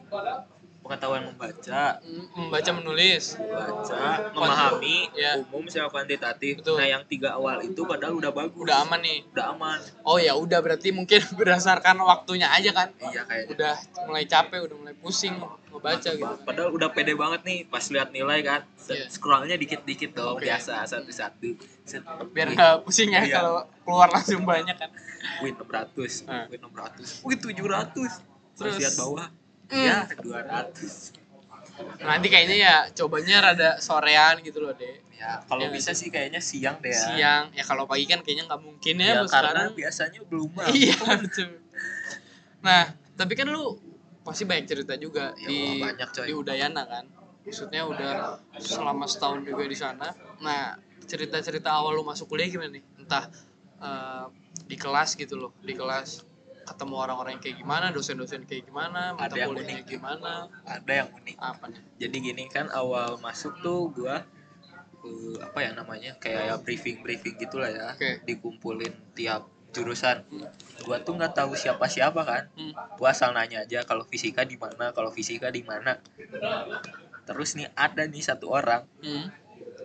pengetahuan 0.87 1.21
membaca 1.21 1.99
membaca 2.33 2.71
menulis. 2.71 3.35
baca 3.35 3.99
memahami 4.31 5.11
Ya. 5.11 5.35
umum 5.43 5.67
sama 5.67 5.91
kuantitatif. 5.91 6.63
Betul. 6.63 6.79
nah 6.79 6.87
yang 6.87 7.03
tiga 7.03 7.35
awal 7.35 7.59
itu 7.59 7.83
padahal 7.83 8.15
udah 8.15 8.31
bagus. 8.31 8.55
Udah 8.57 8.81
aman 8.81 8.99
nih. 8.99 9.27
Udah 9.27 9.51
aman. 9.51 9.79
Oh 10.01 10.15
ya 10.17 10.31
udah 10.33 10.57
berarti 10.57 10.89
mungkin 10.89 11.19
berdasarkan 11.37 11.99
waktunya 11.99 12.47
aja 12.47 12.71
kan? 12.71 12.95
Iya 13.03 13.21
kayaknya. 13.21 13.51
Udah 13.51 13.73
mulai 14.05 14.23
capek 14.23 14.59
udah 14.63 14.75
mulai 14.77 14.95
pusing 14.95 15.35
ngebaca 15.67 16.09
gitu. 16.09 16.33
Padahal 16.41 16.69
udah 16.71 16.89
pede 16.89 17.13
banget 17.13 17.41
nih 17.43 17.59
pas 17.67 17.83
lihat 17.85 18.09
nilai 18.09 18.39
kan. 18.41 18.63
Iya. 18.87 19.11
scrollnya 19.11 19.59
dikit-dikit 19.59 20.15
dong 20.15 20.39
Oke. 20.39 20.47
biasa 20.47 20.87
satu-satu. 20.87 21.59
Biar 22.31 22.47
nggak 22.49 22.87
pusing 22.87 23.11
ya 23.11 23.19
Iya. 23.21 23.35
kalau 23.37 23.57
keluar 23.83 24.07
langsung 24.07 24.41
banyak 24.41 24.73
kan. 24.73 24.87
Win 25.37 25.53
600 25.53 26.23
Nah. 26.23 26.47
win 26.47 26.61
600 26.61 27.19
win 27.21 27.35
700 27.37 27.91
terus 27.91 28.15
Terus- 28.55 28.79
lihat 28.79 28.95
bawah 28.95 29.27
Ya 29.71 30.07
200 30.07 31.13
nanti 32.01 32.27
kayaknya 32.29 32.57
ya 32.57 32.75
cobanya 32.93 33.37
rada 33.51 33.69
sorean 33.77 34.41
gitu 34.41 34.61
loh 34.63 34.73
deh 34.73 34.97
ya 35.13 35.41
kalau 35.45 35.65
Iya, 35.65 35.73
bisa 35.73 35.91
sih 35.93 36.09
kayaknya 36.13 36.41
siang 36.41 36.77
deh 36.81 36.89
ya. 36.93 37.01
Siang. 37.01 37.43
Ya 37.53 37.63
kalau 37.65 37.85
pagi 37.89 38.05
kan 38.05 38.21
kayaknya 38.21 38.45
nggak 38.49 38.61
mungkin 38.61 38.95
ya, 38.97 39.05
ya, 39.05 39.13
karena 39.25 39.27
sekarang. 39.29 39.69
biasanya 39.73 40.19
belum 40.29 40.49
iya 40.77 40.93
betul. 41.17 41.49
Nah 42.61 42.83
tapi 43.17 43.33
kan 43.33 43.49
lu 43.49 43.77
pasti 44.21 44.43
banyak 44.45 44.65
cerita 44.69 44.93
juga 44.97 45.33
Ya, 45.37 45.49
di 45.49 45.81
banyak, 45.81 46.09
coy. 46.13 46.25
di 46.29 46.33
Udayana 46.37 46.83
kan. 46.85 47.05
Maksudnya 47.45 47.81
udah 47.87 48.13
selama 48.59 49.05
setahun 49.09 49.41
juga 49.45 49.63
di 49.65 49.77
sana. 49.77 50.07
Nah 50.41 50.77
cerita-cerita 51.07 51.71
awal 51.71 51.95
lu 51.97 52.03
masuk 52.05 52.27
kuliah 52.29 52.45
gimana 52.45 52.77
nih? 52.77 52.83
Entah 52.99 53.25
eh, 53.81 54.25
di 54.67 54.75
kelas 54.75 55.15
gitu 55.15 55.33
loh 55.39 55.51
di 55.63 55.73
kelas 55.73 56.26
ketemu 56.67 56.95
orang-orang 56.99 57.31
yang 57.33 57.43
kayak 57.43 57.57
gimana 57.57 57.85
dosen-dosen 57.89 58.43
kayak 58.43 58.63
gimana 58.65 59.15
mata 59.15 59.31
Ada 59.31 59.37
yang 59.39 59.49
kuliahnya 59.49 59.75
unik. 59.77 59.87
gimana 59.87 60.31
ada 60.67 60.91
yang 60.93 61.09
unik 61.09 61.35
apa 61.39 61.63
nih 61.67 61.81
jadi 61.97 62.17
gini 62.21 62.43
kan 62.47 62.67
awal 62.69 63.15
masuk 63.17 63.55
tuh 63.59 63.87
gua 63.89 64.27
eh, 64.99 65.35
apa 65.39 65.59
ya 65.59 65.71
namanya 65.71 66.11
kayak 66.17 66.43
ya 66.43 66.55
briefing 66.57 66.99
briefing 66.99 67.35
gitulah 67.35 67.69
ya 67.69 67.93
Oke. 67.93 68.19
dikumpulin 68.23 68.91
tiap 69.13 69.47
jurusan 69.69 70.27
gua 70.83 70.99
tuh 70.99 71.15
nggak 71.15 71.33
tahu 71.33 71.53
siapa 71.53 71.87
siapa 71.87 72.21
kan 72.21 72.43
Hmm. 72.53 72.75
gua 72.95 73.09
asal 73.09 73.31
nanya 73.31 73.61
aja 73.61 73.81
kalau 73.81 74.03
fisika 74.03 74.43
di 74.43 74.55
mana 74.55 74.91
kalau 74.91 75.09
fisika 75.09 75.47
di 75.47 75.61
mana 75.61 75.95
terus 77.23 77.55
nih 77.55 77.67
ada 77.73 78.03
nih 78.03 78.21
satu 78.21 78.47
orang 78.49 78.83
Hmm. 78.99 79.31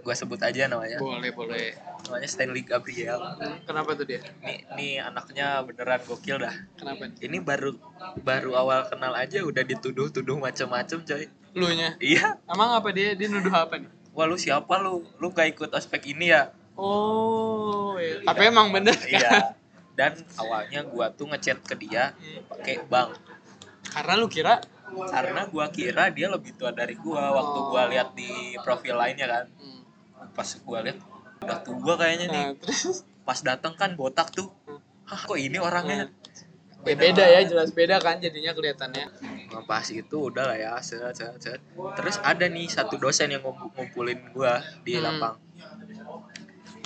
Gua 0.03 0.15
sebut 0.19 0.43
aja 0.43 0.67
namanya. 0.67 0.99
Boleh 0.99 1.31
boleh. 1.31 1.79
Namanya 2.11 2.29
Stanley 2.29 2.67
Gabriel. 2.67 3.23
Kenapa 3.65 3.95
tuh 3.95 4.05
dia? 4.05 4.21
Nih 4.43 4.67
nih 4.75 4.93
anaknya 4.99 5.63
beneran 5.63 6.03
gokil 6.03 6.43
dah. 6.43 6.55
Kenapa? 6.75 7.09
Ini 7.23 7.39
baru 7.39 7.73
baru 8.21 8.59
awal 8.59 8.91
kenal 8.91 9.15
aja 9.15 9.41
udah 9.47 9.63
dituduh-tuduh 9.63 10.43
macem-macem 10.43 11.07
coy. 11.07 11.31
Lu 11.55 11.71
nya 11.71 11.95
iya. 12.03 12.37
Emang 12.51 12.75
apa 12.75 12.91
dia? 12.91 13.15
Dia 13.15 13.31
nuduh 13.31 13.55
apa 13.55 13.79
nih? 13.79 13.89
Wah 14.13 14.27
lu 14.29 14.37
siapa 14.37 14.77
lu? 14.83 15.07
Lu 15.23 15.33
gak 15.33 15.57
ikut 15.57 15.71
ospek 15.73 16.13
ini 16.13 16.35
ya? 16.35 16.53
Oh, 16.73 18.01
iya. 18.01 18.25
tapi 18.25 18.49
emang 18.49 18.73
bener 18.73 18.97
kan? 18.97 19.09
iya. 19.09 19.33
Dan 19.99 20.25
awalnya 20.41 20.89
gua 20.89 21.13
tuh 21.13 21.29
ngechat 21.29 21.61
ke 21.69 21.77
dia 21.77 22.17
pakai 22.49 22.81
bang 22.89 23.13
Karena 23.93 24.17
lu 24.17 24.25
kira? 24.25 24.57
Karena 24.89 25.45
gua 25.53 25.69
kira 25.69 26.09
dia 26.09 26.33
lebih 26.33 26.57
tua 26.57 26.73
dari 26.73 26.97
gua 26.97 27.29
waktu 27.37 27.59
gua 27.69 27.83
lihat 27.93 28.17
di 28.17 28.57
profil 28.65 28.97
lainnya 28.97 29.29
kan. 29.29 29.45
Pas 30.33 30.49
gua 30.61 30.81
lihat 30.81 30.99
udah 31.41 31.59
tua 31.61 31.93
kayaknya 31.97 32.27
nih 32.29 32.43
Nah, 32.45 32.55
terus 32.57 33.05
pas 33.23 33.39
datang 33.39 33.75
kan 33.75 33.93
botak 33.93 34.31
tuh 34.31 34.49
hah 35.05 35.21
kok 35.21 35.37
ini 35.37 35.59
orangnya 35.59 36.09
ya 36.83 36.95
beda 36.99 37.23
ya, 37.23 37.41
jelas 37.47 37.71
beda 37.71 37.97
kan 37.97 38.19
jadinya 38.19 38.51
kelihatannya. 38.51 39.07
Nah, 39.49 39.63
pas 39.63 39.87
itu 39.87 40.17
udah 40.19 40.51
lah 40.51 40.59
ya 40.59 40.75
set, 40.83 40.99
set, 41.15 41.31
set. 41.39 41.61
terus 41.95 42.19
ada 42.21 42.43
nih 42.45 42.67
satu 42.67 42.99
dosen 42.99 43.31
yang 43.31 43.39
ngump- 43.41 43.71
ngumpulin 43.71 44.19
gua 44.33 44.59
di 44.83 44.99
Hmm. 44.99 45.07
lapang 45.07 45.37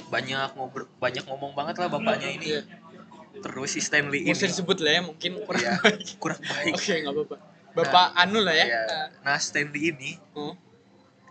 banyak 0.07 0.53
ngobrol 0.53 0.86
banyak 0.97 1.24
ngomong 1.24 1.53
banget 1.53 1.74
lah 1.76 1.88
bapaknya 1.88 2.28
ini 2.30 2.47
Iya. 2.47 2.62
terus 3.38 3.72
si 3.72 3.80
Stanley 3.80 4.22
ini 4.22 4.32
disebut 4.32 4.78
lah 4.78 4.92
ya, 4.92 5.03
mungkin 5.03 5.30
kurang 5.40 5.61
Iya, 5.61 5.72
baik. 5.78 6.07
kurang 6.16 6.42
baik 6.42 6.72
Oke, 6.72 6.94
nggak 6.94 7.12
apa-apa. 7.12 7.36
Bapak 7.72 8.07
Anu 8.16 8.38
lah 8.40 8.55
ya. 8.55 8.66
Iya. 8.66 8.82
nah 9.20 9.36
Stanley 9.36 9.90
ini 9.90 10.11
Hmm, 10.32 10.55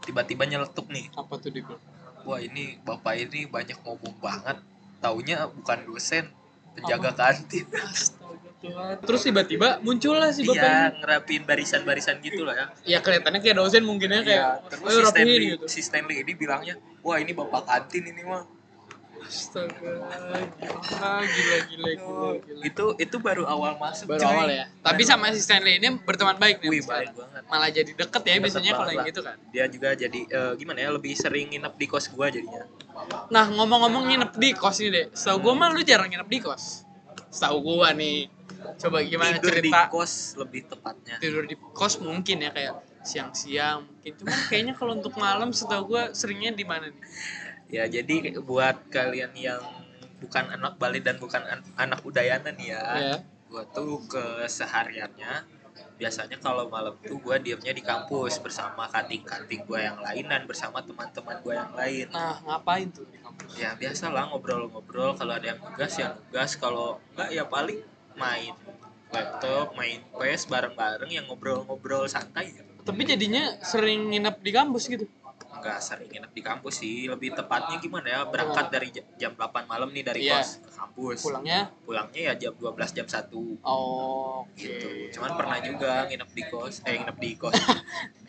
tiba-tiba 0.01 0.43
nyeletuk 0.43 0.86
nih 0.88 1.05
apa 1.13 1.34
tuh 1.36 1.49
dia 1.49 1.61
bilang? 1.61 1.82
Wah 2.26 2.41
ini 2.41 2.82
bapak 2.82 3.15
ini 3.21 3.45
banyak 3.45 3.78
ngomong 3.82 4.17
banget 4.19 4.57
taunya 4.99 5.45
bukan 5.47 5.80
dosen 5.86 6.26
penjaga 6.73 7.13
kantin 7.13 7.65
Astaga 7.78 8.49
Tuhan. 8.59 8.95
Terus 9.05 9.21
tiba-tiba 9.21 9.78
muncul 9.80 10.17
lah 10.17 10.34
si 10.34 10.41
bapak 10.41 10.57
iya 10.57 10.76
ini. 10.89 10.97
ngerapin 10.99 11.41
barisan-barisan 11.45 12.17
gitu 12.19 12.41
lah 12.43 12.55
ya 12.57 12.65
Ya 12.84 12.99
kelihatannya 12.99 13.39
kayak 13.39 13.55
dosen 13.55 13.86
mungkin 13.86 14.09
ya 14.09 14.21
kayak 14.26 14.41
Iya, 14.41 14.49
terus 14.67 14.84
"Ayo 14.84 14.97
si 14.97 15.05
rapihin," 15.05 15.26
Stanley, 15.30 15.45
gitu. 15.53 15.65
si 15.69 15.80
Stanley 15.80 16.15
ini 16.19 16.34
bilangnya 16.34 16.76
wah 16.99 17.17
ini 17.17 17.32
bapak 17.32 17.61
kantin 17.63 18.09
ini 18.09 18.26
mah 18.26 18.41
Astaga, 19.26 19.73
gila, 19.73 21.17
gila, 21.26 21.57
gila, 21.65 21.89
gila, 21.97 22.30
gila. 22.45 22.61
itu 22.61 22.86
itu 23.01 23.15
baru 23.17 23.43
awal 23.49 23.73
masuk 23.82 24.05
Baru 24.13 24.21
coy. 24.21 24.30
awal 24.32 24.47
ya. 24.53 24.65
Tapi 24.86 25.01
sama 25.01 25.34
si 25.34 25.41
Stanley 25.41 25.82
ini 25.82 25.97
berteman 26.05 26.38
baik 26.38 26.61
nih. 26.61 26.69
Wih, 26.69 26.86
baik 26.86 27.11
banget. 27.17 27.43
Malah 27.49 27.69
jadi 27.73 27.91
deket 27.91 28.21
ya 28.21 28.34
Deket 28.38 28.43
biasanya 28.45 28.71
kalau 28.78 28.91
yang 28.93 29.07
gitu 29.09 29.21
kan. 29.26 29.38
dia 29.49 29.65
juga 29.65 29.89
jadi 29.97 30.19
eh, 30.30 30.53
gimana 30.61 30.80
ya 30.82 30.89
lebih 30.93 31.13
sering 31.17 31.49
nginep 31.51 31.73
di 31.73 31.86
kos 31.89 32.05
gua 32.13 32.30
jadinya 32.30 32.63
Nah 33.34 33.45
ngomong-ngomong 33.51 34.07
nginep 34.13 34.32
di 34.38 34.49
kos 34.53 34.78
ini 34.86 34.89
deh. 34.93 35.05
Setahu 35.11 35.38
gue 35.41 35.53
mah 35.57 35.67
lu 35.73 35.82
jarang 35.82 36.07
nginep 36.07 36.30
di 36.30 36.39
kos. 36.39 36.86
Setahu 37.34 37.57
gue 37.65 37.89
nih. 37.97 38.19
Coba 38.82 38.97
gimana 39.05 39.38
tidur 39.38 39.51
di 39.61 39.69
cerita 39.69 39.89
kos 39.89 40.13
lebih 40.41 40.65
tepatnya 40.65 41.15
tidur 41.21 41.43
di 41.45 41.53
kos 41.57 42.01
mungkin 42.01 42.41
ya 42.41 42.49
kayak 42.49 42.73
siang-siang 43.05 43.86
mungkin. 43.86 44.11
Cuman 44.17 44.38
kayaknya 44.49 44.73
kalau 44.73 44.97
untuk 44.97 45.13
malam 45.17 45.53
setahu 45.53 45.93
gue 45.97 46.03
seringnya 46.17 46.55
di 46.55 46.65
mana 46.65 46.89
nih? 46.89 47.01
Ya 47.76 47.84
jadi 47.86 48.15
buat 48.41 48.88
kalian 48.89 49.36
yang 49.38 49.59
bukan 50.17 50.47
anak 50.49 50.73
Bali 50.76 50.99
dan 50.99 51.19
bukan 51.19 51.43
an- 51.43 51.67
anak 51.76 51.99
Udayana 52.01 52.49
nih 52.49 52.71
ya 52.71 52.84
Ya. 52.95 53.15
gua 53.45 53.63
tuh 53.69 53.99
kesehariannya 54.07 55.43
biasanya 55.95 56.38
kalau 56.38 56.67
malam 56.67 56.95
tuh 57.01 57.19
gua 57.19 57.36
diamnya 57.38 57.71
di 57.71 57.80
kampus 57.82 58.39
bersama 58.39 58.88
kating-kating 58.88 59.63
gua 59.63 59.80
yang 59.82 59.99
lain 59.99 60.26
dan 60.26 60.43
bersama 60.43 60.80
teman-teman 60.80 61.36
gua 61.41 61.53
yang 61.57 61.73
lain 61.73 62.07
Nah 62.09 62.39
ngapain 62.41 62.88
tuh 62.89 63.03
di 63.05 63.19
kampus? 63.19 63.51
ya 63.55 63.76
biasa 63.76 64.07
lah 64.09 64.23
ngobrol-ngobrol 64.26 65.11
kalau 65.13 65.34
ada 65.34 65.47
yang 65.49 65.59
tugas 65.59 65.93
ya 65.95 66.15
tugas 66.17 66.55
kalau 66.55 66.88
enggak 67.11 67.30
ya 67.30 67.43
paling 67.45 67.80
main 68.15 68.55
laptop 69.09 69.76
main 69.76 69.99
PS 70.13 70.47
bareng-bareng 70.47 71.07
yang 71.09 71.28
ngobrol-ngobrol 71.28 72.07
santai 72.07 72.55
Tapi 72.82 73.01
jadinya 73.03 73.43
sering 73.59 74.13
nginep 74.13 74.36
di 74.39 74.51
kampus 74.51 74.86
gitu. 74.86 75.09
Enggak 75.66 75.82
sering 75.82 76.05
nginep 76.05 76.30
di 76.30 76.41
kampus 76.45 76.74
sih 76.78 77.09
lebih 77.09 77.34
tepatnya 77.34 77.82
gimana 77.82 78.05
ya 78.05 78.22
berangkat 78.24 78.70
dari 78.70 78.93
ja- 78.93 79.07
jam 79.18 79.34
8 79.34 79.66
malam 79.66 79.89
nih 79.89 80.05
dari 80.05 80.22
Iya. 80.22 80.38
kos 80.38 80.61
ke 80.61 80.70
kampus 80.70 81.20
Pulangnya 81.26 81.59
pulangnya 81.82 82.22
ya 82.22 82.34
jam 82.38 82.53
12 82.53 82.93
jam 82.93 83.07
1 83.09 83.57
oh, 83.66 84.45
gitu 84.53 85.09
cuman 85.09 85.32
pernah 85.34 85.57
juga 85.59 86.05
nginep 86.05 86.30
di 86.30 86.43
kos 86.45 86.86
eh 86.86 86.93
nginep 86.95 87.18
di 87.18 87.30
kos 87.34 87.57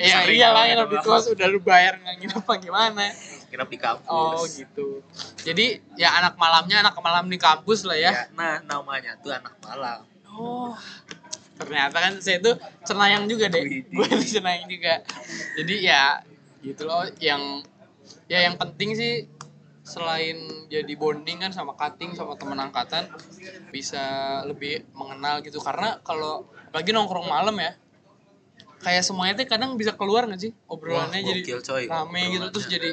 Ya 0.00 0.24
Sering 0.24 0.36
iyalah 0.40 0.64
banget 0.64 0.72
nginep 0.72 0.88
di 0.88 0.98
kos 1.04 1.24
udah 1.28 1.46
lu 1.46 1.60
bayar 1.60 1.92
nggak 1.96 2.14
nginep 2.18 2.40
apa 2.40 2.54
gimana? 2.56 3.04
nginep 3.46 3.68
di 3.68 3.78
kampus 3.78 4.08
Oh 4.08 4.44
gitu. 4.48 4.88
Jadi 5.40 5.66
ya 5.94 6.16
anak 6.16 6.36
malamnya 6.36 6.80
anak 6.80 6.96
malam 7.00 7.28
di 7.28 7.36
kampus 7.36 7.84
lah 7.84 7.96
ya. 7.96 8.12
Ya, 8.12 8.22
nah 8.32 8.60
namanya 8.60 9.16
tuh 9.20 9.32
anak 9.32 9.56
malam 9.60 10.04
Oh, 10.28 10.76
ternyata 11.56 11.96
kan 11.96 12.12
saya 12.20 12.36
tuh 12.44 12.60
cenayang 12.84 13.24
juga 13.24 13.48
deh. 13.48 13.64
Gue 13.96 14.04
tuh 14.04 14.20
cenayang 14.20 14.68
juga. 14.68 15.00
Jadi 15.56 15.74
ya 15.80 16.20
gitu 16.66 16.82
loh. 16.90 17.06
Yang 17.22 17.62
ya 18.26 18.42
yang 18.42 18.58
penting 18.58 18.98
sih 18.98 19.30
selain 19.86 20.66
jadi 20.66 20.92
bonding 20.98 21.46
kan 21.46 21.54
sama 21.54 21.78
cutting 21.78 22.18
sama 22.18 22.34
teman 22.34 22.58
angkatan 22.58 23.06
bisa 23.70 24.42
lebih 24.42 24.82
mengenal 24.98 25.38
gitu. 25.46 25.62
Karena 25.62 26.02
kalau 26.02 26.50
lagi 26.74 26.90
nongkrong 26.90 27.30
malam 27.30 27.54
ya 27.62 27.78
kayak 28.82 29.02
semuanya 29.02 29.34
tuh 29.40 29.46
kadang 29.48 29.74
bisa 29.74 29.94
keluar 29.94 30.26
nggak 30.28 30.40
sih 30.42 30.52
obrolannya? 30.68 31.22
Wah, 31.22 31.28
jadi 31.32 31.40
gokil, 31.42 31.60
coy. 31.64 31.84
rame 31.88 32.22
gitu 32.34 32.46
terus 32.52 32.66
jadi 32.68 32.90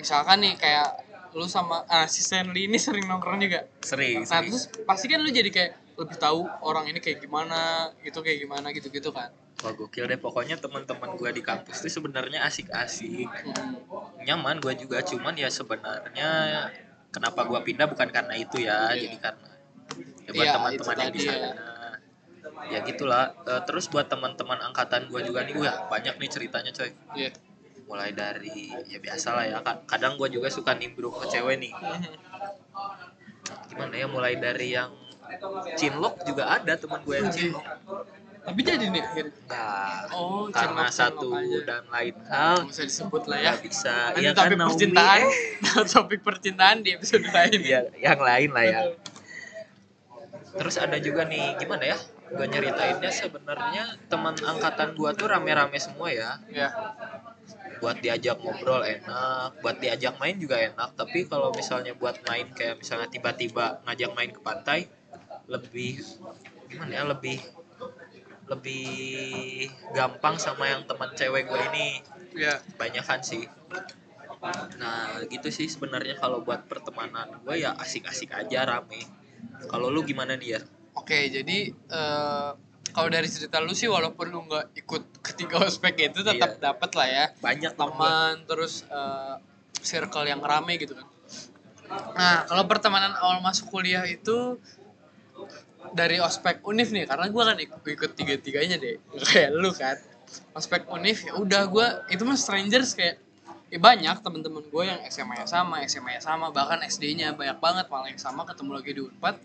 misalkan 0.00 0.40
nih 0.42 0.54
kayak 0.56 0.88
lu 1.36 1.44
sama 1.44 1.84
ah, 1.86 2.08
si 2.08 2.24
Stanley 2.24 2.64
ini 2.64 2.80
sering 2.80 3.04
nongkrong 3.04 3.38
juga? 3.44 3.68
Sering 3.84 4.24
Nah 4.24 4.40
sering. 4.40 4.50
terus 4.50 4.64
pasti 4.88 5.06
kan 5.06 5.20
lu 5.20 5.28
jadi 5.28 5.50
kayak 5.52 5.72
lebih 5.96 6.16
tahu 6.16 6.44
orang 6.60 6.86
ini 6.86 7.00
kayak 7.00 7.18
gimana, 7.18 7.88
gitu 8.00 8.20
kayak 8.20 8.38
gimana 8.38 8.68
gitu-gitu 8.70 9.08
kan. 9.10 9.32
Wah 9.56 9.72
gokil 9.72 10.04
deh 10.04 10.16
pokoknya 10.16 10.56
teman-teman 10.56 11.16
gue 11.16 11.30
di 11.32 11.40
kampus 11.40 11.80
tuh 11.80 11.88
sebenarnya 11.90 12.44
asik-asik 12.44 13.24
Hmm. 13.24 13.72
nyaman 14.20 14.60
gue 14.60 14.76
juga 14.76 15.00
cuman 15.00 15.32
ya 15.32 15.48
sebenarnya 15.48 16.68
kenapa 17.08 17.40
gue 17.42 17.56
pindah 17.62 17.88
bukan 17.88 18.12
karena 18.12 18.36
itu 18.36 18.60
ya 18.60 18.92
Iya. 18.92 19.08
jadi 19.08 19.16
karena 19.16 19.48
ya 20.20 20.30
buat 20.30 20.44
Iya, 20.44 20.52
teman-teman 20.52 20.76
itu 20.92 21.00
yang 21.00 21.08
di 21.08 21.18
tadi 21.18 21.20
sana 21.24 21.48
ya. 21.48 21.54
ya 22.68 22.78
gitulah 22.84 23.24
Eh, 23.46 23.62
terus 23.64 23.88
buat 23.88 24.04
teman-teman 24.04 24.60
angkatan 24.60 25.08
gue 25.08 25.20
juga 25.24 25.40
nih 25.42 25.56
wah 25.56 25.88
banyak 25.88 26.14
nih 26.14 26.28
ceritanya 26.28 26.70
coy 26.70 26.92
Iya. 27.16 27.30
mulai 27.86 28.12
dari 28.12 28.68
ya 28.84 28.98
biasa 28.98 29.28
lah 29.32 29.44
ya 29.46 29.58
Ka- 29.62 29.88
kadang 29.88 30.20
gue 30.20 30.28
juga 30.28 30.52
suka 30.52 30.76
nimbrung 30.76 31.16
ke 31.16 31.32
cewek 31.32 31.56
nih 31.56 31.72
gimana 33.66 33.94
ya 33.94 34.06
mulai 34.06 34.36
dari 34.36 34.74
yang 34.74 34.92
cinlok 35.74 36.14
juga 36.22 36.44
ada 36.52 36.72
teman 36.74 37.00
gue 37.00 37.16
yang 37.16 37.30
cinlok 37.30 37.64
Tapi 38.46 38.62
jadi 38.62 38.86
nih 38.86 39.02
akhirnya. 39.02 39.34
Nah, 39.50 40.06
Oh, 40.14 40.46
karena 40.46 40.86
satu 40.86 41.34
aja. 41.34 41.58
dan 41.66 41.82
lain 41.90 42.14
hal 42.30 42.62
Nggak 42.62 42.78
usah 42.78 42.86
disebut 42.86 43.22
lah 43.26 43.38
ya. 43.42 43.52
bisa 43.58 43.94
Nanti 44.14 44.22
ya 44.22 44.30
topik 44.32 44.54
Naomi, 44.54 44.70
percintaan, 44.70 45.20
eh, 45.26 45.84
topik 45.90 46.20
percintaan 46.22 46.76
di 46.78 46.90
episode 46.94 47.26
lain. 47.26 47.58
ya 47.58 47.80
yang 47.98 48.20
lain 48.22 48.50
lah 48.54 48.64
ya 48.64 48.80
terus 50.56 50.78
ada 50.78 50.96
juga 50.96 51.26
nih 51.26 51.58
gimana 51.58 51.84
ya 51.84 51.98
gue 52.26 52.46
nyeritainnya 52.48 53.10
sebenarnya 53.12 53.84
teman 54.06 54.32
angkatan 54.32 54.96
gua 54.96 55.12
tuh 55.12 55.28
rame-rame 55.28 55.76
semua 55.76 56.08
ya 56.08 56.40
Ya. 56.48 56.72
buat 57.76 58.00
diajak 58.00 58.40
ngobrol 58.40 58.80
enak 58.80 59.60
buat 59.60 59.76
diajak 59.76 60.16
main 60.16 60.40
juga 60.40 60.56
enak 60.56 60.96
tapi 60.96 61.28
kalau 61.28 61.52
misalnya 61.52 61.92
buat 61.92 62.16
main 62.24 62.48
kayak 62.50 62.80
misalnya 62.80 63.04
tiba-tiba 63.06 63.84
ngajak 63.84 64.10
main 64.16 64.30
ke 64.32 64.40
pantai 64.40 64.88
lebih 65.46 66.02
gimana 66.66 66.92
ya 66.92 67.04
lebih 67.06 67.38
lebih 68.46 68.86
gampang 69.90 70.38
sama 70.38 70.70
yang 70.70 70.86
teman 70.86 71.10
cewek 71.12 71.46
gue 71.46 71.62
ini 71.74 71.88
Ya. 72.36 72.60
banyakan 72.76 73.24
sih 73.24 73.48
nah 74.76 75.16
gitu 75.24 75.48
sih 75.48 75.64
sebenarnya 75.66 76.20
kalau 76.20 76.44
buat 76.44 76.68
pertemanan 76.68 77.32
gue 77.40 77.56
ya 77.56 77.72
asik-asik 77.74 78.28
aja 78.30 78.68
rame 78.68 79.00
kalau 79.66 79.88
lu 79.88 80.04
gimana 80.04 80.36
dia 80.36 80.60
Oke, 80.92 81.28
jadi 81.28 81.68
eh, 81.72 82.50
kalau 82.88 83.08
dari 83.08 83.28
cerita 83.28 83.60
lu 83.60 83.72
sih 83.72 83.84
walaupun 83.84 84.32
lu 84.32 84.44
nggak 84.48 84.80
ikut 84.80 85.02
ketiga 85.20 85.60
ospek 85.60 86.08
itu 86.08 86.24
tetap 86.24 86.56
Iya. 86.56 86.72
dapat 86.72 86.90
lah 86.96 87.08
ya 87.08 87.24
banyak 87.36 87.72
teman 87.72 88.44
terus 88.44 88.84
eh, 88.88 89.36
circle 89.80 90.24
yang 90.24 90.40
rame 90.40 90.76
gitu 90.76 90.96
kan. 90.96 91.04
Nah, 92.16 92.42
kalau 92.44 92.64
pertemanan 92.64 93.12
awal 93.14 93.38
masuk 93.38 93.68
kuliah 93.70 94.02
itu 94.08 94.56
dari 95.92 96.18
ospek 96.18 96.64
univ 96.64 96.88
nih 96.90 97.04
karena 97.04 97.26
gue 97.28 97.42
kan 97.42 97.56
ikut, 97.60 97.80
ikut 97.84 98.12
tiga 98.16 98.34
tiganya 98.40 98.76
deh 98.80 98.96
kayak 99.30 99.50
lu 99.54 99.70
kan. 99.70 99.96
Ospek 100.58 100.90
univ 100.90 101.22
ya 101.22 101.38
udah 101.38 101.62
gue 101.70 101.86
itu 102.10 102.22
mah 102.26 102.34
strangers 102.34 102.96
kayak 102.98 103.22
ya 103.70 103.78
banyak 103.78 104.16
teman-teman 104.22 104.62
gue 104.66 104.82
yang 104.86 105.00
SMA 105.10 105.42
nya 105.42 105.46
sama 105.46 105.82
SMA 105.86 106.18
nya 106.18 106.20
sama 106.22 106.50
bahkan 106.50 106.82
SD-nya 106.82 107.34
banyak 107.34 107.58
banget 107.58 107.86
malah 107.90 108.10
yang 108.10 108.18
sama 108.18 108.42
ketemu 108.46 108.70
lagi 108.74 108.90
di 108.94 109.02
Unpad. 109.06 109.36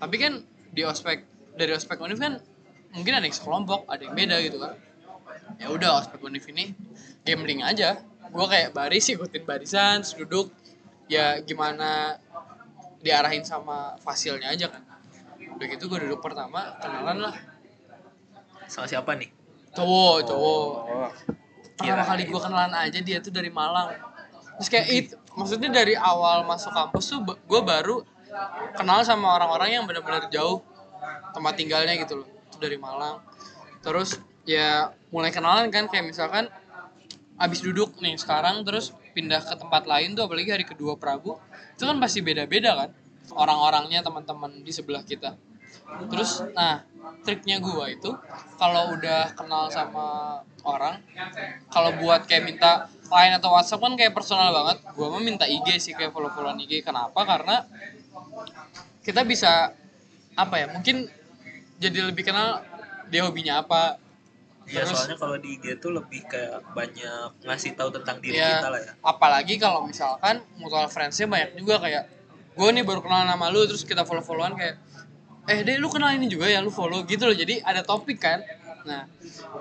Tapi 0.00 0.16
kan 0.18 0.32
di 0.70 0.82
ospek 0.86 1.26
dari 1.54 1.72
ospek 1.74 1.98
univ 2.02 2.18
kan 2.18 2.38
mungkin 2.94 3.12
ada 3.14 3.24
yang 3.26 3.36
sekelompok 3.36 3.86
ada 3.86 4.02
yang 4.02 4.14
beda 4.14 4.36
gitu 4.42 4.58
kan. 4.58 4.74
Ya 5.58 5.66
udah 5.70 6.02
ospek 6.02 6.20
univ 6.22 6.42
ini 6.50 6.74
gambling 7.22 7.62
aja. 7.62 8.02
Gue 8.30 8.46
kayak 8.46 8.74
baris 8.74 9.10
ikutin 9.10 9.46
barisan 9.46 10.02
duduk. 10.18 10.50
Ya 11.10 11.42
gimana 11.42 12.18
diarahin 13.02 13.42
sama 13.42 13.98
fasilnya 13.98 14.54
aja 14.54 14.70
kan 14.70 14.89
udah 15.60 15.68
gitu 15.76 15.92
gue 15.92 16.08
duduk 16.08 16.24
pertama 16.24 16.72
kenalan 16.80 17.28
lah. 17.28 17.36
Sama 18.64 18.88
siapa 18.88 19.12
nih? 19.12 19.28
Cowok 19.76 20.16
cowok. 20.24 20.72
Pertama 21.76 22.00
Kirain. 22.00 22.08
kali 22.08 22.22
gue 22.32 22.40
kenalan 22.40 22.72
aja 22.72 22.98
dia 23.04 23.20
tuh 23.20 23.28
dari 23.28 23.52
Malang. 23.52 23.92
Terus 24.56 24.68
kayak 24.72 24.86
itu 24.88 25.14
maksudnya 25.36 25.68
dari 25.68 25.92
awal 26.00 26.48
masuk 26.48 26.72
kampus 26.72 27.12
tuh 27.12 27.20
gue 27.36 27.60
baru 27.60 28.00
kenal 28.72 29.04
sama 29.04 29.36
orang-orang 29.36 29.76
yang 29.76 29.84
benar-benar 29.84 30.32
jauh 30.32 30.64
tempat 31.36 31.52
tinggalnya 31.60 31.92
gitu 32.00 32.24
loh 32.24 32.28
itu 32.48 32.56
dari 32.56 32.80
Malang. 32.80 33.20
Terus 33.84 34.16
ya 34.48 34.96
mulai 35.12 35.28
kenalan 35.28 35.68
kan 35.68 35.92
kayak 35.92 36.08
misalkan 36.08 36.48
abis 37.36 37.60
duduk 37.60 38.00
nih 38.00 38.16
sekarang 38.16 38.64
terus 38.64 38.96
pindah 39.12 39.44
ke 39.44 39.60
tempat 39.60 39.84
lain 39.84 40.16
tuh 40.16 40.24
apalagi 40.24 40.56
hari 40.56 40.64
kedua 40.64 40.96
Prabu 40.96 41.36
itu 41.76 41.84
kan 41.84 42.00
pasti 42.00 42.24
beda-beda 42.24 42.80
kan 42.80 42.90
orang-orangnya 43.36 44.00
teman-teman 44.00 44.64
di 44.64 44.72
sebelah 44.72 45.04
kita 45.04 45.36
terus 46.10 46.44
nah 46.54 46.82
triknya 47.26 47.58
gua 47.60 47.90
itu 47.90 48.10
kalau 48.56 48.94
udah 48.96 49.34
kenal 49.34 49.66
sama 49.68 50.38
orang 50.64 51.00
kalau 51.72 51.96
buat 51.98 52.28
kayak 52.28 52.44
minta 52.44 52.86
line 53.10 53.34
atau 53.36 53.50
WhatsApp 53.50 53.82
kan 53.82 53.92
kayak 53.98 54.14
personal 54.14 54.54
banget. 54.54 54.86
Gua 54.94 55.10
mah 55.10 55.18
minta 55.18 55.42
IG 55.44 55.82
sih 55.82 55.92
kayak 55.98 56.14
follow-followan 56.14 56.62
IG 56.62 56.86
kenapa? 56.86 57.26
Karena 57.26 57.66
kita 59.02 59.26
bisa 59.26 59.74
apa 60.38 60.54
ya 60.56 60.70
mungkin 60.70 61.10
jadi 61.82 62.06
lebih 62.06 62.22
kenal 62.22 62.62
dia 63.10 63.26
hobinya 63.26 63.66
apa. 63.66 63.98
Ya 64.70 64.86
Terus- 64.86 65.02
soalnya 65.02 65.18
kalau 65.18 65.34
di 65.42 65.58
IG 65.58 65.82
tuh 65.82 65.90
lebih 65.90 66.22
kayak 66.30 66.62
banyak 66.70 67.42
ngasih 67.42 67.74
tahu 67.74 67.90
tentang 67.90 68.22
diri 68.22 68.38
ya, 68.38 68.62
kita 68.62 68.70
lah 68.70 68.80
ya. 68.86 68.92
apalagi 69.02 69.58
kalau 69.58 69.82
misalkan 69.82 70.46
mutual 70.62 70.86
friendsnya 70.86 71.26
banyak 71.26 71.58
juga 71.58 71.82
kayak 71.82 72.06
gue 72.54 72.68
nih 72.78 72.86
baru 72.86 73.02
kenal 73.02 73.26
nama 73.26 73.50
lu 73.50 73.66
terus 73.66 73.82
kita 73.82 74.06
follow 74.06 74.22
followan 74.22 74.54
kayak 74.54 74.78
eh 75.50 75.60
deh 75.66 75.76
lu 75.82 75.90
kenal 75.90 76.14
ini 76.14 76.30
juga 76.30 76.46
ya? 76.46 76.62
Lu 76.62 76.70
follow 76.70 77.02
gitu 77.02 77.26
loh. 77.26 77.34
Jadi 77.34 77.58
ada 77.66 77.82
topik 77.82 78.22
kan? 78.22 78.38
Nah 78.86 79.10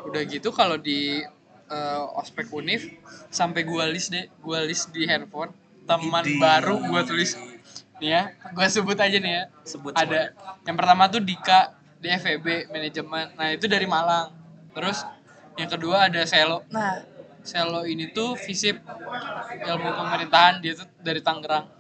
udah 0.06 0.22
gitu 0.30 0.54
kalau 0.54 0.78
di 0.78 1.26
eh, 1.70 2.04
ospek 2.22 2.54
univ 2.54 2.86
sampai 3.34 3.66
gua 3.66 3.90
list 3.90 4.14
deh 4.14 4.30
gua 4.40 4.62
list 4.62 4.94
di 4.94 5.10
handphone 5.10 5.50
teman 5.90 6.26
baru 6.38 6.78
gua 6.86 7.02
tulis. 7.02 7.34
Nih 7.98 8.10
ya 8.14 8.24
gua 8.54 8.70
sebut 8.70 8.98
aja 9.02 9.18
nih 9.18 9.34
ya. 9.34 9.44
Sebut 9.66 9.98
ada 9.98 10.32
yang 10.64 10.78
pertama 10.78 11.10
tuh 11.10 11.26
Dika 11.26 11.74
di 11.98 12.14
FEB 12.14 12.70
manajemen. 12.70 13.34
Nah 13.34 13.48
itu 13.50 13.66
dari 13.66 13.90
Malang. 13.90 14.30
Terus 14.78 15.02
yang 15.58 15.68
kedua 15.68 16.08
ada 16.08 16.22
Selo. 16.30 16.62
Nah. 16.70 17.02
Selo 17.40 17.88
ini 17.88 18.12
tuh 18.12 18.36
visip 18.36 18.78
ilmu 19.64 19.90
pemerintahan 19.96 20.60
dia 20.60 20.76
tuh 20.76 20.86
dari 21.00 21.24
Tangerang 21.24 21.79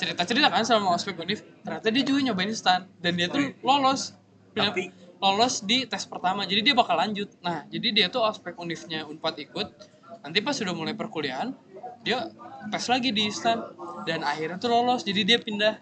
cerita 0.00 0.22
cerita 0.24 0.48
kan 0.48 0.64
sama 0.64 0.92
ospek 0.96 1.20
univ 1.20 1.44
ternyata 1.60 1.88
dia 1.92 2.02
juga 2.02 2.20
nyobain 2.24 2.52
stan 2.52 2.88
dan 3.00 3.12
dia 3.16 3.28
tuh 3.28 3.52
lolos. 3.60 4.16
Tapi- 4.52 4.92
lolos 5.22 5.62
di 5.62 5.86
tes 5.86 6.02
pertama. 6.04 6.42
Jadi 6.44 6.60
dia 6.66 6.74
bakal 6.74 6.98
lanjut. 6.98 7.30
Nah 7.40 7.64
jadi 7.70 7.88
dia 7.94 8.06
tuh 8.10 8.24
ospek 8.26 8.58
univnya 8.58 9.06
unpad 9.06 9.38
ikut. 9.38 9.68
Nanti 10.22 10.38
pas 10.42 10.54
sudah 10.54 10.74
mulai 10.74 10.94
perkuliahan 10.98 11.54
dia 12.02 12.26
tes 12.68 12.84
lagi 12.90 13.14
di 13.14 13.30
stan 13.30 13.62
dan 14.04 14.26
akhirnya 14.26 14.58
tuh 14.58 14.72
lolos. 14.72 15.06
Jadi 15.06 15.22
dia 15.22 15.38
pindah. 15.38 15.78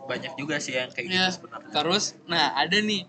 Banyak 0.00 0.32
juga 0.34 0.56
sih 0.56 0.72
yang 0.74 0.88
kayak 0.90 1.06
Ya, 1.06 1.28
gitu 1.28 1.44
sebenarnya. 1.44 1.70
Terus 1.70 2.04
nah 2.24 2.56
ada 2.56 2.78
nih. 2.80 3.04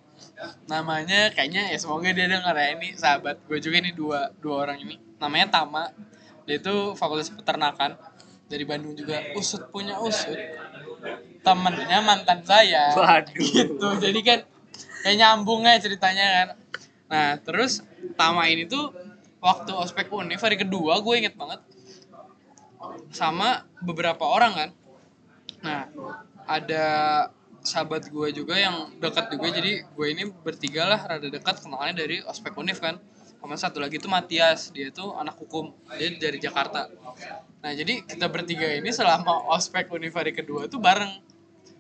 Namanya 0.68 1.32
kayaknya 1.34 1.72
ya 1.72 1.78
semoga 1.80 2.12
dia 2.12 2.28
denger 2.28 2.56
ya 2.56 2.68
ini 2.78 2.90
sahabat. 2.94 3.40
Gue 3.48 3.58
juga 3.64 3.80
nih 3.80 3.96
dua 3.96 4.30
dua 4.44 4.68
orang 4.68 4.78
ini. 4.84 5.00
Namanya 5.18 5.62
Tama. 5.62 5.88
Dia 6.46 6.58
itu 6.58 6.98
fakultas 6.98 7.30
peternakan 7.32 7.96
dari 8.52 8.68
Bandung 8.68 8.92
juga 8.92 9.24
usut 9.40 9.72
punya 9.72 9.96
usut. 10.04 10.36
Temennya 11.42 12.04
mantan 12.04 12.44
saya. 12.44 12.92
Waduh. 12.92 13.32
gitu. 13.40 13.88
Jadi 14.04 14.20
kan 14.22 14.40
kayak 15.08 15.16
nyambungnya 15.16 15.80
ceritanya 15.80 16.26
kan. 16.28 16.48
Nah 17.08 17.28
terus 17.40 17.82
Tama 18.18 18.50
ini 18.50 18.66
tuh 18.68 18.92
waktu 19.42 19.72
ospek 19.74 20.10
univ 20.14 20.42
hari 20.42 20.58
kedua 20.58 21.02
gue 21.02 21.16
inget 21.18 21.34
banget 21.38 21.62
sama 23.14 23.66
beberapa 23.82 24.26
orang 24.26 24.54
kan. 24.54 24.70
Nah, 25.62 25.86
ada 26.50 26.86
sahabat 27.62 28.10
gue 28.10 28.28
juga 28.34 28.58
yang 28.58 28.90
dekat 28.98 29.30
juga 29.30 29.54
jadi 29.54 29.86
gue 29.86 30.08
ini 30.10 30.34
bertiga 30.42 30.90
lah 30.90 30.98
rada 30.98 31.30
dekat 31.30 31.62
kenalnya 31.62 31.94
dari 31.94 32.18
ospek 32.26 32.58
univ 32.58 32.82
kan 32.82 32.98
sama 33.42 33.58
satu 33.58 33.82
lagi 33.82 33.98
tuh 33.98 34.08
Matias 34.08 34.70
dia 34.70 34.94
tuh 34.94 35.18
anak 35.18 35.34
hukum 35.42 35.74
dia 35.98 36.14
dari 36.22 36.38
Jakarta. 36.38 36.86
Nah 37.66 37.74
jadi 37.74 38.06
kita 38.06 38.30
bertiga 38.30 38.70
ini 38.70 38.94
selama 38.94 39.50
ospek 39.50 39.90
univ 39.90 40.14
hari 40.14 40.30
kedua 40.30 40.70
tuh 40.70 40.78
bareng. 40.78 41.10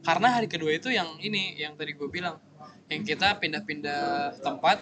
Karena 0.02 0.34
hari 0.34 0.50
kedua 0.50 0.74
itu 0.74 0.90
yang 0.90 1.22
ini 1.22 1.62
yang 1.62 1.78
tadi 1.78 1.94
gue 1.94 2.10
bilang 2.10 2.42
yang 2.90 3.06
kita 3.06 3.38
pindah-pindah 3.38 4.42
tempat 4.42 4.82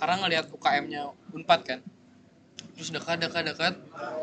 karena 0.00 0.14
ngelihat 0.24 0.48
UKM-nya 0.48 1.12
Unpad 1.36 1.60
kan. 1.68 1.80
Terus 2.74 2.88
dekat 2.90 3.20
dekat 3.20 3.44
dekat 3.44 3.74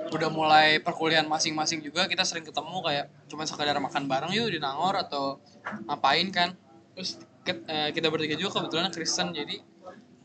udah 0.10 0.30
mulai 0.34 0.82
perkuliahan 0.82 1.30
masing-masing 1.30 1.86
juga 1.86 2.10
kita 2.10 2.26
sering 2.26 2.44
ketemu 2.44 2.82
kayak 2.82 3.06
cuma 3.30 3.46
sekadar 3.46 3.78
makan 3.78 4.10
bareng 4.10 4.34
yuk 4.34 4.50
di 4.50 4.58
Nangor 4.58 4.98
atau 4.98 5.38
ngapain 5.86 6.26
kan. 6.34 6.58
Terus 6.98 7.22
eh, 7.46 7.94
kita 7.94 8.10
bertiga 8.10 8.34
juga 8.34 8.58
kebetulan 8.58 8.90
Kristen 8.90 9.38
jadi 9.38 9.62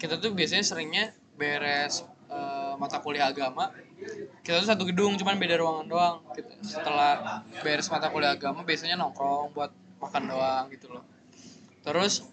kita 0.00 0.16
tuh 0.16 0.32
biasanya 0.32 0.64
seringnya 0.64 1.12
beres 1.36 2.02
eh, 2.26 2.72
mata 2.80 2.98
kuliah 2.98 3.30
agama. 3.30 3.70
Kita 4.44 4.60
tuh 4.60 4.68
satu 4.68 4.84
gedung 4.84 5.16
cuman 5.16 5.40
beda 5.40 5.56
ruangan 5.56 5.86
doang 5.88 6.16
Kita- 6.36 6.58
setelah 6.60 7.44
beres 7.64 7.88
mata 7.88 8.08
kuliah 8.12 8.34
agama 8.36 8.60
biasanya 8.66 8.96
nongkrong 8.98 9.52
buat 9.56 9.70
makan 10.00 10.22
doang 10.28 10.64
gitu 10.72 10.92
loh. 10.92 11.04
Terus 11.86 12.26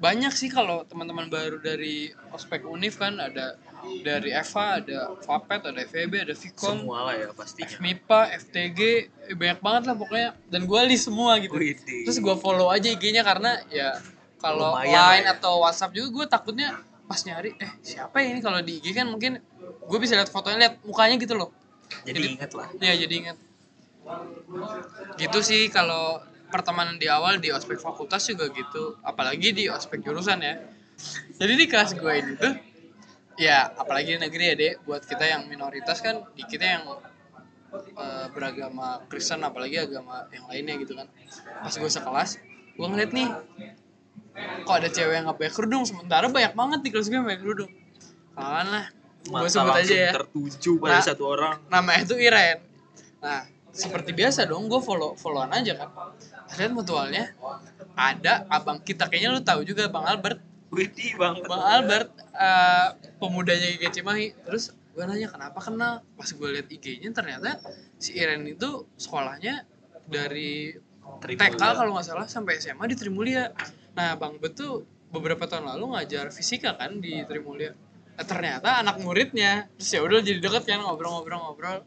banyak 0.00 0.32
sih 0.32 0.48
kalau 0.48 0.80
teman-teman 0.88 1.28
baru 1.28 1.60
dari 1.60 2.08
ospek 2.32 2.64
univ 2.64 2.96
kan 2.96 3.20
ada 3.20 3.60
dari 4.00 4.32
Eva 4.32 4.80
ada 4.80 5.12
Vapet 5.24 5.60
ada 5.68 5.80
FEB 5.84 6.24
ada 6.24 6.32
Vkom 6.36 6.84
semua 6.84 6.98
lah 7.08 7.14
ya 7.16 7.28
pastinya. 7.36 7.68
FMIPA 7.68 8.20
FTG 8.44 8.80
eh, 9.28 9.36
banyak 9.36 9.60
banget 9.60 9.82
lah 9.88 9.96
pokoknya. 9.96 10.30
Dan 10.48 10.64
gue 10.64 10.80
list 10.88 11.08
semua 11.08 11.36
gitu. 11.40 11.52
Terus 11.56 12.16
gue 12.16 12.34
follow 12.40 12.72
aja 12.72 12.88
IG-nya 12.88 13.20
karena 13.24 13.60
ya 13.68 13.96
kalau 14.40 14.72
line 14.80 15.24
ya. 15.28 15.36
atau 15.36 15.60
WhatsApp 15.60 15.92
juga 15.92 16.08
gue 16.16 16.26
takutnya 16.32 16.80
pas 17.10 17.18
nyari 17.26 17.58
eh 17.58 17.70
siapa 17.82 18.22
ya 18.22 18.30
ini? 18.30 18.38
Kalau 18.38 18.62
di 18.62 18.78
IG 18.78 18.94
kan 18.94 19.10
mungkin 19.10 19.42
gue 19.90 19.98
bisa 19.98 20.14
lihat 20.14 20.30
fotonya 20.30 20.58
lihat 20.62 20.74
mukanya 20.86 21.18
gitu 21.18 21.34
loh. 21.34 21.50
Jadi, 22.06 22.14
Jadi- 22.22 22.30
inget 22.38 22.50
lah. 22.54 22.68
Ya 22.78 22.94
jadi 22.94 23.14
inget. 23.18 23.36
Gitu 25.18 25.38
sih 25.42 25.66
kalau 25.74 26.22
pertemanan 26.54 27.02
di 27.02 27.10
awal 27.10 27.42
di 27.42 27.50
ospek 27.50 27.82
fakultas 27.82 28.30
juga 28.30 28.46
gitu. 28.54 28.94
Apalagi 29.02 29.50
di 29.50 29.66
ospek 29.66 30.06
jurusan 30.06 30.38
ya. 30.38 30.54
Jadi 31.34 31.52
di 31.58 31.66
kelas 31.66 31.98
gue 31.98 32.12
ini 32.14 32.32
tuh 32.38 32.54
ya 33.42 33.66
apalagi 33.74 34.14
di 34.14 34.18
negeri 34.22 34.44
ya 34.46 34.54
dek. 34.54 34.74
Buat 34.86 35.02
kita 35.10 35.26
yang 35.26 35.50
minoritas 35.50 35.98
kan 35.98 36.22
di 36.38 36.46
kita 36.46 36.62
yang 36.78 36.84
eh, 37.74 38.26
beragama 38.30 39.02
Kristen 39.10 39.42
apalagi 39.42 39.82
agama 39.82 40.30
yang 40.30 40.46
lainnya 40.46 40.78
gitu 40.78 40.94
kan. 40.94 41.10
Pas 41.58 41.74
gue 41.74 41.90
sekelas 41.90 42.38
gue 42.78 42.86
ngeliat 42.86 43.10
nih 43.10 43.28
kok 44.64 44.74
ada 44.76 44.88
cewek 44.88 45.14
yang 45.14 45.24
nggak 45.28 45.38
pakai 45.38 45.52
kerudung? 45.52 45.82
Sementara 45.84 46.26
banyak 46.28 46.54
banget 46.54 46.80
di 46.84 46.88
kelas 46.92 47.06
gue 47.08 47.18
yang 47.18 47.26
pakai 47.26 47.40
kerudung. 47.40 47.70
Kawan 48.34 48.66
lah. 48.70 48.86
Gue 49.20 49.48
sebut 49.52 49.76
aja 49.76 49.96
ya. 50.08 50.12
tertuju 50.16 50.80
pada 50.80 50.96
Nah. 50.96 51.04
satu 51.04 51.24
orang. 51.28 51.56
namanya 51.68 52.00
itu 52.08 52.16
Iren. 52.16 52.58
Nah 53.20 53.44
seperti 53.70 54.10
biasa 54.10 54.48
dong 54.48 54.66
gue 54.66 54.80
follow 54.82 55.12
followan 55.14 55.52
aja 55.52 55.76
kan. 55.76 55.88
Lihat 56.56 56.72
mutualnya 56.72 57.30
ada 57.94 58.48
abang 58.48 58.80
kita. 58.80 59.06
Kayaknya 59.06 59.30
lu 59.36 59.40
tahu 59.44 59.60
juga 59.62 59.86
bang 59.86 60.06
Albert. 60.08 60.40
Widih 60.70 61.18
bang 61.18 61.42
bang 61.42 61.62
Albert 61.66 62.10
eh, 62.32 62.88
pemudanya 63.18 63.68
IG 63.76 64.00
Cimahi. 64.00 64.32
Terus 64.46 64.72
gue 64.90 65.04
nanya 65.06 65.28
kenapa 65.30 65.58
kenal? 65.60 66.02
Pas 66.16 66.26
gue 66.26 66.48
lihat 66.50 66.66
IG-nya 66.66 67.10
ternyata 67.12 67.60
si 68.00 68.16
Iren 68.16 68.42
itu 68.48 68.86
sekolahnya 68.96 69.66
dari 70.06 70.74
TK 71.20 71.58
kalau 71.58 71.94
nggak 71.94 72.06
salah 72.06 72.26
sampai 72.26 72.58
SMA 72.58 72.86
di 72.86 72.96
Trimulia 72.98 73.50
nah 73.96 74.14
bang 74.14 74.38
Bet 74.38 74.54
tuh 74.56 74.86
beberapa 75.10 75.44
tahun 75.50 75.66
lalu 75.76 75.98
ngajar 75.98 76.30
fisika 76.30 76.78
kan 76.78 77.02
di 77.02 77.26
Trimulia. 77.26 77.74
Nah, 78.14 78.24
ternyata 78.26 78.84
anak 78.84 79.02
muridnya. 79.02 79.66
Terus 79.80 79.90
ya 79.96 80.00
udah 80.06 80.18
jadi 80.22 80.38
deket 80.38 80.62
kan 80.68 80.80
ngobrol-ngobrol-ngobrol. 80.86 81.82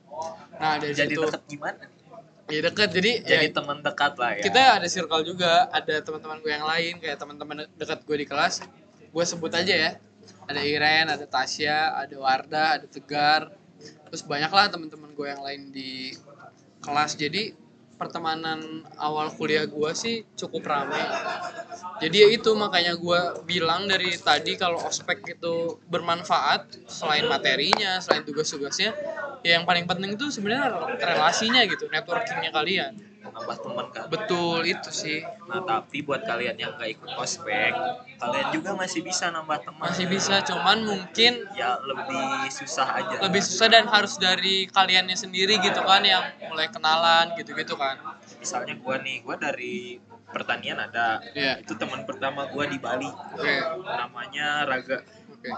Nah 0.59 0.81
dari 0.81 0.91
jadi 0.91 1.15
situ 1.15 1.23
deket 1.23 1.41
gimana 1.47 1.83
ya 2.51 2.59
deket. 2.59 2.89
Jadi, 2.91 3.11
jadi 3.23 3.47
ya, 3.47 3.55
teman 3.55 3.77
dekat 3.79 4.13
lah 4.19 4.31
ya. 4.35 4.43
kita 4.43 4.61
ada 4.81 4.87
circle 4.91 5.23
juga. 5.23 5.71
Ada 5.71 6.03
teman-teman 6.03 6.37
gue 6.43 6.51
yang 6.51 6.67
lain 6.67 6.93
kayak 6.99 7.17
teman-teman 7.17 7.55
dekat 7.79 7.99
gue 8.03 8.17
di 8.19 8.27
kelas. 8.27 8.65
Gue 9.13 9.23
sebut 9.23 9.51
aja 9.55 9.73
ya. 9.73 9.91
Ada 10.43 10.61
Iren 10.63 11.07
ada 11.07 11.23
Tasya 11.23 11.95
ada 11.95 12.15
Wardah 12.19 12.69
ada 12.81 12.87
Tegar. 12.87 13.55
Terus 14.11 14.21
banyak 14.27 14.51
lah 14.51 14.67
teman-teman 14.67 15.15
gue 15.15 15.27
yang 15.27 15.41
lain 15.41 15.61
di 15.71 16.11
kelas. 16.83 17.15
Jadi 17.15 17.55
pertemanan 18.03 18.83
awal 18.99 19.31
kuliah 19.31 19.63
gue 19.63 19.91
sih 19.95 20.27
cukup 20.35 20.67
ramai 20.67 20.99
jadi 22.03 22.27
ya 22.27 22.27
itu 22.35 22.51
makanya 22.51 22.99
gue 22.99 23.19
bilang 23.47 23.87
dari 23.87 24.11
tadi 24.19 24.59
kalau 24.59 24.83
ospek 24.83 25.23
itu 25.39 25.79
bermanfaat 25.87 26.83
selain 26.91 27.31
materinya 27.31 28.03
selain 28.03 28.27
tugas-tugasnya 28.27 28.91
ya 29.39 29.55
yang 29.55 29.63
paling 29.63 29.87
penting 29.87 30.19
itu 30.19 30.27
sebenarnya 30.27 30.67
relasinya 30.99 31.63
gitu 31.63 31.87
networkingnya 31.87 32.51
kalian 32.51 33.12
nambah 33.23 33.57
teman 33.63 33.87
kan 33.95 34.05
betul 34.11 34.59
itu 34.67 34.91
sih. 34.91 35.23
Nah 35.47 35.63
tapi 35.63 36.03
buat 36.03 36.27
kalian 36.27 36.59
yang 36.59 36.75
gak 36.75 36.91
ikut 36.91 37.11
ospek 37.15 37.71
kalian 38.19 38.47
juga 38.51 38.71
masih 38.75 39.01
bisa 39.03 39.31
nambah 39.31 39.63
teman 39.63 39.79
masih 39.89 40.05
bisa 40.07 40.43
cuman 40.43 40.83
mungkin 40.83 41.43
ya 41.55 41.79
lebih 41.83 42.51
susah 42.51 42.87
aja. 42.99 43.15
lebih 43.23 43.41
susah 43.43 43.67
dan 43.71 43.87
harus 43.87 44.15
dari 44.19 44.67
kaliannya 44.67 45.15
sendiri 45.15 45.59
gitu 45.59 45.79
kan 45.83 46.03
yang 46.03 46.23
mulai 46.47 46.67
kenalan 46.67 47.31
gitu-gitu 47.39 47.75
kan. 47.79 47.99
Misalnya 48.39 48.75
gua 48.79 48.99
nih 48.99 49.23
gua 49.23 49.35
dari 49.39 49.97
pertanian 50.33 50.81
ada. 50.81 51.21
Iya. 51.31 51.61
itu 51.61 51.73
teman 51.79 52.03
pertama 52.03 52.47
gua 52.51 52.65
di 52.67 52.77
Bali. 52.81 53.07
Oke. 53.07 53.55
Namanya 53.85 54.67
Raga. 54.67 54.99
Oke. 55.31 55.49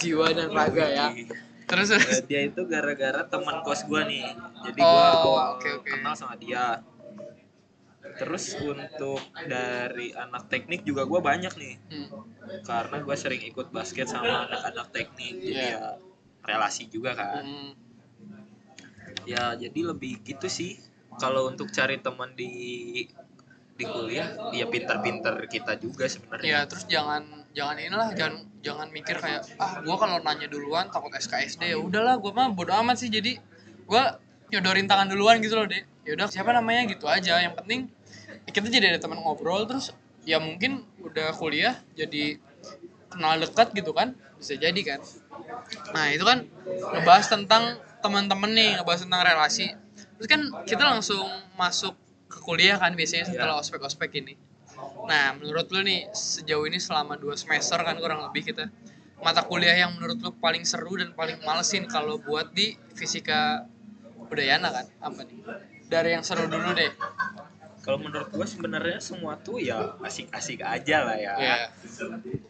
Jiwa 0.00 0.32
dan 0.32 0.48
raga 0.52 0.86
ya. 0.88 1.06
Terus 1.68 1.92
Eh, 1.92 2.00
terus 2.00 2.22
dia 2.24 2.40
itu 2.48 2.64
gara-gara 2.64 3.20
teman 3.28 3.60
kos 3.60 3.84
gua 3.84 4.08
nih. 4.08 4.24
Jadi 4.64 4.80
Oh, 4.80 4.88
gua 4.88 5.06
awal 5.12 5.48
oke, 5.60 5.68
oke. 5.84 5.88
kenal 5.92 6.16
sama 6.16 6.32
dia 6.40 6.80
terus 8.16 8.56
untuk 8.56 9.20
dari 9.44 10.14
anak 10.14 10.48
teknik 10.48 10.80
juga 10.88 11.04
gua 11.04 11.20
banyak 11.20 11.52
nih. 11.58 11.74
Hmm, 11.92 12.08
karena 12.64 12.96
gua 13.04 13.16
sering 13.18 13.42
ikut 13.44 13.68
basket 13.74 14.08
sama 14.08 14.48
anak-anak 14.48 14.88
teknik 14.94 15.34
jadi 15.42 15.64
Iya. 15.74 15.76
ya 15.76 15.82
relasi 16.48 16.88
juga 16.88 17.12
kan. 17.12 17.44
Hmm, 17.44 17.70
ya 19.28 19.52
jadi 19.58 19.80
lebih 19.92 20.22
gitu 20.24 20.48
sih. 20.48 20.78
Kalau 21.18 21.50
untuk 21.50 21.68
cari 21.74 21.98
teman 21.98 22.30
di 22.38 22.50
di 23.78 23.84
kuliah 23.86 24.26
ya 24.50 24.66
pinter-pinter 24.66 25.34
kita 25.46 25.78
juga 25.78 26.10
ya 26.10 26.10
sebenarnya 26.10 26.58
terus 26.66 26.82
jangan 26.90 27.22
jangan 27.54 27.78
inilah 27.78 28.10
jangan 28.18 28.42
jangan 28.58 28.88
mikir 28.90 29.16
kayak 29.22 29.46
ah 29.62 29.78
gua 29.86 29.94
kalau 30.02 30.18
nanya 30.18 30.50
duluan 30.50 30.90
takut 30.90 31.14
SKSD 31.14 31.62
ya 31.74 31.78
udahlah 31.78 32.18
gua 32.18 32.32
mah 32.34 32.46
bodo 32.54 32.74
amat 32.74 32.96
sih. 33.02 33.10
Jadi 33.10 33.38
gua 33.86 34.18
nyodorin 34.50 34.86
tangan 34.90 35.06
duluan 35.12 35.38
gitu 35.44 35.54
loh 35.58 35.66
deh 35.68 35.82
ya 36.06 36.10
udah 36.16 36.26
siapa 36.30 36.50
namanya? 36.54 36.90
Gitu 36.90 37.06
aja. 37.06 37.38
Yang 37.38 37.54
penting 37.62 37.80
ya 37.86 37.97
kita 38.48 38.66
jadi 38.72 38.96
ada 38.96 39.00
teman 39.00 39.20
ngobrol 39.20 39.68
terus 39.68 39.92
ya 40.24 40.40
mungkin 40.40 40.84
udah 41.04 41.32
kuliah 41.36 41.80
jadi 41.96 42.40
kenal 43.08 43.40
dekat 43.40 43.72
gitu 43.72 43.92
kan 43.96 44.12
bisa 44.36 44.54
jadi 44.54 44.80
kan. 44.84 45.00
Nah 45.96 46.12
itu 46.12 46.22
kan 46.22 46.44
ngebahas 46.94 47.26
tentang 47.32 47.80
teman-teman 48.04 48.50
nih 48.52 48.78
ngebahas 48.78 49.08
tentang 49.08 49.22
relasi. 49.24 49.72
Terus 50.18 50.28
kan 50.28 50.40
kita 50.68 50.84
langsung 50.84 51.24
masuk 51.56 51.96
ke 52.28 52.38
kuliah 52.44 52.76
kan 52.76 52.92
biasanya 52.94 53.28
setelah 53.28 53.58
ospek-ospek 53.58 54.20
ini. 54.20 54.36
Nah 55.08 55.34
menurut 55.34 55.66
lu 55.72 55.82
nih 55.82 56.12
sejauh 56.12 56.68
ini 56.68 56.78
selama 56.78 57.18
dua 57.18 57.34
semester 57.34 57.80
kan 57.80 57.98
kurang 57.98 58.22
lebih 58.28 58.52
kita 58.52 58.70
mata 59.18 59.42
kuliah 59.42 59.74
yang 59.74 59.98
menurut 59.98 60.22
lu 60.22 60.30
paling 60.38 60.62
seru 60.62 60.94
dan 60.94 61.10
paling 61.16 61.42
malesin 61.42 61.90
kalau 61.90 62.22
buat 62.22 62.54
di 62.54 62.78
fisika 62.94 63.66
Udayana 64.28 64.68
kan? 64.70 64.86
Apa 65.00 65.24
nih? 65.24 65.40
Dari 65.88 66.12
yang 66.14 66.22
seru 66.22 66.46
dulu 66.46 66.76
deh 66.76 66.92
kalau 67.82 67.98
menurut 68.02 68.28
gua 68.34 68.46
sebenarnya 68.46 68.98
semua 68.98 69.38
tuh 69.38 69.62
ya 69.62 69.94
asik-asik 70.02 70.60
aja 70.62 71.06
lah 71.06 71.16
ya. 71.18 71.34
Ya 71.38 71.56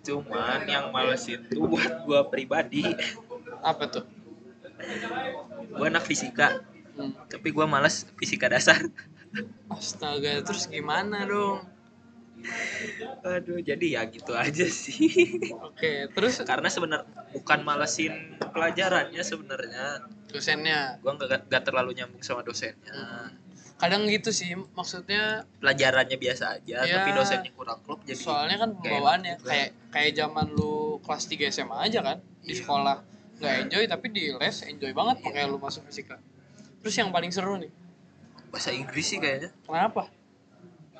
cuman 0.05 0.65
yang 0.65 0.89
males 0.91 1.25
itu 1.29 1.59
buat 1.61 2.05
gua 2.09 2.27
pribadi. 2.27 2.85
Apa 3.61 3.89
tuh? 3.89 4.05
Gua 5.75 5.87
anak 5.93 6.05
fisika. 6.09 6.65
Hmm. 6.99 7.15
tapi 7.31 7.55
gua 7.55 7.71
males 7.71 8.11
fisika 8.19 8.51
dasar. 8.51 8.83
Astaga 9.71 10.43
terus 10.43 10.67
gimana 10.67 11.23
dong? 11.23 11.63
Aduh 13.23 13.63
jadi 13.63 14.01
ya 14.01 14.03
gitu 14.11 14.35
aja 14.35 14.67
sih. 14.67 15.39
Oke 15.63 16.11
terus? 16.11 16.43
Karena 16.43 16.67
sebenarnya 16.67 17.07
bukan 17.31 17.63
malesin 17.63 18.35
pelajarannya 18.51 19.23
sebenarnya. 19.23 20.11
Dosennya? 20.27 20.99
Gua 20.99 21.15
nggak 21.15 21.47
nggak 21.47 21.63
terlalu 21.63 21.95
nyambung 21.95 22.25
sama 22.27 22.43
dosennya 22.43 23.31
kadang 23.79 24.11
gitu 24.11 24.35
sih 24.35 24.59
maksudnya 24.75 25.47
pelajarannya 25.63 26.19
biasa 26.19 26.59
aja 26.59 26.83
Ya. 26.83 26.99
tapi 26.99 27.15
dosennya 27.15 27.55
kurang 27.55 27.79
klop 27.87 28.03
jadi 28.03 28.19
soalnya 28.19 28.59
kan 28.59 28.75
pembawaannya 28.75 29.39
kayak 29.41 29.71
kayak 29.95 30.13
zaman 30.19 30.51
lu 30.51 30.99
kelas 31.07 31.25
3 31.25 31.47
SMA 31.49 31.77
aja 31.81 32.03
kan 32.03 32.19
di 32.43 32.53
Iya. 32.53 32.67
sekolah. 32.67 32.97
Nggak 33.39 33.55
enjoy 33.63 33.85
tapi 33.87 34.07
di 34.11 34.25
les 34.35 34.57
enjoy 34.67 34.91
banget 34.91 35.17
makanya 35.23 35.47
lu 35.47 35.63
masuk 35.63 35.87
fisika. 35.87 36.19
Terus 36.83 36.95
yang 36.97 37.15
paling 37.15 37.31
seru 37.31 37.55
nih? 37.55 37.71
Bahasa 38.51 38.75
Inggris 38.75 39.07
sih 39.07 39.23
kayaknya. 39.23 39.55
Kenapa? 39.63 40.11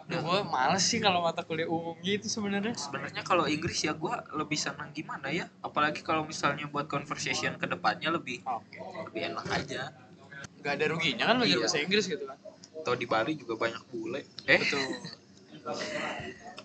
Duh, 0.09 0.23
gue 0.23 0.39
males 0.47 0.81
sih 0.81 1.03
kalau 1.03 1.21
mata 1.21 1.43
kuliah 1.43 1.67
umum 1.69 1.99
gitu 2.01 2.31
sebenarnya. 2.31 2.73
Sebenarnya 2.73 3.21
kalau 3.21 3.45
Inggris 3.45 3.83
ya 3.83 3.93
gua 3.93 4.23
lebih 4.33 4.57
senang 4.57 4.89
gimana 4.95 5.29
ya? 5.29 5.51
Apalagi 5.61 6.01
kalau 6.01 6.25
misalnya 6.25 6.65
buat 6.65 6.87
conversation 6.87 7.59
ke 7.59 7.67
depannya 7.67 8.09
lebih 8.09 8.41
oke. 8.41 8.79
lebih 9.11 9.35
enak 9.35 9.45
aja. 9.51 9.93
Nggak 10.63 10.73
ada 10.79 10.85
ruginya 10.89 11.25
kan 11.27 11.37
belajar 11.43 11.53
Iya. 11.53 11.65
bahasa 11.67 11.79
Inggris 11.83 12.07
gitu 12.07 12.25
kan 12.25 12.39
atau 12.83 12.95
di 12.95 13.07
Bali 13.07 13.35
juga 13.35 13.59
banyak 13.59 13.83
bule 13.91 14.25
eh 14.47 14.59
betul 14.59 14.81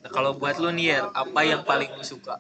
nah, 0.02 0.10
kalau 0.14 0.38
buat 0.38 0.56
lu 0.62 0.70
nih 0.72 0.86
Yer, 0.96 1.06
apa 1.12 1.40
yang 1.44 1.62
paling 1.66 1.92
lu 1.94 2.06
suka 2.06 2.40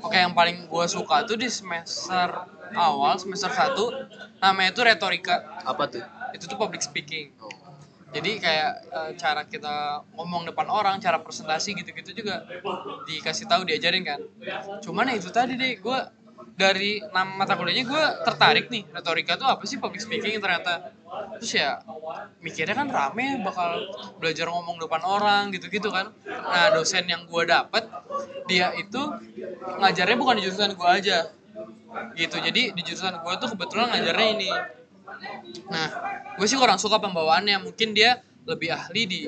Oke, 0.00 0.16
yang 0.16 0.32
paling 0.32 0.64
gue 0.72 0.86
suka 0.88 1.28
tuh 1.28 1.36
di 1.36 1.44
semester 1.52 2.48
awal, 2.72 3.20
semester 3.20 3.52
1, 3.52 4.40
namanya 4.40 4.72
itu 4.72 4.80
retorika. 4.80 5.36
apa 5.68 5.84
tuh 5.84 6.00
Itu 6.32 6.48
tuh 6.48 6.56
public 6.56 6.80
speaking. 6.80 7.28
oh. 7.44 7.52
Jadi 8.08 8.40
kayak 8.40 8.72
eh, 8.88 9.10
cara 9.20 9.44
kita 9.44 10.00
ngomong 10.16 10.48
depan 10.48 10.64
orang, 10.64 10.96
cara 10.96 11.20
presentasi 11.20 11.76
gitu-gitu 11.76 12.24
juga 12.24 12.40
dikasih 13.04 13.44
tahu 13.52 13.68
diajarin 13.68 14.00
kan. 14.00 14.20
Cuman 14.80 15.12
ya 15.12 15.20
itu 15.20 15.28
tadi 15.28 15.60
deh, 15.60 15.76
gue 15.76 15.98
dari 16.56 17.00
nama 17.12 17.44
mata 17.44 17.56
kuliahnya 17.56 17.84
gue 17.88 18.04
tertarik 18.24 18.68
nih 18.68 18.84
retorika 18.92 19.36
tuh 19.40 19.48
apa 19.48 19.64
sih 19.64 19.80
public 19.80 20.00
speaking 20.00 20.36
ternyata 20.40 20.92
terus 21.38 21.52
ya 21.58 21.82
mikirnya 22.38 22.76
kan 22.76 22.86
rame 22.86 23.42
bakal 23.42 23.82
belajar 24.22 24.46
ngomong 24.46 24.78
depan 24.78 25.02
orang 25.02 25.50
gitu-gitu 25.50 25.90
kan. 25.90 26.14
Nah 26.26 26.70
dosen 26.70 27.06
yang 27.10 27.26
gue 27.26 27.42
dapet 27.46 27.86
dia 28.46 28.70
itu 28.78 29.00
ngajarnya 29.80 30.16
bukan 30.18 30.38
di 30.38 30.42
jurusan 30.46 30.78
gue 30.78 30.88
aja 30.90 31.18
gitu. 32.14 32.36
Jadi 32.38 32.74
di 32.74 32.82
jurusan 32.86 33.18
gue 33.26 33.34
tuh 33.42 33.48
kebetulan 33.54 33.90
ngajarnya 33.90 34.28
ini. 34.38 34.50
Nah 35.66 35.88
gue 36.38 36.46
sih 36.46 36.54
kurang 36.54 36.78
suka 36.78 37.02
pembawaannya. 37.02 37.58
Mungkin 37.66 37.90
dia 37.90 38.22
lebih 38.46 38.72
ahli 38.72 39.02
di 39.04 39.20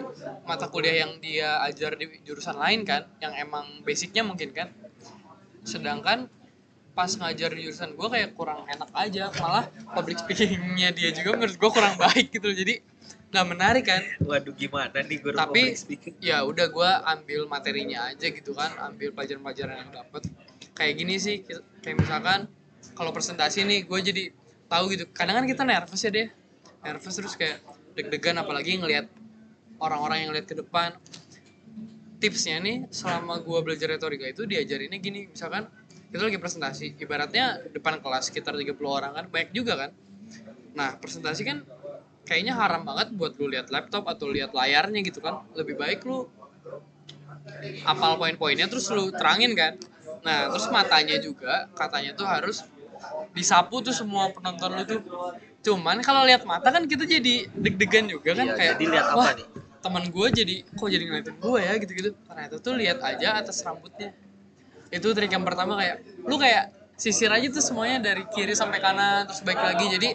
mata 0.47 0.71
kuliah 0.71 1.05
yang 1.07 1.19
dia 1.19 1.61
ajar 1.67 1.99
di 1.99 2.09
jurusan 2.23 2.57
lain 2.57 2.87
kan 2.87 3.07
yang 3.19 3.35
emang 3.35 3.83
basicnya 3.83 4.23
mungkin 4.23 4.55
kan. 4.55 4.71
Sedangkan 5.67 6.31
pas 6.93 7.09
ngajar 7.09 7.57
di 7.57 7.65
jurusan 7.65 7.97
gue 7.97 8.09
kayak 8.13 8.37
kurang 8.37 8.69
enak 8.69 8.91
aja. 8.93 9.33
Malah 9.41 9.69
public 9.97 10.21
speakingnya 10.21 10.93
dia 10.93 11.11
juga 11.17 11.41
menurut 11.41 11.57
gue 11.57 11.71
kurang 11.73 11.97
baik 11.97 12.29
gitu 12.33 12.47
loh. 12.53 12.57
jadi 12.57 12.75
nggak 13.33 13.47
menarik 13.49 13.85
kan? 13.89 14.03
Waduh 14.21 14.53
gimana 14.53 15.01
nih 15.01 15.19
guru 15.25 15.37
Tapi- 15.41 15.73
ya 16.21 16.45
udah 16.45 16.69
gue 16.69 16.91
ambil 17.17 17.49
materinya 17.49 18.13
aja 18.13 18.29
gitu 18.29 18.53
kan. 18.53 18.77
Ambil 18.77 19.17
pelajaran-pelajaran 19.17 19.89
yang 19.89 19.91
dapet. 19.91 20.23
Kayak 20.77 20.95
gini 21.01 21.15
sih 21.17 21.41
kayak 21.81 21.97
misalkan 21.97 22.49
kalau 22.93 23.09
presentasi 23.13 23.65
nih 23.65 23.89
gue 23.89 23.99
jadi 24.05 24.25
tahu 24.69 24.93
gitu. 24.93 25.09
Kadang 25.17 25.41
kan 25.41 25.47
kita 25.49 25.65
nervous 25.65 26.05
ya 26.05 26.13
deh. 26.13 26.29
Nervous 26.85 27.15
terus 27.17 27.35
kayak 27.41 27.65
deg-degan 27.97 28.37
apalagi 28.37 28.77
ngelihat 28.77 29.09
orang-orang 29.81 30.29
yang 30.29 30.31
lihat 30.37 30.45
ke 30.45 30.53
depan. 30.61 30.93
Tipsnya 32.21 32.61
nih 32.63 32.87
selama 32.93 33.41
gue 33.43 33.59
belajar 33.65 33.91
retorika 33.91 34.29
itu 34.29 34.45
diajarinnya 34.45 35.01
gini. 35.01 35.33
Misalkan 35.33 35.67
kita 36.13 36.29
lagi 36.29 36.37
presentasi. 36.37 36.87
Ibaratnya 37.01 37.73
depan 37.73 37.97
kelas 38.05 38.29
sekitar 38.29 38.53
30 38.53 38.77
orang 38.85 39.17
kan 39.17 39.25
banyak 39.33 39.51
juga 39.57 39.89
kan. 39.89 39.91
Nah 40.77 41.01
presentasi 41.01 41.41
kan 41.49 41.65
kayaknya 42.29 42.53
haram 42.53 42.85
banget 42.85 43.17
buat 43.17 43.33
lu 43.41 43.49
lihat 43.49 43.73
laptop 43.73 44.05
atau 44.05 44.29
lihat 44.29 44.53
layarnya 44.53 45.01
gitu 45.01 45.25
kan. 45.25 45.41
Lebih 45.57 45.81
baik 45.81 46.05
lu 46.05 46.29
apal 47.89 48.21
poin-poinnya 48.21 48.69
terus 48.69 48.93
lu 48.93 49.09
terangin 49.09 49.57
kan. 49.57 49.81
Nah 50.21 50.53
terus 50.53 50.69
matanya 50.69 51.17
juga 51.17 51.73
katanya 51.73 52.13
tuh 52.13 52.29
harus 52.29 52.61
disapu 53.33 53.81
tuh 53.81 53.97
semua 53.97 54.29
penonton 54.37 54.69
lu 54.77 54.85
tuh. 54.85 55.01
Cuman 55.65 56.05
kalau 56.05 56.29
lihat 56.29 56.45
mata 56.45 56.69
kan 56.69 56.85
kita 56.85 57.09
jadi 57.09 57.49
deg-degan 57.57 58.05
juga 58.13 58.37
kan 58.37 58.53
Iya, 58.53 58.55
kayak 58.59 58.73
jadi 58.77 58.85
lihat 58.93 59.09
apa 59.17 59.31
nih?" 59.41 59.49
teman 59.83 60.07
gue 60.15 60.29
jadi 60.31 60.57
kok 60.79 60.87
jadi 60.87 61.05
ngeliatin 61.11 61.37
gue 61.43 61.59
ya? 61.59 61.75
Gitu-gitu. 61.75 62.11
Ternyata 62.15 62.55
tuh 62.63 62.79
lihat 62.79 63.03
aja 63.03 63.43
atas 63.43 63.67
rambutnya 63.67 64.15
itu 64.93 65.09
trik 65.17 65.33
yang 65.33 65.43
pertama 65.43 65.81
kayak 65.81 66.05
lu 66.29 66.37
kayak 66.37 66.69
sisir 67.01 67.33
aja 67.33 67.49
tuh 67.49 67.65
semuanya 67.65 68.13
dari 68.13 68.29
kiri 68.31 68.53
sampai 68.53 68.79
kanan 68.79 69.25
terus 69.27 69.41
baik 69.41 69.59
lagi. 69.59 69.89
Jadi 69.89 70.09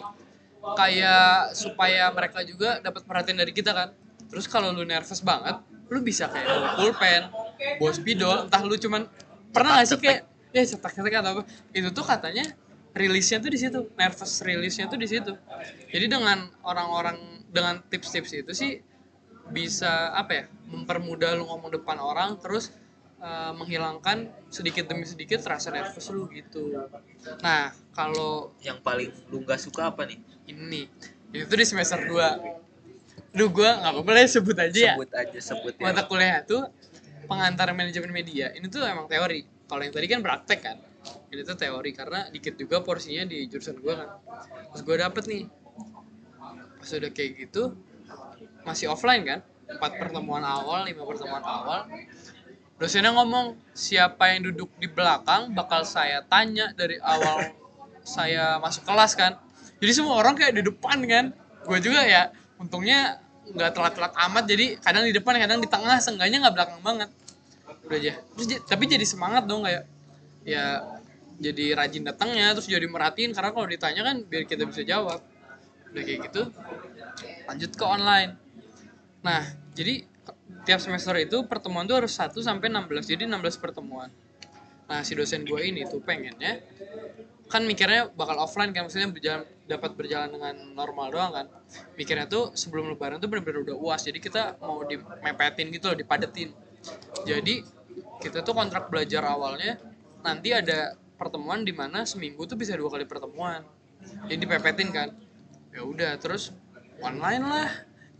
kayak 0.78 1.52
supaya 1.58 2.08
mereka 2.14 2.40
juga 2.46 2.78
dapat 2.78 3.02
perhatian 3.02 3.36
dari 3.42 3.50
kita 3.50 3.74
kan. 3.74 3.88
Terus 4.30 4.46
kalau 4.46 4.70
lu 4.70 4.86
nervous 4.86 5.20
banget 5.20 5.58
lu 5.88 6.04
bisa 6.04 6.28
kayak 6.28 6.46
bawa 6.46 6.68
pulpen 6.76 7.22
bawa 7.80 7.92
spidol 7.96 8.36
entah 8.44 8.60
lu 8.60 8.76
cuman 8.76 9.08
pernah 9.56 9.80
gak 9.80 9.88
sih 9.88 9.96
kayak 9.96 10.28
ya 10.52 10.62
cetak-cetak 10.62 11.12
atau 11.20 11.30
apa. 11.40 11.42
Itu 11.74 11.90
tuh 11.90 12.04
katanya 12.06 12.46
rilisnya 12.94 13.42
tuh 13.42 13.50
di 13.50 13.58
situ 13.58 13.78
nervous 13.98 14.32
rilisnya 14.44 14.86
tuh 14.86 14.98
di 15.00 15.08
situ. 15.10 15.32
Jadi 15.90 16.06
dengan 16.06 16.48
orang-orang 16.62 17.44
dengan 17.48 17.80
tips-tips 17.88 18.32
itu 18.36 18.52
sih 18.54 18.72
bisa 19.48 20.12
apa 20.12 20.32
ya 20.32 20.44
mempermudah 20.68 21.40
lu 21.40 21.48
ngomong 21.48 21.72
depan 21.80 21.96
orang 21.96 22.36
terus 22.36 22.68
eh, 23.18 23.52
menghilangkan 23.54 24.30
sedikit 24.48 24.88
demi 24.90 25.04
sedikit 25.04 25.42
rasa 25.46 25.74
nervous 25.74 26.08
lu 26.14 26.26
gitu. 26.30 26.88
Nah 27.42 27.74
kalau 27.92 28.54
yang 28.62 28.78
paling 28.80 29.10
lu 29.30 29.42
nggak 29.42 29.60
suka 29.60 29.90
apa 29.90 30.06
nih? 30.08 30.18
ini 30.48 30.88
itu 31.28 31.54
di 31.54 31.66
semester 31.68 32.00
2 32.08 32.68
Duh 33.28 33.52
gue 33.52 33.68
gak 33.68 33.92
apa-apa 33.92 34.24
sebut 34.24 34.56
aja 34.56 34.72
ya. 34.72 34.94
Sebut 34.96 35.10
aja 35.12 35.38
sebut 35.38 35.74
ya. 35.76 35.84
Mata 35.84 36.08
kuliah 36.08 36.40
tuh 36.48 36.64
pengantar 37.28 37.68
manajemen 37.76 38.08
media 38.08 38.50
ini 38.56 38.72
tuh 38.72 38.82
emang 38.88 39.04
teori. 39.04 39.44
Kalau 39.68 39.84
yang 39.84 39.92
tadi 39.92 40.06
kan 40.08 40.24
praktek 40.24 40.60
kan 40.64 40.76
ini 41.28 41.44
tuh 41.44 41.56
teori 41.60 41.92
karena 41.92 42.24
dikit 42.32 42.56
juga 42.56 42.80
porsinya 42.80 43.28
di 43.28 43.44
jurusan 43.46 43.76
gue 43.84 43.94
kan. 43.94 44.08
Terus 44.72 44.82
gue 44.82 44.96
dapet 44.96 45.24
nih 45.28 45.42
pas 46.78 46.90
udah 46.94 47.10
kayak 47.12 47.30
gitu 47.36 47.76
masih 48.64 48.88
offline 48.88 49.22
kan? 49.28 49.40
Empat 49.68 50.00
pertemuan 50.00 50.40
awal 50.40 50.88
lima 50.88 51.04
pertemuan 51.04 51.44
awal 51.44 51.84
dosennya 52.78 53.10
ngomong 53.10 53.58
siapa 53.74 54.32
yang 54.32 54.48
duduk 54.50 54.70
di 54.78 54.86
belakang 54.86 55.50
bakal 55.50 55.82
saya 55.82 56.22
tanya 56.30 56.70
dari 56.78 56.96
awal 57.02 57.42
saya 58.06 58.56
masuk 58.62 58.86
kelas 58.86 59.18
kan. 59.18 59.36
Jadi 59.78 59.92
semua 59.92 60.18
orang 60.18 60.38
kayak 60.38 60.56
di 60.56 60.62
depan 60.64 60.98
kan. 61.04 61.34
Gue 61.66 61.78
juga 61.82 62.06
ya 62.06 62.30
untungnya 62.56 63.20
nggak 63.48 63.70
telat-telat 63.74 64.12
amat 64.28 64.44
jadi 64.44 64.76
kadang 64.80 65.04
di 65.08 65.12
depan 65.12 65.36
kadang 65.40 65.58
di 65.60 65.68
tengah 65.68 65.98
seenggaknya 65.98 66.38
nggak 66.46 66.54
belakang 66.54 66.80
banget. 66.80 67.10
Udah 67.84 67.98
aja. 67.98 68.12
Terus 68.38 68.46
tapi 68.64 68.84
jadi 68.86 69.04
semangat 69.04 69.44
dong 69.44 69.66
kayak 69.66 69.84
ya 70.46 70.86
jadi 71.38 71.76
rajin 71.78 72.02
datangnya 72.06 72.54
terus 72.54 72.66
jadi 72.66 72.86
merhatiin 72.86 73.30
karena 73.34 73.50
kalau 73.54 73.66
ditanya 73.66 74.02
kan 74.06 74.16
biar 74.22 74.46
kita 74.46 74.64
bisa 74.64 74.86
jawab. 74.86 75.20
Udah 75.92 76.02
kayak 76.06 76.30
gitu 76.30 76.42
lanjut 77.50 77.70
ke 77.74 77.84
online. 77.84 78.38
Nah 79.26 79.42
jadi 79.74 80.06
tiap 80.64 80.80
semester 80.82 81.16
itu 81.16 81.44
pertemuan 81.48 81.88
tuh 81.88 82.04
harus 82.04 82.12
1 82.12 82.34
sampai 82.40 82.68
16 82.68 83.08
jadi 83.08 83.24
16 83.24 83.62
pertemuan. 83.62 84.12
Nah 84.88 85.00
si 85.04 85.12
dosen 85.12 85.44
gue 85.44 85.60
ini 85.60 85.84
tuh 85.84 86.00
pengennya 86.00 86.64
kan 87.48 87.64
mikirnya 87.64 88.12
bakal 88.12 88.44
offline 88.44 88.76
kan 88.76 88.84
maksudnya 88.84 89.08
berjalan 89.08 89.48
dapat 89.64 89.96
berjalan 89.96 90.28
dengan 90.28 90.54
normal 90.76 91.06
doang 91.08 91.32
kan. 91.32 91.46
Mikirnya 91.96 92.28
tuh 92.28 92.52
sebelum 92.52 92.92
lebaran 92.92 93.16
tuh 93.20 93.28
bener-bener 93.32 93.64
udah 93.64 93.76
uas 93.76 94.04
jadi 94.04 94.20
kita 94.20 94.60
mau 94.60 94.84
dimepetin 94.84 95.72
gitu 95.72 95.92
loh 95.92 95.96
dipadetin. 95.96 96.52
Jadi 97.24 97.64
kita 98.20 98.44
tuh 98.44 98.52
kontrak 98.52 98.92
belajar 98.92 99.24
awalnya 99.24 99.80
nanti 100.20 100.52
ada 100.52 100.96
pertemuan 101.16 101.64
di 101.64 101.72
mana 101.72 102.04
seminggu 102.04 102.44
tuh 102.44 102.60
bisa 102.60 102.76
dua 102.76 102.92
kali 102.92 103.08
pertemuan. 103.08 103.64
Jadi 104.28 104.44
dipepetin 104.44 104.88
kan. 104.92 105.08
Ya 105.72 105.84
udah 105.84 106.20
terus 106.20 106.52
online 107.00 107.44
lah. 107.44 107.70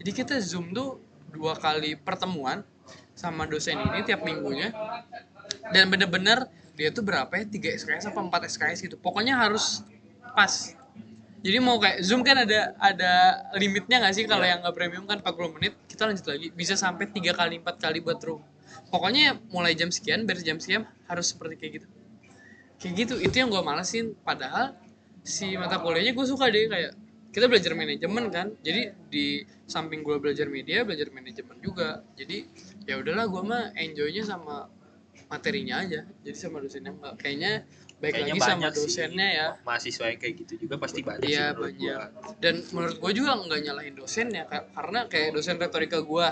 Jadi 0.01 0.11
kita 0.15 0.35
zoom 0.41 0.73
tuh 0.73 1.08
dua 1.33 1.55
kali 1.57 1.95
pertemuan 1.99 2.65
sama 3.19 3.45
dosen 3.51 3.79
ini 3.79 4.07
tiap 4.07 4.23
minggunya. 4.23 4.71
Dan 5.75 5.91
bener-bener 5.93 6.47
dia 6.79 6.95
tuh 6.95 7.03
berapa 7.03 7.29
ya? 7.35 7.45
3 7.45 7.79
SKS 7.83 8.05
apa 8.15 8.21
4 8.23 8.51
SKS 8.55 8.79
gitu. 8.87 8.97
Pokoknya 8.97 9.35
harus 9.35 9.83
pas. 10.39 10.79
Jadi 11.39 11.59
mau 11.63 11.79
kayak 11.79 12.03
zoom 12.03 12.23
kan 12.23 12.39
ada 12.43 12.75
ada 12.79 13.13
limitnya 13.59 14.03
nggak 14.03 14.15
sih 14.15 14.25
kalau 14.27 14.43
yang 14.43 14.63
nggak 14.63 14.75
premium 14.75 15.05
kan 15.07 15.19
40 15.23 15.55
menit? 15.59 15.75
Kita 15.91 16.07
lanjut 16.07 16.27
lagi. 16.27 16.49
Bisa 16.55 16.75
sampai 16.79 17.11
tiga 17.11 17.35
kali 17.35 17.59
empat 17.59 17.83
kali 17.83 17.99
buat 17.99 18.19
room. 18.23 18.43
Pokoknya 18.89 19.39
mulai 19.51 19.75
jam 19.75 19.91
sekian 19.91 20.25
beres 20.25 20.47
jam 20.47 20.63
sekian 20.63 20.87
harus 21.11 21.35
seperti 21.35 21.55
kayak 21.59 21.73
gitu. 21.83 21.89
Kayak 22.79 22.95
gitu 22.95 23.15
itu 23.19 23.37
yang 23.43 23.51
gue 23.51 23.63
malesin 23.63 24.15
padahal 24.23 24.79
si 25.27 25.59
mata 25.59 25.83
kuliahnya 25.83 26.15
gue 26.15 26.27
suka 26.27 26.47
deh 26.47 26.71
kayak 26.71 26.93
kita 27.29 27.47
belajar 27.47 27.73
manajemen 27.77 28.25
kan? 28.33 28.47
Jadi 28.65 28.93
di 29.13 29.27
samping 29.69 30.01
gue 30.01 30.17
belajar 30.17 30.49
media 30.49 30.83
belajar 30.83 31.13
manajemen 31.13 31.57
juga. 31.61 32.03
Jadi 32.17 32.49
ya 32.89 32.97
udahlah 32.99 33.29
gue 33.29 33.43
mah 33.45 33.65
enjoynya 33.77 34.25
sama 34.25 34.67
materinya 35.29 35.85
aja. 35.85 36.09
Jadi 36.25 36.37
sama 36.37 36.65
dosennya. 36.65 36.97
Enggak 36.97 37.15
kayaknya 37.21 37.53
baik 37.99 38.13
Kayaknya 38.15 38.33
lagi 38.33 38.41
sama 38.41 38.53
banyak 38.55 38.73
sih. 38.73 38.81
dosennya 38.87 39.29
ya. 39.29 39.47
Mahasiswa 39.67 40.05
yang 40.09 40.21
kayak 40.23 40.35
gitu 40.41 40.53
juga 40.67 40.75
pasti 40.81 41.01
banyak 41.05 41.29
Iya 41.29 41.47
sih 41.53 41.59
banyak. 41.59 41.79
gua. 42.15 42.33
Dan 42.41 42.55
menurut 42.73 42.97
gue 42.97 43.13
juga 43.13 43.31
nggak 43.37 43.61
nyalahin 43.61 43.95
dosennya 43.99 44.43
karena 44.49 45.01
kayak 45.11 45.29
dosen 45.37 45.57
retorika 45.61 45.99
gue, 46.01 46.27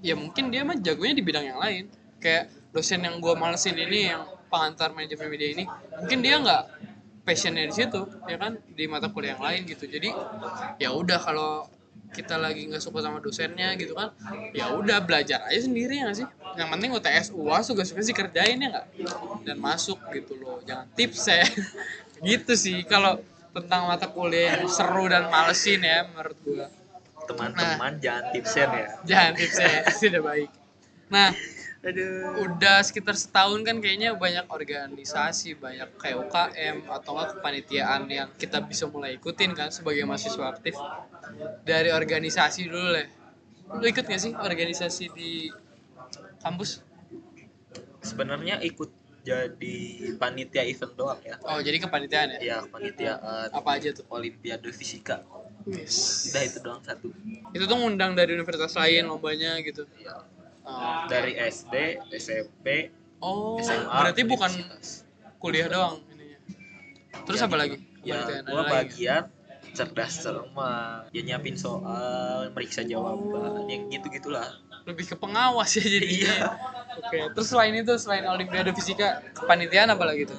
ya 0.00 0.14
mungkin 0.16 0.48
dia 0.48 0.62
mah 0.64 0.76
jagonya 0.80 1.14
di 1.16 1.24
bidang 1.26 1.44
yang 1.44 1.60
lain. 1.60 1.84
Kayak 2.16 2.48
dosen 2.72 3.04
yang 3.04 3.20
gue 3.20 3.34
malesin 3.36 3.76
ini 3.76 4.16
yang 4.16 4.24
pengantar 4.46 4.94
manajemen 4.94 5.26
media 5.26 5.48
ini, 5.52 5.64
mungkin 6.00 6.18
dia 6.22 6.38
nggak 6.38 6.75
passionnya 7.26 7.66
di 7.66 7.74
situ, 7.74 8.00
ya 8.30 8.36
kan 8.38 8.54
di 8.78 8.84
mata 8.86 9.10
kuliah 9.10 9.34
yang 9.34 9.42
lain 9.42 9.60
gitu. 9.66 9.84
Jadi 9.90 10.08
ya 10.78 10.94
udah 10.94 11.18
kalau 11.18 11.66
kita 12.14 12.38
lagi 12.40 12.64
nggak 12.70 12.80
suka 12.80 13.02
sama 13.04 13.18
dosennya 13.20 13.74
gitu 13.76 13.92
kan, 13.98 14.14
ya 14.56 14.72
udah 14.72 15.02
belajar 15.04 15.42
aja 15.50 15.60
sendiri 15.66 16.00
ya 16.00 16.08
sih. 16.14 16.24
Yang 16.56 16.68
penting 16.72 16.90
UTS 16.96 17.26
UAS 17.36 17.66
juga 17.68 17.82
suka 17.84 18.00
sih 18.00 18.14
kerjain 18.16 18.56
ya 18.56 18.68
nggak, 18.72 18.86
dan 19.44 19.56
masuk 19.60 19.98
gitu 20.14 20.38
loh. 20.40 20.62
Jangan 20.64 20.86
tips 20.96 21.22
ya, 21.28 21.44
gitu 22.30 22.52
sih. 22.56 22.86
Kalau 22.86 23.20
tentang 23.52 23.88
mata 23.88 24.06
kuliah 24.08 24.60
yang 24.60 24.68
seru 24.68 25.08
dan 25.08 25.28
malesin 25.32 25.80
ya 25.82 26.06
menurut 26.12 26.38
gua. 26.44 26.68
teman-teman 27.26 27.98
Nah. 27.98 27.98
jangan 27.98 28.24
tipsen 28.30 28.68
ya 28.70 28.86
Jangan 29.02 29.32
tipsnya 29.34 29.70
sudah 29.98 30.22
baik. 30.22 30.50
Nah, 31.10 31.30
aduh 31.84 32.42
udah 32.46 32.80
sekitar 32.82 33.14
setahun 33.14 33.60
kan 33.62 33.76
kayaknya 33.80 34.16
banyak 34.16 34.48
organisasi, 34.48 35.54
banyak 35.60 35.88
kayak 36.00 36.16
UKM 36.26 36.76
atau 36.88 37.10
enggak 37.14 37.36
kepanitiaan 37.38 38.02
yang 38.08 38.28
kita 38.36 38.58
bisa 38.64 38.88
mulai 38.88 39.16
ikutin 39.16 39.52
kan 39.52 39.68
sebagai 39.68 40.02
mahasiswa 40.08 40.50
aktif. 40.50 40.74
Dari 41.66 41.90
organisasi 41.92 42.70
dulu 42.70 42.88
lah. 42.96 43.06
Lu 43.76 43.84
ikut 43.84 44.06
gak 44.06 44.20
sih 44.22 44.32
organisasi 44.32 45.04
di 45.12 45.50
kampus? 46.40 46.86
sebenarnya 48.06 48.62
ikut 48.62 48.86
jadi 49.26 49.76
panitia 50.14 50.62
event 50.62 50.94
doang 50.94 51.18
ya 51.26 51.34
Oh, 51.42 51.58
jadi 51.58 51.82
kepanitiaan 51.82 52.38
ya? 52.38 52.40
ya 52.40 52.56
panitiaan 52.70 53.50
Apa 53.50 53.82
aja 53.82 53.90
tuh? 53.90 54.06
olimpiade 54.06 54.70
fisika 54.70 55.26
Yes. 55.66 56.30
udah 56.30 56.42
itu 56.46 56.58
doang 56.62 56.78
satu 56.86 57.10
Itu 57.50 57.66
tuh 57.66 57.74
ngundang 57.74 58.14
dari 58.14 58.38
universitas 58.38 58.78
lain 58.78 59.10
lombanya 59.10 59.58
gitu. 59.66 59.82
ya. 59.98 60.14
Oh, 60.66 61.06
dari 61.06 61.38
SD 61.38 61.74
SMP 62.10 62.90
Oh, 63.22 63.56
SMA 63.62 63.86
berarti 63.88 64.22
bukan 64.26 64.50
kuliah 65.38 65.70
doang 65.70 66.02
ininya. 66.12 66.38
Terus 67.24 67.38
Ya, 67.40 67.46
apa 67.48 67.56
lagi? 67.56 67.76
ya 68.04 68.18
gua 68.44 68.62
lagi? 68.66 68.74
bagian 68.74 69.24
cerdas 69.72 70.20
cermat. 70.20 71.08
Ya 71.14 71.22
nyiapin 71.22 71.54
soal 71.56 72.50
meriksa 72.52 72.82
jawaban 72.82 73.64
yang 73.70 73.88
gitu 73.88 74.10
gitulah 74.10 74.46
lebih 74.86 75.06
ke 75.06 75.16
pengawas 75.18 75.70
ya 75.74 75.82
jadinya. 75.86 76.34
Iya. 76.34 76.46
oke 76.96 77.18
terus 77.34 77.48
selain 77.50 77.74
itu 77.74 77.94
selain 77.98 78.26
olimpiade 78.26 78.70
fisika 78.74 79.22
kepanitiaan 79.34 79.90
apa 79.90 80.04
lagi 80.06 80.26
tuh? 80.28 80.38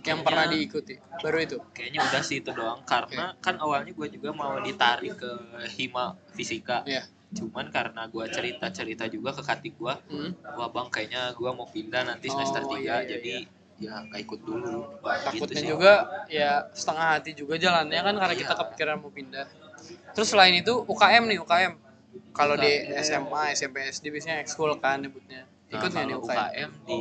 Yang 0.00 0.20
pernah 0.24 0.48
diikuti 0.48 0.94
baru 1.20 1.38
itu? 1.44 1.56
Kayaknya 1.76 2.00
udah 2.08 2.22
sih 2.24 2.40
itu 2.40 2.50
doang 2.56 2.80
karena 2.88 3.36
kan 3.38 3.60
awalnya 3.60 3.92
gue 3.92 4.08
juga 4.10 4.32
mau 4.32 4.56
ditarik 4.64 5.18
ke 5.18 5.30
hima 5.76 6.16
fisika. 6.32 6.82
Ya 6.88 7.04
cuman 7.30 7.70
karena 7.70 8.10
gue 8.10 8.24
cerita 8.26 8.66
cerita 8.74 9.04
juga 9.06 9.30
ke 9.30 9.42
katik 9.46 9.78
gue 9.78 9.94
hmm. 10.10 10.58
wah 10.58 10.66
bang 10.66 10.88
kayaknya 10.90 11.30
gue 11.30 11.50
mau 11.54 11.66
pindah 11.66 12.02
nanti 12.02 12.26
Oh, 12.26 12.34
semester 12.34 12.62
3 12.66 12.74
iya, 12.74 12.82
iya, 12.82 12.96
jadi 13.06 13.34
ya 13.80 13.96
nggak 14.04 14.20
ikut 14.28 14.40
dulu. 14.44 15.00
Takutnya 15.00 15.56
Gitu 15.64 15.72
juga 15.72 15.92
ya 16.28 16.68
setengah 16.76 17.06
hati 17.16 17.32
juga 17.32 17.56
jalannya 17.56 17.96
kan 17.96 18.14
karena 18.20 18.34
kita 18.36 18.52
Iya. 18.52 18.60
kepikiran 18.60 18.96
mau 19.00 19.08
pindah. 19.08 19.48
Terus 20.12 20.28
selain 20.28 20.52
itu 20.52 20.84
UKM 20.84 21.24
nih 21.24 21.40
UKM 21.40 21.72
kalau 22.36 22.60
di. 22.60 22.92
SMA 23.00 23.56
SMP 23.56 23.88
SD 23.88 24.12
biasanya 24.12 24.44
ekskul 24.44 24.76
kan 24.76 25.00
nyebutnya. 25.00 25.48
Nah, 25.48 25.80
ikut 25.80 25.88
nggak 25.96 26.06
nih 26.12 26.16
UKM 26.20 26.70
di 26.84 26.96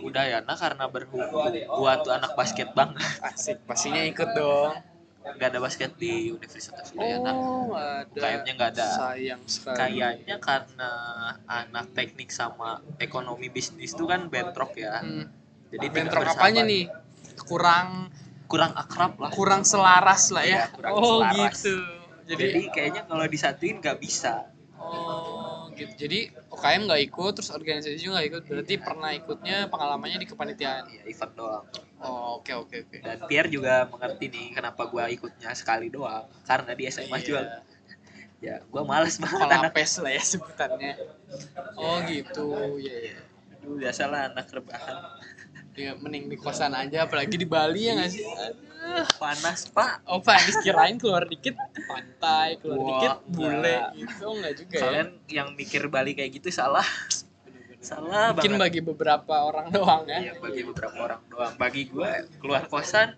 Udayana 0.00 0.54
karena 0.56 0.84
berhubung 0.88 1.52
gua 1.68 1.92
tuh 2.00 2.16
anak 2.16 2.32
basket 2.32 2.72
banget. 2.72 3.04
Asik 3.20 3.60
pastinya 3.68 4.00
ikut 4.08 4.32
dong 4.32 4.95
nggak 5.34 5.48
ada 5.50 5.58
basket 5.58 5.90
di 5.98 6.30
Universitas 6.30 6.94
Udayana. 6.94 7.32
Oh 7.34 7.74
ada 7.74 8.06
UKM-nya 8.14 8.52
nggak 8.54 8.70
ada. 8.78 8.88
sayang 8.94 9.42
sekali. 9.50 9.98
Kayaknya 9.98 10.36
karena 10.38 10.90
anak 11.50 11.86
teknik 11.92 12.30
sama 12.30 12.78
ekonomi 13.02 13.50
bisnis 13.50 13.92
tuh 13.98 14.06
kan 14.06 14.30
bentrok 14.30 14.78
ya. 14.78 15.02
Hmm. 15.02 15.26
jadi 15.74 15.86
bentrok 15.90 16.22
apanya 16.30 16.62
nih? 16.62 16.86
Kurang 17.42 18.14
kurang 18.46 18.78
akrab 18.78 19.18
lah. 19.18 19.30
kurang 19.34 19.66
selaras 19.66 20.30
lah 20.30 20.46
ya. 20.46 20.50
Iya, 20.62 20.64
kurang 20.70 20.92
oh 20.94 21.18
selaras. 21.18 21.34
gitu. 21.34 21.76
Jadi, 22.26 22.42
jadi 22.42 22.60
kayaknya 22.70 23.02
kalau 23.10 23.26
disatuin 23.26 23.82
nggak 23.82 23.98
bisa. 23.98 24.50
Oh 24.78 25.35
gitu. 25.76 25.92
Jadi 26.08 26.18
UKM 26.48 26.82
nggak 26.88 27.02
ikut 27.12 27.32
terus 27.36 27.50
organisasi 27.52 28.00
juga 28.00 28.18
nggak 28.18 28.28
ikut. 28.32 28.42
Berarti 28.48 28.74
pernah 28.80 29.10
ikutnya 29.12 29.56
pengalamannya 29.68 30.18
di 30.18 30.28
kepanitiaan? 30.28 30.84
Ya 30.88 31.02
event 31.04 31.32
doang. 31.36 31.64
Oh 32.00 32.40
oke 32.40 32.52
oke 32.52 32.76
oke. 32.88 32.96
Dan 33.04 33.18
Pierre 33.28 33.48
juga 33.52 33.84
mengerti 33.86 34.26
nih 34.32 34.46
kenapa 34.56 34.88
gua 34.88 35.06
ikutnya 35.12 35.52
sekali 35.52 35.92
doang. 35.92 36.24
Karena 36.48 36.72
di 36.72 36.84
SMA 36.88 37.18
Iya. 37.20 37.24
juga. 37.24 37.40
Ya 38.40 38.54
gua 38.68 38.82
males 38.84 39.16
banget 39.20 39.40
anak 39.44 39.72
kolapes 39.72 39.92
lah 40.00 40.12
ya 40.12 40.22
sebutannya. 40.24 40.92
Oh 41.76 42.00
gitu. 42.08 42.48
Ya 42.80 42.96
ya 43.12 43.16
Aduh, 43.56 43.76
biasalah 43.80 44.32
anak 44.32 44.46
rebahan 44.52 44.96
ya 45.76 45.92
mending 46.00 46.32
di 46.32 46.36
kosan 46.40 46.72
aja 46.72 47.04
apalagi 47.04 47.36
di 47.36 47.44
Bali 47.44 47.86
ya 47.86 47.92
nggak 48.00 48.10
sih? 48.10 48.24
Aduh. 48.24 48.64
panas 49.20 49.68
pak. 49.68 50.00
Oh 50.08 50.24
Pak 50.24 50.62
kirain 50.64 50.96
keluar 50.96 51.28
dikit. 51.28 51.54
Pantai 51.84 52.56
keluar 52.58 52.78
Wah, 52.80 52.88
dikit 52.88 53.14
bule. 53.28 53.76
Gitu 53.92 54.24
oh, 54.24 54.34
nggak 54.40 54.54
juga 54.56 54.74
ya. 54.74 54.82
Kalian 54.82 55.08
yang 55.28 55.48
mikir 55.52 55.82
Bali 55.92 56.16
kayak 56.16 56.32
gitu 56.40 56.48
salah. 56.48 56.86
Salah 57.84 58.32
mungkin 58.32 58.56
banget. 58.56 58.64
bagi 58.64 58.80
beberapa 58.82 59.34
orang 59.46 59.68
doang 59.70 60.08
ya. 60.08 60.18
Iya, 60.18 60.32
bagi 60.40 60.62
beberapa 60.64 60.96
orang 60.96 61.22
doang. 61.28 61.52
Bagi 61.60 61.82
gue 61.92 62.10
keluar 62.40 62.64
kosan 62.66 63.14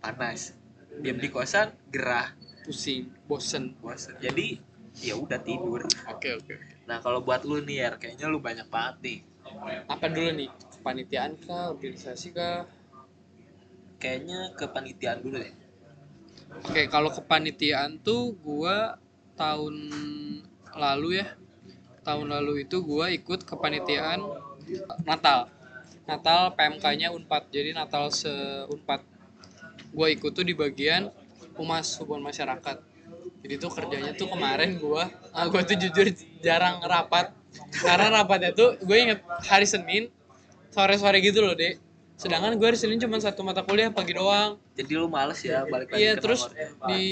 panas. 0.00 0.56
Diam 0.98 1.20
di 1.20 1.28
kosan 1.28 1.76
gerah. 1.92 2.32
Pusing 2.64 3.12
bosen. 3.28 3.76
Bosan 3.84 4.16
jadi 4.16 4.56
ya 5.02 5.14
udah 5.18 5.40
tidur. 5.44 5.84
Oke 6.08 6.40
oke 6.40 6.52
oke. 6.56 6.72
nah 6.82 6.98
kalau 6.98 7.22
buat 7.22 7.46
lu 7.46 7.62
nih 7.62 7.76
ya 7.78 7.88
kayaknya 7.94 8.26
lu 8.32 8.40
banyak 8.40 8.66
banget 8.72 8.96
nih. 9.04 9.18
Apa 9.86 10.08
dulu 10.08 10.30
nih 10.34 10.50
kepanitiaan 10.82 11.38
kah 11.38 11.70
organisasi 11.70 12.34
kah 12.34 12.66
kayaknya 14.02 14.50
kepanitiaan 14.58 15.22
dulu 15.22 15.38
deh 15.38 15.54
Oke, 16.60 16.84
kalau 16.92 17.08
kepanitiaan 17.08 17.96
tuh 18.04 18.36
gua 18.44 19.00
tahun 19.40 19.88
lalu 20.76 21.24
ya. 21.24 21.32
Tahun 22.04 22.28
lalu 22.28 22.68
itu 22.68 22.84
gua 22.84 23.08
ikut 23.08 23.48
kepanitiaan 23.48 24.20
Natal. 25.08 25.48
Natal 26.04 26.52
PMK-nya 26.52 27.08
Unpad. 27.08 27.48
Jadi 27.48 27.72
Natal 27.72 28.12
se-Unpad. 28.12 29.00
Gua 29.96 30.12
ikut 30.12 30.28
tuh 30.36 30.44
di 30.44 30.52
bagian 30.52 31.08
Humas 31.56 31.96
Hubungan 31.96 32.28
Masyarakat. 32.28 32.76
Jadi 33.42 33.54
tuh 33.56 33.72
kerjanya 33.72 34.12
tuh 34.12 34.28
kemarin 34.28 34.76
gua, 34.76 35.08
ah, 35.32 35.48
gua 35.48 35.64
tuh 35.64 35.80
jujur 35.80 36.04
jarang 36.44 36.84
rapat. 36.84 37.32
Karena 37.72 38.22
rapatnya 38.22 38.52
tuh 38.56 38.80
gue 38.80 38.96
inget 38.96 39.20
hari 39.44 39.68
Senin 39.68 40.08
sore-sore 40.72 41.18
gitu 41.20 41.44
loh, 41.44 41.52
Dek. 41.54 41.78
Sedangkan 42.16 42.54
gue 42.54 42.66
hari 42.70 42.78
Senin 42.78 43.02
cuma 43.02 43.18
satu 43.18 43.42
mata 43.42 43.66
kuliah 43.66 43.90
pagi 43.90 44.14
doang. 44.14 44.54
jadi 44.72 44.94
lu 44.94 45.10
males 45.10 45.42
ya 45.42 45.66
balik 45.68 45.90
lagi 45.92 46.00
Iya 46.00 46.12
terus 46.16 46.48
nomornya. 46.48 46.88
di 46.88 47.02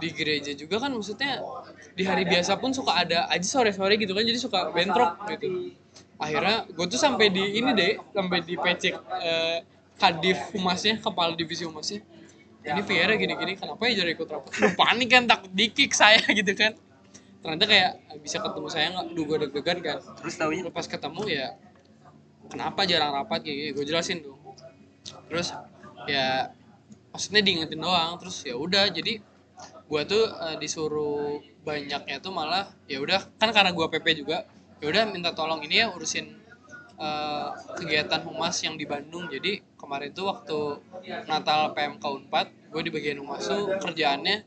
di 0.00 0.08
gereja 0.14 0.52
juga 0.56 0.80
kan 0.80 0.88
maksudnya 0.94 1.42
di 1.92 2.04
hari 2.06 2.24
biasa 2.24 2.56
pun 2.56 2.70
suka 2.72 2.94
ada 2.94 3.26
aja 3.28 3.42
sore-sore 3.44 3.98
gitu 4.00 4.14
kan 4.16 4.22
jadi 4.22 4.38
suka 4.38 4.70
bentrok 4.70 5.18
gitu. 5.34 5.74
Akhirnya 6.16 6.64
gue 6.72 6.86
tuh 6.88 7.00
sampai 7.00 7.26
di 7.28 7.58
ini 7.58 7.70
deh 7.74 7.92
sampai 8.14 8.38
di 8.46 8.54
PC 8.54 8.82
eh, 8.94 9.58
kadif 9.98 10.38
humasnya 10.54 11.00
kepala 11.02 11.34
divisi 11.34 11.66
humasnya. 11.66 12.00
Ini 12.62 12.82
Viera 12.86 13.18
gini-gini 13.18 13.58
kenapa 13.58 13.82
ya 13.90 14.02
jadi 14.02 14.14
ikut 14.14 14.26
rapat? 14.30 14.50
Duh, 14.56 14.72
panik 14.78 15.08
kan 15.10 15.22
takut 15.26 15.50
dikik 15.52 15.90
saya 15.90 16.22
gitu 16.38 16.54
kan. 16.54 16.74
Ternyata 17.42 17.64
kayak 17.66 17.90
bisa 18.22 18.38
ketemu 18.42 18.68
saya 18.70 18.86
nggak, 18.94 19.06
duh 19.14 19.24
gue 19.26 19.36
deg-degan 19.46 19.78
kan. 19.82 19.96
terus 20.22 20.34
taunya 20.38 20.66
Pas 20.70 20.86
ketemu 20.86 21.22
ya 21.30 21.46
kenapa 22.48 22.86
jarang 22.88 23.12
rapat 23.14 23.44
kayak 23.44 23.76
gue 23.76 23.84
jelasin 23.84 24.22
dong. 24.22 24.38
Terus 25.30 25.54
ya 26.06 26.50
maksudnya 27.10 27.42
diingetin 27.42 27.80
doang. 27.80 28.18
Terus 28.22 28.46
ya 28.46 28.54
udah 28.54 28.90
jadi 28.90 29.22
gua 29.86 30.02
tuh 30.02 30.26
eh, 30.26 30.56
disuruh 30.58 31.38
banyaknya 31.62 32.18
tuh 32.18 32.34
malah 32.34 32.66
ya 32.90 32.98
udah 32.98 33.22
kan 33.38 33.54
karena 33.54 33.70
gua 33.70 33.86
PP 33.86 34.26
juga 34.26 34.46
ya 34.82 34.86
udah 34.90 35.02
minta 35.08 35.30
tolong 35.30 35.62
ini 35.62 35.82
ya 35.82 35.94
urusin 35.94 36.26
eh, 36.98 37.48
kegiatan 37.78 38.22
humas 38.26 38.58
yang 38.66 38.74
di 38.74 38.84
Bandung. 38.84 39.30
Jadi 39.30 39.62
kemarin 39.78 40.10
tuh 40.10 40.26
waktu 40.30 40.58
Natal 41.30 41.70
PMK 41.72 42.04
Unpad 42.04 42.46
gue 42.74 42.82
di 42.82 42.92
bagian 42.92 43.22
humas 43.22 43.46
tuh 43.46 43.72
kerjaannya 43.78 44.44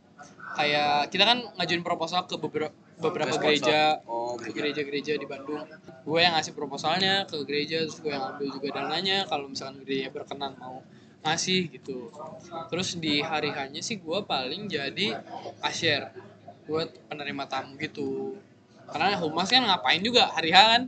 kayak 0.54 1.10
kita 1.10 1.24
kan 1.24 1.39
ngajuin 1.58 1.82
proposal 1.82 2.28
ke 2.28 2.36
beberapa 2.36 2.76
beberapa 3.00 3.32
sponsor. 3.32 3.43
gereja 3.43 3.80
oh 4.06 4.36
gereja-gereja 4.36 5.14
di 5.16 5.26
Bandung. 5.26 5.64
Gue 6.04 6.20
yang 6.20 6.36
ngasih 6.36 6.54
proposalnya 6.54 7.24
ke 7.26 7.39
gereja 7.47 7.88
terus 7.88 8.04
gue 8.04 8.12
yang 8.12 8.36
ambil 8.36 8.47
juga 8.52 8.68
dananya 8.76 9.24
kalau 9.26 9.47
misalkan 9.47 9.82
gereja 9.88 10.12
berkenan 10.12 10.54
mau 10.60 10.84
ngasih 11.24 11.72
gitu. 11.72 12.12
Terus 12.72 13.00
di 13.00 13.24
hari 13.24 13.52
hanya 13.56 13.80
sih 13.80 14.00
gue 14.00 14.20
paling 14.28 14.68
jadi 14.68 15.19
asyir 15.64 16.11
buat 16.68 16.91
penerima 17.07 17.48
tamu 17.48 17.80
gitu. 17.80 18.36
Karena 18.91 19.15
humas 19.18 19.48
kan 19.49 19.64
ngapain 19.64 20.03
juga 20.03 20.28
hari 20.30 20.52
H 20.52 20.57
kan? 20.60 20.84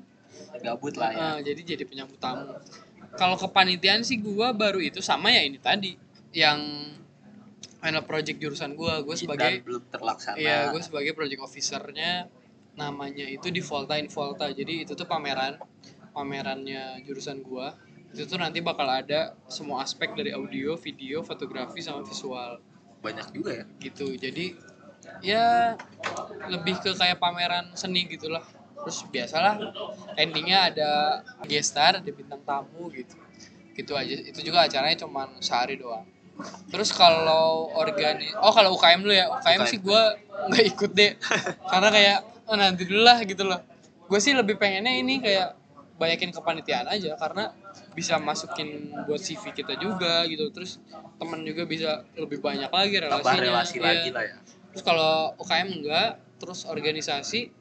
Gabut 0.61 0.95
lah 0.99 1.11
ya. 1.11 1.19
Eh, 1.39 1.51
jadi 1.51 1.75
jadi 1.75 1.83
penyambut 1.87 2.19
tamu. 2.19 2.53
Kalau 3.15 3.35
kepanitiaan 3.35 4.03
sih 4.07 4.19
gue 4.19 4.47
baru 4.55 4.79
itu 4.79 5.03
sama 5.03 5.31
ya 5.31 5.43
ini 5.43 5.59
tadi 5.59 5.99
yang 6.31 6.59
final 7.81 8.05
project 8.05 8.37
jurusan 8.37 8.77
gue 8.77 8.93
gue 9.01 9.15
sebagai 9.17 9.59
dan 9.59 9.65
belum 9.65 9.83
terlaksana 9.89 10.37
Iya, 10.37 10.69
gue 10.69 10.81
sebagai 10.85 11.11
project 11.17 11.41
officernya 11.41 12.29
namanya 12.75 13.27
itu 13.27 13.51
di 13.51 13.59
Volta 13.59 13.99
in 13.99 14.07
Volta. 14.07 14.47
Jadi 14.47 14.87
itu 14.87 14.93
tuh 14.95 15.07
pameran, 15.07 15.59
pamerannya 16.15 17.03
jurusan 17.03 17.43
gua. 17.43 17.75
Itu 18.11 18.27
tuh 18.27 18.39
nanti 18.39 18.59
bakal 18.59 18.87
ada 18.87 19.35
semua 19.47 19.83
aspek 19.83 20.11
dari 20.15 20.35
audio, 20.35 20.75
video, 20.75 21.23
fotografi 21.23 21.79
sama 21.79 22.03
visual 22.03 22.59
banyak 23.01 23.27
juga 23.33 23.63
ya 23.63 23.65
gitu. 23.81 24.13
Jadi 24.15 24.55
ya 25.25 25.75
lebih 26.47 26.77
ke 26.79 26.93
kayak 26.93 27.19
pameran 27.19 27.71
seni 27.75 28.07
gitulah. 28.07 28.43
Terus 28.81 29.05
biasalah 29.13 29.61
endingnya 30.17 30.73
ada 30.73 30.89
guest 31.45 31.77
star, 31.77 32.01
ada 32.01 32.11
bintang 32.11 32.41
tamu 32.43 32.91
gitu. 32.91 33.15
Gitu 33.71 33.93
aja. 33.95 34.15
Itu 34.15 34.43
juga 34.43 34.67
acaranya 34.67 34.97
cuman 35.05 35.39
sehari 35.39 35.79
doang. 35.79 36.03
Terus 36.71 36.89
kalau 36.95 37.69
organi 37.75 38.31
oh 38.39 38.53
kalau 38.55 38.75
UKM 38.79 39.01
dulu 39.03 39.13
ya. 39.13 39.27
UKM, 39.29 39.61
UKM. 39.63 39.69
sih 39.69 39.79
gue 39.81 40.01
nggak 40.51 40.65
ikut 40.75 40.91
deh. 40.95 41.11
Karena 41.71 41.89
kayak 41.91 42.17
oh, 42.47 42.55
nanti 42.57 42.83
dulu 42.87 43.01
lah 43.03 43.19
gitu 43.23 43.43
loh. 43.45 43.59
Gue 44.07 44.19
sih 44.19 44.35
lebih 44.35 44.59
pengennya 44.59 44.91
ini 44.91 45.19
kayak 45.23 45.55
banyakin 45.99 46.31
kepanitiaan 46.33 46.87
aja. 46.89 47.15
Karena 47.19 47.53
bisa 47.91 48.15
masukin 48.17 48.91
buat 49.05 49.19
CV 49.19 49.51
kita 49.51 49.75
juga 49.77 50.23
gitu. 50.27 50.49
Terus 50.51 50.79
temen 51.19 51.43
juga 51.43 51.63
bisa 51.67 52.07
lebih 52.15 52.41
banyak 52.41 52.71
lagi 52.71 52.95
relasinya. 52.97 53.23
tambah 53.23 53.35
relasi 53.39 53.75
Iya. 53.77 53.83
lagi 53.83 54.09
lah 54.11 54.23
ya. 54.25 54.37
Terus 54.71 54.83
kalau 54.87 55.35
UKM 55.37 55.67
enggak 55.67 56.09
terus 56.39 56.65
organisasi 56.65 57.51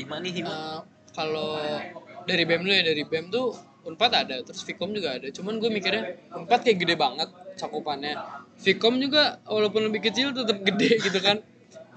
hima 0.00 0.18
nih 0.18 0.32
hima. 0.42 0.50
Eh, 0.50 0.78
kalau 1.14 1.54
dari 2.26 2.42
BEM 2.48 2.64
dulu 2.64 2.74
ya. 2.74 2.82
Dari 2.82 3.02
BEM 3.06 3.28
tuh 3.30 3.54
Unpad 3.84 4.12
ada 4.12 4.36
terus 4.40 4.64
Vkom 4.64 4.96
juga 4.96 5.20
ada. 5.20 5.28
Cuman 5.28 5.60
gue 5.60 5.68
mikirnya 5.68 6.16
Unpad 6.32 6.60
kayak 6.64 6.78
gede 6.80 6.94
banget 6.96 7.28
cakupannya. 7.60 8.16
Vkom 8.58 8.98
juga 8.98 9.38
walaupun 9.44 9.92
lebih 9.92 10.08
kecil 10.08 10.32
tetap 10.32 10.60
gede 10.64 10.98
gitu 11.06 11.20
kan. 11.20 11.40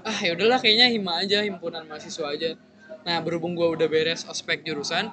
Ah 0.03 0.17
ya 0.19 0.35
udahlah 0.35 0.59
kayaknya 0.59 0.91
hima 0.91 1.23
aja 1.23 1.41
himpunan 1.43 1.87
mahasiswa 1.87 2.27
aja. 2.27 2.59
Nah 3.07 3.23
berhubung 3.23 3.55
gue 3.55 3.67
udah 3.67 3.87
beres 3.87 4.27
ospek 4.27 4.67
jurusan 4.67 5.11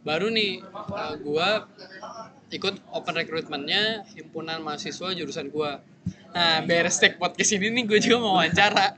baru 0.00 0.32
nih 0.32 0.64
gue 1.20 1.48
ikut 2.56 2.74
open 2.96 3.14
recruitmentnya 3.20 4.08
himpunan 4.16 4.64
mahasiswa 4.64 5.12
jurusan 5.12 5.52
gue 5.52 5.70
Nah, 6.30 6.62
beres 6.62 7.02
take 7.02 7.18
podcast 7.18 7.58
ini 7.58 7.74
nih 7.74 7.84
gue 7.90 7.98
juga 7.98 8.22
mau 8.22 8.38
wawancara. 8.38 8.94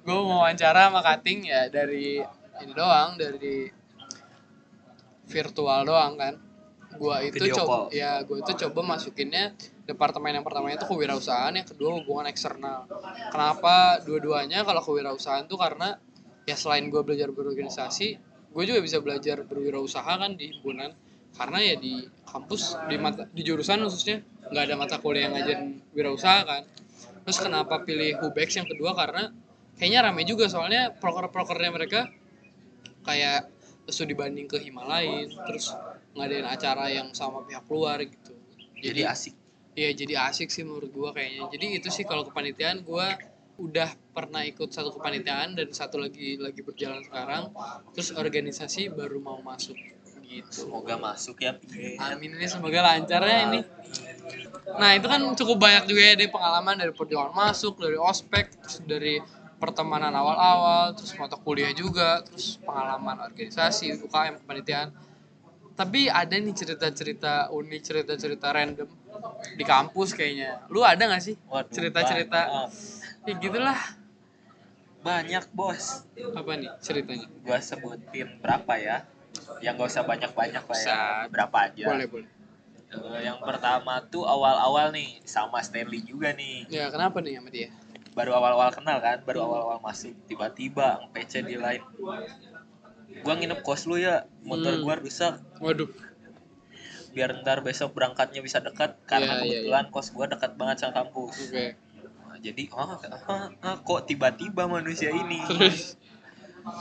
gue 0.00 0.16
mau 0.16 0.42
wawancara 0.46 0.88
sama 0.88 1.02
Kating 1.02 1.50
ya 1.50 1.66
dari 1.66 2.22
ini 2.62 2.72
doang, 2.72 3.18
dari 3.18 3.68
virtual 5.26 5.82
doang 5.82 6.14
kan. 6.14 6.34
Gua 6.98 7.22
itu 7.22 7.38
Video 7.38 7.54
coba 7.62 7.86
call. 7.86 7.94
ya 7.94 8.18
gue 8.26 8.38
itu 8.42 8.52
coba 8.66 8.80
masukinnya 8.82 9.54
departemen 9.86 10.38
yang 10.38 10.46
pertama 10.46 10.74
itu 10.74 10.86
kewirausahaan, 10.86 11.54
yang 11.54 11.66
kedua 11.66 12.02
hubungan 12.02 12.26
eksternal. 12.26 12.86
Kenapa 13.30 14.02
dua-duanya 14.02 14.66
kalau 14.66 14.82
kewirausahaan 14.82 15.46
tuh 15.46 15.58
karena 15.58 15.98
ya 16.46 16.58
selain 16.58 16.90
gue 16.90 17.02
belajar 17.02 17.30
berorganisasi, 17.30 18.08
gue 18.50 18.62
juga 18.66 18.82
bisa 18.82 18.98
belajar 18.98 19.46
berwirausaha 19.46 20.18
kan 20.18 20.34
di 20.34 20.50
himpunan 20.50 20.90
karena 21.30 21.58
ya 21.62 21.74
di 21.78 22.02
kampus 22.26 22.74
di 22.90 22.96
mata 22.98 23.26
di 23.30 23.42
jurusan 23.46 23.86
khususnya 23.86 24.22
nggak 24.50 24.64
ada 24.66 24.74
mata 24.74 24.96
kuliah 24.98 25.30
yang 25.30 25.34
ngajarin 25.38 25.78
wirausaha 25.94 26.42
kan 26.42 26.62
terus 27.22 27.38
kenapa 27.38 27.86
pilih 27.86 28.18
Hubex 28.18 28.58
yang 28.58 28.66
kedua 28.66 28.98
karena 28.98 29.30
kayaknya 29.78 30.10
rame 30.10 30.26
juga 30.26 30.50
soalnya 30.50 30.90
proker-prokernya 30.98 31.70
mereka 31.70 32.10
kayak 33.06 33.46
studi 33.86 34.14
banding 34.18 34.50
ke 34.50 34.58
Himalayan 34.58 35.30
terus 35.46 35.70
ngadain 36.16 36.46
acara 36.46 36.90
yang 36.90 37.14
sama 37.14 37.46
pihak 37.46 37.64
luar 37.70 38.02
gitu 38.02 38.34
Jadi 38.80 39.04
asik. 39.04 39.34
Iya 39.76 39.92
jadi 39.92 40.14
asik 40.32 40.48
sih 40.48 40.64
menurut 40.64 40.90
gua 40.90 41.10
kayaknya. 41.12 41.52
Jadi 41.52 41.66
itu 41.76 41.88
sih 41.92 42.08
kalau 42.08 42.24
kepanitiaan 42.24 42.80
gua 42.82 43.14
udah 43.60 43.92
pernah 44.16 44.40
ikut 44.40 44.72
satu 44.72 44.96
kepanitiaan 44.96 45.52
dan 45.52 45.68
satu 45.68 46.00
lagi 46.00 46.40
lagi 46.40 46.64
berjalan 46.64 47.04
sekarang. 47.04 47.52
Terus 47.92 48.16
organisasi 48.16 48.88
baru 48.88 49.20
mau 49.20 49.38
masuk 49.44 49.76
gitu. 50.30 50.48
Semoga 50.48 50.94
masuk 50.96 51.42
ya. 51.42 51.58
Amin 52.00 52.38
ini 52.38 52.46
semoga 52.46 52.80
lancar 52.80 53.20
ya 53.26 53.38
ini. 53.50 53.60
Nah 54.78 54.90
itu 54.94 55.06
kan 55.10 55.20
cukup 55.34 55.56
banyak 55.58 55.84
juga 55.90 56.02
ya 56.02 56.14
dari 56.14 56.30
pengalaman 56.30 56.74
dari 56.78 56.92
perjuangan 56.94 57.34
masuk, 57.34 57.82
dari 57.82 57.98
ospek, 57.98 58.46
terus 58.62 58.78
dari 58.86 59.18
pertemanan 59.60 60.14
awal-awal, 60.14 60.96
terus 60.96 61.12
mata 61.20 61.36
kuliah 61.36 61.74
juga, 61.76 62.24
terus 62.24 62.56
pengalaman 62.64 63.20
organisasi, 63.28 63.98
UKM, 64.00 64.40
kepanitiaan. 64.40 64.88
Tapi 65.80 66.12
ada 66.12 66.36
nih 66.36 66.52
cerita-cerita 66.52 67.48
unik, 67.48 67.80
cerita-cerita 67.80 68.52
random 68.52 68.84
di 69.56 69.64
kampus 69.64 70.12
kayaknya. 70.12 70.68
Lu 70.68 70.84
ada 70.84 71.00
gak 71.08 71.24
sih 71.24 71.40
cerita-cerita? 71.72 72.68
Ya 73.24 73.32
gitulah. 73.40 73.80
Banyak 75.00 75.48
bos. 75.56 76.04
Apa 76.36 76.60
nih 76.60 76.68
ceritanya? 76.84 77.24
Gua 77.40 77.64
sebutin 77.64 78.28
berapa 78.44 78.76
ya? 78.76 79.08
Yang 79.64 79.74
gak 79.80 79.88
usah 79.88 80.04
banyak-banyak 80.04 80.64
lah 80.68 80.80
ya. 80.84 80.98
Berapa 81.32 81.72
aja. 81.72 81.84
Boleh, 81.88 82.06
boleh. 82.12 82.28
Eh, 82.90 83.22
yang 83.24 83.40
pertama 83.40 84.04
tuh 84.04 84.28
awal-awal 84.28 84.92
nih 84.92 85.24
sama 85.24 85.64
Stanley 85.64 86.04
juga 86.04 86.36
nih. 86.36 86.68
Ya 86.68 86.92
kenapa 86.92 87.24
nih 87.24 87.40
sama 87.40 87.48
dia? 87.48 87.72
Baru 88.12 88.36
awal-awal 88.36 88.68
kenal 88.74 88.98
kan, 89.00 89.22
baru 89.24 89.48
awal-awal 89.48 89.78
masuk 89.80 90.12
tiba-tiba 90.28 90.98
PC 91.14 91.40
di 91.46 91.56
line. 91.56 91.80
Gua 93.24 93.34
nginep 93.36 93.60
kos 93.66 93.84
lu 93.90 93.96
ya, 93.98 94.24
motor 94.46 94.78
Hmm. 94.78 94.82
gua 94.86 94.94
rusak. 95.02 95.34
Waduh. 95.58 95.90
Biar 97.10 97.42
ntar 97.42 97.66
besok 97.66 97.90
berangkatnya 97.98 98.38
bisa 98.38 98.62
dekat 98.62 98.94
karena 99.02 99.42
Iya, 99.42 99.42
iya, 99.42 99.58
kebetulan 99.66 99.86
kos 99.90 100.08
gua 100.14 100.26
dekat 100.30 100.54
banget 100.54 100.76
sama 100.86 101.02
kampus. 101.02 101.50
Oke. 101.50 101.66
Nah, 102.30 102.38
jadi 102.38 102.62
ah, 102.70 102.94
ah, 103.26 103.46
ah, 103.66 103.76
kok 103.82 104.06
tiba-tiba 104.06 104.70
manusia 104.70 105.10
ini 105.10 105.42
Terus 105.50 105.98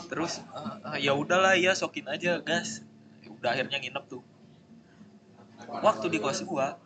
terus 0.06 0.34
ah, 0.54 0.94
ah, 0.94 0.98
ya 1.02 1.18
udahlah 1.18 1.58
ya 1.58 1.74
sokin 1.74 2.06
aja 2.06 2.38
gas 2.46 2.86
Ya 3.26 3.34
udah 3.34 3.50
akhirnya 3.58 3.82
nginep 3.82 4.06
tuh 4.06 4.22
waktu 5.82 6.06
di 6.14 6.18
kos 6.22 6.46
gua 6.46 6.78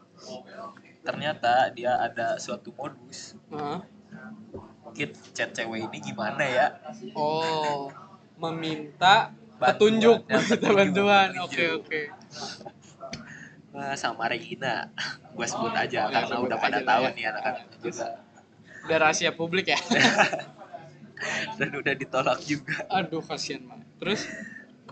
ternyata 1.03 1.67
dia 1.75 1.99
ada 1.99 2.39
suatu 2.39 2.71
modus 2.71 3.35
Hah? 3.51 3.83
kit 4.95 5.11
chat 5.35 5.51
cewek 5.51 5.89
ini 5.91 5.97
gimana 5.99 6.43
ya 6.47 6.67
Oh, 7.17 7.91
meminta 8.35 9.31
Bantuan, 9.53 9.95
petunjuk, 9.95 10.17
ya, 10.23 10.35
minta 10.35 10.49
petunjuk, 10.49 10.75
bantuan. 10.75 11.27
petunjuk. 11.31 11.47
Oke, 11.47 11.65
oke. 11.77 12.01
Wah, 13.71 13.95
sama 13.95 14.27
Regina 14.27 14.89
gua 15.33 15.47
sebut 15.49 15.73
aja 15.73 16.05
Ya, 16.05 16.11
karena 16.11 16.29
sebut 16.29 16.45
udah 16.45 16.57
pada 16.57 16.79
tahu 16.79 17.03
ya. 17.03 17.11
nih 17.11 17.25
anak-anak 17.27 17.65
juga 17.79 18.05
Udah 18.83 18.97
rahasia 18.99 19.31
publik 19.31 19.65
ya. 19.67 19.79
dan 21.57 21.69
udah 21.71 21.93
ditolak 21.93 22.39
juga 22.43 22.83
Aduh, 22.91 23.23
kasihan 23.23 23.63
banget. 23.63 23.87
Terus 23.97 24.21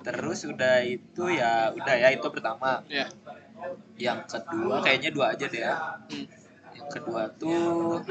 terus 0.02 0.40
udah 0.44 0.82
itu 0.82 1.24
ya 1.30 1.70
udah 1.70 1.94
ya 1.94 2.10
itu 2.10 2.26
pertama 2.26 2.82
ya. 2.90 3.06
yang 3.96 4.26
kedua 4.26 4.82
kayaknya 4.82 5.14
dua 5.14 5.38
aja 5.38 5.46
deh 5.46 5.62
ya 5.62 5.76
Hmm. 6.10 6.26
Kedua 6.92 7.24
tuh 7.36 8.04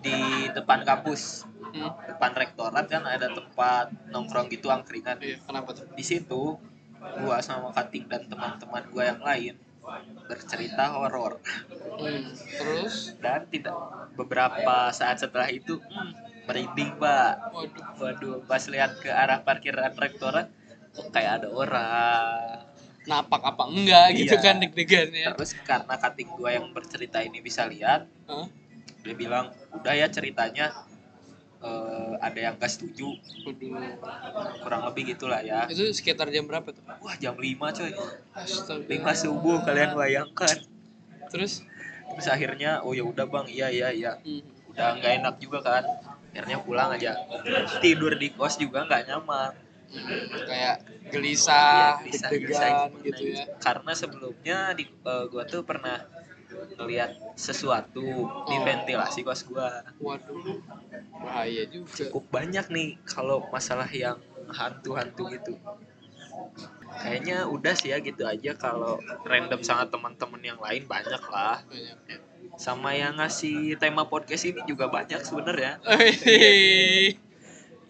di 0.00 0.18
depan 0.52 0.84
kampus 0.84 1.48
Hmm. 1.74 1.90
depan 2.06 2.30
rektorat 2.38 2.86
kan 2.86 3.02
ada 3.02 3.26
tempat 3.26 3.90
nongkrong 4.14 4.46
gitu 4.46 4.70
angkringan 4.70 5.18
Iya, 5.18 5.42
kenapa 5.42 5.74
tuh? 5.74 5.90
di 5.90 6.04
situ 6.06 6.54
gua 7.18 7.42
sama 7.42 7.74
Kating 7.74 8.06
dan 8.06 8.30
teman-teman 8.30 8.86
gua 8.94 9.10
yang 9.10 9.18
lain 9.18 9.54
bercerita 10.24 10.94
horor 10.94 11.42
Hmm. 11.94 12.30
Terus 12.30 13.18
dan 13.18 13.50
tidak 13.50 13.74
beberapa 14.14 14.90
saat 14.90 15.18
setelah 15.18 15.50
itu 15.50 15.82
hmm, 15.82 16.10
merinding 16.46 16.94
pak 16.94 17.50
waduh. 17.50 17.84
waduh 17.98 18.36
pas 18.46 18.62
lihat 18.70 18.94
ke 19.02 19.10
arah 19.10 19.42
parkiran 19.42 19.90
rektorat 19.94 20.46
kok 20.94 21.10
kayak 21.10 21.42
ada 21.42 21.48
orang 21.50 22.70
Napak 23.04 23.42
apa 23.44 23.68
enggak 23.68 24.16
gitu 24.16 24.34
Iya. 24.34 24.40
kan 24.40 24.54
deg-degan 24.58 25.08
ya. 25.12 25.30
terus 25.36 25.52
karena 25.60 25.94
Kating 25.94 26.28
gua 26.32 26.50
yang 26.52 26.72
bercerita 26.72 27.20
ini 27.20 27.38
bisa 27.38 27.68
lihat 27.68 28.08
Hah? 28.24 28.48
dia 29.00 29.12
bilang 29.12 29.52
udah 29.70 29.92
ya 29.92 30.08
ceritanya 30.08 30.72
eh, 31.60 32.12
ada 32.18 32.38
yang 32.40 32.56
gak 32.56 32.72
setuju 32.72 33.12
kurang 34.60 34.88
lebih 34.88 35.12
gitulah 35.12 35.40
ya 35.40 35.68
Itu 35.68 35.92
sekitar 35.92 36.28
jam 36.28 36.44
berapa 36.44 36.64
tuh? 36.68 36.80
wah 36.80 37.16
jam 37.16 37.36
5 37.36 37.44
coy 37.76 37.92
Astaga. 38.32 38.88
5 38.88 39.22
subuh 39.22 39.60
kalian 39.60 39.92
bayangkan 39.92 40.56
Terus 41.28 41.60
terus 42.06 42.26
akhirnya 42.28 42.80
oh 42.80 42.92
ya 42.92 43.02
udah 43.02 43.26
bang 43.26 43.46
iya 43.48 43.68
iya 43.68 43.88
iya 43.90 44.12
hmm. 44.16 44.70
udah 44.70 44.88
nggak 44.96 45.12
enak 45.18 45.34
juga 45.36 45.58
kan 45.60 45.82
akhirnya 46.30 46.58
pulang 46.60 46.90
aja 46.90 47.16
tidur 47.78 48.14
di 48.14 48.30
kos 48.30 48.56
juga 48.56 48.84
nggak 48.84 49.08
nyaman 49.08 49.50
kayak 50.40 50.76
gelisah, 51.08 51.98
Iya, 52.00 52.02
gelisah, 52.02 52.30
gelisah 52.30 52.70
gitu 53.00 53.22
ya. 53.30 53.44
karena 53.58 53.92
sebelumnya 53.92 54.58
di 54.72 54.84
eh, 54.84 55.24
gua 55.26 55.44
tuh 55.44 55.62
pernah 55.62 56.02
ngelihat 56.74 57.34
sesuatu 57.34 58.02
di 58.44 58.56
Oh. 58.56 58.62
ventilasi 58.62 59.22
kos 59.22 59.44
gua 59.44 59.82
Waduh. 59.96 60.58
Bahaya 61.16 61.66
juga. 61.66 62.06
cukup 62.06 62.24
banyak 62.30 62.66
nih 62.68 62.88
kalau 63.04 63.42
masalah 63.48 63.86
yang 63.86 64.18
hantu-hantu 64.48 65.30
gitu 65.30 65.54
kayaknya 66.94 67.46
udah 67.46 67.74
sih 67.74 67.90
ya 67.90 67.98
gitu 67.98 68.22
aja 68.22 68.54
kalau 68.54 68.98
random 69.22 69.60
sama 69.60 69.86
teman-teman 69.86 70.42
yang 70.44 70.58
lain 70.58 70.84
banyak 70.84 71.22
lah 71.24 71.58
Banyak. 71.64 72.20
sama 72.54 72.92
yang 72.92 73.16
ngasih 73.16 73.74
tema 73.76 74.04
podcast 74.04 74.44
ini 74.44 74.62
juga 74.64 74.86
banyak 74.86 75.18
sebenarnya 75.20 75.78
Oke, 75.80 77.18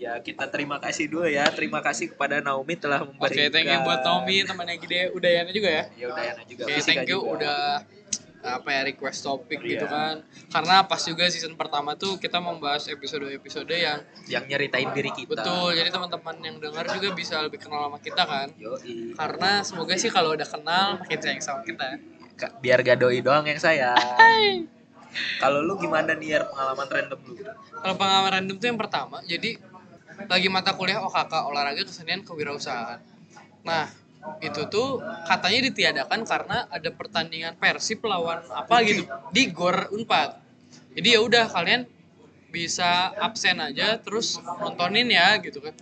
ya 0.05 0.13
kita 0.21 0.45
terima 0.53 0.77
kasih 0.77 1.09
dulu 1.09 1.25
ya 1.25 1.49
terima 1.49 1.81
kasih 1.81 2.13
kepada 2.13 2.45
Naomi 2.45 2.77
telah 2.77 3.01
memberikan 3.01 3.49
thank 3.49 3.73
you 3.73 3.81
buat 3.81 4.05
Tommy, 4.05 4.45
temannya 4.45 4.77
Gide 4.77 5.17
Udayana 5.17 5.49
juga 5.49 5.71
ya. 5.73 5.85
ya 5.97 6.07
udah 6.13 6.23
Yana 6.23 6.43
juga 6.45 6.63
Oke, 6.69 6.73
Fisika 6.77 6.89
thank 6.93 7.09
you 7.09 7.19
juga. 7.19 7.33
udah 7.33 7.61
apa 8.45 8.69
ya 8.69 8.81
request 8.85 9.25
topik 9.25 9.57
gitu 9.65 9.89
Iya. 9.89 9.89
kan. 9.89 10.15
Karena 10.53 10.85
pas 10.85 11.01
juga 11.01 11.25
season 11.33 11.57
pertama 11.57 11.97
tuh 11.97 12.21
kita 12.21 12.37
membahas 12.37 12.85
episode-episode 12.93 13.73
yang 13.73 14.05
yang 14.29 14.45
nyeritain 14.45 14.93
diri 14.93 15.09
kita 15.09 15.41
betul. 15.41 15.73
Jadi 15.73 15.89
teman-teman 15.89 16.37
yang 16.45 16.57
dengar 16.61 16.85
juga 16.93 17.09
bisa 17.17 17.41
lebih 17.41 17.57
kenal 17.57 17.89
sama 17.89 17.97
kita 18.05 18.21
kan. 18.21 18.53
Yoi. 18.61 19.17
Karena 19.17 19.65
semoga 19.65 19.97
sih 19.97 20.13
kalau 20.13 20.37
udah 20.37 20.45
kenal 20.45 21.01
makin 21.01 21.19
sayang 21.25 21.41
sama 21.41 21.65
kita. 21.65 21.97
Ka- 22.37 22.53
biar 22.61 22.85
gak 22.85 23.01
doi 23.01 23.25
doang 23.25 23.49
yang 23.49 23.57
saya 23.57 23.97
kalau 25.39 25.63
lu 25.63 25.79
gimana 25.79 26.11
nih 26.13 26.35
ya 26.35 26.41
pengalaman 26.43 26.87
random 26.91 27.21
lu 27.23 27.35
Kalau 27.71 27.95
pengalaman 27.95 28.31
random 28.35 28.57
tuh 28.59 28.67
yang 28.67 28.81
pertama, 28.81 29.17
jadi 29.23 29.57
lagi 30.31 30.49
mata 30.49 30.75
kuliah 30.75 31.03
OKK 31.03 31.33
olahraga 31.51 31.83
kesenian 31.85 32.23
kewirausahaan. 32.23 33.01
Nah, 33.65 33.89
itu 34.41 34.65
tuh 34.73 35.01
katanya 35.29 35.61
ditiadakan 35.69 36.25
karena 36.25 36.65
ada 36.73 36.91
pertandingan 36.93 37.57
Persib 37.61 38.05
lawan 38.05 38.41
apa 38.53 38.81
gitu 38.87 39.05
di 39.35 39.53
Gor 39.53 39.93
Unpad. 39.93 40.41
Jadi 40.95 41.09
ya 41.13 41.21
udah 41.21 41.51
kalian 41.51 41.85
bisa 42.55 43.11
absen 43.19 43.59
aja 43.59 43.99
terus 43.99 44.39
nontonin 44.63 45.11
ya 45.11 45.37
gitu 45.43 45.61
kan. 45.61 45.75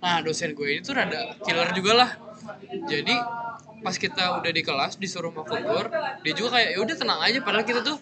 Nah, 0.00 0.24
dosen 0.24 0.56
gue 0.56 0.80
itu 0.80 0.94
rada 0.96 1.36
killer 1.44 1.70
juga 1.76 1.92
lah. 1.92 2.10
Jadi 2.88 3.12
pas 3.80 3.96
kita 3.96 4.40
udah 4.40 4.52
di 4.52 4.62
kelas 4.64 5.00
disuruh 5.00 5.32
mau 5.32 5.44
Gor, 5.44 5.88
dia 6.20 6.32
juga 6.36 6.60
kayak 6.60 6.68
ya 6.76 6.78
udah 6.84 6.96
tenang 6.96 7.20
aja 7.24 7.38
padahal 7.40 7.64
kita 7.64 7.80
tuh 7.80 7.96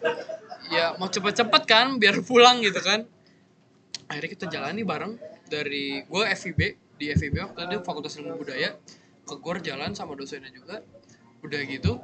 ya 0.68 0.94
mau 0.98 1.08
cepet-cepet 1.08 1.62
kan 1.64 1.96
biar 1.96 2.20
pulang 2.26 2.60
gitu 2.60 2.82
kan 2.82 3.06
akhirnya 4.08 4.30
kita 4.36 4.44
jalani 4.48 4.82
bareng 4.84 5.16
dari 5.48 6.04
gue 6.04 6.24
FIB 6.36 6.60
di 7.00 7.06
FIB 7.10 7.34
waktu 7.50 7.60
itu 7.66 7.76
Fakultas 7.82 8.14
Ilmu 8.20 8.38
Budaya 8.38 8.76
ke 9.24 9.34
GOR 9.36 9.58
jalan 9.64 9.96
sama 9.96 10.14
dosennya 10.14 10.52
juga. 10.52 10.84
Udah 11.40 11.60
gitu 11.64 11.98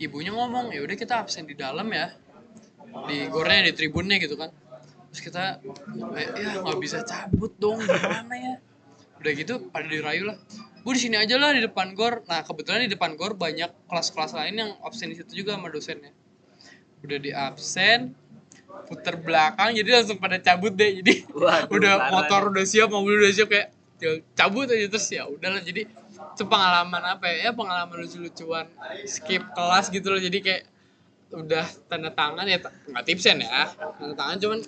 ibunya 0.00 0.32
ngomong 0.32 0.72
ya 0.72 0.80
udah 0.80 0.96
kita 0.96 1.20
absen 1.20 1.44
di 1.44 1.52
dalam 1.52 1.86
ya 1.92 2.16
di 3.06 3.28
gornya 3.28 3.68
di 3.68 3.72
tribunnya 3.76 4.16
gitu 4.18 4.34
kan. 4.34 4.50
Terus 5.12 5.20
kita 5.26 5.60
kayak 5.86 6.30
ya 6.38 6.50
nggak 6.64 6.78
bisa 6.80 7.02
cabut 7.04 7.52
dong 7.60 7.82
gimana 7.82 8.34
ya? 8.34 8.54
Udah 9.20 9.32
gitu 9.36 9.54
pada 9.68 9.86
dirayu 9.86 10.32
lah. 10.32 10.36
Bu 10.80 10.96
di 10.96 11.00
sini 11.04 11.20
aja 11.20 11.36
lah 11.36 11.52
di 11.52 11.60
depan 11.60 11.92
gor. 11.92 12.24
Nah 12.24 12.40
kebetulan 12.40 12.88
di 12.88 12.90
depan 12.96 13.14
gor 13.20 13.36
banyak 13.36 13.68
kelas-kelas 13.90 14.32
lain 14.32 14.54
yang 14.56 14.70
absen 14.80 15.12
di 15.12 15.16
situ 15.20 15.44
juga 15.44 15.60
sama 15.60 15.68
dosennya. 15.68 16.10
Udah 17.04 17.18
di 17.20 17.30
absen 17.36 18.16
puter 18.90 19.14
belakang 19.14 19.70
jadi 19.70 20.02
langsung 20.02 20.18
pada 20.18 20.42
cabut 20.42 20.74
deh. 20.74 20.98
Jadi 20.98 21.22
Waduh, 21.30 21.70
udah 21.70 21.94
parah 21.94 22.10
motor 22.10 22.42
udah 22.50 22.64
siap 22.66 22.90
mobil 22.90 23.22
udah 23.22 23.30
siap 23.30 23.46
kayak 23.46 23.70
cabut 24.34 24.66
aja 24.66 24.86
terus 24.90 25.06
ya 25.14 25.30
udahlah. 25.30 25.62
Jadi 25.62 25.86
itu 26.20 26.42
pengalaman 26.44 27.02
apa 27.06 27.30
ya, 27.30 27.36
ya 27.48 27.50
pengalaman 27.54 28.02
lucu-lucuan 28.02 28.66
skip 29.06 29.46
kelas 29.54 29.94
gitu 29.94 30.10
loh. 30.10 30.18
Jadi 30.18 30.38
kayak 30.42 30.62
udah 31.30 31.62
tanda 31.86 32.10
tangan 32.10 32.42
ya 32.42 32.58
nggak 32.58 33.04
tipsen 33.06 33.38
ya 33.38 33.70
tanda 33.70 34.14
tangan 34.18 34.36
cuman 34.42 34.58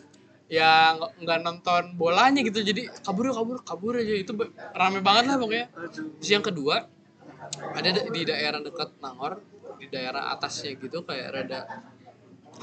ya 0.46 0.94
nggak- 0.94 1.42
nonton 1.42 1.82
bolanya 1.98 2.46
gitu. 2.46 2.62
Jadi 2.62 2.86
kabur 3.02 3.34
kabur 3.34 3.58
kabur 3.66 3.98
aja. 3.98 4.14
Itu 4.14 4.38
rame 4.70 5.02
banget 5.02 5.34
lah 5.34 5.36
pokoknya. 5.42 5.66
Terus 6.22 6.30
yang 6.30 6.44
kedua 6.46 6.86
ada 7.74 7.88
da- 7.90 8.06
di 8.06 8.22
daerah 8.22 8.62
dekat 8.62 9.02
Nangor 9.02 9.42
di 9.82 9.90
daerah 9.90 10.30
atasnya 10.30 10.78
gitu 10.78 11.02
kayak 11.02 11.28
rada 11.34 11.60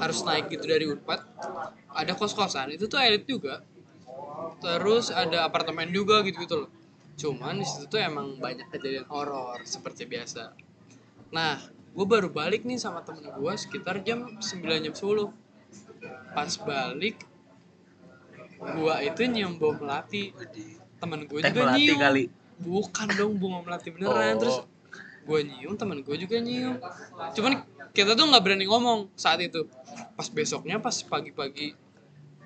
harus 0.00 0.24
naik 0.24 0.48
gitu 0.48 0.64
dari 0.64 0.88
Unpad 0.88 1.20
ada 1.92 2.12
kos-kosan 2.16 2.72
itu 2.72 2.88
tuh 2.88 2.96
elit 2.96 3.28
juga. 3.28 3.60
Terus 4.64 5.12
ada 5.12 5.44
apartemen 5.44 5.92
juga 5.92 6.24
gitu 6.24 6.40
gitu 6.42 6.56
loh. 6.64 6.70
Cuman 7.20 7.60
di 7.60 7.66
situ 7.68 7.84
tuh 7.84 8.00
emang 8.00 8.40
banyak 8.40 8.72
kejadian 8.72 9.04
horor 9.12 9.60
seperti 9.68 10.08
biasa. 10.08 10.56
Nah 11.36 11.60
gue 11.92 12.06
baru 12.06 12.32
balik 12.32 12.64
nih 12.64 12.80
sama 12.80 13.04
temen 13.04 13.28
gue 13.28 13.52
sekitar 13.58 14.00
jam 14.00 14.40
9 14.40 14.84
jam 14.86 14.94
10 14.94 15.28
pas 16.32 16.52
balik 16.64 17.26
gue 18.60 18.94
itu 19.04 19.20
nyium 19.28 19.60
bau 19.60 19.76
melati. 19.76 20.32
Temen 21.00 21.28
gue 21.28 21.40
juga 21.44 21.60
melati 21.60 21.84
nyium. 21.84 22.00
kali. 22.00 22.24
bukan 22.60 23.08
dong 23.16 23.40
bunga 23.40 23.64
melati 23.64 23.88
beneran 23.88 24.36
Oh. 24.36 24.40
terus 24.40 24.58
gue 25.24 25.40
nyium 25.44 25.74
temen 25.76 26.00
gue 26.00 26.16
juga 26.16 26.36
nyium. 26.40 26.80
Cuman 27.36 27.62
kita 27.92 28.14
tuh 28.16 28.24
nggak 28.30 28.42
berani 28.42 28.66
ngomong 28.66 29.12
saat 29.18 29.42
itu. 29.42 29.66
Pas 30.16 30.26
besoknya 30.30 30.80
pas 30.80 30.94
pagi-pagi 31.04 31.74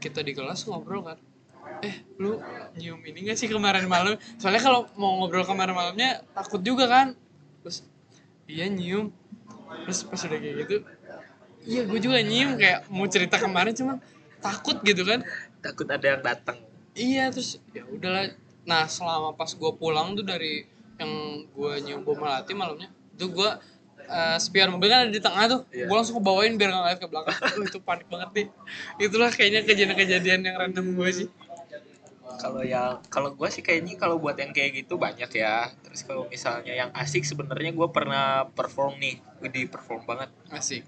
kita 0.03 0.21
di 0.21 0.33
kelas 0.37 0.67
ngobrol 0.69 1.07
kan. 1.07 1.19
Eh 1.81 2.05
lu 2.21 2.41
nyium 2.77 3.01
ini 3.05 3.31
gak 3.31 3.39
sih 3.41 3.49
kemarin 3.49 3.89
malam? 3.89 4.21
Soalnya 4.37 4.61
kalau 4.61 4.89
mau 5.01 5.17
ngobrol 5.21 5.47
kemarin 5.47 5.73
malamnya 5.73 6.21
takut 6.37 6.61
juga 6.61 6.89
kan. 6.91 7.17
Terus 7.65 7.87
iya 8.51 8.69
nyium. 8.69 9.15
Terus 9.89 10.05
pas 10.07 10.21
udah 10.21 10.39
kayak 10.39 10.57
gitu 10.67 10.77
iya 11.65 11.89
gue 11.89 11.99
juga 12.03 12.21
nyium. 12.21 12.61
Kayak 12.61 12.89
mau 12.93 13.07
cerita 13.09 13.41
kemarin 13.41 13.73
cuman 13.73 13.97
takut 14.43 14.81
gitu 14.85 15.07
kan. 15.07 15.25
Takut 15.65 15.89
ada 15.89 16.05
yang 16.05 16.23
datang. 16.25 16.59
Iya 16.93 17.33
terus 17.33 17.63
ya 17.73 17.87
udahlah. 17.89 18.35
Nah 18.65 18.89
selama 18.89 19.33
pas 19.37 19.53
gue 19.53 19.73
pulang 19.77 20.17
tuh 20.17 20.25
dari 20.25 20.74
yang 21.01 21.13
gue 21.51 21.73
nyium 21.83 22.01
bau 22.07 22.15
melati 22.15 22.53
malamnya, 22.55 22.89
itu 23.15 23.27
gue 23.31 23.51
uh, 24.07 24.37
spion 24.39 24.71
mobil 24.75 24.89
kan 24.91 25.09
ada 25.09 25.13
di 25.13 25.23
tengah 25.23 25.45
tuh, 25.51 25.61
Iya. 25.75 25.87
gue 25.91 25.97
langsung 25.97 26.17
kebawain 26.21 26.55
biar 26.55 26.71
nggak 26.71 26.83
ngeliat 26.85 27.01
ke 27.03 27.09
belakang. 27.11 27.37
Aduh, 27.41 27.65
itu 27.71 27.79
panik 27.83 28.07
banget 28.07 28.31
nih. 28.37 28.47
Itulah 29.03 29.31
kayaknya 29.33 29.61
kejadian-kejadian 29.67 30.41
yang 30.47 30.57
random 30.61 30.87
gue 30.95 31.11
sih. 31.11 31.29
Kalau 32.35 32.67
yang 32.67 32.99
kalau 33.09 33.31
gue 33.31 33.47
sih 33.47 33.63
kayaknya 33.63 33.95
kalau 33.95 34.19
buat 34.19 34.35
yang 34.35 34.51
kayak 34.51 34.85
gitu 34.85 34.99
banyak 34.99 35.31
ya. 35.31 35.71
Terus 35.87 36.03
kalau 36.03 36.27
misalnya 36.27 36.75
yang 36.75 36.91
asik 36.93 37.23
sebenarnya 37.23 37.71
gue 37.71 37.89
pernah 37.95 38.51
perform 38.51 38.99
nih, 38.99 39.23
di 39.55 39.63
perform 39.71 40.03
banget 40.05 40.31
Asik. 40.51 40.83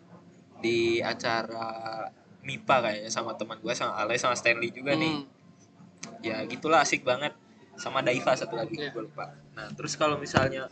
di 0.56 0.98
acara 1.04 2.08
MIPA 2.42 2.76
kayaknya 2.82 3.10
sama 3.12 3.36
teman 3.38 3.60
gue 3.60 3.74
sama 3.76 3.94
Ale 4.00 4.18
sama 4.18 4.34
Stanley 4.34 4.74
juga 4.74 4.96
nih. 4.98 5.22
Hmm. 5.22 6.24
Ya 6.24 6.42
gitulah 6.50 6.82
asik 6.82 7.06
banget 7.06 7.36
sama 7.76 8.00
Daiva 8.00 8.32
satu 8.32 8.56
lagi 8.56 8.74
Iya. 8.74 8.90
gue 8.90 9.04
lupa. 9.04 9.32
Nah 9.52 9.68
terus 9.72 9.94
kalau 9.94 10.16
misalnya 10.16 10.68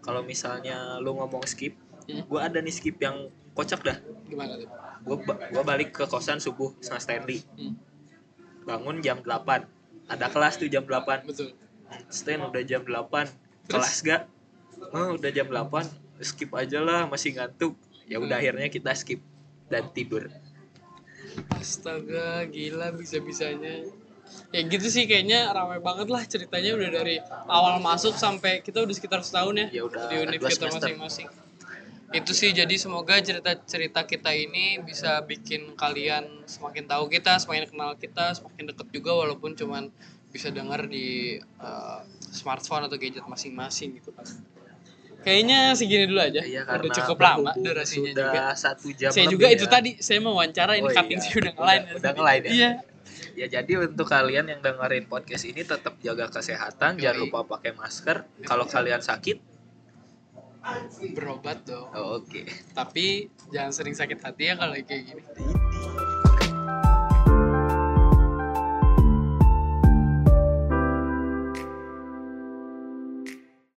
kalau 0.00 0.22
misalnya 0.22 0.98
lu 0.98 1.14
ngomong 1.14 1.42
skip, 1.44 1.74
Hmm. 2.06 2.22
gue 2.22 2.40
ada 2.40 2.58
nih 2.58 2.70
skip 2.70 2.94
yang 2.96 3.26
kocak 3.52 3.82
dah. 3.82 3.98
Gimana 4.24 4.54
tuh? 4.54 4.70
Gue 5.02 5.16
gua 5.26 5.62
balik 5.62 5.90
ke 5.90 6.06
kosan 6.06 6.38
subuh 6.38 6.70
sama 6.78 6.98
Stanley. 6.98 7.42
Hmm. 7.54 7.74
Bangun 8.62 8.98
jam 8.98 9.22
8 9.22 9.62
Ada 10.06 10.26
kelas 10.26 10.54
tuh 10.56 10.66
jam 10.66 10.82
8 10.82 11.22
Betul. 11.22 11.54
Stan 12.08 12.38
udah 12.40 12.62
jam 12.62 12.82
8 12.82 13.30
Terus? 13.66 13.70
Kelas 13.70 13.96
gak? 14.02 14.22
Oh 14.90 15.14
udah 15.14 15.30
jam 15.30 15.46
8 15.46 15.86
Skip 16.18 16.50
aja 16.50 16.78
lah 16.78 17.06
masih 17.06 17.34
ngantuk 17.34 17.74
Ya 18.06 18.18
udah 18.18 18.34
Hmm. 18.34 18.42
akhirnya 18.42 18.66
kita 18.68 18.90
skip 18.92 19.22
Dan 19.66 19.90
tidur 19.90 20.26
Astaga, 21.52 22.46
gila 22.46 22.90
bisa-bisanya. 22.90 23.86
Ya 24.54 24.60
gitu 24.62 24.86
sih 24.88 25.04
kayaknya 25.04 25.50
ramai 25.50 25.78
banget 25.82 26.08
lah 26.08 26.22
ceritanya 26.24 26.74
udah 26.78 26.90
dari 26.90 27.16
awal 27.50 27.82
masuk 27.82 28.14
sampai 28.14 28.62
kita 28.62 28.82
udah 28.82 28.94
sekitar 28.94 29.20
setahun 29.20 29.54
ya, 29.58 29.66
Ya 29.70 29.82
udah, 29.84 30.06
di 30.08 30.14
univ 30.22 30.40
dua 30.40 30.50
kita 30.50 30.66
masing-masing. 30.70 31.28
Itu 32.14 32.30
sih 32.32 32.54
jadi 32.54 32.70
semoga 32.78 33.18
cerita-cerita 33.18 34.06
kita 34.06 34.30
ini 34.30 34.78
bisa 34.80 35.18
bikin 35.26 35.74
kalian 35.74 36.46
semakin 36.46 36.86
tahu 36.86 37.10
kita, 37.10 37.42
semakin 37.42 37.66
kenal 37.66 37.92
kita, 37.98 38.38
semakin 38.38 38.70
deket 38.70 38.88
juga 38.94 39.10
walaupun 39.18 39.58
cuman 39.58 39.90
bisa 40.30 40.54
dengar 40.54 40.86
di 40.86 41.36
uh, 41.58 42.00
smartphone 42.30 42.86
atau 42.86 42.94
gadget 42.94 43.26
masing-masing 43.26 43.98
gitu 43.98 44.14
kan. 44.14 44.24
Kayaknya 45.26 45.74
segini 45.74 46.06
dulu 46.06 46.22
aja. 46.22 46.38
Iya 46.38 46.62
udah 46.62 46.90
cukup 47.02 47.18
lama 47.18 47.50
durasinya 47.58 48.14
sudah 48.14 48.30
juga. 48.30 48.42
satu 48.54 48.88
jam 48.94 49.10
Saya 49.10 49.26
juga 49.26 49.50
itu 49.50 49.66
ya. 49.66 49.70
tadi 49.74 49.90
saya 49.98 50.22
mau 50.22 50.38
wawancara 50.38 50.78
ini 50.78 50.86
Oh 50.86 50.94
cutting 50.94 51.18
iya. 51.18 51.24
sih 51.26 51.32
udah 51.34 51.52
ngelain. 51.58 51.82
Udah- 51.82 51.98
udah 51.98 52.10
ngelain 52.14 52.42
ya? 52.46 52.52
Iya. 52.54 52.70
Ya 53.36 53.46
jadi 53.52 53.84
untuk 53.84 54.08
kalian 54.08 54.48
yang 54.48 54.60
dengerin 54.64 55.04
podcast 55.12 55.44
ini 55.44 55.60
tetap 55.60 56.00
jaga 56.00 56.32
kesehatan, 56.32 56.96
jangan 56.96 57.16
Yoi. 57.20 57.22
lupa 57.28 57.44
pakai 57.44 57.76
masker. 57.76 58.24
Kalau 58.48 58.64
kalian 58.64 59.04
sakit, 59.04 59.38
Berobat 61.14 61.62
dong. 61.62 61.86
oh, 61.94 62.18
oke. 62.18 62.42
Tapi 62.74 63.30
jangan 63.54 63.70
sering 63.70 63.94
sakit 63.94 64.18
hati 64.18 64.50
ya 64.50 64.54
kalau 64.58 64.74
kayak 64.74 65.02
gini. 65.06 65.22